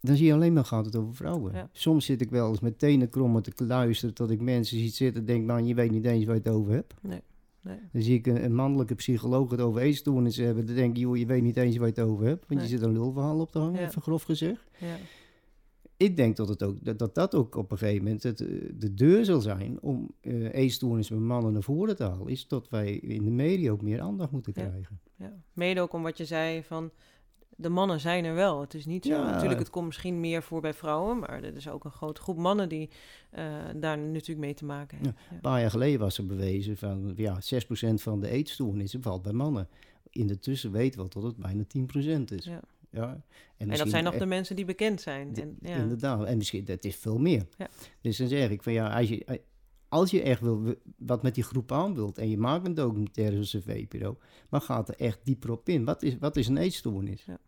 Dan 0.00 0.16
zie 0.16 0.26
je 0.26 0.32
alleen 0.34 0.52
maar 0.52 0.64
gaat 0.64 0.84
het 0.84 0.96
over 0.96 1.14
vrouwen. 1.14 1.52
Ja. 1.54 1.68
Soms 1.72 2.04
zit 2.04 2.20
ik 2.20 2.30
wel 2.30 2.48
eens 2.48 2.60
met 2.60 2.78
tenen 2.78 3.08
krommen 3.08 3.42
te 3.42 3.64
luisteren, 3.66 4.14
dat 4.14 4.30
ik 4.30 4.40
mensen 4.40 4.78
zie 4.78 4.88
zitten 4.88 5.20
en 5.20 5.26
denk, 5.26 5.46
man, 5.46 5.66
je 5.66 5.74
weet 5.74 5.90
niet 5.90 6.04
eens 6.04 6.24
waar 6.24 6.34
je 6.34 6.40
het 6.44 6.52
over 6.52 6.72
hebt. 6.72 6.94
Nee, 7.02 7.20
nee. 7.62 7.78
Dan 7.92 8.02
zie 8.02 8.14
ik 8.18 8.26
een, 8.26 8.44
een 8.44 8.54
mannelijke 8.54 8.94
psycholoog 8.94 9.50
het 9.50 9.60
over 9.60 9.80
eetstoornissen 9.80 10.44
hebben. 10.44 10.66
Dan 10.66 10.74
denk 10.74 10.90
ik, 10.96 11.02
joh, 11.02 11.16
je 11.16 11.26
weet 11.26 11.42
niet 11.42 11.56
eens 11.56 11.76
waar 11.76 11.86
je 11.88 12.00
het 12.00 12.04
over 12.10 12.26
hebt. 12.26 12.46
Want 12.48 12.60
Nee. 12.60 12.68
je 12.70 12.76
zit 12.76 12.86
een 12.86 12.92
lulverhaal 12.92 13.40
op 13.40 13.52
te 13.52 13.58
hangen, 13.58 13.80
Ja. 13.80 13.86
even 13.86 14.02
grof 14.02 14.22
gezegd. 14.22 14.70
Ja. 14.78 14.96
Ik 15.96 16.16
denk 16.16 16.36
dat, 16.36 16.48
het 16.48 16.62
ook, 16.62 16.84
dat, 16.84 16.98
dat 16.98 17.14
dat 17.14 17.34
ook 17.34 17.54
op 17.54 17.70
een 17.70 17.78
gegeven 17.78 18.04
moment 18.04 18.22
het, 18.22 18.38
de 18.74 18.94
deur 18.94 19.24
zal 19.24 19.40
zijn 19.40 19.80
om 19.80 20.10
eh 20.20 20.54
eetstoornissen 20.54 21.16
bij 21.18 21.26
mannen 21.26 21.52
naar 21.52 21.62
voren 21.62 21.96
te 21.96 22.02
halen. 22.04 22.26
Is 22.28 22.48
dat 22.48 22.68
wij 22.68 22.92
in 22.92 23.24
de 23.24 23.30
media 23.30 23.70
ook 23.70 23.82
meer 23.82 24.00
aandacht 24.00 24.30
moeten 24.32 24.52
Ja. 24.56 24.68
krijgen. 24.68 25.00
Ja. 25.16 25.32
Mede 25.52 25.80
ook 25.80 25.92
om 25.92 26.02
wat 26.02 26.18
je 26.18 26.24
zei 26.24 26.62
van... 26.62 26.90
De 27.60 27.68
mannen 27.68 28.00
zijn 28.00 28.24
er 28.24 28.34
wel. 28.34 28.60
Het 28.60 28.74
is 28.74 28.86
niet 28.86 29.04
zo. 29.04 29.12
Ja. 29.12 29.30
Natuurlijk, 29.30 29.58
het 29.58 29.70
komt 29.70 29.86
misschien 29.86 30.20
meer 30.20 30.42
voor 30.42 30.60
bij 30.60 30.74
vrouwen, 30.74 31.18
maar 31.18 31.42
er 31.42 31.56
is 31.56 31.68
ook 31.68 31.84
een 31.84 31.90
grote 31.90 32.20
groep 32.20 32.36
mannen 32.36 32.68
die 32.68 32.90
eh, 33.30 33.44
daar 33.76 33.98
natuurlijk 33.98 34.38
mee 34.38 34.54
te 34.54 34.64
maken 34.64 34.96
hebben. 34.96 35.16
Ja. 35.28 35.34
Een 35.34 35.40
paar 35.40 35.60
jaar 35.60 35.70
geleden 35.70 36.00
was 36.00 36.18
er 36.18 36.26
bewezen 36.26 36.76
van 36.76 37.12
ja, 37.16 37.38
6% 37.40 37.94
van 37.94 38.20
de 38.20 38.28
eetstoornissen 38.28 39.02
valt 39.02 39.22
bij 39.22 39.32
mannen. 39.32 39.68
In 40.10 40.26
de 40.26 40.38
tussen 40.38 40.72
weten 40.72 41.02
we 41.02 41.08
dat 41.08 41.22
het 41.22 41.36
bijna 41.36 41.62
10% 41.62 42.24
is. 42.24 42.44
Ja. 42.44 42.60
Ja. 42.90 43.22
En, 43.56 43.70
En 43.70 43.78
dat 43.78 43.88
zijn 43.88 44.04
nog 44.04 44.14
e- 44.14 44.18
de 44.18 44.26
mensen 44.26 44.56
die 44.56 44.64
bekend 44.64 45.00
zijn. 45.00 45.34
En, 45.34 45.56
ja. 45.60 45.74
Inderdaad, 45.76 46.24
en 46.24 46.36
misschien 46.36 46.64
dat 46.64 46.84
is 46.84 46.96
veel 46.96 47.18
meer. 47.18 47.46
Ja. 47.58 47.68
Dus 48.00 48.16
dan 48.16 48.28
zeg 48.28 48.50
ik 48.50 48.62
van 48.62 48.72
ja, 48.72 48.98
als 48.98 49.08
je, 49.08 49.40
als 49.88 50.10
je 50.10 50.22
echt 50.22 50.40
wil, 50.40 50.74
wat 50.96 51.22
met 51.22 51.34
die 51.34 51.44
groep 51.44 51.72
aan 51.72 51.94
wilt 51.94 52.18
en 52.18 52.30
je 52.30 52.38
maakt 52.38 52.66
een 52.66 52.74
documentaire 52.74 53.32
zoals 53.32 53.52
een 53.52 53.62
VPRO, 53.62 54.18
maar 54.48 54.60
gaat 54.60 54.88
er 54.88 54.94
echt 54.94 55.20
dieper 55.24 55.50
op 55.50 55.68
in. 55.68 55.84
Wat 55.84 56.02
is, 56.02 56.18
wat 56.18 56.36
is 56.36 56.48
een 56.48 56.56
eetstoornis? 56.56 57.24
Ja. 57.26 57.38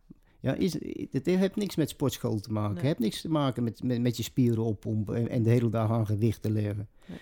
Ja, 0.42 0.54
is, 0.54 0.72
het 1.10 1.26
heeft 1.26 1.56
niks 1.56 1.76
met 1.76 1.88
sportschool 1.88 2.40
te 2.40 2.52
maken. 2.52 2.74
Nee. 2.74 2.78
Het 2.78 2.86
heeft 2.86 2.98
niks 2.98 3.20
te 3.20 3.28
maken 3.30 3.62
met, 3.62 3.82
met, 3.82 4.00
met 4.00 4.16
je 4.16 4.22
spieren 4.22 4.64
oppompen 4.64 5.16
en, 5.16 5.28
en 5.28 5.42
de 5.42 5.50
hele 5.50 5.68
dag 5.68 5.90
aan 5.90 6.06
gewicht 6.06 6.42
te 6.42 6.50
leggen. 6.50 6.88
Nee. 7.06 7.18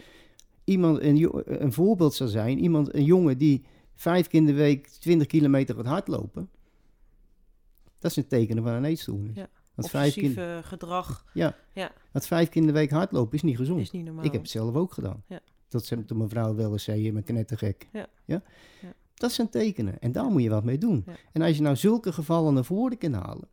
Iemand, 0.64 1.01
een, 1.01 1.31
een 1.62 1.73
voorbeeld 1.73 2.14
zou 2.14 2.31
zijn, 2.31 2.59
iemand, 2.59 2.95
een 2.95 3.05
jongen 3.05 3.39
die 3.39 3.64
vijf 3.95 4.27
keer 4.27 4.41
in 4.41 4.47
de 4.47 4.53
week 4.53 4.87
20 4.87 5.27
kilometer 5.27 5.75
gaat 5.75 5.87
hardlopen. 5.87 6.49
Dat 7.99 8.11
is 8.11 8.16
een 8.16 8.27
teken 8.27 8.62
van 8.62 8.73
een 8.73 8.85
eetstoornis. 8.85 9.37
Ja. 9.37 9.49
Want 9.75 9.91
vijf 9.91 10.14
keer, 10.14 10.23
Obsessief 10.25 10.57
eh, 10.57 10.68
gedrag 10.68 11.25
want 12.12 12.27
vijf 12.27 12.49
keer 12.49 12.61
in 12.61 12.66
de 12.66 12.73
week 12.73 12.91
hardlopen 12.91 13.35
is 13.35 13.43
niet 13.43 13.57
gezond. 13.57 13.81
is 13.81 13.91
niet 13.91 14.05
normaal. 14.05 14.25
Ik 14.25 14.33
heb 14.33 14.41
het 14.41 14.51
zelf 14.51 14.75
ook 14.75 14.93
gedaan. 14.93 15.23
Ja. 15.27 15.41
Dat 15.68 15.85
ze 15.85 16.05
toen 16.05 16.16
mijn 16.16 16.31
vrouw 16.31 16.55
wel 16.55 16.73
eens 16.73 16.85
zei, 16.85 17.03
je 17.03 17.12
bent 17.12 17.25
knettergek. 17.25 17.89
Ja. 17.93 18.07
Ja? 18.25 18.43
Ja. 18.83 18.95
Dat 19.21 19.33
zijn 19.33 19.49
tekenen. 19.51 19.99
En 20.01 20.12
daar 20.12 20.25
moet 20.25 20.43
je 20.43 20.51
wat 20.51 20.64
mee 20.64 20.79
doen. 20.79 21.03
Ja. 21.07 21.12
En 21.33 21.43
als 21.43 21.57
je 21.57 21.62
nou 21.62 21.77
zulke 21.77 22.12
gevallen 22.12 22.55
naar 22.55 22.64
voren 22.64 22.99
kan 22.99 23.12
halen, 23.12 23.49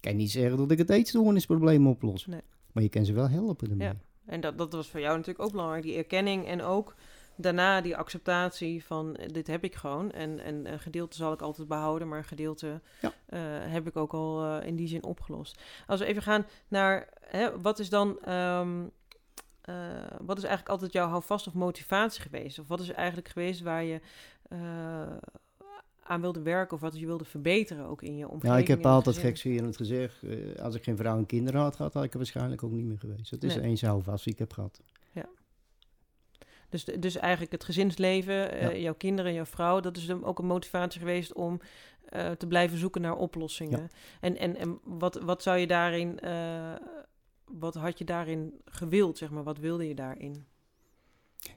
kan 0.00 0.12
je 0.12 0.18
niet 0.18 0.30
zeggen 0.30 0.56
dat 0.56 0.70
ik 0.70 0.78
het 0.78 0.90
eetstoornisprobleem 0.90 1.86
oplos. 1.86 2.26
Nee. 2.26 2.40
Maar 2.72 2.82
je 2.82 2.88
kan 2.88 3.04
ze 3.04 3.12
wel 3.12 3.28
helpen 3.28 3.70
ermee. 3.70 3.88
Ja. 3.88 3.94
En 4.26 4.40
dat, 4.40 4.58
dat 4.58 4.72
was 4.72 4.88
voor 4.88 5.00
jou 5.00 5.16
natuurlijk 5.16 5.44
ook 5.44 5.50
belangrijk, 5.52 5.82
die 5.82 5.96
erkenning 5.96 6.46
en 6.46 6.62
ook 6.62 6.94
daarna 7.36 7.80
die 7.80 7.96
acceptatie 7.96 8.84
van 8.84 9.16
eh, 9.16 9.28
dit 9.28 9.46
heb 9.46 9.64
ik 9.64 9.74
gewoon. 9.74 10.10
En, 10.10 10.40
en 10.40 10.72
een 10.72 10.80
gedeelte 10.80 11.16
zal 11.16 11.32
ik 11.32 11.42
altijd 11.42 11.68
behouden, 11.68 12.08
maar 12.08 12.18
een 12.18 12.24
gedeelte 12.24 12.80
Ja. 13.00 13.12
eh, 13.26 13.40
heb 13.72 13.86
ik 13.86 13.96
ook 13.96 14.12
al 14.12 14.44
eh, 14.44 14.66
in 14.66 14.76
die 14.76 14.88
zin 14.88 15.04
opgelost. 15.04 15.60
Als 15.86 16.00
we 16.00 16.06
even 16.06 16.22
gaan 16.22 16.46
naar, 16.68 17.08
hè, 17.20 17.60
wat 17.60 17.78
is 17.78 17.88
dan, 17.88 18.18
ehm, 18.20 18.82
eh, 19.60 19.74
wat 20.20 20.36
is 20.36 20.42
eigenlijk 20.42 20.68
altijd 20.72 20.92
jouw 20.92 21.08
houvast 21.08 21.46
of 21.46 21.54
motivatie 21.54 22.22
geweest? 22.22 22.58
Of 22.58 22.68
wat 22.68 22.80
is 22.80 22.90
eigenlijk 22.90 23.28
geweest 23.28 23.60
waar 23.60 23.84
je 23.84 23.94
eh, 23.94 24.00
aan 26.02 26.20
wilde 26.20 26.42
werken 26.42 26.74
of 26.76 26.80
wat 26.82 26.98
je 26.98 27.06
wilde 27.06 27.24
verbeteren 27.24 27.86
ook 27.86 28.02
in 28.02 28.16
je 28.16 28.28
omgeving? 28.28 28.52
Ja, 28.52 28.58
ik 28.58 28.68
heb 28.68 28.86
altijd 28.86 29.18
gekscherend 29.18 29.76
gezegd, 29.76 30.22
eh, 30.22 30.62
als 30.62 30.74
ik 30.74 30.84
geen 30.84 30.96
vrouw 30.96 31.18
en 31.18 31.26
kinderen 31.26 31.60
had 31.60 31.76
gehad, 31.76 31.92
had 31.94 32.04
ik 32.04 32.12
er 32.12 32.18
waarschijnlijk 32.18 32.62
ook 32.62 32.70
niet 32.72 32.84
meer 32.84 32.98
geweest. 32.98 33.30
Dat 33.30 33.42
is 33.42 33.54
Nee. 33.56 33.64
eens 33.64 33.82
houvast 33.82 34.24
die 34.24 34.32
ik 34.32 34.38
heb 34.38 34.52
gehad. 34.52 34.80
Dus, 36.68 36.84
dus 36.84 37.16
eigenlijk 37.16 37.52
het 37.52 37.64
gezinsleven, 37.64 38.50
eh, 38.52 38.62
Ja. 38.62 38.76
jouw 38.76 38.94
kinderen, 38.94 39.32
jouw 39.32 39.44
vrouw, 39.44 39.80
dat 39.80 39.96
is 39.96 40.10
ook 40.10 40.38
een 40.38 40.46
motivatie 40.46 41.00
geweest 41.00 41.32
om 41.32 41.60
eh, 42.04 42.30
te 42.30 42.46
blijven 42.46 42.78
zoeken 42.78 43.00
naar 43.00 43.16
oplossingen. 43.16 43.80
Ja. 43.80 43.88
En, 44.20 44.36
en, 44.36 44.56
en 44.56 44.78
wat, 44.84 45.14
wat 45.22 45.42
zou 45.42 45.58
je 45.58 45.66
daarin, 45.66 46.18
eh, 46.20 46.72
wat 47.44 47.74
had 47.74 47.98
je 47.98 48.04
daarin 48.04 48.60
gewild, 48.64 49.18
zeg 49.18 49.30
maar? 49.30 49.42
Wat 49.42 49.58
wilde 49.58 49.88
je 49.88 49.94
daarin? 49.94 50.44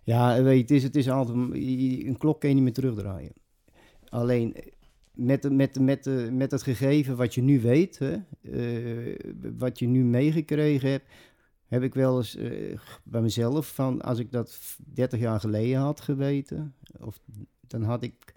Ja, 0.04 0.44
weet 0.44 0.62
het 0.62 0.72
is, 0.72 0.84
het 0.84 0.96
is 0.96 1.10
altijd, 1.10 1.38
een 1.38 2.16
klok 2.18 2.40
kan 2.40 2.50
je 2.50 2.56
niet 2.56 2.64
meer 2.64 2.74
terugdraaien. 2.74 3.34
Alleen 4.10 4.56
met, 5.14 5.52
met, 5.52 5.80
met, 5.80 6.32
met 6.32 6.52
het 6.52 6.64
gegeven 6.64 7.16
wat 7.16 7.34
je 7.34 7.42
nu 7.42 7.62
weet, 7.62 8.00
hè, 8.00 8.14
eh, 8.42 9.16
wat 9.58 9.80
je 9.80 9.88
nu 9.88 10.04
meegekregen 10.04 10.90
hebt, 10.90 11.06
heb 11.68 11.84
ik 11.84 11.94
wel 11.94 12.18
eens 12.18 12.38
bij 13.04 13.22
mezelf 13.22 13.74
van 13.74 14.02
als 14.02 14.20
ik 14.20 14.32
dat 14.32 14.78
30 14.78 15.20
jaar 15.20 15.40
geleden 15.40 15.80
had 15.80 16.02
geweten, 16.02 16.76
of, 17.00 17.20
dan 17.68 17.84
had 17.84 18.04
ik 18.04 18.36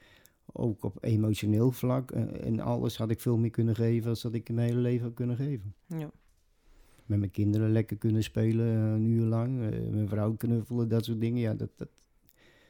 ook 0.53 0.84
op 0.84 0.98
emotioneel 1.01 1.72
vlak 1.72 2.11
en 2.11 2.61
alles 2.61 2.96
had 2.96 3.11
ik 3.11 3.20
veel 3.20 3.36
meer 3.36 3.51
kunnen 3.51 3.74
geven 3.74 4.11
als 4.11 4.22
dat 4.22 4.34
ik 4.34 4.51
mijn 4.53 4.68
hele 4.68 4.80
leven 4.80 5.05
heb 5.05 5.14
kunnen 5.14 5.36
geven. 5.36 5.74
Ja. 5.86 6.11
Met 7.11 7.19
mijn 7.19 7.31
kinderen 7.31 7.73
lekker 7.73 7.97
kunnen 7.97 8.23
spelen 8.23 8.67
een 8.67 9.05
uur 9.05 9.25
lang, 9.25 9.59
mijn 9.91 10.09
vrouw 10.09 10.33
knuffelen, 10.33 10.89
dat 10.89 11.05
soort 11.05 11.21
dingen. 11.21 11.41
Ja, 11.41 11.55
dat, 11.55 11.71
dat, 11.77 11.89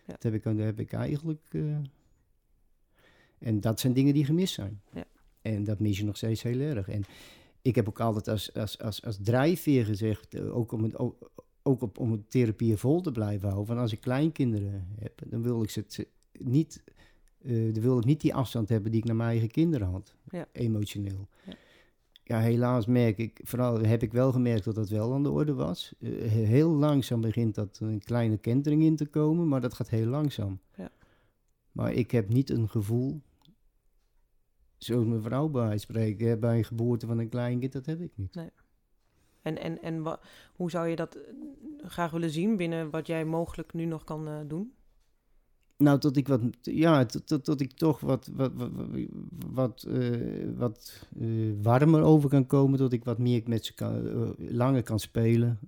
ja. 0.07 0.13
dat 0.13 0.23
heb, 0.23 0.35
ik, 0.35 0.43
dat 0.43 0.57
heb 0.57 0.81
ik 0.81 0.93
eigenlijk 0.93 1.55
en 3.41 3.61
dat 3.61 3.81
zijn 3.81 3.93
dingen 3.93 4.15
die 4.15 4.25
gemist 4.25 4.55
zijn. 4.55 4.81
Ja. 4.93 5.05
En 5.43 5.65
dat 5.65 5.81
mis 5.81 5.99
je 5.99 6.05
nog 6.05 6.17
steeds 6.17 6.43
heel 6.43 6.61
erg. 6.61 6.89
En 6.89 7.05
ik 7.63 7.75
heb 7.75 7.89
ook 7.89 8.01
altijd 8.01 8.29
als, 8.29 8.55
als, 8.55 8.79
als, 8.79 9.05
als 9.05 9.19
drijfveer 9.23 9.85
gezegd, 9.85 10.35
eh, 10.35 10.57
ook 10.57 10.73
om 10.73 10.83
het, 10.83 10.99
ook, 11.63 11.83
op, 11.83 11.99
om 11.99 12.13
het 12.13 12.31
therapie 12.31 12.77
vol 12.77 13.01
te 13.01 13.13
blijven 13.13 13.49
houden, 13.49 13.67
van 13.67 13.79
als 13.79 13.93
ik 13.93 14.01
kleinkinderen 14.01 14.89
heb, 14.99 15.23
dan 15.27 15.43
wil 15.43 15.63
ik 15.63 15.71
ze 15.71 16.07
niet, 16.33 16.83
uh, 17.43 17.75
dan 17.75 17.83
wil 17.83 17.99
ik 17.99 18.05
niet 18.05 18.21
die 18.21 18.35
afstand 18.35 18.69
hebben 18.69 18.91
die 18.91 19.01
ik 19.01 19.07
naar 19.07 19.17
mijn 19.17 19.31
eigen 19.31 19.51
kinderen 19.51 19.89
had, 19.89 20.15
ja. 20.31 20.49
emotioneel. 20.53 21.29
Ja. 21.45 21.55
Ja. 22.31 22.41
helaas 22.41 22.87
merk 22.87 23.19
ik, 23.19 23.41
vooral 23.43 23.81
heb 23.81 24.03
ik 24.03 24.13
wel 24.13 24.33
gemerkt 24.33 24.65
dat 24.65 24.75
dat 24.75 24.89
wel 24.89 25.15
aan 25.15 25.23
de 25.23 25.31
orde 25.31 25.55
was. 25.55 25.95
Uh, 25.99 26.31
heel 26.31 26.71
langzaam 26.71 27.21
begint 27.21 27.55
dat 27.55 27.79
een 27.83 28.03
kleine 28.05 28.39
kentering 28.39 28.83
in 28.83 28.97
te 28.97 29.07
komen, 29.07 29.49
maar 29.49 29.61
dat 29.61 29.75
gaat 29.75 29.89
heel 29.89 30.07
langzaam. 30.07 30.61
Ja. 30.77 30.91
Maar 31.73 31.93
ik 31.93 32.11
heb 32.11 32.29
niet 32.29 32.51
een 32.51 32.69
gevoel 32.69 33.21
zoals 34.83 35.05
mijn 35.05 35.23
vrouw 35.23 35.49
bij 35.49 35.79
spreken, 35.79 36.41
bij 36.41 36.57
een 36.57 36.65
geboorte 36.65 37.07
van 37.07 37.19
een 37.19 37.29
kleinkind, 37.29 37.73
dat 37.73 37.87
heb 37.87 38.01
ik 38.01 38.13
niet. 38.15 38.35
Nee. 38.35 38.51
En, 39.43 39.59
en, 39.59 39.83
en 39.83 40.19
hoe 40.53 40.71
zou 40.71 40.89
je 40.89 40.97
dat 40.97 41.15
eh, 41.15 41.23
graag 41.79 42.11
willen 42.11 42.31
zien 42.31 42.57
binnen 42.57 42.91
wat 42.91 43.07
jij 43.07 43.25
mogelijk 43.25 43.73
nu 43.73 43.85
nog 43.85 44.05
kan 44.05 44.29
uh, 44.29 44.39
doen? 44.47 44.73
Nou, 45.81 45.99
tot 45.99 46.17
ik 46.17 46.29
wat, 46.29 46.41
ja, 46.61 47.07
tot, 47.07 47.27
tot, 47.27 47.45
tot 47.45 47.61
ik 47.61 47.73
toch 47.73 48.01
wat, 48.01 48.31
wat, 48.35 48.53
wat, 48.55 48.71
wat, 49.53 49.85
uh, 49.89 50.49
wat 50.57 51.07
uh, 51.17 51.55
warmer 51.63 52.03
over 52.03 52.29
kan 52.29 52.47
komen, 52.47 52.79
tot 52.79 52.93
ik 52.93 53.05
wat 53.05 53.19
meer 53.19 53.43
met 53.47 53.65
ze 53.65 53.75
kan, 53.75 54.07
uh, 54.07 54.31
langer 54.37 54.83
kan 54.83 54.99
spelen, 54.99 55.59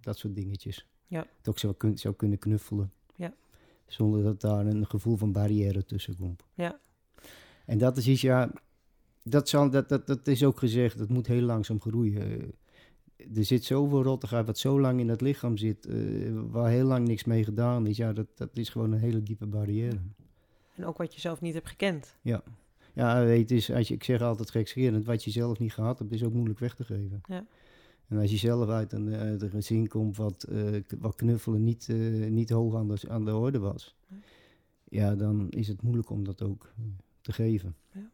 dat 0.00 0.18
soort 0.18 0.34
dingetjes. 0.34 0.86
Ja. 1.06 1.26
Dat 1.42 1.54
ik 1.54 1.60
zou, 1.60 1.74
kun, 1.74 1.98
zou 1.98 2.14
kunnen 2.14 2.38
knuffelen. 2.38 2.92
Ja. 3.16 3.34
Zonder 3.86 4.22
dat 4.22 4.40
daar 4.40 4.66
een 4.66 4.86
gevoel 4.86 5.16
van 5.16 5.32
barrière 5.32 5.84
tussen 5.84 6.16
komt. 6.16 6.44
Ja. 6.54 6.80
En 7.66 7.78
dat 7.78 7.96
is 7.96 8.08
iets, 8.08 8.20
ja, 8.20 8.52
dat, 9.22 9.48
zal, 9.48 9.70
dat, 9.70 9.88
dat, 9.88 10.06
dat 10.06 10.26
is 10.26 10.44
ook 10.44 10.58
gezegd, 10.58 10.98
dat 10.98 11.08
moet 11.08 11.26
heel 11.26 11.42
langzaam 11.42 11.80
groeien. 11.80 12.52
Er 13.34 13.44
zit 13.44 13.64
zoveel 13.64 14.02
rottigheid 14.02 14.46
wat 14.46 14.58
zo 14.58 14.80
lang 14.80 15.00
in 15.00 15.08
het 15.08 15.20
lichaam 15.20 15.56
zit, 15.56 15.86
uh, 15.86 16.40
waar 16.50 16.70
heel 16.70 16.86
lang 16.86 17.08
niks 17.08 17.24
mee 17.24 17.44
gedaan 17.44 17.86
is. 17.86 17.96
Ja, 17.96 18.12
dat, 18.12 18.26
dat 18.34 18.48
is 18.52 18.68
gewoon 18.68 18.92
een 18.92 18.98
hele 18.98 19.22
diepe 19.22 19.46
barrière. 19.46 19.98
En 20.74 20.84
ook 20.84 20.96
wat 20.96 21.14
je 21.14 21.20
zelf 21.20 21.40
niet 21.40 21.54
hebt 21.54 21.68
gekend. 21.68 22.16
Ja, 22.22 22.42
ja 22.92 23.24
weet 23.24 23.48
je, 23.48 23.74
als 23.74 23.88
je, 23.88 23.94
ik 23.94 24.04
zeg 24.04 24.22
altijd 24.22 24.50
gekscherend, 24.50 25.04
wat 25.04 25.24
je 25.24 25.30
zelf 25.30 25.58
niet 25.58 25.72
gehad 25.72 25.98
hebt, 25.98 26.12
is 26.12 26.24
ook 26.24 26.32
moeilijk 26.32 26.58
weg 26.58 26.74
te 26.74 26.84
geven. 26.84 27.20
Ja. 27.28 27.46
En 28.08 28.18
als 28.18 28.30
je 28.30 28.36
zelf 28.36 28.68
uit 28.68 28.92
een, 28.92 29.14
uit 29.14 29.42
een 29.42 29.50
gezin 29.50 29.88
komt 29.88 30.16
wat, 30.16 30.46
uh, 30.50 30.82
wat 30.98 31.14
knuffelen 31.14 31.64
niet, 31.64 31.88
uh, 31.90 32.30
niet 32.30 32.50
hoog 32.50 32.74
aan 32.74 32.88
de, 32.88 33.00
aan 33.08 33.24
de 33.24 33.34
orde 33.34 33.58
was, 33.58 33.96
ja, 34.84 35.14
dan 35.14 35.48
is 35.50 35.68
het 35.68 35.82
moeilijk 35.82 36.10
om 36.10 36.24
dat 36.24 36.42
ook 36.42 36.72
te 37.20 37.32
geven. 37.32 37.76
Ja. 37.92 38.10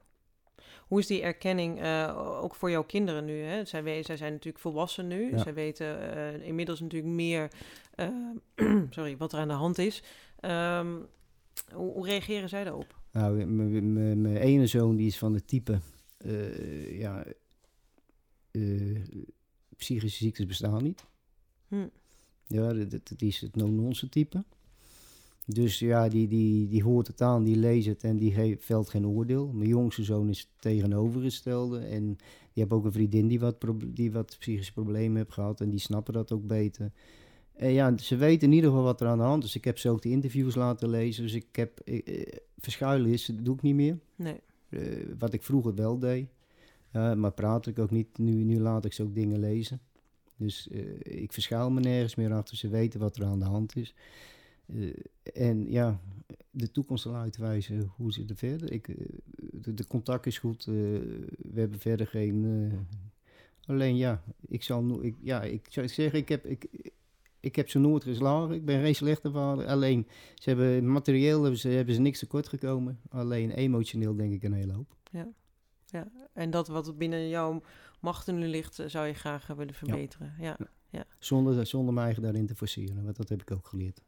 Hoe 0.94 1.02
is 1.02 1.08
die 1.08 1.22
erkenning 1.22 1.82
uh, 1.82 2.38
ook 2.42 2.54
voor 2.54 2.70
jouw 2.70 2.84
kinderen 2.84 3.24
nu? 3.24 3.42
Hè? 3.42 3.64
Zij, 3.64 4.02
zij 4.02 4.16
zijn 4.16 4.32
natuurlijk 4.32 4.58
volwassen 4.58 5.06
nu. 5.06 5.30
Ja. 5.30 5.38
Zij 5.38 5.54
weten 5.54 6.16
uh, 6.16 6.46
inmiddels 6.46 6.80
natuurlijk 6.80 7.12
meer 7.12 7.50
uh, 7.96 8.82
sorry, 8.90 9.16
wat 9.16 9.32
er 9.32 9.38
aan 9.38 9.48
de 9.48 9.54
hand 9.54 9.78
is. 9.78 10.02
Um, 10.40 11.06
hoe, 11.72 11.92
hoe, 11.92 12.06
reageren 12.06 12.48
zij 12.48 12.64
daarop? 12.64 13.00
Nou, 13.12 13.44
mijn 13.46 14.36
ene 14.36 14.66
zoon 14.66 14.96
die 14.96 15.06
is 15.06 15.18
van 15.18 15.34
het 15.34 15.46
type... 15.46 15.80
ja, 16.90 17.24
psychische 19.76 20.24
ziektes 20.24 20.46
bestaan 20.46 20.82
niet. 20.82 21.04
Hm. 21.68 21.88
Ja, 22.46 22.72
dat, 22.72 22.90
dat 22.90 23.22
is 23.22 23.40
het 23.40 23.56
no-nonsense 23.56 24.08
type. 24.08 24.44
Dus 25.46 25.78
ja, 25.78 26.08
die, 26.08 26.28
die, 26.28 26.68
die 26.68 26.82
hoort 26.82 27.06
het 27.06 27.20
aan, 27.20 27.44
die 27.44 27.56
leest 27.56 27.86
het 27.86 28.04
en 28.04 28.16
die 28.16 28.32
geeft, 28.32 28.64
velt 28.64 28.88
geen 28.88 29.06
oordeel. 29.06 29.52
Mijn 29.52 29.68
jongste 29.68 30.04
zoon 30.04 30.28
is 30.28 30.50
tegenovergestelde. 30.56 31.78
En 31.78 32.06
die 32.52 32.62
heb 32.62 32.72
ook 32.72 32.84
een 32.84 32.92
vriendin 32.92 33.28
die 33.28 33.40
wat, 33.40 33.56
die 33.86 34.12
wat 34.12 34.36
psychische 34.38 34.72
problemen 34.72 35.16
heeft 35.16 35.32
gehad. 35.32 35.60
En 35.60 35.70
die 35.70 35.80
snappen 35.80 36.14
dat 36.14 36.32
ook 36.32 36.46
beter. 36.46 36.92
En 37.52 37.72
ja, 37.72 37.98
ze 37.98 38.16
weten 38.16 38.48
in 38.48 38.54
ieder 38.54 38.70
geval 38.70 38.84
wat 38.84 39.00
er 39.00 39.06
aan 39.06 39.18
de 39.18 39.24
hand 39.24 39.44
is. 39.44 39.54
Ik 39.54 39.64
heb 39.64 39.78
ze 39.78 39.88
ook 39.88 40.02
de 40.02 40.10
interviews 40.10 40.54
laten 40.54 40.88
lezen. 40.88 41.22
Dus 41.22 41.34
ik 41.34 41.46
heb... 41.56 41.80
Eh, 41.80 42.22
verschuilen 42.64 43.10
is, 43.10 43.26
dat 43.26 43.44
doe 43.44 43.54
ik 43.54 43.62
niet 43.62 43.74
meer. 43.74 43.98
Nee. 44.16 44.40
Uh, 44.68 45.14
wat 45.18 45.32
ik 45.32 45.42
vroeger 45.42 45.74
wel 45.74 45.98
deed. 45.98 46.28
Uh, 46.92 47.14
maar 47.14 47.32
praat 47.32 47.66
ik 47.66 47.78
ook 47.78 47.90
niet. 47.90 48.18
Nu, 48.18 48.32
nu 48.32 48.60
laat 48.60 48.84
ik 48.84 48.92
ze 48.92 49.02
ook 49.02 49.14
dingen 49.14 49.40
lezen. 49.40 49.80
Dus 50.36 50.68
uh, 50.70 50.96
ik 51.02 51.32
verschuil 51.32 51.70
me 51.70 51.80
nergens 51.80 52.14
meer 52.14 52.32
achter. 52.32 52.56
Ze 52.56 52.68
weten 52.68 53.00
wat 53.00 53.16
er 53.16 53.24
aan 53.24 53.38
de 53.38 53.44
hand 53.44 53.76
is. 53.76 53.94
Uh, 54.66 54.94
en 55.34 55.70
ja, 55.70 56.00
de 56.50 56.70
toekomst 56.70 57.02
zal 57.02 57.14
uitwijzen 57.14 57.92
hoe 57.96 58.12
ze 58.12 58.24
er 58.28 58.36
verder. 58.36 58.72
Ik, 58.72 58.88
uh, 58.88 58.96
de, 59.36 59.74
de, 59.74 59.86
contact 59.86 60.26
is 60.26 60.38
goed. 60.38 60.66
Uh, 60.66 60.74
we 61.36 61.60
hebben 61.60 61.78
verder 61.78 62.06
geen. 62.06 62.86
alleen 63.66 63.96
ja, 63.96 64.22
ik 64.46 64.62
zal 64.62 65.02
ik, 65.02 65.14
ja, 65.20 65.42
ik 65.42 65.66
zou 65.68 65.88
zeggen, 65.88 66.18
ik 66.18 66.28
heb, 66.28 66.46
ik, 66.46 66.92
ik 67.44 67.56
heb 67.56 67.68
ze 67.68 67.78
nooit 67.78 68.04
geslagen. 68.04 68.54
Ik 68.54 68.64
ben 68.64 68.82
geen 68.82 68.94
slechte 68.94 69.30
vader. 69.30 69.66
Alleen, 69.66 70.06
ze 70.34 70.48
hebben 70.48 70.92
materieel 70.92 71.56
ze, 71.56 71.68
hebben 71.68 71.94
ze 71.94 72.00
niks 72.00 72.18
tekort 72.18 72.48
gekomen. 72.48 73.00
Alleen 73.08 73.50
emotioneel 73.50 74.16
denk 74.16 74.32
ik 74.32 74.42
een 74.42 74.52
hele 74.52 74.72
hoop. 74.72 74.96
Ja. 75.10 75.28
ja, 75.86 76.08
en 76.32 76.50
dat 76.50 76.68
wat 76.68 76.98
binnen 76.98 77.28
jouw 77.28 77.62
machten 78.00 78.38
nu 78.38 78.46
ligt, 78.46 78.82
zou 78.86 79.06
je 79.06 79.14
graag 79.14 79.46
willen 79.46 79.74
verbeteren. 79.74 80.34
Ja. 80.38 80.56
ja. 80.58 80.66
ja. 80.90 81.04
Zonder, 81.18 81.66
zonder 81.66 81.94
mij 81.94 82.14
daarin 82.14 82.46
te 82.46 82.54
forceren, 82.54 83.04
want 83.04 83.16
dat 83.16 83.28
heb 83.28 83.40
ik 83.40 83.50
ook 83.50 83.66
geleerd. 83.66 84.00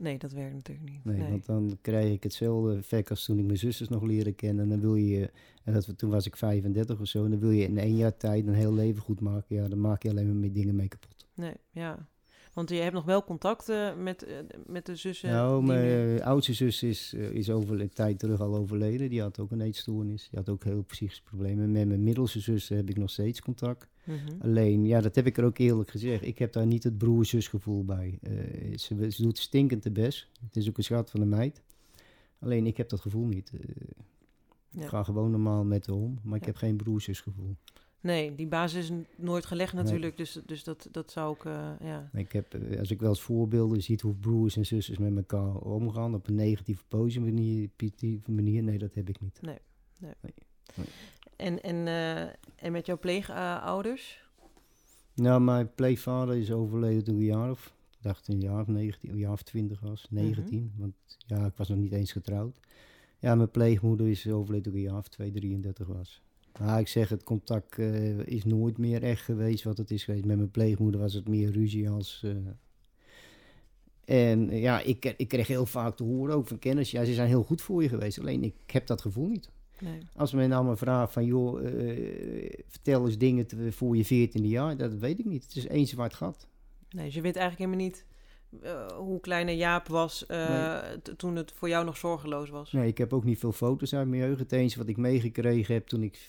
Nee, 0.00 0.18
dat 0.18 0.32
werkt 0.32 0.54
natuurlijk 0.54 0.90
niet. 0.90 1.04
Nee, 1.04 1.30
want 1.30 1.46
dan 1.46 1.78
krijg 1.80 2.12
ik 2.12 2.22
hetzelfde 2.22 2.76
effect 2.76 3.10
als 3.10 3.24
toen 3.24 3.38
ik 3.38 3.44
mijn 3.44 3.58
zusters 3.58 3.88
nog 3.88 4.02
leren 4.02 4.34
kennen. 4.34 4.62
En 4.62 4.68
dan 4.70 4.80
wil 4.80 4.94
je, 4.94 5.30
en 5.64 5.72
dat, 5.72 5.98
toen 5.98 6.10
was 6.10 6.26
ik 6.26 6.36
35 6.36 7.00
of 7.00 7.06
zo, 7.06 7.24
en 7.24 7.30
dan 7.30 7.40
wil 7.40 7.50
je 7.50 7.62
in 7.62 7.78
één 7.78 7.96
jaar 7.96 8.16
tijd 8.16 8.46
een 8.46 8.54
heel 8.54 8.74
leven 8.74 9.02
goed 9.02 9.20
maken. 9.20 9.56
Ja, 9.56 9.68
dan 9.68 9.80
maak 9.80 10.02
je 10.02 10.10
alleen 10.10 10.26
maar 10.26 10.36
meer 10.36 10.52
dingen 10.52 10.76
mee 10.76 10.88
kapot. 10.88 11.26
Nee, 11.34 11.54
ja. 11.70 12.08
Want 12.52 12.70
je 12.70 12.76
hebt 12.76 12.94
nog 12.94 13.04
wel 13.04 13.24
contacten 13.24 14.02
met, 14.02 14.28
uh, 14.28 14.34
met 14.66 14.86
de 14.86 14.96
zussen? 14.96 15.30
Nou, 15.30 15.64
mijn 15.64 16.08
uh, 16.08 16.20
oudste 16.20 16.52
zus 16.52 16.82
is, 16.82 17.14
uh, 17.14 17.30
is 17.30 17.50
over 17.50 17.80
een 17.80 17.92
tijd 17.92 18.18
terug 18.18 18.40
al 18.40 18.56
overleden. 18.56 19.10
Die 19.10 19.20
had 19.20 19.38
ook 19.38 19.50
een 19.50 19.60
eetstoornis. 19.60 20.28
Die 20.30 20.38
had 20.38 20.48
ook 20.48 20.64
heel 20.64 20.82
psychische 20.82 21.22
problemen. 21.22 21.72
Met 21.72 21.88
mijn 21.88 22.02
middelste 22.02 22.40
zus 22.40 22.68
heb 22.68 22.88
ik 22.88 22.96
nog 22.96 23.10
steeds 23.10 23.40
contact. 23.40 23.88
Mhm. 24.04 24.18
Alleen, 24.42 24.86
ja, 24.86 25.00
dat 25.00 25.14
heb 25.14 25.26
ik 25.26 25.38
er 25.38 25.44
ook 25.44 25.58
eerlijk 25.58 25.90
gezegd. 25.90 26.24
Ik 26.24 26.38
heb 26.38 26.52
daar 26.52 26.66
niet 26.66 26.84
het 26.84 26.98
broer-zusgevoel 26.98 27.84
bij. 27.84 28.18
Uh, 28.22 28.78
ze, 28.78 29.10
ze, 29.10 29.22
doet 29.22 29.38
stinkend 29.38 29.82
de 29.82 29.90
best. 29.90 30.28
Het 30.44 30.56
is 30.56 30.68
ook 30.68 30.76
een 30.76 30.84
schat 30.84 31.10
van 31.10 31.20
de 31.20 31.26
meid. 31.26 31.62
Alleen, 32.38 32.66
ik 32.66 32.76
heb 32.76 32.88
dat 32.88 33.00
gevoel 33.00 33.26
niet. 33.26 33.50
Uh, 33.54 33.60
ja. 34.70 34.82
Ik 34.82 34.88
ga 34.88 35.02
gewoon 35.02 35.30
normaal 35.30 35.64
met 35.64 35.86
haar 35.86 35.96
om, 35.96 36.18
maar 36.22 36.38
ik 36.38 36.44
heb 36.44 36.56
geen 36.56 36.76
broer-zusgevoel. 36.76 37.56
Nee, 38.02 38.34
die 38.34 38.46
basis 38.46 38.90
is 38.90 38.96
nooit 39.16 39.46
gelegd 39.46 39.72
natuurlijk, 39.72 40.16
dus, 40.16 40.40
dus 40.46 40.64
dat, 40.64 40.88
dat 40.90 41.10
zou 41.10 41.34
ik, 41.34 41.44
uh, 41.44 41.70
ja. 41.80 42.10
Ik 42.12 42.32
heb, 42.32 42.56
als 42.78 42.90
ik 42.90 43.00
wel 43.00 43.08
eens 43.08 43.20
voorbeelden 43.20 43.82
ziet 43.82 44.00
hoe 44.00 44.14
broers 44.14 44.56
en 44.56 44.66
zusters 44.66 44.98
met 44.98 45.16
elkaar 45.16 45.54
omgaan 45.54 46.14
op 46.14 46.28
een 46.28 46.34
negatieve 46.34 46.84
positieve 46.88 47.32
manier, 47.32 47.70
manier, 48.26 48.62
nee, 48.62 48.78
dat 48.78 48.94
heb 48.94 49.08
ik 49.08 49.20
niet. 49.20 49.38
Nee, 49.42 49.58
nee. 49.98 50.34
En, 51.36 51.62
en, 51.62 51.76
uh, 51.86 52.20
en 52.56 52.72
met 52.72 52.86
jouw 52.86 52.98
pleegouders? 52.98 54.28
nou, 55.14 55.40
mijn 55.40 55.74
pleegvader 55.74 56.36
is 56.36 56.52
overleden 56.52 57.04
toen 57.04 57.14
ik 57.14 57.20
een 57.20 57.26
jaar 57.26 57.50
of, 57.50 57.74
dacht 58.00 58.28
een 58.28 58.40
jaar 58.40 58.60
of 58.60 58.66
19, 58.66 59.10
een 59.10 59.18
jaar 59.18 59.32
of 59.32 59.42
20 59.42 59.80
was, 59.80 60.06
19. 60.10 60.62
Mhm. 60.62 60.80
Want 60.80 60.94
ja, 61.26 61.46
ik 61.46 61.56
was 61.56 61.68
nog 61.68 61.78
niet 61.78 61.92
eens 61.92 62.12
getrouwd. 62.12 62.60
Ja, 63.18 63.34
mijn 63.34 63.50
pleegmoeder 63.50 64.08
is 64.08 64.28
overleden 64.28 64.62
toen 64.62 64.72
ik 64.72 64.78
een 64.78 64.90
jaar 64.90 64.98
of 64.98 65.08
2, 65.08 65.30
33 65.30 65.86
was. 65.86 66.22
Maar 66.58 66.80
ik 66.80 66.88
zeg, 66.88 67.08
het 67.08 67.22
contact 67.22 67.78
uh, 67.78 68.18
is 68.18 68.44
nooit 68.44 68.78
meer 68.78 69.02
echt 69.02 69.22
geweest 69.22 69.64
wat 69.64 69.78
het 69.78 69.90
is 69.90 70.04
geweest. 70.04 70.24
Met 70.24 70.36
mijn 70.36 70.50
pleegmoeder 70.50 71.00
was 71.00 71.14
het 71.14 71.28
meer 71.28 71.50
ruzie 71.50 71.90
als... 71.90 72.22
Uh, 72.24 72.36
en 74.04 74.50
ja, 74.50 74.80
ik, 74.80 75.14
ik 75.16 75.28
kreeg 75.28 75.46
heel 75.46 75.66
vaak 75.66 75.96
te 75.96 76.04
horen 76.04 76.34
ook 76.34 76.46
van 76.46 76.58
kennis. 76.58 76.90
Ja, 76.90 77.04
ze 77.04 77.14
zijn 77.14 77.28
heel 77.28 77.42
goed 77.42 77.62
voor 77.62 77.82
je 77.82 77.88
geweest. 77.88 78.18
Alleen 78.18 78.44
ik 78.44 78.54
heb 78.66 78.86
dat 78.86 79.00
gevoel 79.00 79.28
niet. 79.28 79.50
Nee. 79.80 79.98
Als 80.14 80.32
men 80.32 80.48
nou 80.48 80.66
me 80.66 80.76
vraagt 80.76 81.12
van, 81.12 81.24
joh, 81.24 81.62
uh, 81.62 82.50
vertel 82.66 83.06
eens 83.06 83.18
dingen 83.18 83.46
voor 83.72 83.96
je 83.96 84.04
veertiende 84.04 84.48
jaar, 84.48 84.76
dat 84.76 84.94
weet 84.94 85.18
ik 85.18 85.24
niet. 85.24 85.44
Het 85.44 85.56
is 85.56 85.66
één 85.66 85.86
zwart 85.86 86.14
gat. 86.14 86.48
Nee, 86.90 87.04
dus 87.04 87.14
je 87.14 87.20
weet 87.20 87.36
eigenlijk 87.36 87.70
helemaal 87.70 87.86
niet 87.86 88.04
eh, 88.62 88.86
hoe 88.86 89.20
kleine 89.20 89.56
Jaap 89.56 89.88
was 89.88 90.26
eh, 90.26 90.78
toen 91.16 91.36
het 91.36 91.52
voor 91.52 91.68
jou 91.68 91.84
nog 91.84 91.96
zorgeloos 91.96 92.50
was. 92.50 92.72
Nee, 92.72 92.88
ik 92.88 92.98
heb 92.98 93.12
ook 93.12 93.24
niet 93.24 93.38
veel 93.38 93.52
foto's 93.52 93.94
uit 93.94 94.08
mijn 94.08 94.22
jeugd. 94.22 94.38
Het 94.38 94.52
eens 94.52 94.74
wat 94.74 94.88
ik 94.88 94.96
meegekregen 94.96 95.74
heb 95.74 95.86
toen 95.86 96.02
ik, 96.02 96.28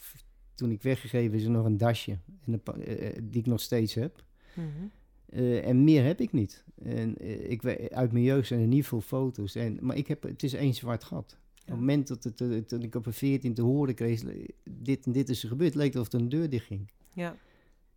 toen 0.56 0.72
ik 0.72 0.82
weggegeven 0.82 1.38
is 1.38 1.44
er 1.44 1.50
nog 1.50 1.66
een 1.66 1.78
dasje. 1.78 2.18
En 2.46 2.62
een 2.64 2.84
eh, 2.84 3.18
die 3.24 3.40
ik 3.40 3.46
nog 3.46 3.62
steeds 3.62 3.94
heb. 3.94 4.24
Mhm. 4.54 4.88
En 5.64 5.84
meer 5.84 6.04
heb 6.04 6.22
ik 6.22 6.32
niet. 6.32 6.64
En 6.84 7.16
ik, 7.52 7.66
uit 7.92 8.12
mijn 8.12 8.24
jeugd 8.24 8.48
zijn 8.48 8.62
er 8.62 8.68
niet 8.68 8.88
veel 8.88 9.02
foto's. 9.02 9.56
En, 9.56 9.78
maar 9.82 9.96
ik 9.96 10.08
heb, 10.08 10.24
het 10.24 10.44
is 10.44 10.54
één 10.54 10.74
zwart 10.74 11.04
gat. 11.04 11.38
Op 11.62 11.68
het 11.68 11.76
moment 11.76 12.08
dat, 12.08 12.24
het, 12.24 12.70
dat 12.70 12.84
ik 12.84 12.96
op 12.96 13.06
een 13.06 13.14
14 13.14 13.54
te 13.54 13.62
horen 13.62 13.96
kreeg, 13.96 14.24
dit 14.64 15.06
en 15.06 15.12
dit 15.12 15.30
is 15.30 15.44
er 15.44 15.50
gebeurd, 15.50 15.76
leek 15.76 15.94
het 15.94 16.02
of 16.02 16.14
er 16.14 16.20
een 16.20 16.30
deur 16.30 16.50
dicht 16.50 16.66
ging. 16.66 16.92
Ja, 17.14 17.36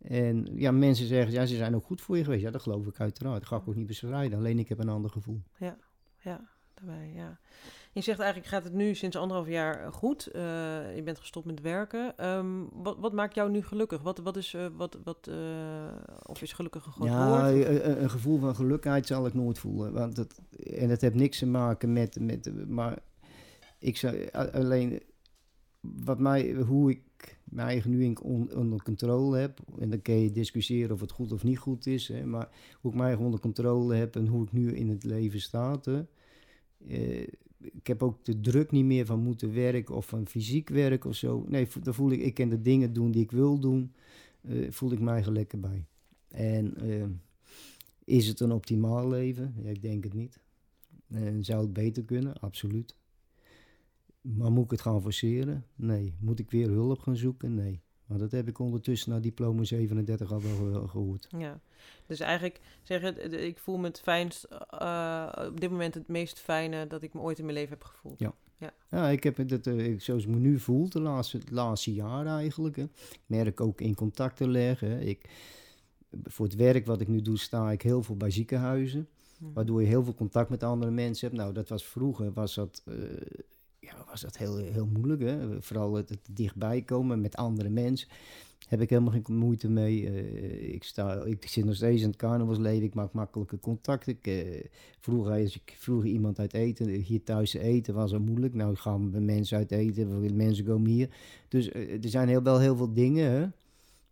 En 0.01 0.47
ja, 0.55 0.71
mensen 0.71 1.07
zeggen, 1.07 1.33
ja, 1.33 1.45
ze 1.45 1.55
zijn 1.55 1.75
ook 1.75 1.85
goed 1.85 2.01
voor 2.01 2.17
je 2.17 2.23
geweest. 2.23 2.43
Ja, 2.43 2.51
dat 2.51 2.61
geloof 2.61 2.85
ik 2.85 2.99
uiteraard. 2.99 3.39
Dat 3.39 3.47
ga 3.47 3.55
ik 3.55 3.67
ook 3.67 3.75
niet 3.75 3.87
bestrijden. 3.87 4.37
Alleen 4.37 4.59
ik 4.59 4.69
heb 4.69 4.79
een 4.79 4.89
ander 4.89 5.11
gevoel. 5.11 5.41
ja, 6.19 6.41
daarbij, 6.73 7.11
ja. 7.15 7.39
Je 7.91 8.01
zegt 8.01 8.19
eigenlijk 8.19 8.49
gaat 8.49 8.63
het 8.63 8.73
nu 8.73 8.95
sinds 8.95 9.15
anderhalf 9.15 9.47
jaar 9.47 9.79
eh, 9.85 9.91
goed. 9.91 10.27
Eh, 10.27 10.41
je 10.95 11.01
bent 11.03 11.19
gestopt 11.19 11.45
met 11.45 11.61
werken. 11.61 12.17
Ehm, 12.17 12.63
wat, 12.71 12.97
wat 12.99 13.13
maakt 13.13 13.35
jou 13.35 13.51
nu 13.51 13.61
gelukkig? 13.61 14.01
Wat, 14.01 14.17
wat 14.17 14.37
is, 14.37 14.53
eh, 14.53 14.67
wat, 14.75 14.97
wat, 15.03 15.27
eh, 15.27 15.95
of 16.23 16.41
is 16.41 16.53
gelukkig 16.53 16.85
een 16.85 16.91
groot 16.91 17.07
ja, 17.07 17.49
een, 17.51 18.01
een- 18.01 18.09
gevoel 18.09 18.39
van 18.39 18.55
gelukheid 18.55 19.07
zal 19.07 19.25
ik 19.25 19.33
nooit 19.33 19.59
voelen. 19.59 19.93
Want 19.93 20.15
dat, 20.15 20.41
en 20.63 20.87
dat 20.89 21.01
heeft 21.01 21.15
niks 21.15 21.37
te 21.39 21.45
maken 21.45 21.93
met, 21.93 22.19
met 22.19 22.67
maar 22.67 22.97
ik 23.79 23.97
zou 23.97 24.31
alleen 24.31 25.03
wat 25.81 26.19
mij, 26.19 26.53
hoe 26.53 26.89
ik 26.91 27.01
mijn 27.43 27.67
eigen 27.67 27.91
nu 27.91 28.13
onder 28.55 28.83
controle 28.83 29.37
heb. 29.37 29.59
En 29.79 29.89
dan 29.89 30.01
kun 30.01 30.15
je 30.15 30.31
discussiëren 30.31 30.91
of 30.93 31.01
het 31.01 31.11
goed 31.11 31.31
of 31.31 31.43
niet 31.43 31.57
goed 31.57 31.85
is. 31.87 32.07
Hè, 32.07 32.25
maar 32.25 32.49
hoe 32.81 32.91
ik 32.91 32.97
mij 32.97 33.07
eigen 33.07 33.25
onder 33.25 33.39
controle 33.39 33.95
heb 33.95 34.15
en 34.15 34.27
hoe 34.27 34.43
ik 34.43 34.51
nu 34.51 34.71
in 34.75 34.89
het 34.89 35.03
leven 35.03 35.41
sta. 35.41 35.79
Eh, 36.87 37.21
ik 37.59 37.87
heb 37.87 38.03
ook 38.03 38.25
de 38.25 38.39
druk 38.39 38.71
niet 38.71 38.85
meer 38.85 39.05
van 39.05 39.19
moeten 39.19 39.53
werken 39.53 39.95
of 39.95 40.07
van 40.07 40.27
fysiek 40.27 40.69
werk 40.69 41.05
of 41.05 41.15
zo. 41.15 41.45
Nee, 41.47 41.67
dan 41.83 41.93
voel 41.93 42.11
ik, 42.11 42.21
ik 42.21 42.33
kan 42.33 42.49
de 42.49 42.61
dingen 42.61 42.93
doen 42.93 43.11
die 43.11 43.21
ik 43.23 43.31
wil 43.31 43.59
doen. 43.59 43.93
eh, 44.41 44.71
voel 44.71 44.91
ik 44.91 44.99
mij 44.99 45.13
eigen 45.13 45.33
lekker 45.33 45.59
bij. 45.59 45.85
En 46.27 46.77
eh, 46.77 47.05
is 48.05 48.27
het 48.27 48.39
een 48.39 48.51
optimaal 48.51 49.09
leven? 49.09 49.53
Ja, 49.63 49.69
ik 49.69 49.81
denk 49.81 50.03
het 50.03 50.13
niet. 50.13 50.39
En 51.07 51.43
zou 51.43 51.61
het 51.61 51.73
beter 51.73 52.03
kunnen? 52.03 52.39
Absoluut. 52.39 52.95
Maar 54.33 54.51
moet 54.51 54.63
ik 54.65 54.71
het 54.71 54.81
gaan 54.81 55.01
forceren? 55.01 55.65
Nee. 55.75 56.13
Moet 56.19 56.39
ik 56.39 56.51
weer 56.51 56.69
hulp 56.69 56.99
gaan 56.99 57.15
zoeken? 57.17 57.55
Nee. 57.55 57.81
Maar 58.05 58.17
dat 58.17 58.31
heb 58.31 58.47
ik 58.47 58.59
ondertussen 58.59 59.11
na 59.11 59.19
diploma 59.19 59.63
37 59.63 60.31
al 60.31 60.41
wel 60.41 60.81
ge- 60.81 60.87
gehoord. 60.87 61.27
Ja, 61.37 61.59
dus 62.05 62.19
eigenlijk 62.19 62.59
zeg 62.83 63.01
je, 63.01 63.07
eh, 63.13 63.45
ik 63.45 63.57
voel 63.59 63.77
me 63.77 63.87
het 63.87 64.01
fijnst, 64.01 64.43
eh, 64.69 65.31
op 65.47 65.59
dit 65.61 65.69
moment 65.69 65.93
het 65.93 66.07
meest 66.07 66.39
fijne 66.39 66.87
dat 66.87 67.01
ik 67.03 67.13
me 67.13 67.19
ooit 67.19 67.37
in 67.39 67.45
mijn 67.45 67.57
leven 67.57 67.73
heb 67.73 67.83
gevoeld. 67.83 68.19
Ja. 68.19 68.33
Ja, 68.89 69.09
ik 69.09 69.23
heb 69.23 69.37
het, 69.37 69.67
eh, 69.67 69.85
ik- 69.85 70.01
zoals 70.01 70.23
ik 70.23 70.29
me 70.29 70.37
nu 70.39 70.59
voel, 70.59 70.89
de 70.89 70.99
laatste, 71.01 71.37
het 71.37 71.51
laatste 71.51 71.93
jaar 71.93 72.25
eigenlijk. 72.25 72.75
Hè. 72.75 72.83
Ik 72.83 73.19
merk 73.25 73.61
ook 73.61 73.81
in 73.81 73.95
contact 73.95 74.37
te 74.37 74.47
leggen. 74.47 74.89
hè. 74.89 74.99
Ik, 74.99 75.29
voor 76.23 76.45
het 76.45 76.55
werk 76.55 76.85
wat 76.85 77.01
ik 77.01 77.07
nu 77.07 77.21
doe, 77.21 77.37
sta 77.37 77.71
ik 77.71 77.81
heel 77.81 78.03
veel 78.03 78.17
bij 78.17 78.29
ziekenhuizen. 78.31 79.07
Mhm. 79.39 79.53
Waardoor 79.53 79.81
je 79.81 79.87
heel 79.87 80.03
veel 80.03 80.13
contact 80.15 80.49
met 80.49 80.63
andere 80.63 80.91
mensen 80.91 81.27
hebt. 81.27 81.39
Nou, 81.41 81.53
dat 81.53 81.69
was 81.69 81.85
vroeger 81.85 82.33
was 82.33 82.55
dat, 82.55 82.81
eh, 82.85 82.95
ja, 83.85 84.05
was 84.09 84.21
dat 84.21 84.37
heel, 84.37 84.57
heel 84.57 84.89
moeilijk. 84.93 85.21
Hè? 85.21 85.61
Vooral 85.61 85.93
het, 85.93 86.09
het 86.09 86.27
dichtbij 86.31 86.81
komen 86.81 87.21
met 87.21 87.35
andere 87.35 87.69
mensen. 87.69 88.07
Heb 88.67 88.81
ik 88.81 88.89
helemaal 88.89 89.11
geen 89.11 89.35
moeite 89.35 89.69
mee. 89.69 90.07
Eh, 90.07 90.73
ik, 90.73 90.83
sta, 90.83 91.23
ik 91.23 91.47
zit 91.47 91.65
nog 91.65 91.75
steeds 91.75 92.01
in 92.01 92.07
het 92.07 92.17
carnavalsleven. 92.17 92.83
Ik 92.83 92.93
maak 92.93 93.13
makkelijke 93.13 93.59
contacten. 93.59 94.13
Ik, 94.13 94.27
eh, 94.27 94.65
vroeger, 94.99 95.31
als 95.31 95.55
ik 95.55 95.75
vroeger 95.77 96.09
iemand 96.09 96.39
uit 96.39 96.53
eten, 96.53 96.89
hier 96.89 97.23
thuis 97.23 97.53
eten, 97.53 97.93
was 97.93 98.11
het 98.11 98.25
moeilijk. 98.25 98.53
Nou 98.53 98.75
gaan 98.75 99.11
we 99.11 99.19
mensen 99.19 99.57
uit 99.57 99.71
eten. 99.71 100.35
Mensen 100.35 100.65
komen 100.65 100.89
hier. 100.89 101.09
Dus 101.47 101.71
eh, 101.71 102.03
er 102.03 102.09
zijn 102.09 102.27
heel, 102.27 102.43
wel 102.43 102.59
heel 102.59 102.75
veel 102.75 102.93
dingen 102.93 103.31
hè, 103.31 103.47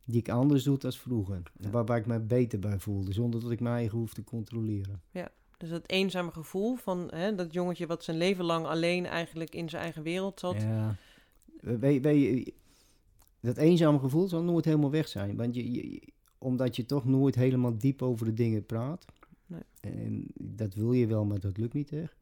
die 0.06 0.20
ik 0.20 0.30
anders 0.30 0.64
doe 0.64 0.78
dan 0.78 0.94
vroeger. 0.94 1.42
Ja. 1.60 1.70
Waarbij 1.70 2.00
ik 2.00 2.06
me 2.06 2.20
beter 2.20 2.60
bij 2.60 2.80
voelde. 2.80 3.14
Zonder 3.14 3.42
dat 3.42 3.52
ik 3.52 3.60
mijn 3.60 3.76
eigen 3.76 3.98
hoef 3.98 4.14
te 4.14 4.24
controleren. 4.24 5.02
Dus 5.64 5.72
dat 5.72 5.90
eenzame 5.90 6.32
gevoel 6.32 6.76
van 6.76 7.08
hè, 7.10 7.36
dat 7.36 7.54
jongetje 7.54 7.88
wat 7.88 8.04
zijn 8.04 8.18
leven 8.18 8.46
lang 8.46 8.66
alleen 8.66 9.06
eigenlijk 9.06 9.56
in 9.56 9.70
zijn 9.70 9.82
eigen 9.84 10.04
wereld 10.04 10.40
zat. 10.40 10.62
Ja. 10.62 10.96
Weet, 11.60 12.02
weet 12.02 12.22
je, 12.22 12.54
dat 13.40 13.58
eenzame 13.58 14.00
gevoel 14.00 14.28
zal 14.28 14.44
nooit 14.44 14.66
helemaal 14.66 14.92
weg 14.92 15.08
zijn. 15.08 15.36
Want 15.36 15.56
je, 15.56 15.72
je- 15.72 16.02
omdat 16.38 16.76
je 16.76 16.86
toch 16.86 17.06
nooit 17.06 17.36
helemaal 17.36 17.78
diep 17.78 18.02
over 18.02 18.26
de 18.26 18.34
dingen 18.34 18.66
praat. 18.66 19.06
Nee. 19.46 19.62
En 19.82 20.26
dat 20.40 20.74
wil 20.74 20.94
je 20.94 21.08
wel, 21.08 21.26
maar 21.26 21.40
dat 21.40 21.58
lukt 21.58 21.74
niet 21.74 21.92
echt. 21.92 22.16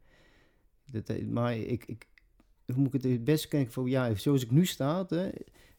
Dat, 0.90 1.08
eh, 1.08 1.26
maar 1.26 1.56
ik, 1.56 1.84
ik, 1.86 2.06
hoe 2.66 2.76
moet 2.76 2.94
ik 2.94 3.02
het 3.02 3.12
het 3.12 3.24
beste 3.24 3.48
kijken 3.48 3.72
van, 3.72 3.86
ja, 3.86 4.14
zoals 4.14 4.42
ik 4.42 4.50
nu 4.50 4.66
sta, 4.66 5.06
hè, 5.08 5.28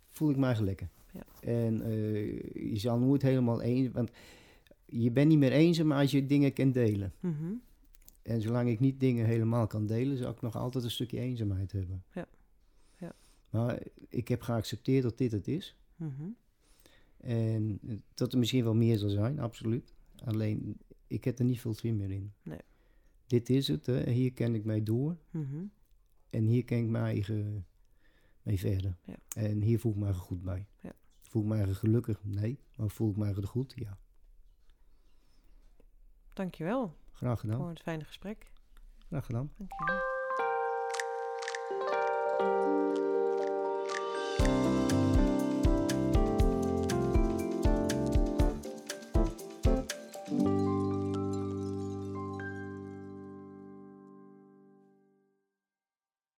voel 0.09 0.29
ik 0.29 0.37
mij 0.37 0.61
lekker. 0.61 0.89
Ja. 1.13 1.23
En 1.41 1.81
eh, 1.81 2.71
je 2.71 2.79
zal 2.79 2.99
nooit 2.99 3.21
helemaal 3.21 3.61
eens, 3.61 3.89
want 3.91 4.11
je 5.01 5.11
bent 5.11 5.27
niet 5.27 5.37
meer 5.37 5.51
eenzaam 5.51 5.91
als 5.91 6.11
je 6.11 6.25
dingen 6.25 6.53
kan 6.53 6.71
delen. 6.71 7.13
Mhm. 7.19 7.53
En 8.21 8.41
zolang 8.41 8.69
ik 8.69 8.79
niet 8.79 8.99
dingen 8.99 9.25
helemaal 9.25 9.67
kan 9.67 9.85
delen, 9.85 10.17
zal 10.17 10.31
ik 10.31 10.41
nog 10.41 10.55
altijd 10.55 10.83
een 10.83 10.91
stukje 10.91 11.19
eenzaamheid 11.19 11.71
hebben. 11.71 12.03
Ja. 12.13 12.27
Ja. 12.97 13.15
Maar 13.49 13.83
ik 14.09 14.27
heb 14.27 14.41
geaccepteerd 14.41 15.03
dat 15.03 15.17
dit 15.17 15.31
het 15.31 15.47
is. 15.47 15.77
Mhm. 15.95 16.29
En 17.17 17.79
dat 18.13 18.33
er 18.33 18.39
misschien 18.39 18.63
wel 18.63 18.75
meer 18.75 18.97
zal 18.97 19.09
zijn, 19.09 19.39
absoluut. 19.39 19.93
Alleen, 20.23 20.77
ik 21.07 21.23
heb 21.23 21.39
er 21.39 21.45
niet 21.45 21.61
veel 21.61 21.73
zin 21.73 21.97
meer 21.97 22.11
in. 22.11 22.33
Nee. 22.43 22.59
Dit 23.27 23.49
is 23.49 23.67
het, 23.67 23.85
hè. 23.85 24.09
hier 24.09 24.33
ken 24.33 24.55
ik 24.55 24.65
mee 24.65 24.83
door. 24.83 25.17
Mhm. 25.31 25.65
En 26.29 26.45
hier 26.45 26.63
ken 26.63 26.77
ik 26.77 26.87
mijn 26.87 27.03
eigen 27.03 27.65
mee 28.41 28.59
verder. 28.59 28.97
Ja. 29.05 29.17
En 29.35 29.61
hier 29.61 29.79
voel 29.79 29.91
ik 29.91 29.97
me 29.97 30.13
goed 30.13 30.43
bij. 30.43 30.67
Ja. 30.81 30.95
Voel 31.21 31.41
ik 31.41 31.47
me 31.47 31.75
gelukkig? 31.75 32.23
Nee. 32.23 32.59
Maar 32.75 32.89
voel 32.89 33.09
ik 33.09 33.17
me 33.17 33.45
goed? 33.45 33.73
Ja. 33.75 33.97
Dankjewel. 36.33 36.93
Graag 37.11 37.39
gedaan. 37.39 37.57
Voor 37.57 37.69
het 37.69 37.81
fijne 37.81 38.03
gesprek. 38.03 38.51
Graag 39.07 39.25
gedaan. 39.25 39.51
Dankjewel. 39.57 40.01